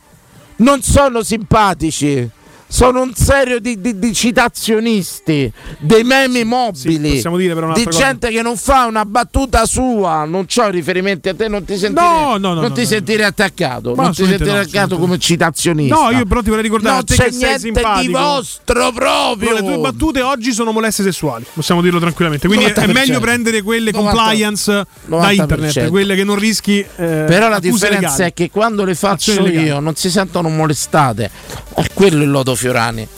Non 0.56 0.82
sono 0.82 1.23
simpatici. 1.23 2.31
Sono 2.70 3.01
un 3.01 3.15
serio 3.15 3.61
di, 3.61 3.81
di- 3.81 3.99
di 3.99 4.12
citazionisti, 4.12 5.51
dei 5.78 6.05
memi 6.05 6.45
mobili, 6.45 7.20
però 7.20 7.73
di 7.73 7.85
cosa. 7.85 7.99
gente 7.99 8.28
che 8.28 8.43
non 8.43 8.57
fa 8.57 8.85
una 8.85 9.05
battuta 9.07 9.65
sua. 9.65 10.24
Non 10.24 10.47
ho 10.55 10.69
riferimenti 10.69 11.31
a 11.31 11.35
te, 11.35 11.49
non 11.49 11.65
ti 11.65 11.78
sentire, 11.78 12.05
No, 12.07 12.36
no, 12.36 12.36
no, 12.36 12.55
non 12.55 12.62
no, 12.65 12.73
ti 12.73 12.85
sentire 12.85 13.24
attaccato. 13.24 13.95
Ma 13.95 14.05
non 14.05 14.12
ti 14.12 14.24
sentire 14.27 14.59
attaccato 14.59 14.99
come 14.99 15.19
citazionista. 15.19 15.95
No, 15.95 16.11
io 16.11 16.27
però 16.27 16.43
ti 16.43 16.49
vorrei 16.51 16.62
ricordare 16.65 16.97
non 16.97 17.05
c'è 17.05 17.24
che 17.24 17.32
sei 17.32 17.39
niente 17.73 17.82
di 18.01 18.09
vostro 18.09 18.93
proprio. 18.93 19.53
Le 19.55 19.61
tue 19.61 19.78
battute 19.78 20.20
oggi 20.20 20.53
sono 20.53 20.70
molestie 20.70 21.05
sessuali, 21.05 21.45
possiamo 21.53 21.81
dirlo 21.81 21.99
tranquillamente. 21.99 22.47
Quindi 22.49 22.66
è 22.66 22.73
90%. 22.73 22.93
meglio 22.93 23.20
prendere 23.20 23.62
quelle 23.62 23.90
90%. 23.90 23.95
compliance 23.95 24.73
da 25.07 25.16
90%. 25.31 25.32
internet, 25.32 25.89
quelle 25.89 26.15
che 26.15 26.24
non 26.24 26.36
rischi. 26.36 26.81
eh, 26.81 26.86
Però 26.97 27.49
la 27.49 27.59
differenza 27.61 28.09
legali. 28.11 28.23
è 28.31 28.35
che 28.35 28.51
quando 28.51 28.85
le 28.85 28.95
faccio 28.95 29.47
io 29.47 29.81
non 29.81 29.95
si 29.95 30.11
sentono 30.11 30.49
molestate. 30.51 31.31
È 31.74 31.85
quello 31.95 32.23
il 32.24 32.31
lodo 32.31 32.55
Fiorani. 32.59 33.09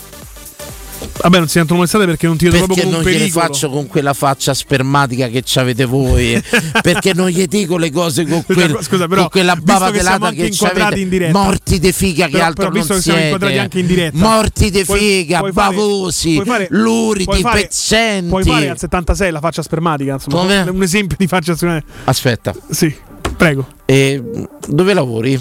Vabbè, 1.23 1.39
non 1.39 1.47
si 1.47 1.53
sentono 1.55 1.77
molestate 1.79 2.05
perché 2.05 2.27
non 2.27 2.37
ti 2.37 2.45
vedo 2.45 2.59
Perché 2.59 2.67
proprio 2.83 2.91
non 2.91 3.01
come 3.03 3.15
un 3.15 3.19
gliele 3.21 3.31
faccio 3.31 3.71
con 3.71 3.87
quella 3.87 4.13
faccia 4.15 4.53
spermatica 4.55 5.29
che 5.29 5.43
avete 5.55 5.85
voi? 5.87 6.43
perché 6.83 7.15
non 7.15 7.29
gli 7.29 7.47
dico 7.47 7.77
le 7.79 7.91
cose 7.91 8.27
con, 8.27 8.45
quel- 8.45 8.79
scusa, 8.83 9.07
però, 9.07 9.23
con 9.23 9.31
quella 9.31 9.57
bava 9.57 9.91
che 9.91 10.01
anche 10.01 10.35
che 10.37 10.47
inquadrati 10.47 10.79
c'avete. 10.83 11.01
in 11.01 11.09
diretta. 11.09 11.39
Morti 11.39 11.79
di 11.79 11.93
figa 11.93 12.25
che 12.27 12.33
Però- 12.33 12.45
altro 12.45 12.69
però 12.69 12.79
visto 12.79 12.93
non 12.95 13.03
che 13.03 13.11
siete. 13.39 13.59
anche 13.59 13.79
in 13.79 13.87
diretta. 13.87 14.19
Morti 14.19 14.71
di 14.71 14.85
figa, 14.85 15.39
puoi 15.39 15.53
bavosi, 15.53 16.35
puoi 16.35 16.47
fare- 16.47 16.67
luridi, 16.71 17.25
puoi 17.25 17.41
fare- 17.41 17.61
pezzenti. 17.63 18.29
Puoi 18.29 18.45
fare 18.45 18.69
al 18.69 18.79
76 18.79 19.31
la 19.31 19.41
faccia 19.41 19.63
spermatica, 19.63 20.15
insomma, 20.15 20.37
Come? 20.41 20.61
un 20.71 20.83
esempio 20.83 21.17
di 21.19 21.27
faccia 21.27 21.55
spermatica. 21.57 21.93
Aspetta. 22.05 22.55
Sì, 22.71 22.95
prego. 23.37 23.67
E 23.87 24.23
dove 24.67 24.95
lavori? 24.95 25.41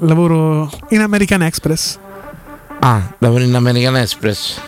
Lavoro 0.00 0.70
in 0.90 1.00
American 1.00 1.42
Express. 1.42 1.98
Ah, 2.80 3.02
lavori 3.18 3.44
in 3.44 3.54
American 3.54 3.96
Express. 3.96 4.60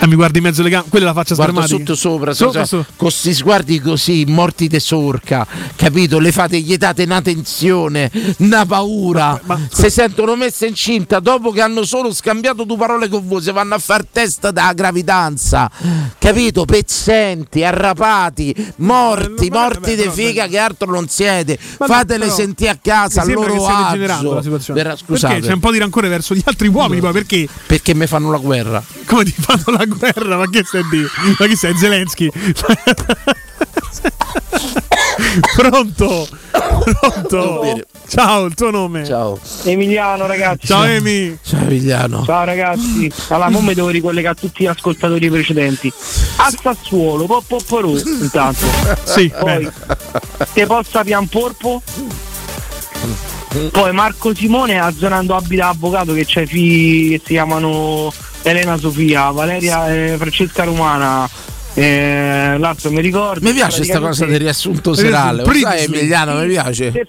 Ah, 0.00 0.06
mi 0.06 0.14
guardi 0.14 0.38
in 0.38 0.44
mezzo 0.44 0.60
alle 0.60 0.70
gambe. 0.70 0.88
Quella 0.90 1.06
è 1.06 1.08
la 1.08 1.14
faccia 1.14 1.34
Guarda 1.34 1.62
spermatica. 1.62 1.78
sotto 1.78 1.94
sopra, 1.96 2.32
Sopra, 2.32 2.64
sopra, 2.64 2.66
sopra. 2.66 2.86
con 2.96 3.08
questi 3.08 3.34
sguardi 3.34 3.80
così, 3.80 4.24
morti 4.28 4.68
di 4.68 4.78
sorca, 4.78 5.44
capito? 5.74 6.20
Le 6.20 6.30
fate, 6.30 6.60
gli 6.60 6.76
date 6.76 7.02
una 7.02 7.20
tensione, 7.20 8.08
una 8.38 8.64
paura. 8.64 9.40
se 9.68 9.90
sentono 9.90 10.36
messe 10.36 10.66
incinta 10.66 11.18
dopo 11.18 11.50
che 11.50 11.62
hanno 11.62 11.82
solo 11.84 12.12
scambiato 12.14 12.62
due 12.62 12.76
parole 12.76 13.08
con 13.08 13.26
voi, 13.26 13.42
se 13.42 13.50
vanno 13.50 13.74
a 13.74 13.78
far 13.78 14.04
testa 14.06 14.52
da 14.52 14.72
gravidanza, 14.72 15.68
capito? 16.16 16.64
Pezzenti, 16.64 17.64
arrapati, 17.64 18.54
morti, 18.76 19.50
morti 19.50 19.96
di 19.96 20.08
figa 20.12 20.46
che 20.46 20.58
altro 20.58 20.92
non 20.92 21.08
siete. 21.08 21.58
Ma 21.80 21.86
no, 21.86 21.92
Fatele 21.92 22.30
sentire 22.30 22.70
a 22.70 22.78
casa, 22.80 23.22
a 23.22 23.24
loro 23.24 23.52
degenerando 23.52 24.30
la 24.30 24.38
agio. 24.38 24.42
situazione. 24.42 24.80
Verrà- 24.80 24.96
scusate, 24.96 25.32
Perché 25.34 25.48
c'è 25.48 25.54
un 25.54 25.60
po' 25.60 25.72
di 25.72 25.78
rancore 25.78 26.06
verso 26.08 26.36
gli 26.36 26.42
altri 26.44 26.68
uomini, 26.68 27.00
poi 27.00 27.12
perché? 27.12 27.48
perché 27.66 27.94
mi 27.94 28.06
fanno 28.06 28.30
la 28.30 28.38
guerra. 28.38 28.80
Come 29.04 29.24
ti 29.24 29.32
fanno 29.36 29.62
la 29.66 29.70
guerra? 29.72 29.86
Ma 29.88 30.48
che 30.48 30.64
stai 30.64 30.80
a 30.80 30.86
dire? 30.90 31.08
Ma 31.38 31.46
chi 31.46 31.56
sei? 31.56 31.76
Zelensky? 31.76 32.30
Pronto? 35.56 36.28
Pronto? 36.50 37.82
Ciao, 38.08 38.46
il 38.46 38.54
tuo 38.54 38.70
nome? 38.70 39.04
Ciao. 39.04 39.38
Emiliano 39.64 40.26
ragazzi. 40.26 40.66
Ciao 40.66 40.84
Emi. 40.84 41.36
Ciao 41.42 41.62
Emiliano. 41.62 42.24
Ciao 42.24 42.44
ragazzi. 42.44 43.10
Allora, 43.28 43.50
mo 43.50 43.60
mi 43.60 43.74
devo 43.74 43.88
ricollegare 43.88 44.36
a 44.36 44.40
tutti 44.40 44.62
gli 44.62 44.66
ascoltatori 44.66 45.28
precedenti. 45.28 45.92
A 46.36 46.50
Sassuolo, 46.50 47.26
Poppoporù 47.26 47.96
intanto. 48.20 48.66
Sì, 49.04 49.32
Poi 49.38 49.70
Te 50.52 50.66
possa 50.66 51.02
Pianporpo. 51.04 51.82
Poi 53.70 53.92
Marco 53.92 54.34
Simone 54.34 54.78
azionando 54.78 55.34
abita 55.34 55.68
avvocato 55.68 56.12
che 56.12 56.24
c'è 56.26 56.46
figli 56.46 57.12
che 57.12 57.22
si 57.24 57.32
chiamano 57.32 58.12
Elena 58.42 58.76
Sofia, 58.76 59.30
Valeria 59.30 59.92
e 59.92 60.16
Francesca 60.16 60.64
Romana. 60.64 61.28
Eh, 61.74 62.56
l'altro 62.58 62.90
mi 62.90 63.00
ricordo. 63.00 63.46
Mi 63.46 63.52
piace 63.52 63.78
questa 63.78 64.00
cosa 64.00 64.24
del 64.26 64.38
riassunto 64.38 64.94
serale. 64.94 65.44
Sai 65.44 65.84
Emiliano, 65.84 66.40
mi 66.40 66.48
piace. 66.48 66.92
Se- 66.92 67.06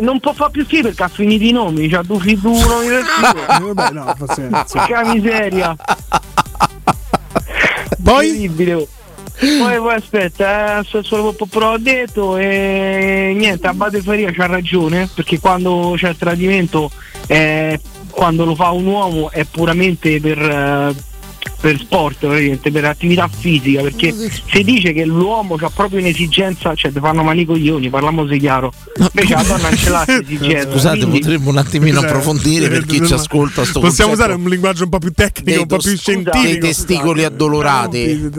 non 0.00 0.18
può 0.20 0.32
fare 0.32 0.50
più 0.52 0.64
sì 0.66 0.80
perché 0.82 1.02
ha 1.02 1.08
finito 1.08 1.44
i 1.44 1.52
nomi, 1.52 1.88
c'ha 1.88 2.02
due 2.02 2.20
figure 2.20 2.74
università. 2.74 3.58
Vabbè, 3.60 3.90
no, 3.92 4.14
pazienza. 4.18 4.84
Che 4.86 5.04
miseria. 5.14 5.76
Poi? 8.02 8.50
Poi, 8.56 9.76
poi 9.78 9.94
aspetta, 9.94 10.80
eh, 10.80 11.02
solo 11.02 11.34
un 11.38 11.48
po' 11.48 11.60
ho 11.64 11.78
detto 11.78 12.36
e 12.36 13.32
niente, 13.34 13.66
Abate 13.66 14.02
Faria 14.02 14.30
c'ha 14.32 14.46
ragione 14.46 15.08
perché 15.14 15.38
quando 15.38 15.94
c'è 15.96 16.10
il 16.10 16.16
tradimento, 16.18 16.90
eh, 17.26 17.80
quando 18.10 18.44
lo 18.44 18.54
fa 18.54 18.70
un 18.70 18.86
uomo 18.86 19.30
è 19.30 19.44
puramente 19.44 20.20
per, 20.20 20.38
eh, 20.38 20.94
per 21.60 21.78
sport, 21.78 22.18
praticamente, 22.18 22.70
per 22.70 22.84
attività 22.86 23.28
fisica, 23.28 23.82
perché 23.82 24.14
si 24.50 24.62
dice 24.64 24.92
che 24.92 25.04
l'uomo 25.04 25.56
ha 25.60 25.70
proprio 25.70 26.00
un'esigenza, 26.00 26.74
cioè 26.74 26.92
ti 26.92 26.98
fanno 27.00 27.22
mani 27.22 27.44
coglioni, 27.44 27.88
parliamoci 27.90 28.38
chiaro, 28.38 28.72
invece 28.96 29.34
la 29.34 29.42
donna 29.42 29.68
non 29.68 29.76
ce 29.76 29.90
l'ha 29.90 30.04
questa 30.04 30.22
esigenza. 30.24 30.70
Scusate, 30.70 30.98
quindi- 30.98 31.18
potremmo 31.20 31.50
un 31.50 31.56
attimino 31.58 32.00
Cioè, 32.00 32.08
approfondire 32.08 32.68
per 32.68 32.84
chi 32.86 33.06
ci 33.06 33.12
ascolta 33.12 33.64
sto 33.64 33.80
Possiamo 33.80 34.12
usare 34.12 34.34
un 34.34 34.48
linguaggio 34.48 34.84
un 34.84 34.90
po' 34.90 34.98
più 34.98 35.12
tecnico, 35.12 35.60
un 35.60 35.66
po' 35.66 35.76
più 35.76 35.88
dei 35.88 35.98
scientifico. 35.98 36.66
testicoli 36.66 37.24
addolorati. 37.24 38.30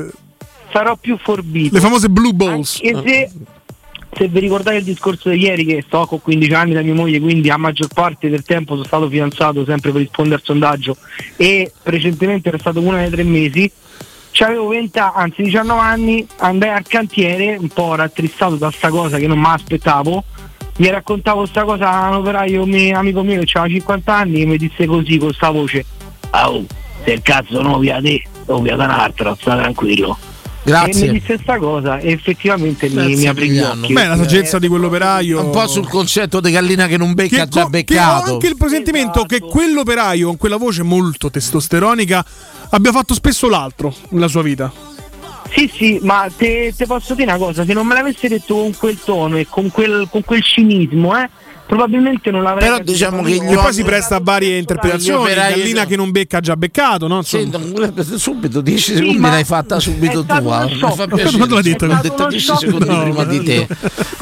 sarò 0.72 0.96
più 0.96 1.18
forbito. 1.22 1.76
Le 1.76 1.82
famose 1.82 2.10
blue 2.10 2.34
balls. 2.34 2.80
Anche 2.84 3.02
se, 3.10 3.32
se 4.14 4.28
vi 4.28 4.40
ricordate 4.40 4.78
il 4.78 4.84
discorso 4.84 5.30
di 5.30 5.40
ieri 5.40 5.66
che 5.66 5.84
sto 5.86 6.06
con 6.06 6.22
15 6.22 6.54
anni 6.54 6.74
da 6.74 6.82
mia 6.82 6.94
moglie, 6.94 7.20
quindi 7.20 7.50
a 7.50 7.58
maggior 7.58 7.88
parte 7.94 8.30
del 8.30 8.44
tempo 8.44 8.74
sono 8.74 8.86
stato 8.86 9.10
fidanzato 9.10 9.64
sempre 9.66 9.92
per 9.92 10.02
rispondere 10.02 10.36
al 10.36 10.42
sondaggio 10.44 10.98
e 11.38 11.72
precedentemente 11.82 12.50
era 12.50 12.58
stato 12.58 12.82
uno 12.82 12.98
dei 12.98 13.10
tre 13.10 13.24
mesi. 13.24 13.72
C'avevo 14.32 14.68
20, 14.68 15.00
anzi 15.00 15.44
19 15.44 15.80
anni, 15.82 16.28
andai 16.38 16.70
al 16.70 16.88
cantiere, 16.88 17.58
un 17.58 17.68
po' 17.68 17.96
rattristato 17.96 18.56
da 18.56 18.72
sta 18.72 18.90
cosa 18.90 19.18
che 19.18 19.28
non 19.28 19.40
mi 19.40 19.48
aspettavo. 19.48 20.24
Gli 20.76 20.88
raccontavo 20.88 21.46
sta 21.46 21.64
cosa 21.64 21.92
a 21.92 22.10
un 22.10 22.16
operaio 22.16 22.66
mio, 22.66 22.98
amico 22.98 23.24
mio 23.24 23.42
che 23.44 23.58
aveva 23.58 23.74
50 23.74 24.16
anni 24.16 24.42
e 24.42 24.46
mi 24.46 24.58
disse 24.58 24.86
così 24.86 25.18
con 25.18 25.34
sta 25.34 25.50
voce. 25.50 25.86
Oh, 26.32 26.66
se 27.04 27.12
il 27.12 27.22
cazzo 27.22 27.62
non 27.62 27.80
via 27.80 28.00
te, 28.02 28.24
lo 28.46 28.62
via 28.62 28.76
da 28.76 28.86
un'altra, 28.86 29.36
sta 29.36 29.58
tranquillo. 29.58 30.18
Grazie. 30.64 31.06
E 31.08 31.12
mi 31.12 31.20
disse 31.20 31.40
sta 31.42 31.58
cosa 31.58 31.98
e 31.98 32.12
effettivamente 32.12 32.88
mi, 32.88 32.94
Grazie, 32.94 33.16
mi 33.16 33.26
aprì 33.28 33.50
gli 33.50 33.60
occhi. 33.60 33.94
Beh, 33.94 34.08
la 34.08 34.16
saggezza 34.18 34.60
di 34.60 34.68
quell'operaio. 34.68 35.44
Un 35.44 35.50
po' 35.50 35.68
sul 35.68 35.88
concetto 35.88 36.40
di 36.40 36.52
gallina 36.52 36.88
che 36.88 36.98
non 36.98 37.14
becca, 37.14 37.44
Che, 37.44 37.48
già 37.48 37.48
co- 37.48 37.56
che 37.60 37.62
ho 37.64 37.70
beccato. 37.70 38.32
anche 38.34 38.48
il 38.48 38.58
presentimento 38.58 39.24
che 39.24 39.40
quell'operaio 39.40 40.28
con 40.28 40.38
quella 40.38 40.58
voce 40.58 40.84
molto 40.84 41.32
testosteronica 41.32 42.24
abbia 42.70 42.92
fatto 42.92 43.14
spesso 43.14 43.50
l'altro 43.50 43.94
nella 44.10 44.28
sua 44.28 44.44
vita. 44.44 44.72
Sì, 45.54 45.70
sì, 45.74 46.00
ma 46.04 46.28
te, 46.36 46.74
te 46.78 46.86
posso 46.86 47.14
dire 47.14 47.30
una 47.30 47.38
cosa, 47.38 47.66
se 47.66 47.74
non 47.74 47.86
me 47.86 47.94
l'avesse 47.94 48.30
detto 48.30 48.56
con 48.56 48.74
quel 48.78 48.98
tono 49.04 49.38
e 49.38 49.48
con 49.50 49.70
quel, 49.70 50.08
con 50.10 50.24
quel 50.24 50.42
cinismo, 50.42 51.18
eh, 51.18 51.30
probabilmente 51.72 52.32
non 52.32 52.44
l'avrei 52.44 52.68
Però 52.70 52.84
diciamo 52.84 53.22
che 53.24 53.32
gli 53.32 53.50
E 53.50 53.56
poi 53.56 53.72
si 53.74 53.84
presta 53.84 54.18
a 54.18 54.20
varie 54.22 54.58
interpretazioni. 54.58 55.22
Operai- 55.24 55.54
Gallina 55.56 55.86
che 55.86 55.96
non 55.96 56.12
becca 56.12 56.38
ha 56.38 56.42
già 56.42 56.58
beccato, 56.58 57.08
no? 57.08 57.22
Sì, 57.22 57.50
subito 58.18 58.60
10 58.60 58.96
secondi 58.96 59.18
ma 59.18 59.30
l'hai 59.30 59.46
fatta 59.46 59.80
subito 59.80 60.26
tua. 60.26 60.68
shock. 60.70 60.96
fa. 60.96 61.08
Quando 61.08 61.56
l'ha 61.56 61.62
detto? 61.62 61.86
L'ho 61.86 61.94
È 61.98 62.02
detto 62.02 62.14
stato 62.16 62.28
10 62.30 62.50
uno 62.50 62.60
secondi 62.60 62.86
shock. 62.86 63.02
prima 63.04 63.24
No, 63.24 63.30
di 63.30 63.44
te. 63.44 63.68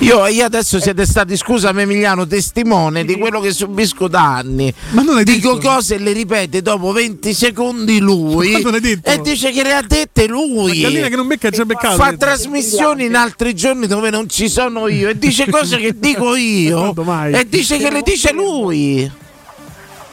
Io, 0.01 0.27
io 0.27 0.45
adesso 0.45 0.79
siete 0.79 1.05
stati, 1.07 1.35
scusami 1.35 1.81
Emiliano, 1.81 2.27
testimone 2.27 3.03
di 3.03 3.17
quello 3.17 3.39
che 3.39 3.51
subisco 3.51 4.07
da 4.07 4.35
anni. 4.35 4.71
Ma 4.91 5.01
non 5.01 5.15
l'hai 5.15 5.23
Dico 5.23 5.55
detto? 5.55 5.67
cose 5.69 5.95
e 5.95 5.97
le 5.99 6.11
ripete 6.13 6.61
dopo 6.61 6.91
20 6.91 7.33
secondi 7.33 7.99
lui. 7.99 8.51
Ma 8.51 8.59
non 8.59 8.71
l'hai 8.73 8.79
detto? 8.81 9.09
E 9.09 9.21
dice 9.21 9.51
che 9.51 9.63
le 9.63 9.73
ha 9.73 9.81
dette 9.81 10.27
lui. 10.27 10.81
La 10.81 10.87
gallina 10.89 11.07
che 11.07 11.15
non 11.15 11.25
becca 11.27 11.47
ha 11.47 11.51
già 11.51 11.65
beccato. 11.65 11.95
Fa 11.95 12.13
trasmissioni 12.15 13.05
in 13.05 13.15
altri 13.15 13.55
giorni 13.55 13.87
dove 13.87 14.09
non 14.11 14.29
ci 14.29 14.47
sono 14.49 14.87
io 14.87 15.09
e 15.09 15.17
dice 15.17 15.49
cose 15.49 15.77
che 15.77 15.95
dico 15.97 16.35
io? 16.35 16.93
E 17.39 17.47
dice 17.47 17.77
che 17.77 17.89
le 17.89 18.01
dice 18.01 18.33
lui. 18.33 19.09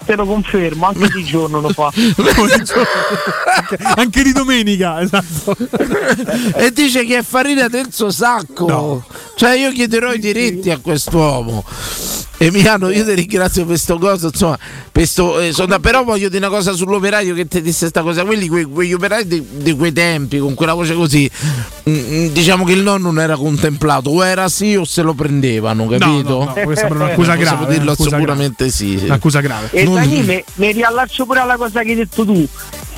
Te 0.05 0.15
lo 0.15 0.25
confermo, 0.25 0.87
anche 0.87 1.09
di 1.09 1.25
giorno 1.25 1.61
lo 1.61 1.71
fa. 1.71 1.91
anche, 1.93 3.77
anche 3.97 4.23
di 4.23 4.33
domenica, 4.33 5.01
esatto. 5.01 5.57
e 6.55 6.71
dice 6.71 7.05
che 7.05 7.19
è 7.19 7.23
farina 7.25 7.67
del 7.67 7.93
suo 7.93 8.11
sacco. 8.11 9.05
Cioè 9.35 9.57
io 9.57 9.73
chiederò 9.73 10.13
i 10.13 10.21
diritti 10.21 10.71
a 10.71 10.79
quest'uomo. 10.79 11.65
Emiliano, 12.39 12.91
io 12.91 13.03
ti 13.05 13.15
ringrazio 13.15 13.63
per 13.63 13.71
questo 13.71 13.99
coso, 13.99 14.27
insomma, 14.27 14.59
per 14.93 15.07
sto, 15.07 15.41
eh, 15.41 15.53
sono 15.53 15.69
da- 15.69 15.79
però 15.79 16.05
voglio 16.05 16.29
dire 16.29 16.45
una 16.47 16.55
cosa 16.55 16.73
sull'operaio 16.73 17.35
che 17.35 17.49
ti 17.49 17.63
disse 17.63 17.79
questa 17.81 18.03
cosa, 18.03 18.25
quelli, 18.25 18.47
que- 18.47 18.67
quegli 18.67 18.93
operai 18.93 19.27
di, 19.27 19.43
di 19.53 19.73
quei 19.75 19.93
tempi, 19.93 20.39
con 20.39 20.53
quella 20.55 20.75
voce 20.75 20.95
così, 20.95 21.31
mm, 21.89 21.95
mm, 21.95 22.27
diciamo 22.29 22.65
che 22.65 22.73
il 22.73 22.83
nonno 22.83 23.07
non 23.11 23.21
era 23.21 23.37
contemplato, 23.37 24.11
o 24.11 24.25
era 24.25 24.49
sì 24.51 24.77
o 24.77 24.85
se 24.85 25.01
lo 25.01 25.15
prendevano, 25.15 25.87
capito? 25.87 26.39
no, 26.39 26.45
no, 26.45 26.53
questa 26.63 26.89
è 26.89 26.91
una 26.91 27.07
accusa 27.07 27.35
Possiamo 27.37 27.57
grave, 27.61 27.73
dirlo 27.73 27.85
un'accusa 27.93 28.17
sicuramente 28.17 28.71
sì. 28.71 28.99
sì. 28.99 29.05
Un'accusa 29.07 29.41
grave. 29.41 29.69
E 29.71 29.85
Non- 29.85 29.95
da 29.95 30.03
lì 30.03 30.21
mi, 30.23 30.45
mi 30.57 30.73
riallaccio 30.73 31.25
pure 31.25 31.41
alla 31.41 31.57
cosa 31.57 31.83
che 31.83 31.89
hai 31.91 31.95
detto 31.97 32.23
tu, 32.27 32.47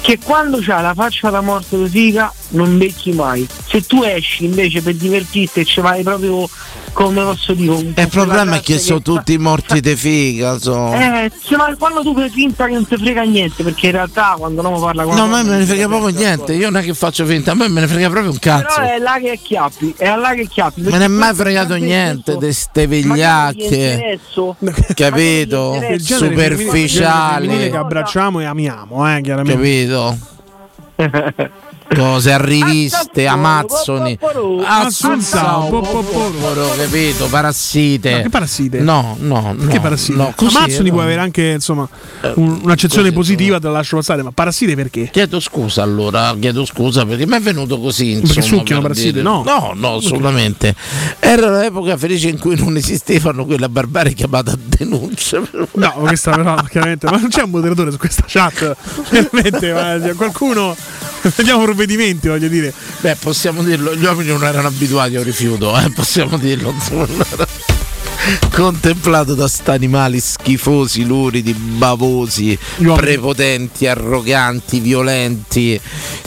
che 0.00 0.18
quando 0.22 0.58
c'ha 0.60 0.80
la 0.80 0.94
faccia 0.94 1.30
da 1.30 1.40
morto 1.40 1.80
di 1.84 1.88
figa 1.88 2.32
non 2.50 2.76
becchi 2.76 3.12
mai. 3.12 3.46
Se 3.68 3.82
tu 3.86 4.02
esci 4.02 4.46
invece 4.46 4.80
per 4.82 4.94
divertirti 4.94 5.60
e 5.60 5.64
ci 5.64 5.80
vai 5.80 6.02
proprio 6.02 6.48
come 6.98 7.22
posso 7.22 7.54
dire. 7.54 7.70
un 7.70 7.92
po' 7.94 8.00
il 8.00 8.08
problema 8.08 8.56
è 8.56 8.60
che 8.60 8.72
razza 8.72 8.86
sono 8.86 9.02
tutti 9.02 9.38
morti 9.38 9.80
di 9.80 9.94
figa, 9.94 10.58
so. 10.58 10.92
Eh, 10.92 11.30
ma 11.56 11.76
quando 11.78 12.02
tu 12.02 12.12
fai 12.12 12.28
finta 12.28 12.66
che 12.66 12.72
non 12.72 12.88
ti 12.88 12.96
frega 12.96 13.22
niente, 13.22 13.62
perché 13.62 13.86
in 13.86 13.92
realtà 13.92 14.34
quando 14.36 14.66
uno 14.66 14.80
parla 14.80 15.04
con 15.04 15.14
No, 15.14 15.22
a 15.22 15.26
me 15.26 15.44
me 15.44 15.58
ne 15.58 15.64
frega 15.64 15.66
frega 15.66 15.86
proprio 15.86 16.08
troppo. 16.08 16.24
niente, 16.24 16.52
io 16.54 16.70
non 16.70 16.80
è 16.82 16.84
che 16.84 16.94
faccio 16.94 17.24
finta, 17.24 17.52
a 17.52 17.54
me 17.54 17.68
me 17.68 17.82
ne 17.82 17.86
frega 17.86 18.10
proprio 18.10 18.32
un 18.32 18.38
cazzo. 18.40 18.80
Però 18.80 18.94
è 18.94 18.98
là 18.98 19.18
che 19.22 19.38
chiappi, 19.40 19.94
è 19.96 20.16
là 20.16 20.34
che 20.34 20.48
chiappi. 20.48 20.80
Me 20.80 20.98
ne 20.98 21.04
è 21.04 21.08
mai 21.08 21.34
fregato 21.34 21.76
niente 21.76 22.36
di 22.36 22.52
ste 22.52 22.88
vigliacche, 22.88 24.18
capito? 24.94 25.80
Superficiali, 26.00 27.70
che 27.70 27.76
abbracciamo 27.76 28.40
e 28.40 28.44
amiamo, 28.44 29.16
eh, 29.16 29.20
chiaramente. 29.20 29.56
capito? 29.56 30.18
Cose 31.94 32.32
a 32.32 32.36
riviste, 32.38 33.26
amazzoni, 33.26 34.18
Assunzao, 34.64 35.80
capito? 36.76 37.26
Parassite. 37.28 38.10
No, 38.16 38.22
che 38.22 38.28
parassite? 38.28 38.80
No, 38.80 39.16
no, 39.20 39.54
no. 39.56 39.66
Che 39.70 39.80
parassite? 39.80 40.16
no, 40.18 40.32
così, 40.36 40.56
Amazzoni 40.56 40.88
no. 40.88 40.94
può 40.94 41.02
avere 41.02 41.20
anche 41.20 41.42
insomma 41.54 41.88
un- 42.34 42.60
un'accezione 42.62 43.08
così, 43.12 43.32
positiva, 43.34 43.58
te 43.58 43.66
la 43.66 43.72
lascio 43.72 43.96
passare, 43.96 44.22
ma 44.22 44.30
parassite 44.32 44.74
perché? 44.74 45.08
Chiedo 45.10 45.40
scusa 45.40 45.82
allora, 45.82 46.36
chiedo 46.38 46.64
scusa 46.66 47.04
perché 47.06 47.26
mi 47.26 47.36
è 47.36 47.40
venuto 47.40 47.78
così. 47.80 48.12
Perché 48.20 48.38
Insomma, 48.38 48.46
succhiano 48.58 48.80
per 48.82 48.90
parassite? 48.90 49.10
dire- 49.12 49.22
No. 49.24 49.42
no, 49.44 49.72
no, 49.74 49.94
assolutamente. 49.96 50.74
Era 51.20 51.58
l'epoca 51.58 51.96
felice 51.96 52.28
in 52.28 52.38
cui 52.38 52.56
non 52.56 52.76
esistevano 52.76 53.44
quella 53.46 53.68
barbare 53.68 54.12
chiamata 54.12 54.54
denuncia. 54.62 55.40
No, 55.72 55.92
questa 55.92 56.32
però 56.32 56.54
chiaramente, 56.68 57.06
ma 57.10 57.16
non 57.18 57.28
c'è 57.28 57.42
un 57.42 57.50
moderatore 57.50 57.90
su 57.90 57.96
questa 57.98 58.24
chat. 58.26 58.76
Veramente, 59.10 59.72
ma 59.72 60.14
qualcuno 60.14 60.76
vediamo 61.36 61.64
provvedimenti, 61.78 62.26
voglio 62.28 62.48
dire. 62.48 62.72
Beh, 63.00 63.16
possiamo 63.16 63.62
dirlo, 63.62 63.94
gli 63.94 64.04
uomini 64.04 64.30
non 64.30 64.42
erano 64.42 64.66
abituati 64.66 65.14
a 65.14 65.20
un 65.20 65.24
rifiuto, 65.24 65.78
eh, 65.78 65.90
possiamo 65.90 66.36
dirlo. 66.36 66.74
Contemplato 68.50 69.34
da 69.34 69.46
sta 69.48 69.72
animali 69.72 70.20
schifosi, 70.20 71.04
luridi, 71.04 71.52
bavosi, 71.54 72.58
prepotenti, 72.96 73.86
arroganti, 73.86 74.80
violenti, 74.80 75.80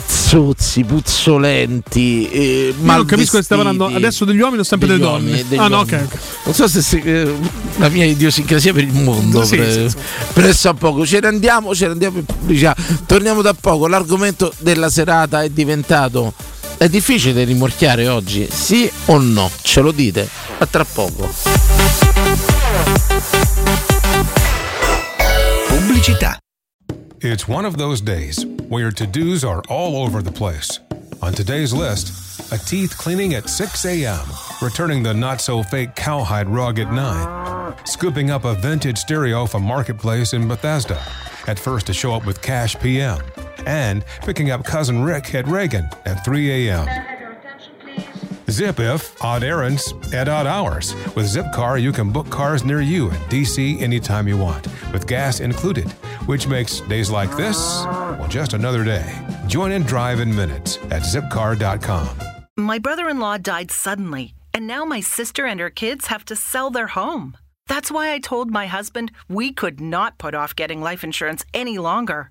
zozzi, 0.06 0.84
puzzolenti, 0.84 2.30
eh, 2.30 2.74
Io 2.78 2.84
non 2.86 3.04
capisco 3.04 3.36
che 3.36 3.42
stai 3.44 3.58
parlando 3.58 3.86
adesso 3.86 4.24
degli 4.24 4.40
uomini 4.40 4.60
o 4.60 4.64
sempre 4.64 4.88
delle 4.88 4.98
donne. 5.00 5.44
ah, 5.56 5.68
no, 5.68 5.78
uomini. 5.78 6.02
ok. 6.02 6.08
Non 6.44 6.54
so 6.54 6.68
se, 6.68 6.80
se- 6.82 7.02
eh, 7.04 7.34
la 7.76 7.88
mia 7.88 8.04
idiosincrasia 8.04 8.72
per 8.72 8.84
il 8.84 8.92
mondo. 8.94 9.44
Sì, 9.44 9.56
pre- 9.56 9.72
sì, 9.72 9.88
sì. 9.90 9.96
Presso 10.32 10.68
a 10.70 10.74
poco. 10.74 11.04
Ce 11.06 11.20
ne 11.20 11.26
andiamo, 11.26 11.74
ce 11.74 11.86
ne 11.86 11.92
andiamo 11.92 12.18
in 12.18 12.24
pubblicità. 12.24 12.74
Torniamo 13.06 13.42
da 13.42 13.54
poco. 13.54 13.86
L'argomento 13.86 14.52
della 14.58 14.88
serata 14.90 15.42
è 15.42 15.50
diventato. 15.50 16.32
È 16.82 16.88
difficile 16.88 17.44
rimorchiare 17.44 18.08
oggi? 18.08 18.48
Sì 18.50 18.90
o 19.06 19.18
no? 19.20 19.48
Ce 19.62 19.80
lo 19.80 19.92
dite? 19.92 20.28
A 20.58 20.66
tra 20.66 20.84
poco. 20.84 21.32
Pubblicità. 25.68 26.38
It's 27.20 27.46
one 27.46 27.64
of 27.64 27.76
those 27.76 28.02
days 28.02 28.44
where 28.68 28.82
your 28.82 28.92
to 28.94 29.06
dos 29.06 29.44
are 29.44 29.60
all 29.68 29.94
over 29.94 30.24
the 30.24 30.32
place. 30.32 30.80
On 31.20 31.32
today's 31.32 31.72
list, 31.72 32.50
a 32.50 32.58
teeth 32.58 32.96
cleaning 32.96 33.34
at 33.34 33.48
6 33.48 33.84
a.m., 33.84 34.26
returning 34.60 35.04
the 35.04 35.14
not 35.14 35.40
so 35.40 35.62
fake 35.62 35.94
cowhide 35.94 36.48
rug 36.48 36.80
at 36.80 36.92
9, 36.92 37.74
scooping 37.84 38.32
up 38.32 38.44
a 38.44 38.54
vintage 38.54 38.98
stereo 38.98 39.46
from 39.46 39.62
Marketplace 39.62 40.32
in 40.32 40.48
Bethesda, 40.48 41.00
at 41.46 41.60
first 41.60 41.86
to 41.86 41.92
show 41.92 42.12
up 42.12 42.26
with 42.26 42.42
cash 42.42 42.74
PM, 42.80 43.20
and 43.66 44.04
picking 44.20 44.50
up 44.50 44.64
cousin 44.64 45.02
Rick 45.02 45.34
at 45.34 45.46
Reagan 45.46 45.88
at 46.04 46.24
3 46.24 46.68
a.m. 46.68 47.12
Zip 48.50 48.80
if 48.80 49.22
odd 49.24 49.42
errands 49.42 49.94
at 50.12 50.28
odd 50.28 50.46
hours. 50.46 50.94
With 51.16 51.26
Zipcar, 51.26 51.80
you 51.80 51.90
can 51.90 52.12
book 52.12 52.28
cars 52.28 52.64
near 52.64 52.82
you 52.82 53.06
in 53.08 53.16
DC 53.30 53.80
anytime 53.80 54.28
you 54.28 54.36
want, 54.36 54.66
with 54.92 55.06
gas 55.06 55.40
included, 55.40 55.90
which 56.26 56.46
makes 56.46 56.80
days 56.80 57.10
like 57.10 57.34
this, 57.36 57.56
well, 57.86 58.28
just 58.28 58.52
another 58.52 58.84
day. 58.84 59.10
Join 59.46 59.72
and 59.72 59.86
drive 59.86 60.20
in 60.20 60.34
minutes 60.34 60.76
at 60.90 61.02
zipcar.com. 61.02 62.08
My 62.58 62.78
brother 62.78 63.08
in 63.08 63.18
law 63.18 63.38
died 63.38 63.70
suddenly, 63.70 64.34
and 64.52 64.66
now 64.66 64.84
my 64.84 65.00
sister 65.00 65.46
and 65.46 65.58
her 65.58 65.70
kids 65.70 66.08
have 66.08 66.24
to 66.26 66.36
sell 66.36 66.70
their 66.70 66.88
home. 66.88 67.36
That's 67.68 67.90
why 67.90 68.12
I 68.12 68.18
told 68.18 68.50
my 68.50 68.66
husband 68.66 69.12
we 69.28 69.52
could 69.52 69.80
not 69.80 70.18
put 70.18 70.34
off 70.34 70.54
getting 70.54 70.82
life 70.82 71.02
insurance 71.02 71.42
any 71.54 71.78
longer. 71.78 72.30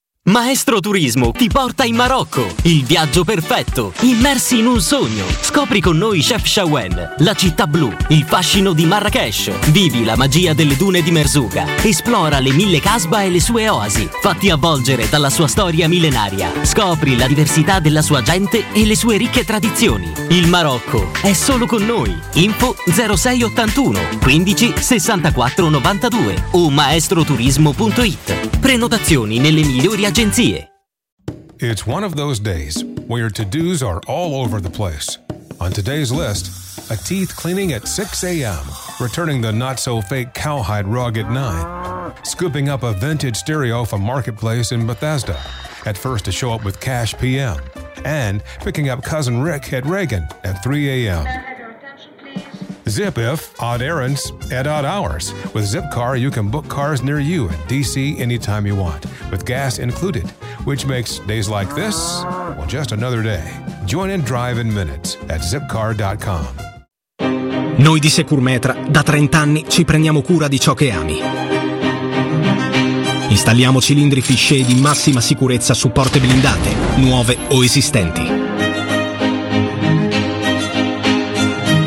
Maestro 0.25 0.81
Turismo 0.81 1.31
ti 1.31 1.47
porta 1.47 1.83
in 1.83 1.95
Marocco. 1.95 2.45
Il 2.61 2.83
viaggio 2.83 3.23
perfetto. 3.23 3.91
Immersi 4.01 4.59
in 4.59 4.67
un 4.67 4.79
sogno. 4.79 5.25
Scopri 5.41 5.81
con 5.81 5.97
noi 5.97 6.21
Chef 6.21 6.45
Shawen, 6.45 7.15
la 7.17 7.33
città 7.33 7.65
blu, 7.65 7.91
il 8.09 8.23
fascino 8.25 8.73
di 8.73 8.85
Marrakesh. 8.85 9.49
Vivi 9.71 10.03
la 10.03 10.15
magia 10.15 10.53
delle 10.53 10.77
dune 10.77 11.01
di 11.01 11.09
Merzouga. 11.09 11.65
Esplora 11.81 12.37
le 12.37 12.51
mille 12.51 12.79
casba 12.79 13.23
e 13.23 13.31
le 13.31 13.41
sue 13.41 13.67
oasi. 13.67 14.07
Fatti 14.21 14.51
avvolgere 14.51 15.09
dalla 15.09 15.31
sua 15.31 15.47
storia 15.47 15.87
millenaria. 15.87 16.51
Scopri 16.61 17.17
la 17.17 17.25
diversità 17.25 17.79
della 17.79 18.03
sua 18.03 18.21
gente 18.21 18.65
e 18.73 18.85
le 18.85 18.95
sue 18.95 19.17
ricche 19.17 19.43
tradizioni. 19.43 20.13
Il 20.29 20.47
Marocco 20.47 21.09
è 21.23 21.33
solo 21.33 21.65
con 21.65 21.83
noi. 21.83 22.15
Info 22.33 22.75
0681 22.85 24.19
15 24.21 24.73
64 24.77 25.67
92 25.67 26.43
o 26.51 26.69
maestroturismo.it. 26.69 28.59
Prenotazioni 28.59 29.39
nelle 29.39 29.63
migliori 29.63 30.05
agenzie. 30.05 30.10
It's 31.59 31.87
one 31.87 32.03
of 32.03 32.17
those 32.17 32.37
days 32.39 32.83
where 33.07 33.29
to 33.29 33.45
dos 33.45 33.81
are 33.81 34.01
all 34.07 34.41
over 34.41 34.59
the 34.59 34.69
place. 34.69 35.17
On 35.61 35.71
today's 35.71 36.11
list, 36.11 36.91
a 36.91 36.97
teeth 36.97 37.33
cleaning 37.35 37.71
at 37.71 37.87
6 37.87 38.23
a.m., 38.25 38.65
returning 38.99 39.39
the 39.39 39.53
not 39.53 39.79
so 39.79 40.01
fake 40.01 40.33
cowhide 40.33 40.85
rug 40.85 41.17
at 41.17 41.31
9, 41.31 42.13
scooping 42.25 42.67
up 42.67 42.83
a 42.83 42.91
vintage 42.93 43.37
stereo 43.37 43.85
from 43.85 44.01
Marketplace 44.01 44.73
in 44.73 44.85
Bethesda, 44.85 45.39
at 45.85 45.97
first 45.97 46.25
to 46.25 46.31
show 46.31 46.51
up 46.51 46.65
with 46.65 46.81
cash 46.81 47.17
PM, 47.17 47.59
and 48.03 48.43
picking 48.59 48.89
up 48.89 49.03
cousin 49.03 49.41
Rick 49.41 49.71
at 49.71 49.85
Reagan 49.85 50.27
at 50.43 50.61
3 50.61 51.07
a.m. 51.07 51.60
Zip 52.89 53.17
if 53.17 53.59
odd 53.61 53.81
errands 53.81 54.31
at 54.51 54.67
odd 54.67 54.85
hours. 54.85 55.33
With 55.53 55.65
Zipcar, 55.65 56.19
you 56.19 56.31
can 56.31 56.49
book 56.49 56.67
cars 56.67 57.01
near 57.01 57.19
you 57.19 57.49
at 57.49 57.59
DC 57.67 58.19
anytime 58.19 58.65
you 58.65 58.75
want, 58.75 59.05
with 59.29 59.45
gas 59.45 59.77
included, 59.77 60.27
which 60.65 60.85
makes 60.85 61.19
days 61.19 61.47
like 61.47 61.73
this, 61.75 61.95
well, 62.57 62.65
just 62.67 62.91
another 62.91 63.21
day. 63.21 63.43
Join 63.85 64.09
and 64.09 64.25
drive 64.25 64.57
in 64.57 64.73
minutes 64.73 65.17
at 65.29 65.41
zipcar.com. 65.41 66.47
Noi 67.77 67.99
di 67.99 68.09
Securmetra 68.09 68.75
da 68.89 69.03
30 69.03 69.37
anni 69.37 69.65
ci 69.67 69.85
prendiamo 69.85 70.21
cura 70.21 70.47
di 70.47 70.59
ciò 70.59 70.73
che 70.73 70.91
ami. 70.91 71.19
Installiamo 73.29 73.79
cilindri 73.79 74.21
fisce 74.21 74.63
di 74.63 74.75
massima 74.75 75.21
sicurezza 75.21 75.73
su 75.73 75.91
porte 75.91 76.19
blindate, 76.19 76.75
nuove 76.97 77.37
o 77.49 77.63
esistenti. 77.63 78.40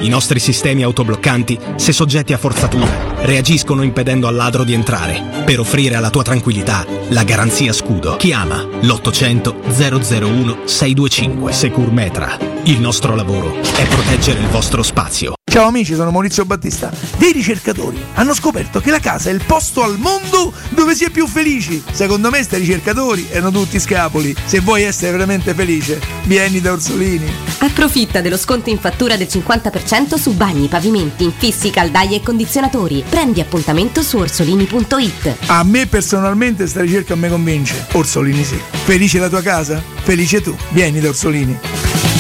I 0.05 0.09
nostri 0.11 0.39
sistemi 0.39 0.83
autobloccanti, 0.83 1.59
se 1.77 1.95
soggetti 1.95 2.35
a 2.35 2.37
forzatura, 2.37 3.15
reagiscono 3.23 3.83
impedendo 3.83 4.27
al 4.27 4.35
ladro 4.35 4.63
di 4.63 4.75
entrare. 4.75 5.43
Per 5.47 5.59
offrire 5.59 5.95
alla 5.95 6.11
tua 6.11 6.23
tranquillità 6.23 6.85
la 7.09 7.25
garanzia 7.25 7.73
scudo. 7.73 8.17
Chiama 8.17 8.63
l'800 8.83 9.55
001 9.65 10.67
625 10.67 11.53
Securmetra. 11.53 12.37
Il 12.65 12.81
nostro 12.81 13.17
lavoro 13.17 13.59
è 13.59 13.87
proteggere 13.87 14.41
il 14.41 14.49
vostro 14.49 14.83
spazio. 14.83 15.37
Ciao 15.55 15.69
amici, 15.69 15.95
sono 15.95 16.11
Maurizio 16.11 16.45
Battista. 16.45 16.91
Dei 17.17 17.31
ricercatori 17.31 18.05
hanno 18.15 18.35
scoperto 18.35 18.81
che 18.81 18.91
la 18.91 18.99
casa 18.99 19.31
è 19.31 19.33
il 19.33 19.45
posto 19.47 19.85
al 19.85 19.99
mondo 19.99 20.53
dove 20.71 20.97
si 20.97 21.05
è 21.05 21.11
più 21.11 21.29
felici. 21.29 21.81
Secondo 21.93 22.29
me 22.29 22.43
sti 22.43 22.57
ricercatori 22.57 23.29
erano 23.31 23.53
tutti 23.53 23.79
scapoli. 23.79 24.35
Se 24.47 24.59
vuoi 24.59 24.83
essere 24.83 25.13
veramente 25.13 25.55
felice, 25.55 26.01
vieni 26.25 26.61
da 26.61 26.73
Orsolini. 26.73 27.33
Approfitta 27.59 28.21
dello 28.21 28.37
sconto 28.37 28.71
in 28.71 28.81
fattura 28.81 29.17
del 29.17 29.29
50% 29.31 30.17
su 30.17 30.33
bagni, 30.33 30.67
pavimenti, 30.67 31.23
infissi, 31.23 31.71
caldaie 31.71 32.17
e 32.17 32.21
condizionatori. 32.21 33.05
Prendi 33.09 33.41
appuntamento 33.41 34.03
su 34.03 34.17
orsolini.it. 34.17 35.37
A 35.47 35.63
me 35.63 35.87
personalmente 35.87 36.67
sta 36.67 36.81
ricerca 36.81 37.15
mi 37.15 37.29
convince. 37.29 37.87
Orsolini 37.93 38.43
sì. 38.43 38.61
Felice 38.83 39.21
la 39.21 39.29
tua 39.29 39.41
casa? 39.41 39.81
Felice 40.03 40.41
tu. 40.41 40.53
Vieni 40.71 40.99
da 40.99 41.11
Orsolini. 41.11 42.14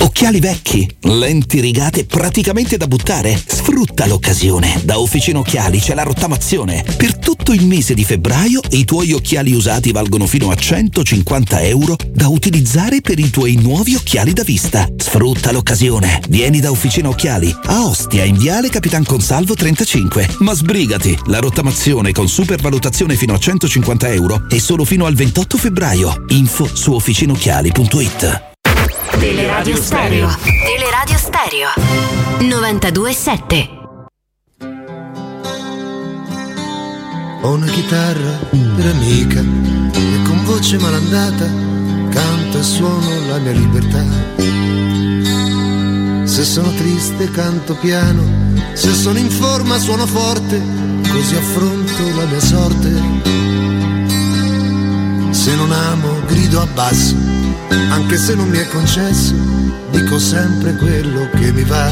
Occhiali 0.00 0.40
vecchi, 0.40 0.88
lenti 1.02 1.60
rigate 1.60 2.04
praticamente 2.04 2.76
da 2.76 2.86
buttare? 2.86 3.40
Sfrutta 3.46 4.06
l'occasione. 4.06 4.80
Da 4.84 5.00
Officina 5.00 5.40
Occhiali 5.40 5.80
c'è 5.80 5.94
la 5.94 6.02
rottamazione. 6.02 6.84
Per 6.96 7.18
tutto 7.18 7.52
il 7.52 7.66
mese 7.66 7.94
di 7.94 8.04
febbraio 8.04 8.60
i 8.70 8.84
tuoi 8.84 9.12
occhiali 9.12 9.52
usati 9.52 9.90
valgono 9.90 10.26
fino 10.26 10.50
a 10.50 10.54
150 10.54 11.62
euro 11.62 11.96
da 12.10 12.28
utilizzare 12.28 13.00
per 13.00 13.18
i 13.18 13.30
tuoi 13.30 13.56
nuovi 13.56 13.94
occhiali 13.94 14.32
da 14.32 14.42
vista. 14.42 14.88
Sfrutta 14.96 15.50
l'occasione. 15.52 16.20
Vieni 16.28 16.60
da 16.60 16.70
Officina 16.70 17.08
Occhiali 17.08 17.54
a 17.64 17.86
Ostia 17.86 18.24
in 18.24 18.36
Viale 18.36 18.68
Capitan 18.70 19.04
Consalvo 19.04 19.54
35. 19.54 20.36
Ma 20.38 20.54
sbrigati, 20.54 21.18
la 21.26 21.38
rottamazione 21.38 22.12
con 22.12 22.28
supervalutazione 22.28 23.16
fino 23.16 23.34
a 23.34 23.38
150 23.38 24.12
euro 24.12 24.44
è 24.48 24.58
solo 24.58 24.84
fino 24.84 25.06
al 25.06 25.14
28 25.14 25.56
febbraio. 25.56 26.24
Info 26.28 26.68
su 26.72 26.92
officinocchiali.it. 26.92 28.47
Teleradio 29.18 29.76
Stereo. 29.76 30.28
Teleradio 30.64 31.16
Stereo. 31.18 31.68
92.7. 32.38 33.68
Ho 37.42 37.50
una 37.50 37.66
chitarra 37.66 38.38
per 38.50 38.86
amica 38.86 39.40
e 39.40 40.22
con 40.24 40.44
voce 40.44 40.78
malandata 40.78 41.46
canto 42.10 42.58
e 42.58 42.62
suono 42.62 43.26
la 43.28 43.38
mia 43.38 43.52
libertà. 43.52 44.04
Se 46.24 46.44
sono 46.44 46.72
triste 46.74 47.28
canto 47.32 47.74
piano, 47.74 48.22
se 48.74 48.92
sono 48.92 49.18
in 49.18 49.30
forma 49.30 49.78
suono 49.78 50.06
forte, 50.06 50.62
così 51.10 51.34
affronto 51.34 52.16
la 52.16 52.24
mia 52.24 52.40
sorte. 52.40 53.37
Se 55.48 55.54
non 55.54 55.72
amo 55.72 56.20
grido 56.26 56.60
a 56.60 56.66
basso, 56.66 57.16
anche 57.88 58.18
se 58.18 58.34
non 58.34 58.50
mi 58.50 58.58
è 58.58 58.68
concesso, 58.68 59.32
dico 59.90 60.18
sempre 60.18 60.76
quello 60.76 61.26
che 61.30 61.50
mi 61.52 61.64
va. 61.64 61.90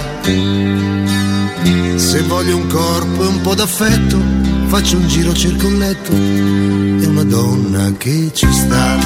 Se 1.95 2.21
voglio 2.25 2.59
un 2.59 2.67
corpo 2.67 3.25
e 3.25 3.27
un 3.27 3.41
po' 3.41 3.55
d'affetto, 3.55 4.21
faccio 4.67 4.99
un 4.99 5.09
giro, 5.09 5.33
cerco 5.33 5.69
un 5.69 5.79
letto 5.79 6.13
e 6.13 7.07
una 7.07 7.25
donna 7.25 7.91
che 7.97 8.31
ci 8.35 8.47
sta. 8.53 8.99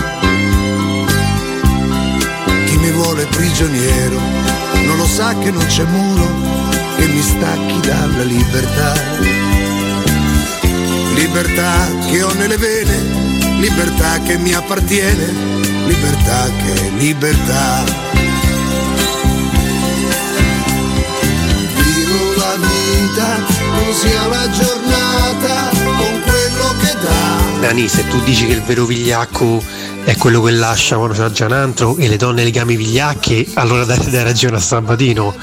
Chi 2.66 2.76
mi 2.76 2.90
vuole 2.90 3.26
prigioniero 3.26 4.18
non 4.84 4.96
lo 4.96 5.06
sa 5.06 5.32
che 5.38 5.52
non 5.52 5.64
c'è 5.66 5.84
muro 5.84 6.26
che 6.96 7.06
mi 7.06 7.22
stacchi 7.22 7.80
dalla 7.86 8.24
libertà. 8.24 8.94
Libertà 11.14 11.88
che 12.10 12.22
ho 12.24 12.32
nelle 12.32 12.56
vene, 12.56 13.38
libertà 13.60 14.18
che 14.20 14.38
mi 14.38 14.52
appartiene, 14.54 15.26
libertà 15.86 16.50
che 16.56 16.74
è 16.74 16.90
libertà. 16.96 17.84
Vivo 21.76 22.34
la 22.36 22.56
vita 22.56 23.44
così 23.84 24.16
alla 24.16 24.50
giornata 24.50 25.68
con 25.74 26.22
quello 26.22 26.74
che 26.80 26.96
dà. 27.02 27.60
Dani, 27.60 27.86
se 27.86 28.08
tu 28.08 28.20
dici 28.22 28.46
che 28.46 28.54
il 28.54 28.62
vero 28.62 28.86
vigliacco 28.86 29.62
è 30.04 30.16
quello 30.16 30.40
che 30.40 30.52
lascia 30.52 30.96
quando 30.96 31.14
c'è 31.14 31.30
già 31.30 31.44
un 31.44 31.52
altro 31.52 31.96
e 31.98 32.08
le 32.08 32.16
donne 32.16 32.42
le 32.42 32.50
chiami 32.50 32.76
vigliacche, 32.76 33.46
allora 33.54 33.84
dai, 33.84 34.10
dai 34.10 34.24
ragione 34.24 34.56
a 34.56 34.60
Sabatino. 34.60 35.34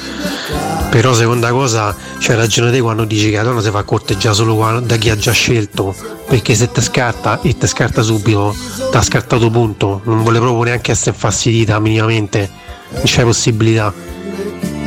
Però 0.98 1.14
seconda 1.14 1.52
cosa, 1.52 1.96
c'hai 2.18 2.36
ragione 2.36 2.72
te 2.72 2.82
quando 2.82 3.06
dici 3.06 3.30
che 3.30 3.36
la 3.36 3.44
donna 3.44 3.62
si 3.62 3.70
fa 3.70 3.84
corteggiare 3.84 4.34
solo 4.34 4.80
da 4.80 4.96
chi 4.96 5.12
ha 5.12 5.16
già 5.16 5.32
scelto. 5.32 5.96
Perché 6.28 6.56
se 6.56 6.72
te 6.72 6.82
scarta 6.82 7.40
e 7.42 7.56
te 7.56 7.68
scarta 7.68 8.02
subito, 8.02 8.56
ti 8.90 8.98
ha 8.98 9.04
scartato 9.04 9.52
punto. 9.52 10.02
Non 10.06 10.24
vuole 10.24 10.40
proprio 10.40 10.64
neanche 10.64 10.90
essere 10.90 11.12
infastidita 11.12 11.78
minimamente. 11.78 12.50
Non 12.94 13.04
c'è 13.04 13.22
possibilità. 13.22 13.94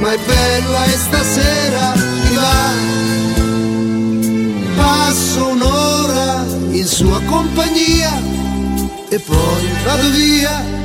ma 0.00 0.12
è 0.12 0.18
bella 0.26 0.84
e 0.84 0.96
stasera 0.96 1.94
mi 1.94 2.34
va. 2.34 2.72
Passo 4.82 5.46
un'ora 5.46 6.44
in 6.72 6.86
sua 6.86 7.20
compagnia 7.20 8.20
e 9.08 9.20
poi 9.20 9.68
vado 9.84 10.10
via 10.10 10.78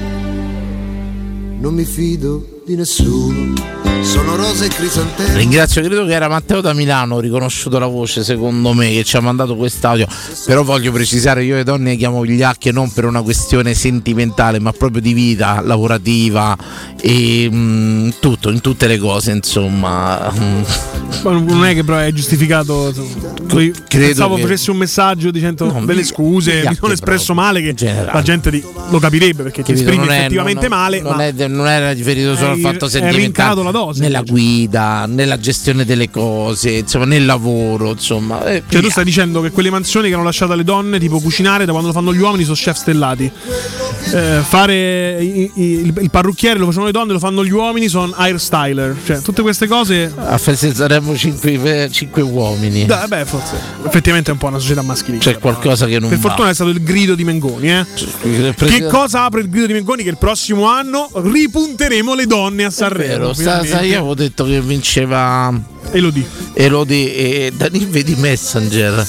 non 1.57 1.73
mi 1.73 1.84
fido 1.84 2.55
di 2.66 2.76
nessuno. 2.76 3.54
Sono 4.02 4.36
rose 4.36 4.66
e 4.66 4.68
crisantemi. 4.70 5.36
Ringrazio, 5.38 5.82
credo 5.82 6.06
che 6.06 6.14
era 6.14 6.28
Matteo 6.28 6.62
da 6.62 6.74
Milano, 6.74 7.16
ho 7.16 7.20
riconosciuto 7.20 7.80
la 7.80 7.88
voce 7.88 8.24
secondo 8.24 8.72
me 8.74 8.92
che 8.92 9.04
ci 9.04 9.18
ha 9.18 9.20
mandato 9.20 9.56
quest'audio, 9.56 10.06
però 10.46 10.64
voglio 10.64 10.92
precisare, 10.92 11.44
io 11.44 11.56
le 11.56 11.64
donne 11.64 11.96
chiamo 11.96 12.22
vigliacche 12.22 12.72
non 12.72 12.92
per 12.92 13.06
una 13.06 13.24
questione 13.24 13.74
sentimentale, 13.74 14.60
ma 14.60 14.72
proprio 14.74 15.02
di 15.02 15.14
vita 15.14 15.60
lavorativa 15.62 16.56
e 17.02 17.50
mm, 17.52 18.10
tutto, 18.20 18.52
in 18.52 18.62
tutte 18.62 18.86
le 18.86 19.00
cose, 19.00 19.32
insomma. 19.32 20.32
Mm. 20.32 20.62
Ma 21.24 21.32
non 21.32 21.66
è 21.66 21.74
che 21.74 21.84
però 21.84 21.98
è 21.98 22.12
giustificato. 22.12 22.94
Credo 23.48 23.74
Pensavo 23.88 24.36
che- 24.36 24.42
facessi 24.42 24.70
un 24.70 24.78
messaggio 24.78 25.32
dicendo 25.32 25.66
No, 25.66 25.84
delle 25.86 26.02
mi- 26.02 26.06
scuse, 26.06 26.64
mi 26.68 26.76
sono 26.76 26.94
espresso 26.94 27.34
proprio, 27.34 27.46
male 27.46 27.74
che 27.74 27.94
la 28.12 28.22
gente 28.22 28.62
lo 28.90 29.00
capirebbe 29.00 29.44
perché 29.44 29.64
ti 29.64 29.72
Capito? 29.74 29.90
esprimi 29.90 30.06
Non 30.06 30.14
è- 30.14 30.20
effettivamente 30.20 30.68
non- 30.68 30.78
male, 30.78 31.02
non, 31.02 31.16
ma 31.16 31.26
è- 31.26 31.48
non 31.48 31.68
era 31.68 31.92
riferito 31.92 32.36
solo 32.36 32.55
fatto 32.61 32.88
sentimentale 32.88 33.64
la 33.64 33.72
dose, 33.72 34.02
nella 34.02 34.22
guida, 34.22 35.06
nella 35.07 35.38
gestione 35.38 35.86
delle 35.86 36.10
cose, 36.10 36.72
insomma, 36.72 37.06
nel 37.06 37.26
lavoro, 37.26 37.91
insomma. 37.91 38.44
eh, 38.45 38.64
Cioè, 38.68 38.82
tu 38.82 38.90
stai 38.90 39.03
dicendo 39.03 39.41
che 39.41 39.52
quelle 39.52 39.69
mansioni 39.69 40.07
che 40.10 40.14
hanno 40.15 40.23
lasciato 40.23 40.53
alle 40.53 40.64
donne, 40.64 40.99
tipo 40.99 41.19
cucinare, 41.19 41.65
da 41.65 41.72
quando 41.72 41.90
lo 41.90 41.94
fanno 41.94 42.14
gli 42.14 42.19
uomini, 42.19 42.44
sono 42.44 42.56
chef 42.56 42.77
stellati. 42.77 43.32
Eh, 44.14 44.40
fare 44.48 45.18
i- 45.22 45.52
i- 45.56 45.64
il, 45.86 45.94
il 46.02 46.10
parrucchiere 46.10 46.60
lo 46.60 46.65
facevano 46.65 46.88
le 46.88 46.94
donne, 46.94 47.14
lo 47.14 47.19
fanno 47.19 47.44
gli 47.44 47.52
uomini, 47.52 47.88
sono 47.88 48.14
hairstyler. 48.15 48.95
Cioè, 49.06 49.22
tutte 49.22 49.41
queste 49.41 49.68
cose. 49.68 50.14
a 50.15 50.38
Feste 50.38 50.73
saremmo 50.73 51.15
cinque, 51.18 51.90
cinque 51.91 52.22
uomini. 52.22 52.86
Dai, 52.86 53.07
beh, 53.07 53.26
forse. 53.26 53.56
Effettivamente 53.86 54.30
è 54.30 54.34
un 54.34 54.40
po' 54.40 54.48
una 54.48 54.60
società 54.60 54.82
maschile. 54.84 55.18
C'è 55.18 55.40
qualcosa 55.40 55.86
che 55.88 55.99
non 55.99 56.10
Per 56.10 56.19
va. 56.19 56.27
fortuna 56.30 56.49
è 56.49 56.53
stato 56.53 56.69
il 56.69 56.84
grido 56.84 57.15
di 57.15 57.23
Mengoni, 57.23 57.72
eh. 57.72 57.86
Che 58.56 58.86
cosa 58.86 59.23
apre 59.23 59.41
il 59.41 59.49
grido 59.49 59.65
di 59.65 59.73
Mengoni? 59.73 60.03
Che 60.03 60.10
il 60.10 60.18
prossimo 60.18 60.65
anno 60.68 61.10
ripunteremo 61.14 62.14
le 62.14 62.26
donne 62.27 62.45
a 62.46 62.70
Sanremo. 62.70 63.34
Sta- 63.34 63.62
io 63.82 63.98
avevo 64.00 64.14
detto 64.16 64.46
che 64.46 64.62
vinceva 64.62 65.54
Elodie. 65.92 66.26
Elodie 66.54 67.14
e 67.16 67.54
Dani 67.56 67.86
vedi 67.86 68.16
Messenger. 68.16 69.08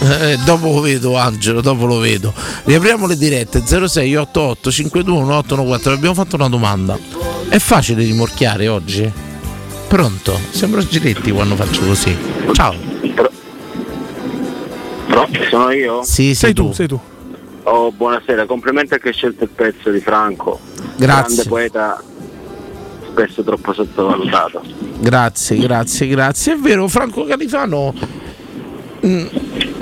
Eh, 0.00 0.38
dopo 0.44 0.72
lo 0.72 0.80
vedo 0.80 1.16
Angelo, 1.16 1.60
dopo 1.60 1.86
lo 1.86 1.98
vedo. 1.98 2.32
Riapriamo 2.64 3.06
le 3.06 3.16
dirette 3.16 3.62
0688 3.66 4.70
521814. 4.70 5.88
Abbiamo 5.98 6.14
fatto 6.14 6.36
una 6.36 6.48
domanda. 6.48 6.98
È 7.48 7.58
facile 7.58 8.02
rimorchiare 8.02 8.68
oggi? 8.68 9.10
Pronto? 9.88 10.38
Sembro 10.50 10.86
Giletti 10.86 11.30
quando 11.30 11.54
faccio 11.56 11.84
così. 11.86 12.16
Ciao. 12.52 12.74
Pronto, 15.06 15.40
sono 15.48 15.70
io? 15.70 16.02
Sì, 16.02 16.34
sei 16.34 16.52
tu. 16.52 16.72
sei 16.72 16.88
tu. 16.88 17.00
Oh, 17.68 17.90
buonasera, 17.90 18.46
complimenti 18.46 18.94
a 18.94 18.98
chi 18.98 19.08
ha 19.08 19.12
scelto 19.12 19.44
il 19.44 19.50
pezzo 19.50 19.90
di 19.90 20.00
Franco. 20.00 20.60
Grazie. 20.96 21.34
Grande 21.34 21.44
poeta, 21.48 22.02
spesso 23.16 23.42
troppo 23.42 23.72
sottovalutato. 23.72 24.62
Grazie, 25.00 25.56
grazie, 25.56 26.06
grazie. 26.06 26.52
È 26.52 26.56
vero, 26.56 26.86
Franco 26.86 27.24
Califano 27.24 27.94
mm, 29.06 29.26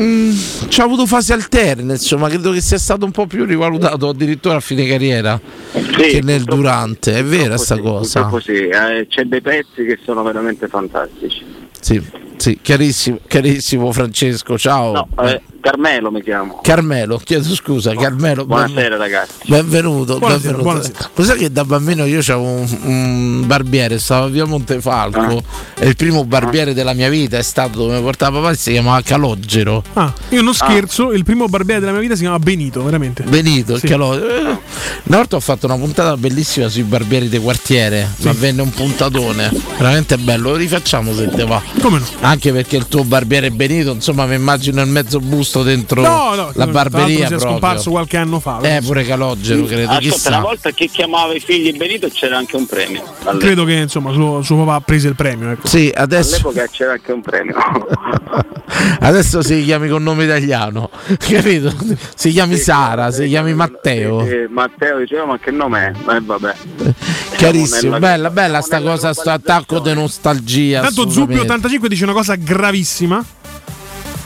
mm, 0.01 0.31
ci 0.69 0.81
ha 0.81 0.85
avuto 0.85 1.05
fasi 1.07 1.33
alterne, 1.33 1.95
insomma, 1.95 2.29
credo 2.29 2.53
che 2.53 2.61
sia 2.61 2.79
stato 2.79 3.05
un 3.05 3.11
po' 3.11 3.27
più 3.27 3.45
rivalutato 3.45 4.09
addirittura 4.09 4.57
a 4.57 4.61
fine 4.61 4.87
carriera 4.87 5.41
che 5.73 6.21
nel 6.23 6.45
durante. 6.45 7.17
È 7.17 7.25
vera 7.25 7.57
sta 7.57 7.77
cosa. 7.79 8.29
Purtroppo 8.29 8.41
sì, 8.41 8.69
eh, 8.69 9.07
c'è 9.09 9.25
dei 9.25 9.41
pezzi 9.41 9.85
che 9.85 9.99
sono 10.05 10.23
veramente 10.23 10.69
fantastici. 10.69 11.45
Sì, 11.81 12.01
sì, 12.37 12.61
chiarissimo, 12.63 13.19
chiarissimo 13.27 13.91
Francesco, 13.91 14.57
ciao. 14.57 14.93
No, 14.93 15.09
eh, 15.25 15.43
Carmelo 15.69 16.11
mi 16.11 16.23
chiamo. 16.23 16.61
Carmelo, 16.63 17.17
chiedo 17.25 17.55
scusa, 17.55 17.95
Carmelo. 17.95 18.45
Buonasera 18.45 18.99
ragazzi. 18.99 19.33
Benvenuto, 19.47 20.19
Buonasera, 20.19 20.53
benvenuto. 20.59 20.63
buonasera. 20.63 21.11
Lo 21.15 21.25
sai 21.25 21.39
che 21.39 21.51
da 21.51 21.65
bambino 21.65 22.05
io 22.05 22.19
avevo 22.19 22.43
un, 22.43 22.79
un 22.83 23.43
barbiere, 23.47 23.99
stavo 23.99 24.27
a 24.27 24.29
via 24.29 24.45
Montefalco 24.45 25.21
Ah. 25.39 25.43
e 25.83 25.87
il 25.89 25.97
primo 25.97 26.27
barbiere 26.27 26.75
della 26.75 26.93
mia 26.93 27.09
vita 27.09 27.39
è 27.39 27.43
stato 27.43 27.79
dove 27.79 27.97
mi 27.97 28.03
portava 28.03 28.41
papà 28.43 28.53
si 28.53 28.73
chiamava 28.73 29.01
Calogero. 29.01 29.83
Ah, 29.95 30.13
io 30.29 30.43
non 30.43 30.53
scherzo, 30.53 31.13
il 31.13 31.25
primo 31.25 31.47
barbiere 31.47 31.81
della 31.81 31.93
mia 31.93 32.01
vita 32.03 32.15
si 32.15 32.21
chiama 32.21 32.39
Benito, 32.39 32.83
veramente. 32.85 33.23
Benito, 33.23 33.79
Sì. 33.79 33.87
il 33.87 33.91
Calogero. 33.91 34.29
Eh, 34.29 34.59
Una 35.05 35.17
volta 35.17 35.37
ho 35.37 35.41
fatto 35.41 35.65
una 35.65 35.77
puntata 35.79 36.15
bellissima 36.19 36.69
sui 36.69 36.83
barbieri 36.83 37.31
dei 37.31 37.41
quartiere, 37.41 38.07
ma 38.19 38.33
venne 38.33 38.61
un 38.61 38.71
puntatone, 38.71 39.51
veramente 39.79 40.19
bello, 40.19 40.51
lo 40.51 40.57
rifacciamo 40.57 41.15
se 41.15 41.29
te 41.31 41.45
va. 41.47 41.63
Come 41.81 42.01
no? 42.01 42.05
Anche 42.21 42.53
perché 42.53 42.77
il 42.77 42.87
tuo 42.87 43.03
barbiere 43.05 43.51
Benito, 43.51 43.93
insomma, 43.93 44.27
mi 44.27 44.35
immagino 44.35 44.83
il 44.83 44.89
mezzo 44.89 45.21
busto 45.21 45.53
dentro 45.63 46.01
No, 46.01 46.35
no, 46.35 46.51
la 46.55 46.67
barberia 46.67 47.27
si 47.27 47.35
è 47.35 47.39
scomparso 47.39 47.91
qualche 47.91 48.17
anno 48.17 48.41
fa. 48.41 48.59
Eh, 48.63 48.81
pure 48.83 49.05
Calogero, 49.05 49.65
credo, 49.65 49.91
Ascolta, 49.91 49.99
chissà. 50.01 50.29
una 50.31 50.41
volta 50.41 50.71
chi 50.71 50.89
chiamava 50.89 51.33
i 51.35 51.41
figli 51.41 51.77
Benito 51.77 52.09
c'era 52.09 52.37
anche 52.37 52.57
un 52.57 52.67
premio. 52.67 53.03
All'epoca. 53.03 53.37
Credo 53.39 53.65
che 53.65 53.73
insomma 53.75 54.13
suo, 54.13 54.43
suo 54.43 54.57
papà 54.59 54.75
ha 54.75 54.81
preso 54.81 55.09
il 55.09 55.15
premio. 55.15 55.51
Ecco. 55.51 55.67
Sì, 55.69 55.91
adesso, 55.95 56.35
All'epoca 56.35 56.67
c'era 56.69 56.93
anche 56.93 57.13
un 57.13 57.21
premio. 57.21 57.55
adesso 59.01 59.43
si 59.43 59.63
chiami 59.65 59.89
con 59.89 60.03
nome 60.03 60.25
italiano, 60.25 60.91
capito? 61.19 61.73
Si 62.15 62.31
chiami 62.31 62.57
Sara, 62.57 63.11
si 63.11 63.29
chiami 63.29 63.55
Matteo. 63.55 64.21
Eh, 64.25 64.47
Matteo 64.49 64.99
diceva 64.99 65.25
ma 65.27 65.39
che 65.39 65.51
nome 65.51 65.93
è? 66.07 66.13
Eh 66.15 66.21
vabbè. 66.21 66.55
Chiarissimo, 67.37 67.93
nella- 67.95 67.99
bella, 67.99 68.31
bella 68.31 68.61
sta 68.61 68.81
cosa, 68.81 69.13
sto 69.13 69.31
attacco 69.31 69.79
di 69.81 69.93
nostalgia. 69.93 70.81
Tanto 70.83 71.03
assolutamente. 71.03 71.69
Zubbi85 71.69 71.87
dice 71.87 72.05
una 72.05 72.13
cosa 72.13 72.35
gravissima. 72.37 73.25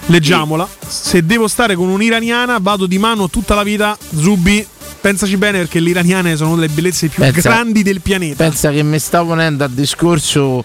Leggiamola. 0.09 0.67
Se 0.87 1.25
devo 1.25 1.49
stare 1.49 1.75
con 1.75 1.89
un'iraniana, 1.89 2.59
vado 2.61 2.87
di 2.87 2.99
mano 2.99 3.29
tutta 3.29 3.55
la 3.55 3.63
vita. 3.63 3.97
Zubbi, 4.17 4.67
pensaci 5.01 5.37
bene 5.37 5.59
perché 5.59 5.81
le 5.81 5.91
iraniane 5.91 6.37
sono 6.37 6.55
delle 6.55 6.69
bellezze 6.69 7.09
più 7.09 7.23
Pensa- 7.23 7.49
grandi 7.49 7.83
del 7.83 8.01
pianeta. 8.01 8.45
Pensa 8.45 8.71
che 8.71 8.83
mi 8.83 8.99
sta 8.99 9.23
ponendo 9.23 9.65
al 9.65 9.71
discorso 9.71 10.65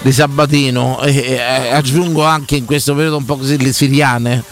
di 0.00 0.12
Sabatino 0.12 1.00
e, 1.02 1.16
e 1.16 1.38
aggiungo 1.72 2.24
anche 2.24 2.56
in 2.56 2.64
questo 2.64 2.94
periodo 2.94 3.18
un 3.18 3.24
po' 3.24 3.36
così 3.36 3.58
le 3.62 3.72
siriane. 3.72 4.42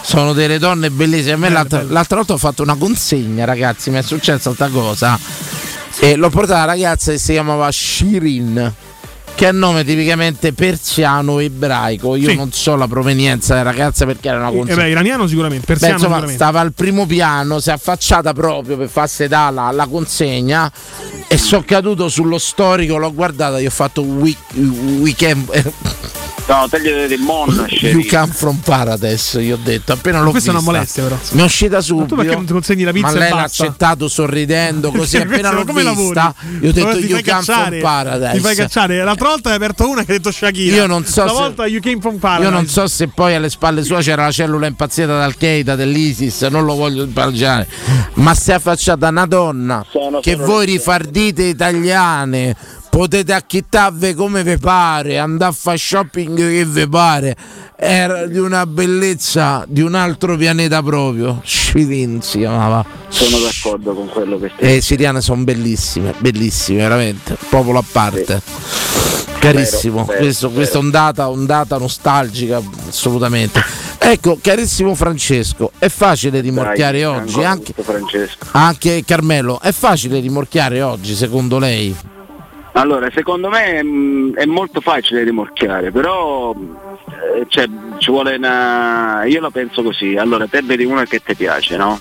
Sono 0.00 0.32
delle 0.32 0.58
donne 0.58 0.90
bellissime. 0.90 1.32
A 1.34 1.36
me 1.36 1.48
l'altra, 1.48 1.82
l'altra 1.86 2.16
volta 2.16 2.32
ho 2.32 2.38
fatto 2.38 2.62
una 2.62 2.74
consegna, 2.74 3.44
ragazzi. 3.44 3.90
Mi 3.90 3.98
è 3.98 4.02
successa 4.02 4.50
questa 4.52 4.68
cosa. 4.68 5.18
E 6.00 6.16
l'ho 6.16 6.30
portata 6.30 6.62
alla 6.62 6.72
ragazza 6.72 7.12
che 7.12 7.18
si 7.18 7.32
chiamava 7.32 7.70
Shirin. 7.70 8.74
Che 9.34 9.48
è 9.48 9.50
un 9.50 9.58
nome 9.58 9.82
tipicamente 9.82 10.52
persiano 10.52 11.40
ebraico. 11.40 12.14
Io 12.14 12.28
Sì. 12.28 12.36
non 12.36 12.52
so 12.52 12.76
la 12.76 12.86
provenienza 12.86 13.54
della 13.56 13.70
ragazza 13.70 14.06
perché 14.06 14.28
era 14.28 14.36
una 14.38 14.50
Eh 14.50 14.56
consegna. 14.56 14.82
beh, 14.82 14.88
iraniano 14.90 15.26
sicuramente, 15.26 15.64
Beh, 15.66 15.72
persiano 15.72 15.94
insomma, 15.94 16.14
sicuramente. 16.16 16.44
stava 16.44 16.60
al 16.60 16.72
primo 16.74 17.06
piano, 17.06 17.58
si 17.58 17.70
è 17.70 17.72
affacciata 17.72 18.32
proprio 18.32 18.76
per 18.76 18.88
farsi 18.88 19.26
dare 19.26 19.52
la, 19.54 19.70
la 19.72 19.86
consegna 19.86 20.70
e 21.26 21.36
sono 21.38 21.64
caduto 21.66 22.08
sullo 22.08 22.38
storico, 22.38 22.98
l'ho 22.98 23.12
guardata, 23.12 23.58
gli 23.60 23.66
ho 23.66 23.70
fatto 23.70 24.02
week, 24.02 24.38
weekend. 24.54 25.72
No, 26.44 26.66
tagliate 26.68 27.06
del 27.06 27.20
mondo. 27.20 27.64
You 27.68 28.04
come 28.06 28.26
from 28.32 28.56
paradise, 28.58 29.40
gli 29.40 29.52
ho 29.52 29.58
detto, 29.62 29.92
appena 29.92 30.20
l'ho 30.20 30.30
Questa 30.32 30.50
è 30.50 30.54
vista. 30.54 30.68
una 30.68 30.76
molestia, 30.78 31.02
però. 31.04 31.16
Mi 31.30 31.40
è 31.40 31.44
uscita 31.44 31.76
Ma 31.76 31.78
tu 31.78 31.84
subito. 31.86 32.14
perché 32.16 32.34
non 32.34 32.44
ti 32.44 32.52
consegni 32.52 32.82
la 32.82 32.92
pizza 32.92 33.06
ma 33.06 33.12
e 33.14 33.18
lei 33.18 33.30
l'ha 33.30 33.42
accettato 33.42 34.08
sorridendo 34.08 34.90
così, 34.92 35.16
appena 35.18 35.52
l'ho 35.52 35.64
come 35.64 35.82
vista, 35.84 36.34
lavori? 36.44 36.58
io 36.64 36.68
ho 36.68 36.72
detto 36.72 36.86
Allora 36.88 37.00
You 37.00 37.08
fai 37.08 37.22
come 37.22 37.22
from 37.22 37.44
cacciare, 37.44 37.78
paradise. 37.80 38.32
Ti 38.32 38.38
fai 38.40 38.54
cacciare. 38.56 39.04
L'altra 39.04 39.28
volta 39.28 39.48
hai 39.50 39.54
aperto 39.54 39.88
una 39.88 40.04
che 40.04 40.12
hai 40.12 40.16
detto 40.18 40.30
Shakira. 40.32 40.76
Io 40.76 40.86
non 40.86 41.04
so 41.04 41.10
se- 41.12 41.28
Stavolta 41.28 41.66
you 41.66 41.80
came 41.80 42.00
from 42.00 42.18
paradise. 42.18 42.48
Io 42.50 42.54
non 42.54 42.66
so 42.66 42.86
se 42.88 43.08
poi 43.08 43.34
alle 43.34 43.48
spalle 43.48 43.82
sue 43.84 44.00
c'era 44.00 44.24
la 44.24 44.32
cellula 44.32 44.66
impazzita 44.66 45.06
dal-Qaeda, 45.06 45.76
dell'ISIS, 45.76 46.42
non 46.50 46.64
lo 46.64 46.74
voglio 46.74 47.04
imparare, 47.04 47.66
ma 48.14 48.34
si 48.34 48.50
è 48.50 48.54
affacciata 48.54 49.08
una 49.08 49.26
donna 49.26 49.86
che 50.20 50.34
voi 50.36 50.66
rifardite 50.66 51.44
italiane 51.44 52.54
potete 52.92 53.32
acchittarvi 53.32 54.12
come 54.12 54.44
vi 54.44 54.58
pare, 54.58 55.16
andare 55.18 55.50
a 55.50 55.54
fare 55.54 55.78
shopping 55.78 56.36
che 56.36 56.66
vi 56.66 56.86
pare. 56.86 57.34
Era 57.74 58.26
di 58.26 58.36
una 58.36 58.66
bellezza 58.66 59.64
di 59.66 59.80
un 59.80 59.94
altro 59.94 60.36
pianeta 60.36 60.82
proprio. 60.82 61.40
Shirin 61.42 62.20
si 62.20 62.38
chiamava. 62.40 62.84
Sono 63.08 63.38
d'accordo 63.38 63.94
con 63.94 64.08
quello 64.10 64.38
che 64.38 64.52
stai 64.54 64.68
E 64.68 64.74
le 64.74 64.80
siriane 64.82 65.22
sono 65.22 65.42
bellissime, 65.42 66.12
bellissime, 66.18 66.82
veramente. 66.82 67.34
Popolo 67.48 67.78
a 67.78 67.84
parte. 67.90 68.42
Carissimo, 69.38 70.04
Vero, 70.04 70.06
vero, 70.08 70.18
questo, 70.18 70.50
questa 70.50 70.78
ondata, 70.78 71.30
ondata 71.30 71.78
nostalgica, 71.78 72.60
assolutamente. 72.88 73.60
Ecco, 73.98 74.38
carissimo 74.40 74.94
Francesco, 74.94 75.72
è 75.78 75.88
facile 75.88 76.40
rimorchiare 76.40 77.00
Dai, 77.00 77.04
oggi, 77.04 77.42
anche, 77.42 77.74
anche 78.50 79.02
Carmelo, 79.04 79.60
è 79.60 79.72
facile 79.72 80.20
rimorchiare 80.20 80.82
oggi 80.82 81.14
secondo 81.14 81.58
lei? 81.58 81.96
Allora, 82.74 83.10
secondo 83.12 83.48
me 83.50 83.82
mh, 83.82 84.34
è 84.34 84.44
molto 84.46 84.80
facile 84.80 85.24
rimorchiare, 85.24 85.90
però 85.90 86.54
eh, 86.54 87.44
cioè, 87.48 87.68
ci 87.98 88.10
vuole 88.10 88.36
una. 88.36 89.24
Io 89.24 89.40
la 89.40 89.50
penso 89.50 89.82
così, 89.82 90.16
allora 90.16 90.46
te 90.46 90.62
vedi 90.62 90.84
una 90.84 91.04
che 91.04 91.20
ti 91.22 91.34
piace, 91.34 91.76
no? 91.76 92.00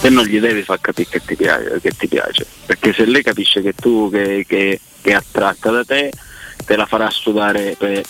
Te 0.00 0.10
non 0.10 0.24
gli 0.24 0.38
devi 0.40 0.62
far 0.62 0.80
capire 0.80 1.08
che 1.10 1.20
ti 1.24 1.36
piace, 1.36 1.80
che 1.80 1.90
ti 1.90 2.06
piace. 2.08 2.46
perché 2.66 2.92
se 2.92 3.04
lei 3.04 3.22
capisce 3.22 3.60
che 3.62 3.72
tu 3.72 4.08
che, 4.10 4.44
che- 4.48 4.80
che 5.00 5.10
è 5.10 5.14
attratta 5.14 5.70
da 5.70 5.84
te, 5.84 6.12
te 6.64 6.76
la 6.76 6.86
farà 6.86 7.10
sudare 7.10 7.74
per 7.76 8.00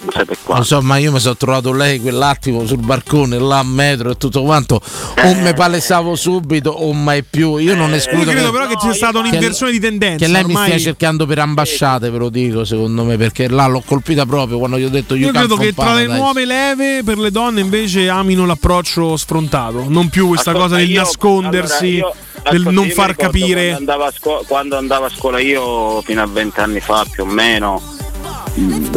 non 0.00 0.12
sai 0.12 0.24
per 0.24 0.36
Lo 0.36 0.42
quanto. 0.44 0.64
so, 0.64 0.80
ma 0.82 0.96
io 0.96 1.12
mi 1.12 1.18
sono 1.20 1.36
trovato 1.36 1.72
lei 1.72 2.00
quell'attimo 2.00 2.64
sul 2.66 2.78
barcone, 2.78 3.38
là 3.38 3.58
a 3.58 3.64
metro 3.64 4.10
e 4.10 4.16
tutto 4.16 4.42
quanto. 4.42 4.80
O 5.24 5.34
me 5.34 5.54
palesavo 5.54 6.14
subito 6.14 6.70
o 6.70 6.92
mai 6.92 7.24
più. 7.24 7.56
Io 7.56 7.74
non 7.74 7.90
Io 7.90 7.96
escludo 7.96 8.30
credo 8.30 8.46
che, 8.46 8.52
però 8.52 8.66
che 8.68 8.74
ci 8.78 8.86
sia 8.86 8.94
stata 8.94 9.18
un'inversione 9.18 9.72
di 9.72 9.80
tendenza. 9.80 10.24
che 10.24 10.30
lei 10.30 10.44
mi 10.44 10.52
ormai- 10.54 10.70
stia 10.70 10.80
cercando 10.84 11.26
per 11.26 11.38
ambasciate, 11.40 12.10
ve 12.10 12.18
lo 12.18 12.28
dico, 12.28 12.64
secondo 12.64 13.04
me, 13.04 13.16
perché 13.16 13.48
là 13.48 13.66
l'ho 13.66 13.82
colpita 13.84 14.24
proprio 14.26 14.58
quando 14.58 14.78
gli 14.78 14.84
ho 14.84 14.88
detto 14.90 15.14
io 15.14 15.26
Io 15.26 15.32
credo 15.32 15.56
che 15.56 15.72
tra 15.74 15.94
le 15.94 16.06
nuove 16.06 16.44
leve 16.44 17.02
per 17.04 17.18
le 17.18 17.30
donne 17.30 17.60
invece 17.60 18.08
amino 18.08 18.46
l'approccio 18.46 19.16
sfrontato, 19.16 19.84
non 19.88 20.08
più 20.08 20.28
questa 20.28 20.50
Ascolta, 20.50 20.68
cosa 20.68 20.80
del 20.80 20.90
io- 20.90 21.00
nascondersi, 21.02 21.98
allora, 21.98 22.14
io- 22.44 22.50
del 22.50 22.62
non 22.62 22.74
io 22.74 22.82
mi 22.82 22.90
far 22.90 23.16
capire. 23.16 23.70
Quando 23.70 23.76
andavo, 23.92 24.04
a 24.04 24.12
scuola, 24.16 24.40
quando 24.46 24.76
andavo 24.76 25.04
a 25.06 25.10
scuola 25.10 25.40
io, 25.40 26.00
fino 26.02 26.22
a 26.22 26.26
vent'anni 26.26 26.80
fa 26.80 27.04
più 27.10 27.24
o 27.24 27.26
meno, 27.26 27.82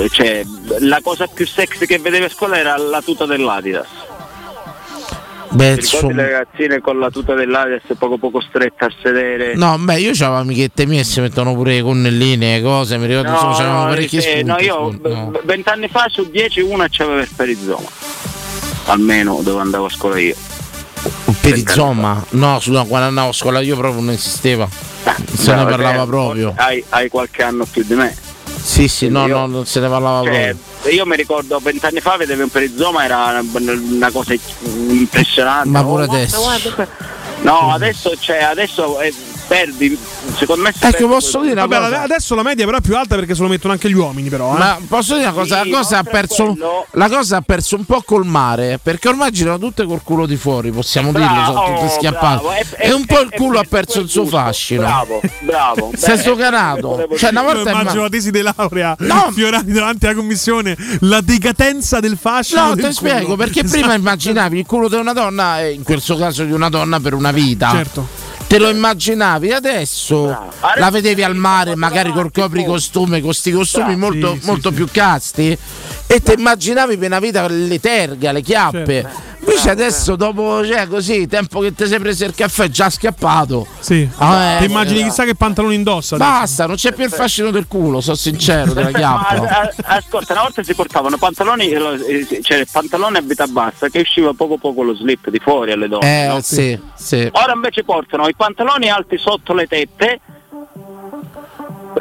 cioè, 0.09 0.43
la 0.79 0.99
cosa 1.01 1.27
più 1.27 1.45
sexy 1.45 1.85
che 1.85 1.99
vedevo 1.99 2.25
a 2.25 2.29
scuola 2.29 2.57
era 2.57 2.77
la 2.77 3.01
tuta 3.01 3.25
dell'Adidas. 3.25 3.87
Beh, 5.53 5.75
le 5.75 6.29
ragazzine 6.29 6.79
con 6.79 6.97
la 6.97 7.09
tuta 7.09 7.33
dell'Adidas 7.33 7.81
poco 7.97 8.17
poco 8.17 8.41
stretta 8.41 8.85
a 8.85 8.91
sedere? 9.01 9.55
No, 9.55 9.77
beh, 9.77 9.99
io 9.99 10.11
c'avevo 10.13 10.39
amichette 10.39 10.85
mie 10.85 11.01
e 11.01 11.03
si 11.03 11.19
mettono 11.19 11.53
pure 11.53 11.75
le 11.75 11.81
connelline 11.81 12.57
e 12.57 12.61
cose, 12.61 12.97
mi 12.97 13.05
ricordo 13.05 13.31
insomma 13.31 13.55
c'erano 13.55 13.85
parecchi 13.89 14.17
eh, 14.17 14.21
spunti. 14.21 14.43
no, 14.43 14.59
io 14.59 14.91
spunti, 14.93 15.09
no. 15.09 15.41
vent'anni 15.43 15.87
fa 15.89 16.05
su 16.07 16.29
dieci 16.31 16.61
una 16.61 16.87
c'aveva 16.89 17.21
il 17.21 17.29
perizoma. 17.35 17.89
Almeno 18.85 19.41
dove 19.43 19.59
andavo 19.59 19.85
a 19.85 19.89
scuola 19.89 20.19
io. 20.19 20.35
Un 21.25 21.35
perizoma? 21.41 22.25
No, 22.29 22.59
scusa, 22.61 22.83
quando 22.83 23.07
andavo 23.07 23.29
a 23.29 23.33
scuola 23.33 23.59
io 23.59 23.75
proprio 23.75 24.01
non 24.01 24.13
esisteva. 24.13 24.67
Non 25.03 25.15
se 25.33 25.53
ne 25.53 25.65
parlava 25.65 26.05
proprio. 26.05 26.53
Hai, 26.55 26.83
hai 26.89 27.09
qualche 27.09 27.43
anno 27.43 27.65
più 27.65 27.83
di 27.83 27.95
me. 27.95 28.30
Sì, 28.61 28.87
sì, 28.87 29.09
no, 29.09 29.25
Io- 29.27 29.37
no, 29.39 29.45
non 29.47 29.65
se 29.65 29.79
ne 29.79 29.89
parlava 29.89 30.23
Cioè, 30.23 30.55
proprio. 30.55 30.91
io 30.91 31.05
mi 31.05 31.15
ricordo 31.15 31.59
vent'anni 31.59 31.99
fa 31.99 32.15
vedevo 32.17 32.43
un 32.43 32.49
perizoma, 32.49 33.03
era 33.03 33.41
una, 33.53 33.71
una 33.71 34.11
cosa 34.11 34.33
impressionante. 34.63 35.69
Ma 35.69 35.79
Oh, 35.81 35.83
pure 35.85 36.05
guarda, 36.05 36.23
adesso. 36.23 36.41
guarda 36.41 36.73
que- 36.75 36.87
No, 37.41 37.71
adesso, 37.73 38.15
cioè, 38.19 38.37
adesso 38.43 38.99
eh, 39.01 39.11
perdi, 39.51 39.97
secondo 40.37 40.63
me 40.63 40.71
si 40.73 40.85
Ecco, 40.85 41.07
posso 41.09 41.41
dire 41.41 41.51
una 41.53 41.65
Vabbè, 41.65 41.83
cosa? 41.89 42.01
adesso 42.03 42.35
la 42.35 42.43
media 42.43 42.63
però 42.63 42.77
è 42.77 42.81
più 42.81 42.95
alta 42.95 43.15
perché 43.15 43.35
se 43.35 43.41
lo 43.41 43.49
mettono 43.49 43.73
anche 43.73 43.89
gli 43.89 43.93
uomini 43.93 44.29
però. 44.29 44.55
eh. 44.55 44.57
Ma 44.57 44.79
posso 44.87 45.15
dire 45.15 45.25
una 45.27 45.35
cosa? 45.35 45.61
Sì, 45.63 45.69
la, 45.69 45.77
cosa 45.77 46.03
perso, 46.03 46.45
quello- 46.45 46.85
la 46.91 47.09
cosa 47.09 47.35
ha 47.37 47.41
perso 47.41 47.75
un 47.75 47.83
po' 47.83 48.01
col 48.05 48.25
mare 48.25 48.79
perché 48.81 49.09
ormai 49.09 49.29
girano 49.31 49.57
tutte 49.59 49.83
col 49.85 50.01
culo 50.03 50.25
di 50.25 50.37
fuori, 50.37 50.71
possiamo 50.71 51.11
Bravo, 51.11 51.27
dirlo, 51.33 51.45
sono 51.65 51.75
tutte 51.75 51.89
schiappate. 51.89 52.41
bravo, 52.41 52.51
è- 52.51 52.65
E, 52.87 52.93
un 52.93 53.05
po' 53.05 53.19
il 53.19 53.29
culo 53.35 53.57
è 53.57 53.61
ha 53.61 53.65
perso 53.67 53.99
il 53.99 54.07
suo 54.09 54.25
fascino. 54.25 54.81
Bravo, 54.83 55.19
bravo. 55.41 55.91
Sdoganato. 55.97 56.87
volevo 56.87 57.17
Cioè, 57.17 57.31
una 57.31 57.41
volta 57.41 57.59
Io 57.63 57.69
immagino 57.71 57.95
ma- 57.95 58.01
la 58.03 58.09
tesi 58.09 58.31
di 58.31 58.41
laurea 58.41 58.95
No. 58.99 59.29
Fiorani 59.33 59.71
davanti 59.73 60.05
alla 60.05 60.15
commissione 60.15 60.77
la 61.01 61.19
decadenza 61.19 61.99
del 61.99 62.17
fascino 62.19 62.67
No, 62.69 62.75
ti 62.75 62.93
spiego 62.93 63.35
perché 63.35 63.61
Esatto. 63.61 63.79
prima 63.79 63.95
immaginavi 63.95 64.59
il 64.59 64.65
culo 64.65 64.87
di 64.87 64.95
una 64.95 65.11
donna, 65.13 65.59
e 65.61 65.71
in 65.71 65.83
questo 65.83 66.15
caso 66.15 66.43
di 66.45 66.51
una 66.53 66.69
donna 66.69 66.99
per 67.01 67.13
una 67.13 67.31
vita. 67.31 67.69
Certo. 67.71 68.20
Te 68.51 68.59
lo 68.59 68.69
immaginavi 68.69 69.53
adesso 69.53 70.25
la 70.75 70.89
vedevi 70.89 71.23
al 71.23 71.37
mare, 71.37 71.77
magari 71.77 72.11
col 72.11 72.33
copricostume, 72.33 73.21
con 73.21 73.33
sti 73.33 73.51
costumi 73.53 73.95
molto, 73.95 74.35
Sì, 74.37 74.45
molto 74.45 74.71
sì. 74.71 74.75
più 74.75 74.87
casti, 74.91 75.57
e 76.05 76.21
ti 76.21 76.33
immaginavi 76.33 76.97
per 76.97 77.07
una 77.07 77.19
vita 77.19 77.47
le 77.47 77.79
terghe, 77.79 78.29
le 78.29 78.41
chiappe. 78.41 79.01
Certo. 79.03 79.30
Invece 79.43 79.69
adesso, 79.71 80.15
dopo, 80.15 80.63
cioè, 80.65 80.87
così, 80.87 81.27
tempo 81.27 81.59
che 81.61 81.73
ti 81.73 81.87
sei 81.87 81.99
preso 81.99 82.25
il 82.25 82.33
caffè, 82.35 82.69
già 82.69 82.89
scappato. 82.91 83.65
Sì. 83.79 84.07
Ah, 84.17 84.53
eh, 84.53 84.57
Ti 84.59 84.65
immagini 84.65 85.03
chissà 85.03 85.23
che 85.25 85.33
pantaloni 85.35 85.73
indossa 85.75 86.15
adesso. 86.15 86.29
Basta, 86.31 86.65
non 86.67 86.75
c'è 86.75 86.93
più 86.93 87.03
il 87.05 87.11
fascino 87.11 87.49
del 87.49 87.65
culo, 87.67 88.01
sono 88.01 88.15
sincero, 88.15 88.73
della 88.73 88.89
Ma, 88.91 88.97
chiappa. 88.97 89.59
a- 89.59 89.95
ascolta, 89.95 90.33
una 90.33 90.43
volta 90.43 90.61
si 90.63 90.75
portavano 90.75 91.17
pantaloni, 91.17 91.69
eh, 91.69 92.41
cioè 92.43 92.57
il 92.59 92.67
pantalone 92.71 93.17
a 93.17 93.21
vita 93.21 93.47
bassa 93.47 93.89
che 93.89 93.99
usciva 94.01 94.31
poco 94.33 94.57
poco 94.57 94.83
lo 94.83 94.93
slip 94.95 95.29
di 95.29 95.39
fuori 95.39 95.71
alle 95.71 95.87
donne. 95.87 96.23
Eh, 96.23 96.27
no? 96.27 96.39
sì, 96.41 96.79
sì. 96.95 97.27
Ora 97.31 97.53
invece 97.53 97.83
portano 97.83 98.27
i 98.27 98.35
pantaloni 98.35 98.89
alti 98.89 99.17
sotto 99.17 99.53
le 99.53 99.65
tette 99.65 100.19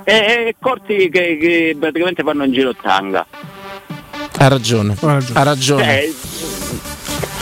e, 0.05 0.15
e 0.15 0.55
corti 0.61 1.09
che, 1.11 1.39
che 1.41 1.77
praticamente 1.79 2.23
vanno 2.23 2.45
in 2.45 2.53
giro 2.53 2.75
tanga. 2.75 3.27
Ha 4.39 4.49
ragione, 4.49 4.95
ha 5.01 5.43
ragione. 5.43 5.85
Cioè, 5.85 6.13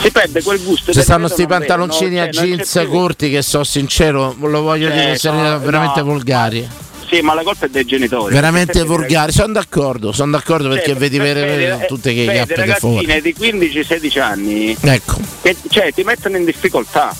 si 0.09 0.11
perde 0.11 0.43
quel 0.43 0.61
gusto. 0.63 0.91
Ci 0.91 1.01
stanno 1.01 1.27
vedo, 1.27 1.33
sti 1.33 1.41
non 1.41 1.49
vedo, 1.51 1.65
pantaloncini 1.65 2.15
no? 2.15 2.21
a 2.23 2.29
Cioè, 2.29 2.45
jeans 2.45 2.85
corti 2.89 3.29
che 3.29 3.41
so 3.41 3.63
sincero, 3.63 4.35
lo 4.39 4.61
voglio 4.61 4.87
Cioè, 4.89 4.97
dire, 4.97 5.17
sono 5.17 5.41
no, 5.41 5.59
veramente 5.59 6.01
volgari. 6.01 6.67
Sì, 7.09 7.21
ma 7.21 7.33
la 7.33 7.41
colpa 7.41 7.65
è 7.65 7.69
dei 7.69 7.85
genitori. 7.85 8.33
Veramente 8.33 8.83
volgari, 8.83 9.31
sono 9.31 9.53
d'accordo, 9.53 10.11
sono 10.11 10.31
d'accordo 10.31 10.69
perché 10.69 10.93
vedi 10.93 11.17
vere 11.17 11.81
eh, 11.81 11.85
tutte 11.87 12.13
che 12.13 12.25
chiappe 12.25 12.53
che 12.53 12.59
ragazzine 12.59 13.01
fuori. 13.01 13.21
di 13.21 13.35
15-16 13.37 14.19
anni 14.21 14.77
Ecco, 14.79 15.17
che 15.41 15.55
cioè, 15.69 15.91
ti 15.91 16.03
mettono 16.03 16.37
in 16.37 16.45
difficoltà. 16.45 17.15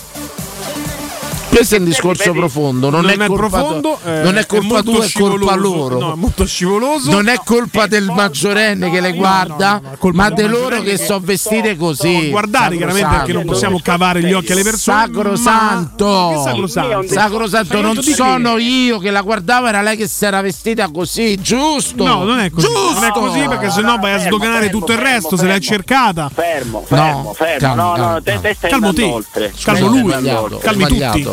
Questo 1.50 1.76
è 1.76 1.80
un 1.80 1.86
discorso 1.86 2.24
vedi- 2.26 2.38
profondo, 2.40 2.90
non, 2.90 3.02
non 3.02 3.10
è, 3.10 3.14
è 3.18 3.28
colpa 3.28 3.48
profondo, 3.48 4.00
tua- 4.02 4.20
eh, 4.20 4.24
non 4.24 4.38
è 4.38 4.42
è 4.42 4.46
colpa 4.46 4.66
molto 4.68 4.92
tua, 4.92 5.06
è 5.06 5.12
colpa 5.12 5.56
loro. 5.56 6.00
No, 6.00 6.14
è 6.14 6.16
molto 6.16 6.46
scivoloso. 6.46 7.12
Non 7.12 7.28
è 7.28 7.40
colpa 7.44 7.88
del 7.88 8.06
maggiorenne 8.06 8.90
che 8.90 9.02
le 9.02 9.14
guarda, 9.14 9.82
ma 10.14 10.30
di 10.30 10.48
loro 10.48 10.82
che 10.82 10.98
so 10.98 11.20
vestire 11.22 11.76
così. 11.76 12.30
guardare 12.30 12.78
chiaramente 12.78 13.16
perché 13.16 13.34
non 13.34 13.46
possiamo 13.46 13.80
cavare 13.82 14.22
gli 14.24 14.34
occhi 14.34 14.52
alle 14.52 14.64
persone. 14.64 15.06
Sacrosanto, 15.06 16.42
sacrosanto? 16.44 17.08
Sacrosanto, 17.08 17.82
non 17.82 18.02
sono 18.02 18.58
io 18.58 19.00
che 19.00 19.12
la 19.12 19.22
guardavo, 19.22 19.68
era 19.68 19.82
lei 19.82 19.98
che 19.98 20.08
si 20.08 20.26
era 20.26 20.42
vestita 20.42 20.90
così, 20.92 21.38
giusto? 21.42 22.06
No, 22.06 22.24
non 22.24 22.40
è 22.40 22.50
così. 22.50 22.68
Giusto. 22.68 22.94
Non 22.94 23.04
è 23.04 23.12
così 23.12 23.40
perché 23.48 23.70
sennò 23.70 23.98
vai 23.98 24.14
a 24.14 24.20
sdoganare 24.20 24.66
fermo, 24.66 24.80
tutto 24.80 24.92
il 24.94 24.98
fermo, 25.00 25.14
resto. 25.14 25.38
Se 25.38 25.46
l'hai 25.46 25.62
cercata. 25.62 26.30
Fermo, 26.34 26.84
fermo, 26.86 27.22
No, 27.24 27.34
fermo. 27.34 27.58
calmo, 27.60 27.82
no, 27.82 27.90
no, 27.90 27.96
calmo, 27.96 28.22
te, 28.22 28.40
te 28.42 28.54
stai 28.54 28.70
Calmo 28.70 28.94
te. 28.94 29.04
oltre. 29.04 29.54
Calmo 29.64 29.88
lui. 29.88 30.60
Calmi 30.60 30.86
tutti. 30.86 31.28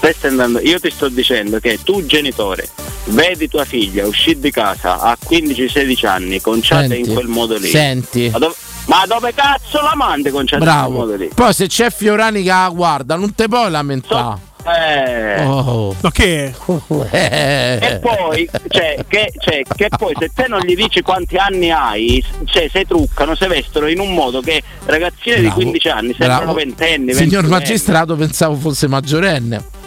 Stai 0.00 0.14
andando- 0.30 0.60
Io 0.60 0.80
ti 0.80 0.90
sto 0.90 1.08
dicendo 1.08 1.58
che 1.58 1.78
tu 1.84 2.04
genitore 2.06 2.68
vedi 3.06 3.48
tua 3.48 3.64
figlia 3.64 4.06
uscire 4.06 4.40
di 4.40 4.50
casa 4.50 4.98
a 5.00 5.16
15-16 5.22 6.06
anni 6.06 6.40
conciata 6.40 6.86
Senti, 6.88 7.08
in 7.08 7.12
quel 7.14 7.26
modo 7.26 7.56
lì. 7.56 7.68
senti. 7.68 8.28
Ma 8.30 8.38
dove, 8.38 8.54
ma 8.86 9.04
dove 9.06 9.34
cazzo 9.34 9.80
la 9.82 9.92
mandi 9.94 10.30
conciata 10.30 10.62
in 10.64 10.68
quel 10.70 10.80
Bravo. 10.82 10.96
modo 10.98 11.14
lì? 11.16 11.30
Poi 11.34 11.52
se 11.52 11.66
c'è 11.66 11.90
Fiorani 11.90 12.42
che 12.42 12.48
la 12.48 12.70
guarda, 12.72 13.16
non 13.16 13.34
te 13.34 13.46
puoi 13.48 13.70
lamentare. 13.70 14.48
Eh. 14.62 15.42
Oh. 15.44 15.94
Ma 16.00 16.10
che? 16.12 16.52
Eh. 17.12 17.78
E 17.80 17.98
poi, 18.00 18.48
cioè, 18.68 19.04
che, 19.08 19.32
cioè, 19.38 19.62
che 19.74 19.88
poi 19.96 20.12
se 20.18 20.30
te 20.34 20.46
non 20.48 20.60
gli 20.60 20.74
dici 20.76 21.00
quanti 21.02 21.36
anni 21.36 21.70
hai, 21.70 22.22
cioè 22.44 22.68
se 22.70 22.84
truccano, 22.84 23.34
se 23.34 23.46
vestono 23.48 23.88
in 23.88 23.98
un 24.00 24.12
modo 24.12 24.40
che 24.40 24.62
ragazzine 24.84 25.36
di 25.36 25.42
Bravo, 25.46 25.54
15 25.60 25.88
anni 25.88 26.08
sembrano 26.10 26.40
bravo. 26.52 26.54
ventenni, 26.54 27.12
Signor 27.14 27.42
22 27.44 27.48
magistrato, 27.48 28.16
pensavo 28.16 28.54
fosse 28.56 28.86
maggiorenne. 28.86 29.78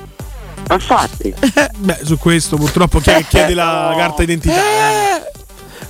Infatti. 0.72 1.34
Beh, 1.78 2.00
su 2.04 2.18
questo 2.18 2.56
purtroppo 2.58 3.00
chi 3.00 3.12
chiede 3.30 3.54
la 3.54 3.94
carta 3.98 4.22
d'identità. 4.24 4.56
Eh, 4.56 5.32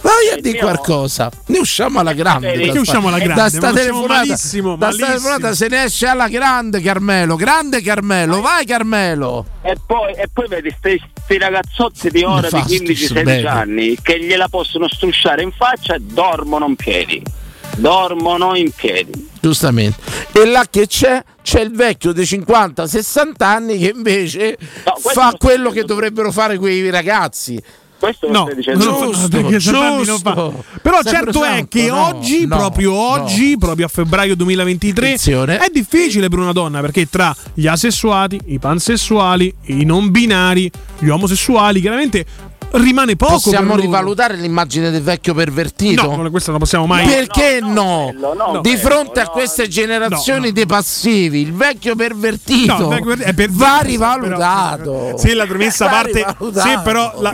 Vai 0.01 0.37
a 0.37 0.41
dire 0.41 0.57
qualcosa. 0.57 1.31
Ne 1.45 1.59
usciamo 1.59 1.99
alla 1.99 2.11
grande. 2.11 2.51
Che 2.51 2.69
sta- 2.71 2.79
usciamo 2.81 3.07
alla 3.07 3.19
grande, 3.19 3.35
Da 3.43 3.49
sta 3.49 3.71
telefonata, 3.71 4.13
malissimo, 4.19 4.75
da 4.75 4.91
sta 4.91 5.05
malissimo. 5.05 5.07
telefonata 5.29 5.55
se 5.55 5.67
ne 5.69 5.83
esce 5.83 6.07
alla 6.07 6.27
grande, 6.27 6.81
Carmelo. 6.81 7.35
Grande 7.37 7.81
Carmelo, 7.81 8.41
vai 8.41 8.65
Carmelo. 8.65 9.45
E 9.61 9.77
poi, 9.85 10.11
e 10.15 10.25
poi 10.33 10.47
vedi 10.49 10.75
questi 10.81 11.37
ragazzotti 11.37 12.09
di 12.09 12.21
ora 12.23 12.49
di 12.49 12.53
Nefasto, 12.53 12.73
15-16 12.83 13.13
bene. 13.23 13.47
anni 13.47 13.97
che 14.01 14.19
gliela 14.21 14.49
possono 14.49 14.89
strusciare 14.89 15.41
in 15.41 15.53
faccia 15.53 15.93
e 15.93 15.99
dormono 16.01 16.65
in 16.67 16.75
piedi. 16.75 17.23
Dormono 17.77 18.55
in 18.55 18.71
piedi. 18.75 19.29
Giustamente. 19.39 19.97
E 20.33 20.45
là 20.45 20.65
che 20.69 20.85
c'è? 20.85 21.23
C'è 21.43 21.59
il 21.59 21.71
vecchio 21.71 22.13
dei 22.13 22.23
50-60 22.23 23.31
anni 23.39 23.77
che 23.77 23.91
invece 23.93 24.57
fa 25.13 25.35
quello 25.37 25.69
che 25.69 25.83
dovrebbero 25.83 26.31
fare 26.31 26.57
quei 26.57 26.89
ragazzi. 26.89 27.61
Questo 28.03 28.27
lo 28.27 28.33
No, 28.33 28.43
stai 28.43 28.55
dicendo 28.55 29.57
Giovanni 29.57 30.05
non 30.05 30.19
fa. 30.19 30.51
Però 30.81 31.01
certo 31.03 31.43
è 31.45 31.65
che 31.69 31.87
no, 31.87 32.07
oggi, 32.07 32.45
no, 32.45 32.57
proprio 32.57 32.91
no. 32.91 32.97
oggi, 32.97 33.55
proprio 33.57 33.85
a 33.85 33.89
febbraio 33.89 34.35
2023, 34.35 35.05
Attenzione. 35.05 35.57
è 35.57 35.69
difficile 35.71 36.27
per 36.27 36.39
una 36.39 36.51
donna 36.51 36.81
perché 36.81 37.07
tra 37.09 37.33
gli 37.53 37.65
asessuati, 37.65 38.37
i 38.47 38.59
pansessuali, 38.59 39.53
i 39.67 39.85
non 39.85 40.11
binari, 40.11 40.69
gli 40.99 41.07
omosessuali, 41.07 41.79
chiaramente 41.79 42.25
rimane 42.73 43.15
poco. 43.15 43.33
Possiamo 43.33 43.75
rivalutare 43.75 44.35
l'immagine 44.35 44.89
del 44.91 45.01
vecchio 45.01 45.33
pervertito? 45.33 46.01
No, 46.07 46.15
non- 46.15 46.31
questo 46.31 46.51
non 46.51 46.59
possiamo 46.59 46.85
mai. 46.85 47.05
Perché 47.05 47.59
no? 47.61 48.13
no, 48.17 48.59
Di 48.61 48.71
no, 48.73 48.77
fronte 48.77 49.19
a 49.19 49.27
queste 49.27 49.67
generazioni 49.67 50.39
no, 50.39 50.45
no. 50.47 50.51
dei 50.51 50.65
passivi, 50.65 51.41
il 51.41 51.53
vecchio 51.53 51.95
pervertito 51.95 52.73
No, 52.77 52.83
il 52.83 52.87
vecchio 52.89 53.05
pervertito 53.15 53.29
è 53.29 53.33
per- 53.33 53.51
va 53.51 53.79
rivalutato. 53.81 55.17
Se 55.17 55.33
la 55.33 55.45
premessa 55.45 55.87
parte, 55.89 56.25
se 56.53 56.79
però 56.83 57.13
la, 57.19 57.33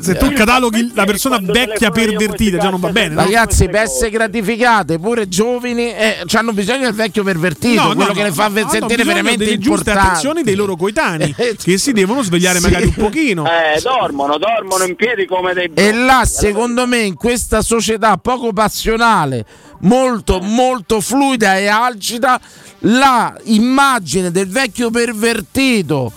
Se 0.00 0.14
tu 0.16 0.30
cataloghi 0.32 0.92
la 0.94 1.04
persona 1.04 1.38
vecchia 1.40 1.90
pervertita, 1.90 2.58
già 2.58 2.70
non 2.70 2.80
va 2.80 2.90
bene. 2.90 3.14
Ragazzi, 3.14 3.66
per 3.68 3.82
essere 3.82 4.10
gratificate, 4.10 4.98
pure 4.98 5.28
giovani, 5.28 5.92
eh, 5.92 6.18
hanno 6.32 6.52
bisogno 6.52 6.84
del 6.84 6.94
vecchio 6.94 7.22
pervertito, 7.22 7.80
No, 7.82 7.94
quello 7.94 8.08
no, 8.08 8.12
che 8.14 8.22
le 8.24 8.32
fa 8.32 8.50
sentire 8.68 9.04
veramente 9.04 9.44
delle 9.44 9.58
giuste 9.58 9.90
importanti. 9.90 10.06
attenzioni 10.08 10.42
dei 10.42 10.54
loro 10.54 10.76
coetanei 10.76 11.34
che 11.60 11.78
si 11.78 11.92
devono 11.92 12.22
svegliare 12.22 12.58
Sì. 12.58 12.64
magari 12.64 12.84
un 12.86 12.94
pochino. 12.94 13.44
Eh, 13.46 13.80
dormono, 13.80 14.36
dormono 14.38 14.58
in 14.84 14.96
piedi 14.96 15.26
come 15.26 15.52
dei 15.54 15.70
E 15.74 15.92
là, 15.92 16.24
secondo 16.24 16.86
me, 16.86 16.98
in 17.00 17.14
questa 17.14 17.62
società 17.62 18.16
poco 18.16 18.52
passionale, 18.52 19.44
molto, 19.80 20.40
molto 20.40 21.00
fluida 21.00 21.56
e 21.58 21.66
algida, 21.66 22.40
la 22.80 23.36
immagine 23.44 24.30
del 24.30 24.48
vecchio 24.48 24.90
pervertito 24.90 26.12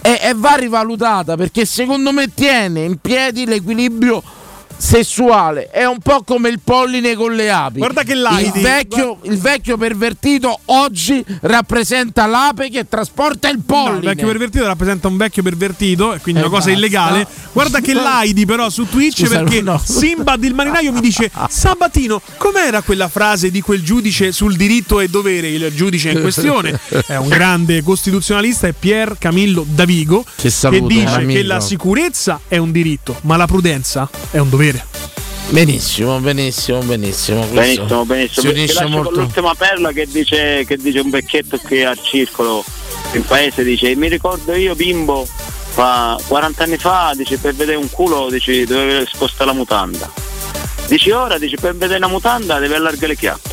è, 0.00 0.18
è- 0.20 0.34
va 0.34 0.54
rivalutata 0.54 1.36
perché 1.36 1.64
secondo 1.64 2.12
me 2.12 2.32
tiene 2.34 2.84
in 2.84 2.98
piedi 2.98 3.46
l'equilibrio 3.46 4.22
sessuale 4.76 5.70
è 5.70 5.84
un 5.86 5.98
po' 5.98 6.22
come 6.22 6.48
il 6.48 6.60
polline 6.62 7.14
con 7.14 7.34
le 7.34 7.50
api 7.50 7.78
Guarda 7.78 8.02
che 8.02 8.12
il 8.12 8.20
l'Aidi- 8.20 8.60
vecchio, 8.60 9.18
il 9.22 9.38
vecchio 9.38 9.76
pervertito 9.76 10.58
oggi 10.66 11.24
rappresenta 11.42 12.26
l'ape 12.26 12.68
che 12.70 12.86
trasporta 12.88 13.48
il 13.48 13.56
No, 13.56 13.62
polline 13.66 13.98
il 13.98 14.04
vecchio 14.04 14.26
pervertito 14.26 14.66
rappresenta 14.66 15.08
un 15.08 15.16
vecchio 15.16 15.42
pervertito 15.42 16.12
e 16.14 16.20
quindi 16.20 16.40
Eh, 16.40 16.44
una 16.44 16.54
cosa 16.54 16.70
basta. 16.70 16.70
illegale. 16.72 17.26
Guarda 17.52 17.80
che 17.80 17.94
l'Aidi 17.94 18.44
però 18.46 18.68
su 18.68 18.88
Twitch 18.88 19.20
Scusa, 19.20 19.38
perché 19.38 19.60
no. 19.62 19.80
Simbad 19.82 20.42
il 20.44 20.54
marinaio 20.54 20.92
mi 20.92 21.00
dice 21.00 21.30
Sabatino, 21.48 22.20
com'era 22.36 22.82
quella 22.82 23.08
frase 23.08 23.50
di 23.50 23.60
quel 23.60 23.82
giudice 23.82 24.32
sul 24.32 24.56
diritto 24.56 25.00
e 25.00 25.08
dovere? 25.08 25.48
Il 25.48 25.72
giudice 25.74 26.10
in 26.10 26.20
questione 26.20 26.78
è 27.06 27.16
un 27.16 27.28
grande 27.28 27.82
costituzionalista, 27.82 28.66
è 28.66 28.72
Pier 28.72 29.16
Camillo 29.18 29.64
Davigo 29.68 30.24
Che 30.36 30.50
saluto, 30.50 30.86
dice 30.86 31.06
amico. 31.14 31.32
che 31.32 31.42
la 31.42 31.60
sicurezza 31.60 32.40
è 32.48 32.56
un 32.56 32.70
diritto, 32.72 33.16
ma 33.22 33.36
la 33.36 33.46
prudenza 33.46 34.08
è 34.30 34.38
un 34.38 34.48
dovere. 34.50 34.73
Benissimo 35.50 36.18
benissimo 36.18 36.78
benissimo 36.80 37.44
Benissimo, 37.46 38.00
si 38.02 38.06
benissimo. 38.06 38.50
Ti 38.50 38.58
unisce 38.58 38.74
lascio 38.74 38.88
con 38.88 38.92
molto 38.92 39.20
l'ultima 39.20 39.54
perla 39.54 39.92
che 39.92 40.06
dice, 40.06 40.64
che 40.66 40.76
dice 40.76 41.00
un 41.00 41.10
vecchietto 41.10 41.58
qui 41.58 41.84
al 41.84 41.98
circolo 42.00 42.64
in 43.12 43.24
paese, 43.24 43.62
dice 43.62 43.94
mi 43.94 44.08
ricordo 44.08 44.54
io 44.54 44.74
bimbo 44.74 45.26
fa 45.26 46.18
40 46.26 46.62
anni 46.62 46.76
fa, 46.76 47.12
dice 47.16 47.36
per 47.38 47.54
vedere 47.54 47.76
un 47.76 47.90
culo 47.90 48.28
dice, 48.30 48.64
dovevo 48.64 49.04
spostare 49.06 49.46
la 49.46 49.56
mutanda. 49.56 50.10
Dici 50.86 51.10
ora, 51.10 51.38
dice 51.38 51.56
per 51.56 51.72
vedere 51.72 51.96
una 51.98 52.08
mutanda 52.08 52.58
deve 52.58 52.76
allargare 52.76 53.08
le 53.08 53.16
chiappe. 53.16 53.52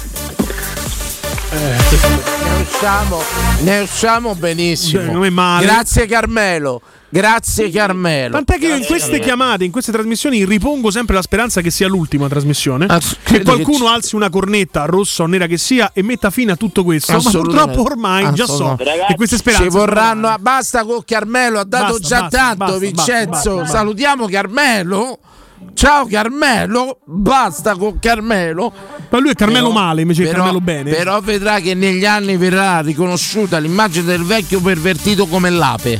ne 1.52 2.62
usciamo 2.62 3.22
ne 3.60 3.80
usciamo 3.80 4.36
benissimo 4.36 5.04
Beh, 5.04 5.12
come 5.12 5.30
male. 5.30 5.66
grazie 5.66 6.06
Carmelo 6.06 6.82
grazie 7.12 7.70
Carmelo 7.70 8.34
Tant'è 8.34 8.58
che 8.58 8.68
io 8.68 8.76
in 8.76 8.86
queste 8.86 9.20
chiamate, 9.20 9.64
in 9.66 9.72
queste 9.72 9.92
trasmissioni, 9.92 10.46
ripongo 10.46 10.90
sempre 10.90 11.16
la 11.16 11.22
speranza 11.22 11.62
che 11.62 11.70
sia 11.70 11.88
l'ultima 11.88 12.28
trasmissione. 12.28 12.86
Ah, 12.88 13.00
che 13.24 13.44
qualcuno 13.44 13.86
che 13.86 13.92
alzi 13.92 14.16
una 14.16 14.30
cornetta, 14.30 14.86
rossa 14.86 15.24
o 15.24 15.28
nera 15.28 15.46
che 15.46 15.58
sia, 15.58 15.92
e 15.94 16.02
metta 16.02 16.30
fine 16.30 16.54
a 16.54 16.56
tutto 16.56 16.84
questo. 16.84 17.12
Ma 17.12 17.18
Assolutamente. 17.20 17.76
purtroppo 17.76 17.90
ormai 17.92 18.34
già 18.34 18.46
so 18.46 18.76
che 18.78 19.16
queste 19.16 19.38
speranze. 19.38 19.70
ci 19.70 19.76
vorranno 19.76 20.28
ah, 20.30 20.38
basta 20.40 20.84
con 20.84 21.02
Carmelo 21.06 21.60
ha 21.60 21.64
dato 21.66 21.98
Basta, 22.00 22.08
già 22.08 22.22
basta, 22.22 22.38
tanto 22.38 22.56
basta, 22.64 22.78
Vincenzo 22.80 23.30
basta, 23.30 23.54
basta. 23.56 23.78
salutiamo 23.78 24.28
Carmelo 24.28 25.20
ciao 25.74 26.06
Carmelo 26.08 27.00
basta 27.06 27.76
con 27.76 28.00
Carmelo 28.00 28.72
Ma 29.10 29.20
lui 29.20 29.32
è 29.32 29.36
Carmelo 29.36 29.68
Però- 29.68 29.80
male 29.80 30.02
invece 30.02 30.24
che 30.24 30.30
però- 30.30 30.44
Carmelo 30.44 30.62
bene. 30.64 30.92
Però 30.92 31.20
vedrà 31.22 31.60
che 31.60 31.74
negli 31.74 32.06
anni 32.06 32.38
verrà 32.38 32.80
riconosciuta 32.82 33.58
l'immagine 33.58 34.06
del 34.06 34.24
vecchio 34.24 34.62
pervertito 34.62 35.26
come 35.28 35.50
l'ape. 35.50 36.00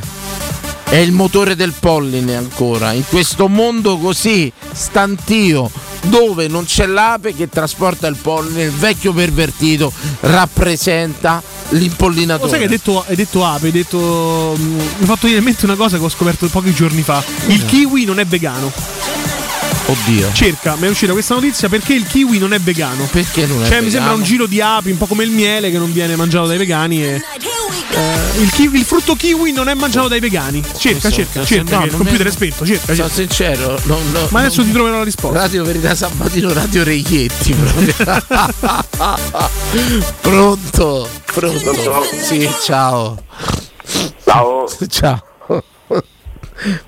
È 0.92 0.96
il 0.96 1.12
motore 1.12 1.56
del 1.56 1.72
polline 1.78 2.36
ancora. 2.36 2.92
In 2.92 3.04
questo 3.08 3.48
mondo 3.48 3.96
così 3.96 4.52
stantio, 4.72 5.70
dove 6.02 6.48
non 6.48 6.66
c'è 6.66 6.84
l'ape 6.84 7.34
che 7.34 7.48
trasporta 7.48 8.06
il 8.08 8.16
polline, 8.16 8.64
il 8.64 8.70
vecchio 8.72 9.14
pervertito 9.14 9.90
rappresenta 10.20 11.42
Lo 11.70 11.78
l'impollinatore. 11.78 12.50
sai 12.50 12.58
che 12.58 12.64
hai 12.66 12.70
detto, 12.70 13.02
hai 13.08 13.16
detto 13.16 13.42
ape, 13.42 13.66
hai 13.66 13.72
detto. 13.72 14.54
mm, 14.58 14.74
mi 14.74 14.80
ha 15.02 15.06
fatto 15.06 15.20
venire 15.22 15.38
in 15.38 15.44
mente 15.44 15.64
una 15.64 15.76
cosa 15.76 15.96
che 15.96 16.04
ho 16.04 16.10
scoperto 16.10 16.46
pochi 16.48 16.74
giorni 16.74 17.00
fa. 17.00 17.24
Il 17.46 17.64
kiwi 17.64 18.04
non 18.04 18.18
è 18.18 18.26
vegano. 18.26 18.70
Oddio. 19.86 20.30
Cerca, 20.34 20.76
mi 20.76 20.88
è 20.88 20.90
uscita 20.90 21.12
questa 21.12 21.32
notizia 21.34 21.70
perché 21.70 21.94
il 21.94 22.06
kiwi 22.06 22.36
non 22.38 22.52
è 22.52 22.60
vegano. 22.60 23.08
Perché 23.10 23.46
non 23.46 23.62
è 23.64 23.66
Cioè, 23.66 23.80
mi 23.80 23.84
vegano? 23.86 23.90
sembra 23.90 24.12
un 24.12 24.22
giro 24.22 24.44
di 24.44 24.60
api, 24.60 24.90
un 24.90 24.98
po' 24.98 25.06
come 25.06 25.24
il 25.24 25.30
miele 25.30 25.70
che 25.70 25.78
non 25.78 25.90
viene 25.90 26.16
mangiato 26.16 26.46
dai 26.48 26.58
vegani. 26.58 27.02
E, 27.02 27.22
eh, 27.90 28.40
il, 28.40 28.50
kiwi- 28.50 28.78
il 28.78 28.84
frutto 28.84 29.14
kiwi 29.14 29.52
non 29.52 29.68
è 29.68 29.74
mangiato 29.74 30.08
dai 30.08 30.20
vegani. 30.20 30.62
Cerca, 30.76 31.08
So- 31.08 31.14
cerca, 31.16 31.44
cerca. 31.44 31.78
no, 31.78 31.84
il 31.84 31.92
computer 31.94 32.26
è 32.26 32.30
spento. 32.30 32.66
Cerca, 32.66 32.94
Sono 32.94 33.08
cerca. 33.08 33.14
sincero, 33.14 33.80
non- 33.84 34.10
non- 34.12 34.26
Ma 34.30 34.40
adesso 34.40 34.58
non- 34.58 34.66
ti 34.66 34.72
troverò 34.72 34.98
la 34.98 35.04
risposta. 35.04 35.38
Radio 35.40 35.64
Verità 35.64 35.94
Sabatino, 35.94 36.52
Radio 36.52 36.82
Reietti. 36.84 37.54
Pronto? 40.20 41.08
Pronto? 41.32 42.04
Sì, 42.20 42.48
ciao. 42.62 43.22
Ciao. 44.24 44.66
Ciao. 44.88 45.24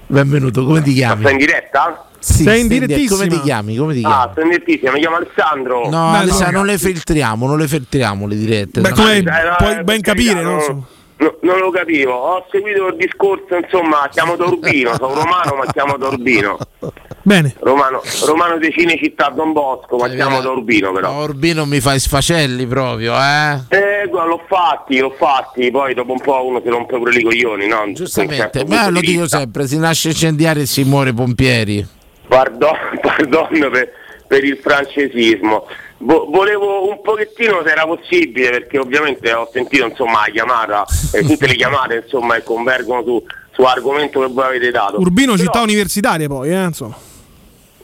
Benvenuto, 0.07 0.65
come 0.65 0.83
ti 0.83 0.93
chiami? 0.95 1.23
Sei 1.25 1.33
in 1.33 1.39
diretta? 1.39 2.05
Sì, 2.25 2.43
Sei 2.43 2.61
in 2.63 2.69
direttissima. 2.69 3.17
Come 3.17 3.29
ti 3.29 3.41
chiami? 3.41 3.77
Come 3.77 3.93
ti 3.93 4.01
chiami? 4.01 4.15
Ah, 4.15 4.31
sono 4.33 4.47
in 4.47 4.53
direttissima, 4.53 4.93
mi 4.93 5.01
chiamo 5.01 5.17
Alessandro. 5.17 5.89
No, 5.91 6.11
Beh, 6.11 6.17
Alessandro, 6.17 6.51
no. 6.53 6.57
non 6.59 6.67
le 6.67 6.79
filtriamo, 6.79 7.47
non 7.47 7.59
le 7.59 7.69
filtriamo 7.69 8.27
le 8.27 8.37
dirette. 8.37 8.81
Beh, 8.81 8.89
no. 8.89 8.95
come 8.95 9.17
Eh, 9.19 9.23
no, 9.23 9.55
puoi 9.59 9.75
eh, 9.75 9.85
ben 9.85 10.01
capire, 10.01 10.43
carità, 10.43 10.73
no? 10.73 10.87
no, 11.19 11.27
no, 11.27 11.37
non 11.43 11.59
lo 11.59 11.71
capivo, 11.71 12.13
ho 12.13 12.47
seguito 12.51 12.87
il 12.89 12.97
discorso, 12.97 13.57
insomma, 13.63 14.09
chiamo 14.11 14.37
da 14.37 14.47
Urbino, 14.47 14.95
sono 14.97 15.13
romano 15.13 15.55
ma 15.57 15.71
chiamo 15.71 15.99
da 15.99 16.09
Urbino. 16.09 16.57
Bene. 17.27 17.55
Romano, 17.61 18.03
romano 18.27 18.59
di 18.59 18.71
Cinecittà 18.71 19.31
Don 19.31 19.53
Bosco, 19.53 19.97
ma 19.97 20.09
chiamo 20.09 20.41
da 20.41 20.51
Urbino 20.51 20.93
però. 20.93 21.13
No, 21.13 21.23
Urbino 21.25 21.65
mi 21.67 21.81
fai 21.81 21.99
sfacelli 21.99 22.67
proprio, 22.67 23.15
eh? 23.15 23.61
Eh, 23.69 24.09
guarda, 24.09 24.29
l'ho 24.29 24.43
fatti, 24.47 24.99
l'ho 24.99 25.15
fatti, 25.17 25.71
poi 25.71 25.95
dopo 25.95 26.13
un 26.13 26.21
po' 26.21 26.45
uno 26.47 26.61
si 26.63 26.69
rompe 26.69 26.97
pure 26.97 27.19
i 27.19 27.23
coglioni, 27.23 27.67
no? 27.67 27.83
Giustamente, 27.93 28.65
ma 28.67 28.89
lo 28.89 29.01
di 29.01 29.07
dico 29.07 29.27
sempre, 29.29 29.67
si 29.67 29.79
nasce 29.79 30.09
incendiari 30.09 30.63
e 30.63 30.67
si 30.67 30.85
muore 30.85 31.13
pompieri. 31.13 31.87
Pardon, 32.29 32.73
pardon 33.01 33.49
per, 33.71 33.93
per 34.27 34.45
il 34.45 34.59
francesismo. 34.59 35.67
Vo- 35.99 36.27
volevo 36.31 36.89
un 36.89 37.01
pochettino 37.03 37.63
se 37.65 37.71
era 37.71 37.87
possibile, 37.87 38.51
perché 38.51 38.79
ovviamente 38.79 39.33
ho 39.33 39.49
sentito 39.53 39.87
insomma 39.87 40.25
la 40.27 40.33
chiamata, 40.33 40.85
e 41.13 41.23
tutte 41.25 41.47
le 41.47 41.55
chiamate 41.55 42.03
insomma 42.05 42.35
che 42.35 42.43
convergono 42.43 43.03
su, 43.05 43.25
su 43.53 43.63
argomento 43.63 44.21
che 44.21 44.27
voi 44.27 44.45
avete 44.45 44.71
dato. 44.71 44.99
Urbino, 44.99 45.33
Però- 45.33 45.45
città 45.45 45.61
universitaria, 45.63 46.27
poi, 46.29 46.51
eh, 46.51 46.63
insomma. 46.65 46.97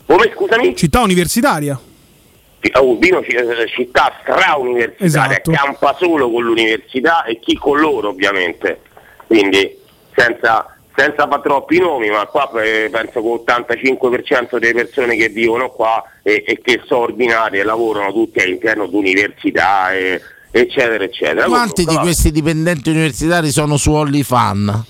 Come 0.05 0.31
scusami? 0.33 0.75
Città 0.75 0.99
universitaria. 1.01 1.79
Ah, 2.73 2.81
Urbino 2.81 3.23
ci- 3.23 3.35
città 3.73 4.13
strauniversitaria, 4.21 5.37
Esatto. 5.41 5.51
campa 5.51 5.95
solo 5.99 6.29
con 6.29 6.43
l'università 6.43 7.23
e 7.23 7.39
chi 7.39 7.55
con 7.55 7.79
loro 7.79 8.09
ovviamente. 8.09 8.81
Quindi 9.25 9.77
senza, 10.15 10.77
senza 10.95 11.27
fare 11.27 11.41
troppi 11.41 11.79
nomi, 11.79 12.09
ma 12.09 12.25
qua 12.25 12.49
eh, 12.61 12.89
penso 12.91 13.21
che 13.21 13.27
l'85% 13.27 14.57
delle 14.57 14.73
persone 14.73 15.15
che 15.15 15.29
vivono 15.29 15.69
qua 15.69 16.03
e, 16.21 16.43
e 16.45 16.59
che 16.61 16.81
sono 16.85 17.01
ordinarie 17.01 17.63
lavorano 17.63 18.11
tutte 18.11 18.43
all'interno 18.43 18.87
di 18.87 18.95
università 18.95 19.93
e- 19.93 20.21
eccetera 20.51 21.03
eccetera. 21.03 21.45
Quanti 21.45 21.81
di 21.81 21.85
Comunque, 21.85 21.93
vabbè. 21.93 22.03
questi 22.03 22.31
dipendenti 22.31 22.89
universitari 22.89 23.49
sono 23.51 23.77
su 23.77 23.91
OnlyFan? 23.91 24.85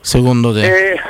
Secondo 0.00 0.52
te? 0.52 0.92
Eh, 0.92 1.00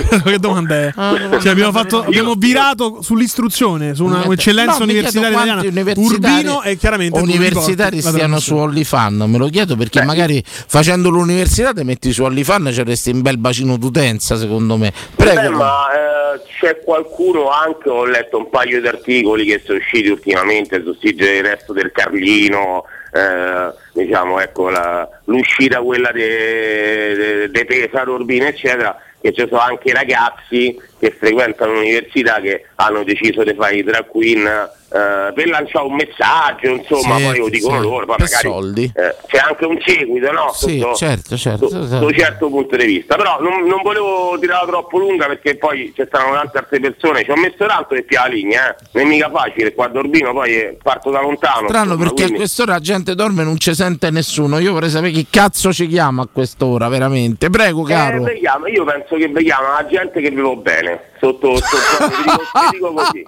che 0.24 0.38
domanda 0.38 0.74
è? 0.74 0.92
Cioè, 0.94 1.48
abbiamo, 1.50 1.72
fatto, 1.72 2.02
abbiamo 2.04 2.34
virato 2.34 3.02
sull'istruzione, 3.02 3.94
su 3.94 4.04
una 4.04 4.22
un'eccellenza 4.24 4.78
No, 4.78 4.84
universitaria 4.84 5.30
italiana. 5.30 5.60
universitari- 5.62 6.34
Urbino 6.34 6.62
e 6.62 6.76
chiaramente 6.76 7.18
universitari 7.18 8.00
stiano 8.00 8.38
su. 8.38 8.54
OnlyFan, 8.56 9.24
me 9.26 9.38
lo 9.38 9.48
chiedo 9.48 9.76
perché 9.76 10.02
magari 10.04 10.42
facendo 10.44 11.08
l'università 11.10 11.72
ti 11.72 11.82
metti 11.84 12.12
su 12.12 12.22
OnlyFan 12.24 12.70
ci 12.72 12.82
resti 12.82 13.10
un 13.10 13.22
bel 13.22 13.38
bacino 13.38 13.76
d'utenza 13.76 14.36
secondo 14.36 14.76
me. 14.76 14.92
Prego. 15.14 15.40
Beh, 15.40 15.48
ma 15.50 15.86
eh, 15.92 16.40
c'è 16.58 16.80
qualcuno 16.84 17.50
anche, 17.50 17.88
ho 17.88 18.04
letto 18.04 18.38
un 18.38 18.48
paio 18.50 18.80
di 18.80 18.86
articoli 18.86 19.44
che 19.46 19.62
sono 19.64 19.78
usciti 19.78 20.08
ultimamente 20.08 20.82
sul 20.82 20.96
sito 21.00 21.24
del 21.24 21.42
resto 21.42 21.72
del 21.72 21.90
Carlino, 21.92 22.84
eh, 23.12 23.72
diciamo 23.92 24.38
ecco 24.40 24.68
la- 24.70 25.08
l'uscita 25.24 25.80
quella 25.80 26.10
di 26.12 27.64
Pesaro, 27.64 28.14
Urbino 28.14 28.46
eccetera, 28.46 28.96
che 29.20 29.32
ci 29.32 29.46
sono 29.48 29.60
anche 29.60 29.92
ragazzi 29.92 30.80
che 30.98 31.10
frequentano 31.10 31.74
l'università 31.74 32.40
che 32.40 32.66
hanno 32.76 33.04
deciso 33.04 33.42
di 33.44 33.54
fare 33.54 33.76
i 33.76 33.84
drag 33.84 34.06
queen 34.06 34.70
eh, 34.92 35.32
per 35.32 35.46
lanciare 35.48 35.86
un 35.86 35.94
messaggio, 35.94 36.68
insomma, 36.68 37.16
Sì, 37.16 37.22
poi 37.24 37.38
lo 37.38 37.48
dicono 37.48 37.76
sì, 37.80 37.82
loro, 37.86 38.06
poi 38.06 38.16
magari 38.18 38.92
eh, 38.94 39.16
c'è 39.28 39.38
anche 39.38 39.64
un 39.64 39.78
seguito, 39.84 40.32
no? 40.32 40.52
Sì, 40.52 40.78
Sotto- 40.80 40.94
certo, 40.96 41.36
certo. 41.36 41.68
da 41.68 41.98
un 42.04 42.12
certo 42.12 42.48
punto 42.48 42.76
di 42.76 42.84
vista. 42.84 43.16
Però 43.16 43.40
non, 43.40 43.64
non 43.66 43.82
volevo 43.82 44.36
tirarla 44.40 44.66
troppo 44.66 44.98
lunga 44.98 45.26
perché 45.26 45.56
poi 45.56 45.92
ci 45.94 46.04
saranno 46.10 46.34
tante 46.34 46.58
altre 46.58 46.80
persone. 46.80 47.22
Ci 47.24 47.30
ho 47.30 47.36
messo 47.36 47.66
tanto 47.66 47.86
per 47.88 48.04
più 48.04 48.16
la 48.18 48.26
linea, 48.26 48.70
eh. 48.74 48.76
non 48.92 49.04
è 49.04 49.06
mica 49.08 49.30
facile. 49.30 49.72
Qua 49.74 49.86
a 49.86 49.90
Urbino 49.92 50.32
poi 50.32 50.54
eh, 50.54 50.76
parto 50.82 51.10
da 51.10 51.20
lontano. 51.20 51.68
Strano 51.68 51.84
insomma, 51.92 52.02
perché 52.04 52.22
a 52.22 52.24
quindi- 52.24 52.36
quest'ora 52.38 52.72
la 52.72 52.80
gente 52.80 53.14
dorme 53.14 53.42
e 53.42 53.44
non 53.44 53.58
ci 53.58 53.74
sente 53.74 54.10
nessuno. 54.10 54.58
Io 54.58 54.72
vorrei 54.72 54.90
sapere 54.90 55.12
chi 55.12 55.26
cazzo 55.30 55.72
ci 55.72 55.86
chiama 55.86 56.22
a 56.22 56.28
quest'ora, 56.32 56.88
veramente. 56.88 57.48
Prego, 57.50 57.86
Eh, 57.86 57.90
caro. 57.92 58.22
vediamo, 58.22 58.66
io 58.66 58.84
penso 58.84 59.14
che 59.16 59.28
vediamo 59.28 59.68
la 59.68 59.86
gente 59.86 60.20
che 60.20 60.30
vivo 60.30 60.56
bene. 60.56 61.08
Sotto, 61.20 61.54
sotto 61.56 62.08
vi, 62.08 62.22
dico, 62.24 62.42
vi 62.52 62.68
dico 62.72 62.92
così. 62.94 63.26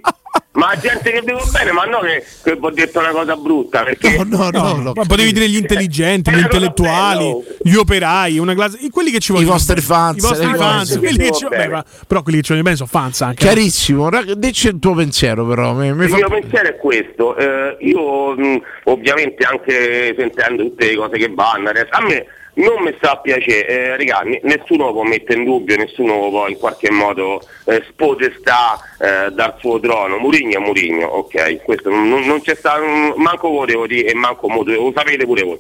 Ma 0.53 0.69
la 0.75 0.79
gente 0.81 1.11
che 1.11 1.23
vivo 1.23 1.41
bene, 1.51 1.73
ma 1.73 1.85
no 1.85 2.01
che, 2.01 2.25
che 2.43 2.57
ho 2.59 2.71
detto 2.71 2.99
una 2.99 3.11
cosa 3.11 3.37
brutta. 3.37 3.83
Perché 3.85 4.23
No, 4.25 4.49
no, 4.51 4.77
no. 4.77 4.93
Ma 4.95 5.05
potevi 5.05 5.33
dire 5.33 5.49
gli 5.49 5.57
intelligenti, 5.57 6.31
gli 6.31 6.39
intellettuali, 6.41 7.35
gli 7.63 7.75
operai, 7.75 8.39
una 8.39 8.55
classe. 8.55 8.79
Quelli 8.91 9.11
che 9.11 9.19
ci 9.19 9.33
vogliono. 9.33 9.53
vostri 9.53 9.81
fans, 9.81 10.19
I 10.19 10.21
vostri 10.27 10.55
fans. 10.55 10.99
Quelli 10.99 11.17
che 11.19 11.33
ci, 11.33 11.47
Bene. 11.49 11.65
beh, 11.67 11.71
ma- 11.73 11.85
però 12.07 12.23
quelli 12.23 12.39
che 12.39 12.45
ci 12.45 12.53
vogliono 12.53 12.63
bene 12.71 12.77
sono 12.77 12.89
fans 12.89 13.21
anche. 13.23 13.45
Chiarissimo, 13.45 14.09
rag- 14.11 14.33
dici 14.33 14.69
il 14.69 14.79
tuo 14.79 14.95
pensiero 14.95 15.47
però. 15.47 15.73
Mi, 15.75 15.93
mi 15.93 16.05
Il 16.05 16.11
fa- 16.11 16.17
mio 16.17 16.29
pensiero 16.29 16.69
è 16.69 16.77
questo, 16.77 17.37
eh, 17.37 17.77
io 17.81 18.35
mh, 18.37 18.63
ovviamente 18.85 19.45
anche 19.45 20.15
sentendo 20.19 20.63
tutte 20.65 20.87
le 20.87 20.97
cose 20.97 21.17
che 21.19 21.31
vanno, 21.35 21.71
adesso, 21.71 21.89
a 21.91 22.03
me 22.03 22.27
non 22.55 22.83
mi 22.83 22.95
sta 22.99 23.13
a 23.13 23.17
piacere, 23.19 23.97
eh, 23.97 24.05
ne- 24.25 24.41
nessuno 24.43 24.93
può 24.93 25.03
mettere 25.03 25.39
in 25.39 25.45
dubbio, 25.45 25.77
nessuno 25.77 26.29
può 26.29 26.49
in 26.49 26.59
qualche 26.59 26.91
modo 26.91 27.41
eh, 27.67 27.83
spodestà 27.89 28.79
eh, 29.01 29.31
dal 29.31 29.55
suo 29.59 29.81
trono, 29.81 30.19
Murigno 30.19 30.59
è 30.59 30.63
Murigno, 30.63 31.07
ok, 31.07 31.63
questo 31.63 31.89
non, 31.89 32.09
non- 32.09 32.43
c'è 32.43 32.55
stato, 32.55 32.85
manco 33.17 33.49
voi 33.49 33.67
devo 33.67 33.87
dire 33.87 34.11
e 34.11 34.15
manco 34.15 34.49
mo, 34.49 34.63
lo 34.65 34.93
sapete 34.95 35.25
pure 35.25 35.43
voi. 35.43 35.59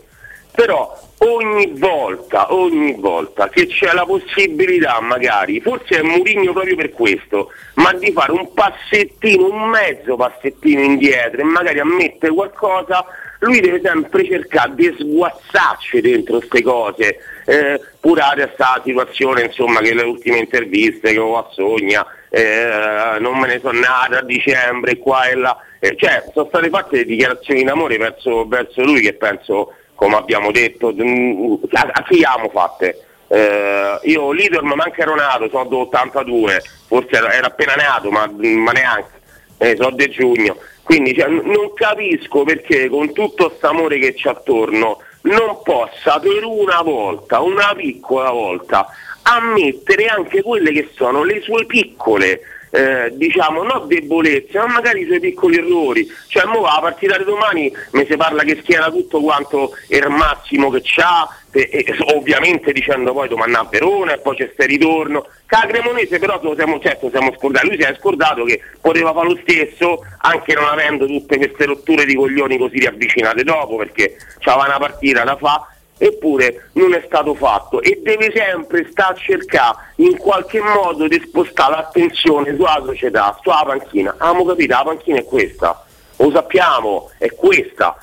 Però 0.54 0.94
ogni 1.20 1.72
volta, 1.78 2.52
ogni 2.52 2.94
volta 2.98 3.48
che 3.48 3.66
c'è 3.68 3.90
la 3.94 4.04
possibilità 4.04 5.00
magari, 5.00 5.62
forse 5.62 6.00
è 6.00 6.02
Murigno 6.02 6.52
proprio 6.52 6.76
per 6.76 6.90
questo, 6.90 7.50
ma 7.76 7.90
di 7.94 8.12
fare 8.12 8.32
un 8.32 8.52
passettino, 8.52 9.48
un 9.48 9.68
mezzo 9.70 10.16
passettino 10.16 10.82
indietro 10.82 11.40
e 11.40 11.44
magari 11.44 11.78
ammettere 11.78 12.34
qualcosa, 12.34 13.02
lui 13.42 13.60
deve 13.60 13.80
sempre 13.82 14.24
cercare 14.24 14.74
di 14.74 14.94
sguazzarci 14.98 16.00
dentro 16.00 16.38
queste 16.38 16.62
cose, 16.62 17.18
eh, 17.46 17.80
pure 18.00 18.20
adesso 18.20 18.50
sta 18.54 18.80
situazione 18.84 19.42
insomma 19.42 19.80
che 19.80 19.94
le 19.94 20.02
ultime 20.02 20.38
interviste 20.38 21.12
che 21.12 21.18
ho 21.18 21.36
a 21.36 21.48
Sogna, 21.52 22.06
eh, 22.30 23.16
non 23.18 23.38
me 23.38 23.48
ne 23.48 23.60
sono 23.60 23.78
nata 23.78 24.18
a 24.18 24.24
dicembre 24.24 24.96
qua 24.98 25.26
e 25.26 25.34
là, 25.34 25.58
eh, 25.80 25.96
cioè 25.96 26.24
sono 26.32 26.46
state 26.48 26.68
fatte 26.68 26.96
le 26.98 27.04
dichiarazioni 27.04 27.64
d'amore 27.64 27.96
verso, 27.96 28.46
verso 28.46 28.82
lui 28.82 29.00
che 29.00 29.14
penso 29.14 29.74
come 29.94 30.16
abbiamo 30.16 30.52
detto, 30.52 30.92
mm, 30.92 31.54
a, 31.72 31.90
a 31.92 32.02
chi 32.04 32.22
abbiamo 32.22 32.48
fatte? 32.48 33.06
Eh, 33.26 33.98
io 34.02 34.30
Lidl 34.30 34.62
ma 34.62 34.74
manca 34.76 35.02
ero 35.02 35.14
nato, 35.16 35.48
sono 35.48 35.64
del 35.64 35.78
82, 35.78 36.62
forse 36.86 37.16
era, 37.16 37.32
era 37.32 37.46
appena 37.48 37.74
nato, 37.74 38.10
ma, 38.10 38.30
ma 38.30 38.72
neanche, 38.72 39.20
eh, 39.58 39.76
sono 39.76 39.96
di 39.96 40.08
giugno. 40.10 40.56
Quindi 40.82 41.14
cioè, 41.14 41.28
non 41.28 41.72
capisco 41.74 42.42
perché 42.42 42.88
con 42.88 43.12
tutto 43.12 43.48
questo 43.48 43.68
amore 43.68 43.98
che 43.98 44.14
c'è 44.14 44.30
attorno 44.30 44.98
non 45.22 45.60
possa 45.62 46.18
per 46.18 46.44
una 46.44 46.82
volta, 46.82 47.40
una 47.40 47.72
piccola 47.76 48.30
volta, 48.30 48.88
ammettere 49.22 50.06
anche 50.06 50.42
quelle 50.42 50.72
che 50.72 50.90
sono 50.94 51.22
le 51.22 51.40
sue 51.40 51.64
piccole 51.66 52.40
eh, 52.72 53.10
diciamo 53.12 53.62
non 53.62 53.86
debolezze, 53.86 54.58
ma 54.58 54.66
magari 54.66 55.02
i 55.02 55.06
suoi 55.06 55.20
piccoli 55.20 55.58
errori. 55.58 56.10
Cioè, 56.28 56.46
mo 56.46 56.62
la 56.62 56.78
partita 56.80 57.18
di 57.18 57.24
domani 57.24 57.70
mi 57.92 58.06
si 58.06 58.16
parla 58.16 58.42
che 58.42 58.58
schiera 58.62 58.90
tutto 58.90 59.20
quanto 59.20 59.72
il 59.88 60.08
massimo 60.08 60.70
che 60.70 60.80
c'ha, 60.82 61.28
e, 61.52 61.68
e 61.70 61.96
ovviamente 62.14 62.72
dicendo 62.72 63.12
poi 63.12 63.28
domani 63.28 63.54
a 63.54 63.66
Verona 63.70 64.14
e 64.14 64.18
poi 64.18 64.36
c'è 64.36 64.50
ste 64.52 64.66
ritorno. 64.66 65.26
Cremonese 65.46 66.18
però 66.18 66.40
siamo, 66.54 66.80
certo, 66.80 67.10
siamo 67.10 67.34
scordati, 67.36 67.66
lui 67.66 67.76
si 67.76 67.82
è 67.82 67.94
scordato 67.98 68.44
che 68.44 68.60
poteva 68.80 69.12
fare 69.12 69.28
lo 69.28 69.38
stesso 69.42 70.02
anche 70.20 70.54
non 70.54 70.64
avendo 70.64 71.04
tutte 71.04 71.36
queste 71.36 71.66
rotture 71.66 72.06
di 72.06 72.14
coglioni 72.14 72.56
così 72.56 72.78
riavvicinate 72.78 73.44
dopo 73.44 73.76
perché 73.76 74.16
c'aveva 74.38 74.68
una 74.68 74.78
partita 74.78 75.24
da 75.24 75.36
fa 75.36 75.66
eppure 76.02 76.70
non 76.72 76.94
è 76.94 77.02
stato 77.06 77.32
fatto 77.34 77.80
e 77.80 78.00
deve 78.02 78.32
sempre 78.34 78.88
stare 78.90 79.14
a 79.14 79.16
cercare 79.16 79.76
in 79.96 80.16
qualche 80.16 80.60
modo 80.60 81.06
di 81.06 81.22
spostare 81.24 81.76
l'attenzione 81.76 82.56
sulla 82.56 82.82
società, 82.84 83.38
sulla 83.40 83.62
panchina. 83.64 84.12
Abbiamo 84.18 84.44
capito, 84.44 84.74
la 84.74 84.82
panchina 84.82 85.18
è 85.20 85.24
questa, 85.24 85.84
lo 86.16 86.30
sappiamo, 86.32 87.10
è 87.18 87.32
questa. 87.34 87.96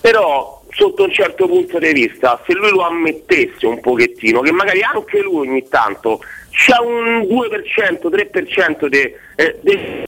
Però 0.00 0.62
sotto 0.70 1.02
un 1.02 1.12
certo 1.12 1.48
punto 1.48 1.78
di 1.80 1.92
vista, 1.92 2.40
se 2.46 2.52
lui 2.52 2.70
lo 2.70 2.82
ammettesse 2.82 3.66
un 3.66 3.80
pochettino, 3.80 4.40
che 4.40 4.52
magari 4.52 4.82
anche 4.82 5.20
lui 5.20 5.48
ogni 5.48 5.68
tanto 5.68 6.20
c'ha 6.50 6.80
un 6.82 7.22
2%, 7.22 8.08
3% 8.10 8.86
di... 8.86 9.12
eh, 9.34 9.58
di- 9.60 10.04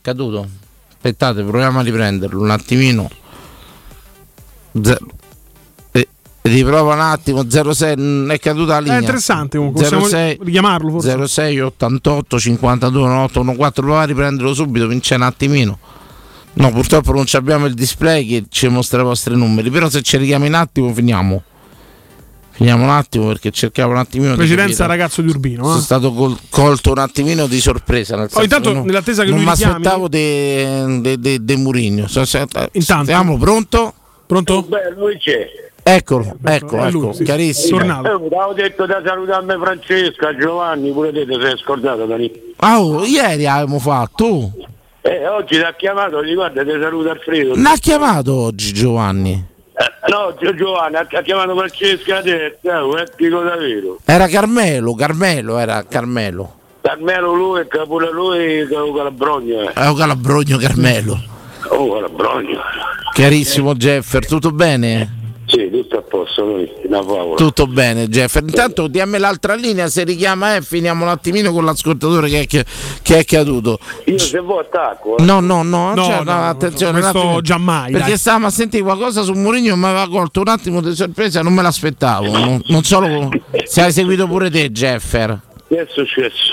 Caduto. 0.00 0.48
Aspettate, 0.88 1.42
proviamo 1.42 1.80
a 1.80 1.82
riprenderlo 1.82 2.40
un 2.40 2.50
attimino. 2.50 3.10
Zero. 4.80 5.17
Eh, 6.48 6.54
riprova 6.54 6.94
un 6.94 7.00
attimo 7.00 7.44
06 7.48 7.96
mm, 7.96 8.30
è 8.30 8.38
caduta 8.38 8.74
la 8.74 8.80
linea 8.80 8.96
È 8.96 9.00
interessante 9.00 9.56
comunque, 9.58 9.82
possiamo 9.82 10.06
06 10.06 10.38
richiamarlo 10.42 10.90
forse. 10.90 11.26
06 11.26 11.60
88 11.60 12.38
52 12.40 13.00
9814 13.02 13.80
prova 13.82 14.00
a 14.02 14.04
riprenderlo 14.04 14.54
subito 14.54 14.86
vince 14.86 15.14
un 15.14 15.22
attimino 15.22 15.78
no 16.54 16.70
purtroppo 16.72 17.12
non 17.12 17.26
ci 17.26 17.36
abbiamo 17.36 17.66
il 17.66 17.74
display 17.74 18.26
che 18.26 18.44
ci 18.48 18.66
mostra 18.68 19.00
i 19.00 19.04
vostri 19.04 19.36
numeri 19.36 19.70
però 19.70 19.88
se 19.88 20.02
ci 20.02 20.16
richiami 20.16 20.46
un 20.48 20.54
attimo 20.54 20.92
finiamo 20.92 21.42
finiamo 22.50 22.82
un 22.82 22.90
attimo 22.90 23.26
perché 23.28 23.50
cercavo 23.52 23.92
un 23.92 23.98
attimino 23.98 24.34
Precedenza 24.34 24.82
di 24.84 24.88
ragazzo 24.90 25.22
di 25.22 25.28
Urbino. 25.28 25.62
sono 25.64 25.78
eh. 25.78 25.82
stato 25.82 26.12
col- 26.12 26.36
colto 26.48 26.90
un 26.90 26.98
attimino 26.98 27.46
di 27.46 27.60
sorpresa 27.60 28.16
nel 28.16 28.28
senso 28.28 28.42
intanto, 28.42 28.70
che 28.70 28.74
non- 28.74 28.86
nell'attesa 28.86 29.22
che 29.22 29.28
non 29.30 29.38
lui 29.38 29.46
mi 29.46 29.52
aspettavo 29.52 30.08
de, 30.08 30.98
de, 31.00 31.18
de, 31.20 31.44
de 31.44 31.56
Murigno 31.56 32.08
So- 32.08 32.24
se- 32.24 32.46
Intanto. 32.72 33.04
siamo 33.04 33.36
pronto? 33.38 33.94
pronto? 34.26 34.62
Beh, 34.62 34.92
lui 34.96 35.16
c'è. 35.18 35.46
Eccolo 35.96 36.36
ecco 36.44 36.76
è 36.76 36.86
ecco 36.86 36.90
lui, 36.90 37.14
sì. 37.14 37.24
chiarissimo 37.24 37.80
Eh, 37.80 37.88
avevo 37.90 38.52
detto 38.54 38.86
da 38.86 39.00
salutarmi 39.04 39.54
Francesca, 39.58 40.36
Giovanni, 40.36 40.90
pure 40.92 41.12
te 41.12 41.26
ti 41.26 41.38
sei 41.40 41.56
scordato 41.58 42.04
Dani. 42.06 42.30
Ah, 42.56 42.80
oh, 42.80 43.04
ieri 43.04 43.46
abbiamo 43.46 43.78
fatto 43.78 44.50
Eh, 45.00 45.26
oggi 45.28 45.56
ti 45.56 45.62
ha 45.62 45.72
chiamato, 45.74 46.22
gli 46.24 46.34
guarda, 46.34 46.62
ti 46.64 46.70
saluta 46.80 47.12
Alfredo. 47.12 47.54
non 47.54 47.66
ha 47.66 47.76
chiamato 47.76 48.34
oggi 48.34 48.72
Giovanni 48.72 49.32
Eh, 49.78 50.10
no, 50.10 50.34
Gio- 50.38 50.54
Giovanni 50.54 50.96
ha, 50.96 51.06
chiamato 51.22 51.56
Francesca 51.56 52.20
te, 52.20 52.58
eh, 52.60 53.06
dico 53.16 53.40
davvero. 53.42 53.98
era 54.04 54.26
Carmelo 54.26 54.94
Carmelo 54.94 55.58
era 55.58 55.84
Carmelo 55.88 56.52
Carmelo 56.80 57.32
lui, 57.34 57.64
pure 57.86 58.10
lui, 58.10 58.66
calabrogno. 58.68 59.60
Eh. 59.68 59.72
calabrogno 59.94 60.56
Carmelo 60.58 61.18
Oh, 61.70 61.92
calabrogno. 61.92 62.60
chiarissimo 63.12 63.74
Jeffer 63.74 64.26
tutto 64.26 64.50
bene? 64.52 65.16
Sì, 65.50 65.70
tutto 65.70 65.96
a 65.96 66.02
posto, 66.02 66.44
noi, 66.44 66.70
una 66.84 66.98
favola. 67.02 67.36
Tutto 67.36 67.66
bene, 67.66 68.06
Jeffer. 68.06 68.42
Intanto 68.42 68.86
diammi 68.86 69.16
l'altra 69.16 69.54
linea, 69.54 69.88
se 69.88 70.04
richiama 70.04 70.56
e 70.56 70.60
finiamo 70.62 71.04
un 71.04 71.10
attimino 71.10 71.52
con 71.52 71.64
l'ascoltatore 71.64 72.28
che 72.28 72.40
è, 72.42 72.46
che, 72.46 72.64
che 73.00 73.18
è 73.18 73.24
caduto. 73.24 73.78
Io 74.04 74.18
se 74.18 74.40
vuoi 74.40 74.60
attacco. 74.64 75.16
eh. 75.16 75.22
No, 75.22 75.40
no, 75.40 75.62
no, 75.62 75.94
No, 75.94 76.04
cioè, 76.04 76.16
no, 76.22 76.34
no, 76.34 76.48
attenzione. 76.48 77.00
questo 77.00 77.18
un 77.18 77.24
attimo. 77.26 77.40
giammai, 77.40 77.92
Perché 77.92 78.08
dai. 78.08 78.18
stavamo 78.18 78.46
a 78.46 78.50
sentire 78.50 78.82
qualcosa 78.82 79.22
su 79.22 79.32
Mourinho 79.32 79.74
mi 79.76 79.84
aveva 79.86 80.06
colto 80.08 80.40
un 80.42 80.48
attimo 80.48 80.82
di 80.82 80.94
sorpresa, 80.94 81.40
non 81.40 81.54
me 81.54 81.62
l'aspettavo. 81.62 82.30
Non, 82.30 82.60
non 82.66 82.82
solo 82.84 83.30
se 83.64 83.80
hai 83.80 83.92
seguito 83.92 84.26
pure 84.26 84.50
te, 84.50 84.70
Jeffer. 84.70 85.40
Che 85.66 85.76
è 85.80 85.86
successo? 85.90 86.52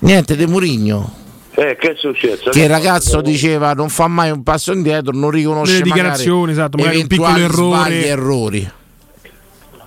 Niente 0.00 0.34
di 0.34 0.46
Mourinho. 0.46 1.20
Eh, 1.54 1.76
che 1.76 1.92
è 1.92 1.94
successo? 1.96 2.50
Che 2.50 2.62
il 2.62 2.68
ragazzo 2.68 3.20
diceva 3.20 3.74
non 3.74 3.90
fa 3.90 4.08
mai 4.08 4.30
un 4.30 4.42
passo 4.42 4.72
indietro, 4.72 5.12
non 5.14 5.30
riconosce 5.30 5.80
magari 5.80 5.90
dichiarazioni, 5.90 6.52
esatto, 6.52 6.78
magari 6.78 7.00
un 7.00 7.06
piccolo 7.06 7.28
eventuali 7.36 7.44
errore. 7.44 7.76
sbagli 7.76 8.04
errori. 8.04 8.70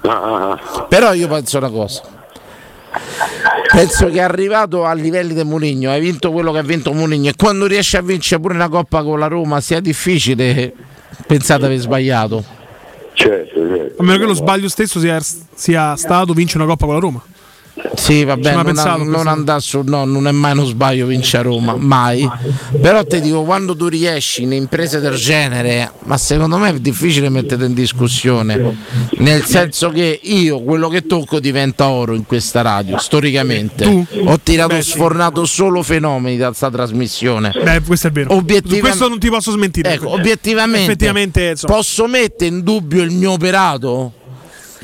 Ah, 0.02 0.52
ah, 0.52 0.84
Però 0.88 1.14
io 1.14 1.28
penso 1.28 1.58
una 1.58 1.70
cosa. 1.70 2.04
Penso 3.72 4.08
che 4.08 4.18
è 4.18 4.22
arrivato 4.22 4.86
a 4.86 4.94
livelli 4.94 5.34
di 5.34 5.44
Mourinho, 5.44 5.90
hai 5.90 6.00
vinto 6.00 6.32
quello 6.32 6.52
che 6.52 6.60
ha 6.60 6.64
vinto 6.64 6.94
Mourinho 6.94 7.30
e 7.30 7.34
quando 7.36 7.66
riesci 7.66 7.98
a 7.98 8.02
vincere 8.02 8.40
pure 8.40 8.54
una 8.54 8.70
coppa 8.70 9.04
con 9.04 9.20
la 9.20 9.28
Roma 9.28 9.60
sia 9.60 9.80
difficile, 9.80 10.72
pensate 11.26 11.62
di 11.62 11.66
aver 11.66 11.80
sbagliato. 11.80 12.44
Certo, 13.14 13.68
certo. 13.68 14.02
A 14.02 14.06
meno 14.06 14.20
che 14.20 14.26
lo 14.26 14.34
sbaglio 14.34 14.70
stesso 14.70 15.00
sia, 15.00 15.20
sia 15.20 15.96
stato 15.96 16.34
vincere 16.34 16.64
una 16.64 16.72
coppa 16.72 16.86
con 16.86 16.94
la 16.94 17.00
Roma. 17.02 17.24
Sì, 17.96 18.24
vabbè, 18.24 18.54
non, 18.54 18.64
pensato 18.66 18.98
non 18.98 19.08
questo? 19.08 19.30
andare 19.30 19.60
su, 19.60 19.82
no, 19.84 20.06
non 20.06 20.28
è 20.28 20.32
mai 20.32 20.54
uno 20.54 20.64
sbaglio 20.66 21.06
vincere 21.08 21.40
a 21.40 21.52
Roma, 21.52 21.76
mai. 21.76 22.30
Però 22.80 23.04
ti 23.04 23.20
dico, 23.20 23.44
quando 23.44 23.76
tu 23.76 23.88
riesci 23.88 24.44
in 24.44 24.54
imprese 24.54 25.00
del 25.00 25.16
genere, 25.16 25.92
ma 26.04 26.18
secondo 26.18 26.58
me 26.58 26.70
è 26.70 26.80
difficile 26.80 27.30
mettere 27.30 27.66
in 27.66 27.74
discussione, 27.74 28.78
nel 29.18 29.44
senso 29.44 29.90
che 29.90 30.20
io 30.24 30.62
quello 30.62 30.88
che 30.88 31.06
tocco 31.06 31.40
diventa 31.40 31.90
oro 31.90 32.14
in 32.16 32.26
questa 32.26 32.62
radio, 32.62 32.98
storicamente. 32.98 33.84
Tu? 33.84 34.06
Ho 34.26 34.40
tirato 34.42 34.76
Beh, 34.76 34.82
sì. 34.82 34.92
sfornato 34.92 35.46
solo 35.46 35.84
fenomeni 35.84 36.38
da 36.38 36.48
questa 36.48 36.70
trasmissione. 36.72 37.52
Beh, 37.62 37.82
questo 37.82 38.08
è 38.08 38.12
vero. 38.12 38.34
Obiettiva- 38.34 38.80
questo 38.80 39.10
non 39.10 39.20
ti 39.20 39.30
posso 39.30 39.52
smentire. 39.52 39.94
Ecco, 39.94 40.12
obiettivamente, 40.12 41.56
posso 41.62 42.08
mettere 42.08 42.52
in 42.52 42.64
dubbio 42.64 43.04
il 43.04 43.12
mio 43.12 43.32
operato? 43.32 44.24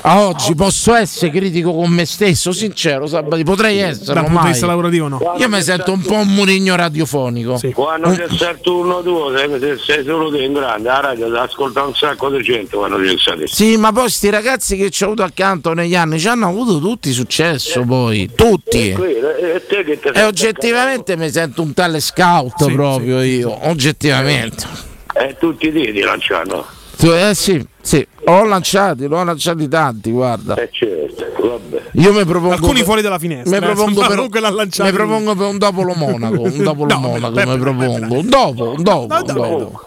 A 0.04 0.26
oggi 0.26 0.56
posso 0.56 0.94
essere 0.94 1.30
critico 1.30 1.72
con 1.72 1.88
me 1.90 2.04
stesso, 2.06 2.50
sincero, 2.50 3.06
Sabati, 3.06 3.44
potrei 3.44 3.78
essere. 3.78 4.14
Dal 4.14 4.24
punto 4.24 4.42
di 4.42 4.48
vista 4.48 4.66
lavorativo 4.66 5.06
no. 5.06 5.34
Io 5.38 5.48
mi 5.48 5.62
sento 5.62 5.92
un 5.92 6.00
po' 6.00 6.16
un 6.16 6.28
murigno 6.28 6.74
radiofonico. 6.74 7.60
Quando 7.72 8.10
c'è 8.10 8.24
il 8.24 8.58
turno 8.60 9.00
tuo, 9.02 9.32
sei, 9.36 9.78
sei- 9.78 10.04
solo 10.04 10.30
te 10.32 10.42
in 10.42 10.54
grande, 10.54 10.88
la 10.88 11.00
radio 11.00 11.40
ascolta 11.40 11.84
un 11.84 11.94
sacco 11.94 12.30
di 12.30 12.42
gente 12.42 12.76
quando 12.76 12.96
c'è 12.96 13.12
il 13.12 13.18
satellite. 13.20 13.54
Sì, 13.54 13.76
ma 13.76 13.92
poi 13.92 14.10
sti 14.10 14.30
ragazzi 14.30 14.76
che 14.76 14.90
ci 14.90 15.04
ho 15.04 15.06
avuto 15.06 15.22
accanto 15.22 15.72
negli 15.72 15.94
anni 15.94 16.18
ci 16.18 16.26
hanno 16.26 16.48
avuto 16.48 16.80
tutti 16.80 17.12
successo 17.12 17.84
poi, 17.84 18.28
tutti. 18.34 18.90
E 18.90 19.62
te 19.68 19.84
che 19.84 20.00
te 20.00 20.08
E 20.08 20.24
oggettivamente 20.24 21.16
mi 21.16 21.30
sento 21.30 21.62
un 21.62 21.74
tale 21.74 22.00
scout 22.00 22.72
proprio 22.72 23.22
io, 23.22 23.56
oggettivamente. 23.68 24.66
Eh, 25.14 25.36
tutti 25.38 25.68
i 25.68 25.72
diti 25.72 26.00
lanciano. 26.00 26.80
Eh 27.00 27.34
sì, 27.34 27.66
sì, 27.80 28.06
ho 28.26 28.44
lanciati, 28.44 29.06
l'ho 29.08 29.24
lanciati 29.24 29.66
tanti, 29.68 30.10
guarda. 30.10 30.54
Eh 30.54 30.68
certo, 30.70 31.24
vabbè. 31.48 31.82
Io 31.94 32.12
mi 32.12 32.24
propongo 32.24 32.54
Alcuni 32.54 32.74
per- 32.74 32.84
fuori 32.84 33.02
dalla 33.02 33.18
finestra. 33.18 33.50
Mi 33.50 33.56
eh, 33.56 33.66
propongo, 33.66 33.88
insomma, 33.90 34.06
per, 34.06 34.16
comunque 34.16 34.40
l'ha 34.40 34.50
lanciato 34.50 34.88
mi 34.90 34.96
propongo 34.96 35.34
per 35.34 35.46
un 35.46 35.58
dopo 35.58 35.82
lo 35.82 35.94
Monaco, 35.94 36.40
un 36.42 36.56
dopo 36.62 36.84
lo 36.84 36.94
No, 36.94 37.00
Monaco, 37.00 37.32
beh, 37.32 37.46
mi 37.46 37.58
propongo. 37.58 38.14
Un 38.18 38.28
dopo, 38.28 38.70
un 38.70 38.82
dopo, 38.82 39.14
un 39.14 39.22
dopo. 39.24 39.80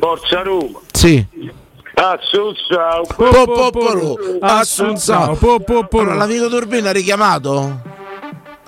Forza 0.00 0.42
Roma. 0.42 0.78
Sì. 0.92 1.26
Assunzao. 1.94 3.02
Po, 3.16 3.44
po, 3.44 3.70
po, 3.70 3.92
ro. 3.92 4.16
Assunzao. 4.40 5.36
Allora, 5.90 6.14
l'amico 6.14 6.48
Turbino 6.48 6.88
ha 6.88 6.92
richiamato? 6.92 7.80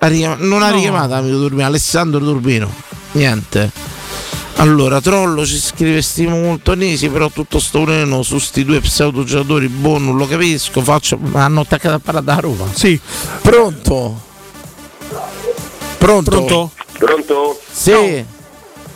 Non 0.00 0.62
ha 0.62 0.68
No. 0.70 0.74
richiamato 0.74 1.10
l'amico 1.14 1.38
Turbino, 1.38 1.66
Alessandro 1.66 2.18
Turbino. 2.20 2.68
Niente. 3.12 3.70
Allora, 4.60 5.00
Trollo 5.00 5.46
ci 5.46 5.56
scrive 5.58 6.02
stimo 6.02 6.36
molto 6.36 6.74
Nisi, 6.74 7.08
però 7.08 7.30
tutto 7.30 7.58
sto 7.58 7.80
ureno 7.80 8.22
su 8.22 8.38
sti 8.38 8.62
due 8.66 8.80
pseudo 8.80 9.24
giocatori, 9.24 9.68
boh, 9.68 9.96
non 9.96 10.18
lo 10.18 10.26
capisco, 10.26 10.82
faccio... 10.82 11.16
Ma 11.16 11.44
hanno 11.44 11.60
attaccato 11.60 11.94
a 11.94 11.98
parlare 11.98 12.26
da 12.26 12.34
Roma. 12.40 12.66
Sì. 12.74 13.00
Pronto? 13.40 14.20
Pronto? 15.96 16.30
Pronto? 16.30 16.70
Pronto? 16.98 17.60
Sì. 17.72 18.22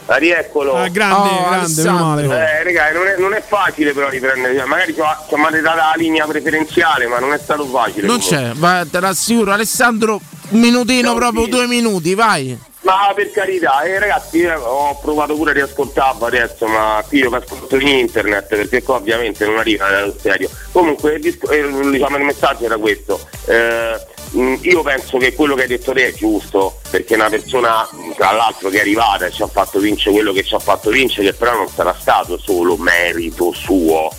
Ah, 0.04 0.16
rieccolo. 0.16 0.74
Ah, 0.74 0.88
grande, 0.88 1.28
Oh, 1.30 1.48
grande, 1.48 1.82
meno 1.82 1.98
male. 1.98 2.22
Eh, 2.24 2.62
raga, 2.64 2.92
non 2.92 3.06
è, 3.06 3.16
non 3.18 3.32
è 3.32 3.42
facile 3.42 3.94
però 3.94 4.10
riprendere, 4.10 4.62
magari 4.66 4.92
ci 4.92 5.00
ha 5.00 5.38
mandato 5.38 5.76
la 5.76 5.94
linea 5.96 6.26
preferenziale, 6.26 7.06
ma 7.06 7.18
non 7.18 7.32
è 7.32 7.38
stato 7.42 7.64
facile. 7.64 8.06
Non 8.06 8.20
comunque. 8.20 8.50
c'è, 8.52 8.58
va, 8.58 8.86
te 8.90 9.00
l'assicuro. 9.00 9.50
Alessandro, 9.50 10.20
un 10.50 10.60
minutino 10.60 11.14
proprio, 11.14 11.46
due 11.46 11.66
minuti, 11.66 12.14
vai. 12.14 12.72
Ma 12.84 13.12
per 13.14 13.30
carità, 13.30 13.80
eh, 13.82 13.98
ragazzi, 13.98 14.38
io 14.38 14.60
ho 14.60 14.98
provato 15.00 15.34
pure 15.34 15.52
a 15.52 15.54
riascoltarlo 15.54 16.26
adesso, 16.26 16.66
ma 16.66 17.02
qui 17.08 17.20
io 17.20 17.30
ascolto 17.30 17.76
in 17.76 17.88
internet 17.88 18.46
perché 18.46 18.82
qua 18.82 18.96
ovviamente 18.96 19.46
non 19.46 19.56
arriva 19.56 19.88
dallo 19.88 20.14
serio. 20.20 20.50
Comunque 20.70 21.14
eh, 21.14 21.20
diciamo, 21.20 22.16
il 22.18 22.24
messaggio 22.24 22.66
era 22.66 22.76
questo. 22.76 23.18
Eh, 23.46 23.98
mh, 24.32 24.56
io 24.60 24.82
penso 24.82 25.16
che 25.16 25.32
quello 25.32 25.54
che 25.54 25.62
hai 25.62 25.68
detto 25.68 25.92
te 25.92 26.08
è 26.08 26.12
giusto, 26.12 26.78
perché 26.90 27.14
una 27.14 27.30
persona, 27.30 27.88
tra 28.16 28.32
l'altro, 28.32 28.68
che 28.68 28.76
è 28.76 28.80
arrivata 28.80 29.24
e 29.24 29.30
ci 29.30 29.42
ha 29.42 29.48
fatto 29.48 29.78
vincere 29.78 30.12
quello 30.12 30.32
che 30.34 30.44
ci 30.44 30.54
ha 30.54 30.58
fatto 30.58 30.90
vincere, 30.90 31.28
che 31.28 31.34
però 31.34 31.54
non 31.54 31.68
sarà 31.68 31.96
stato 31.98 32.38
solo 32.38 32.76
merito 32.76 33.50
suo, 33.52 34.10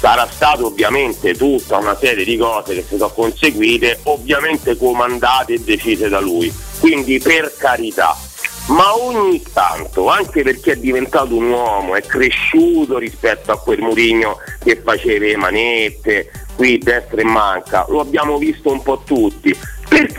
sarà 0.00 0.26
stato 0.30 0.66
ovviamente 0.66 1.34
tutta 1.34 1.76
una 1.76 1.94
serie 1.94 2.24
di 2.24 2.38
cose 2.38 2.74
che 2.74 2.84
si 2.88 2.96
sono 2.96 3.10
conseguite, 3.10 4.00
ovviamente 4.04 4.76
comandate 4.78 5.54
e 5.54 5.58
decise 5.60 6.08
da 6.08 6.20
lui. 6.20 6.52
Quindi 6.80 7.20
per 7.20 7.52
carità. 7.56 8.16
Ma 8.68 8.94
ogni 8.94 9.42
tanto, 9.52 10.08
anche 10.08 10.42
perché 10.42 10.72
è 10.72 10.76
diventato 10.76 11.36
un 11.36 11.50
uomo, 11.50 11.96
è 11.96 12.02
cresciuto 12.02 12.98
rispetto 12.98 13.52
a 13.52 13.58
quel 13.58 13.80
Murigno 13.80 14.38
che 14.62 14.80
faceva 14.82 15.26
le 15.26 15.36
manette, 15.36 16.30
qui 16.54 16.78
destra 16.78 17.20
e 17.20 17.24
manca, 17.24 17.84
lo 17.88 18.00
abbiamo 18.00 18.38
visto 18.38 18.70
un 18.70 18.82
po' 18.82 19.02
tutti. 19.04 19.54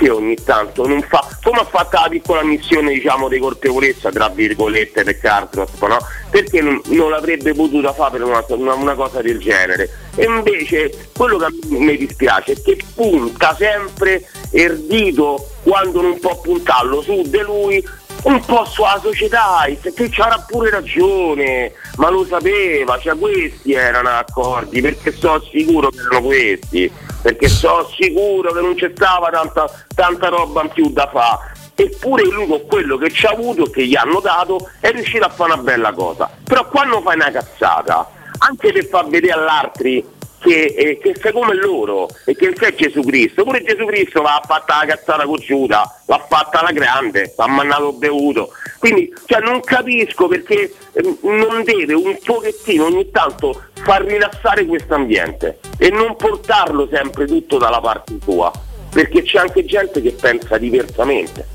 Perché 0.02 0.16
ogni 0.18 0.36
tanto 0.44 0.88
non 0.88 1.00
fa, 1.04 1.28
come 1.44 1.60
ha 1.60 1.64
fatto 1.64 2.00
la 2.02 2.08
piccola 2.10 2.44
missione 2.44 2.92
diciamo 2.92 3.28
di 3.28 3.38
colpevolezza, 3.38 4.10
tra 4.10 4.30
virgolette, 4.30 5.04
per 5.04 5.20
Cartrop, 5.20 5.86
no? 5.86 6.00
Perché 6.32 6.60
non, 6.60 6.82
non 6.86 7.12
l'avrebbe 7.12 7.54
potuta 7.54 7.94
fare 7.94 8.18
per 8.18 8.24
una, 8.24 8.44
una- 8.48 8.74
una 8.74 8.96
cosa 8.96 9.22
del 9.22 9.38
genere? 9.38 9.92
E 10.16 10.26
invece 10.26 11.10
quello 11.16 11.38
che 11.38 11.46
a 11.46 11.50
me 11.68 11.96
dispiace 11.98 12.54
è 12.54 12.62
che 12.64 12.80
punta 12.96 13.56
sempre 13.56 14.28
erdito 14.50 15.50
quando 15.62 16.02
non 16.02 16.18
può 16.20 16.42
puntarlo 16.42 17.04
su 17.04 17.22
di 17.24 17.40
lui 17.42 17.88
un 18.24 18.44
po' 18.44 18.66
sulla 18.66 19.00
società, 19.02 19.66
che 19.82 20.10
c'era 20.10 20.44
pure 20.48 20.72
ragione, 20.72 21.74
ma 22.02 22.10
lo 22.10 22.26
sapeva, 22.26 22.98
cioè 22.98 23.16
questi 23.16 23.74
erano 23.74 24.10
accordi, 24.10 24.82
perché 24.82 25.12
so 25.12 25.40
sicuro 25.52 25.90
che 25.92 26.00
erano 26.00 26.24
questi, 26.24 26.92
perché 27.22 27.48
so 27.48 27.88
sicuro 27.96 28.52
che 28.52 28.60
non 28.60 28.74
c'è 28.74 28.92
stava 28.96 29.30
tanta, 29.30 29.70
tanta 29.94 30.30
roba 30.30 30.64
in 30.64 30.70
più 30.70 30.90
da 30.90 31.08
fare. 31.14 31.54
Eppure 31.76 32.24
lui 32.24 32.48
con 32.48 32.66
quello 32.66 32.98
che 32.98 33.12
ci 33.12 33.28
ha 33.28 33.30
avuto, 33.30 33.66
che 33.66 33.86
gli 33.86 33.96
hanno 33.96 34.20
dato, 34.20 34.68
è 34.80 34.90
riuscito 34.92 35.26
a 35.26 35.30
fare 35.30 35.54
una 35.54 35.62
bella 35.62 35.94
cosa. 35.94 36.28
Però 36.44 36.68
quando 36.68 37.02
fai 37.02 37.18
una 37.18 37.30
cazzata, 37.30 38.10
anche 38.40 38.72
per 38.72 38.86
far 38.88 39.08
vedere 39.08 39.34
all'altri 39.34 40.04
che, 40.42 40.74
eh, 40.76 40.98
che 40.98 41.14
sei 41.22 41.32
come 41.32 41.54
loro 41.54 42.10
e 42.26 42.36
che 42.36 42.54
sei 42.56 42.76
Gesù 42.76 43.02
Cristo, 43.02 43.44
pure 43.44 43.64
Gesù 43.64 43.86
Cristo 43.86 44.22
va 44.22 44.36
a 44.38 44.44
fatta 44.46 44.78
la 44.80 44.94
cazzata 44.94 45.26
con 45.26 45.40
Giuda, 45.40 46.02
l'ha 46.08 46.26
fatta 46.28 46.60
alla 46.60 46.72
grande, 46.72 47.34
l'ha 47.38 47.48
mandato 47.48 47.94
bevuto. 47.94 48.50
Quindi 48.80 49.14
cioè, 49.26 49.40
non 49.40 49.62
capisco 49.62 50.28
perché 50.28 50.74
eh, 50.94 51.18
non 51.22 51.64
deve 51.64 51.94
un 51.94 52.18
pochettino 52.24 52.86
ogni 52.86 53.10
tanto 53.12 53.66
far 53.84 54.04
rilassare 54.04 54.66
questo 54.66 54.96
ambiente 54.96 55.60
e 55.78 55.90
non 55.90 56.16
portarlo 56.16 56.88
sempre 56.92 57.26
tutto 57.26 57.58
dalla 57.60 57.80
parte 57.80 58.18
sua, 58.24 58.52
perché 58.92 59.22
c'è 59.22 59.38
anche 59.38 59.64
gente 59.64 60.02
che 60.02 60.12
pensa 60.12 60.58
diversamente. 60.58 61.48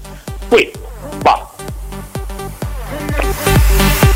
Questo, 0.49 0.87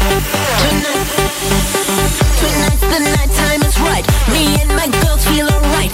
Tonight, 0.00 1.08
Tonight's 2.40 2.80
the 2.80 3.00
night 3.04 3.30
time 3.36 3.62
is 3.62 3.78
right. 3.80 4.06
Me 4.32 4.60
and 4.60 4.68
my 4.70 4.88
girls 5.02 5.24
feel 5.26 5.46
alright. 5.46 5.92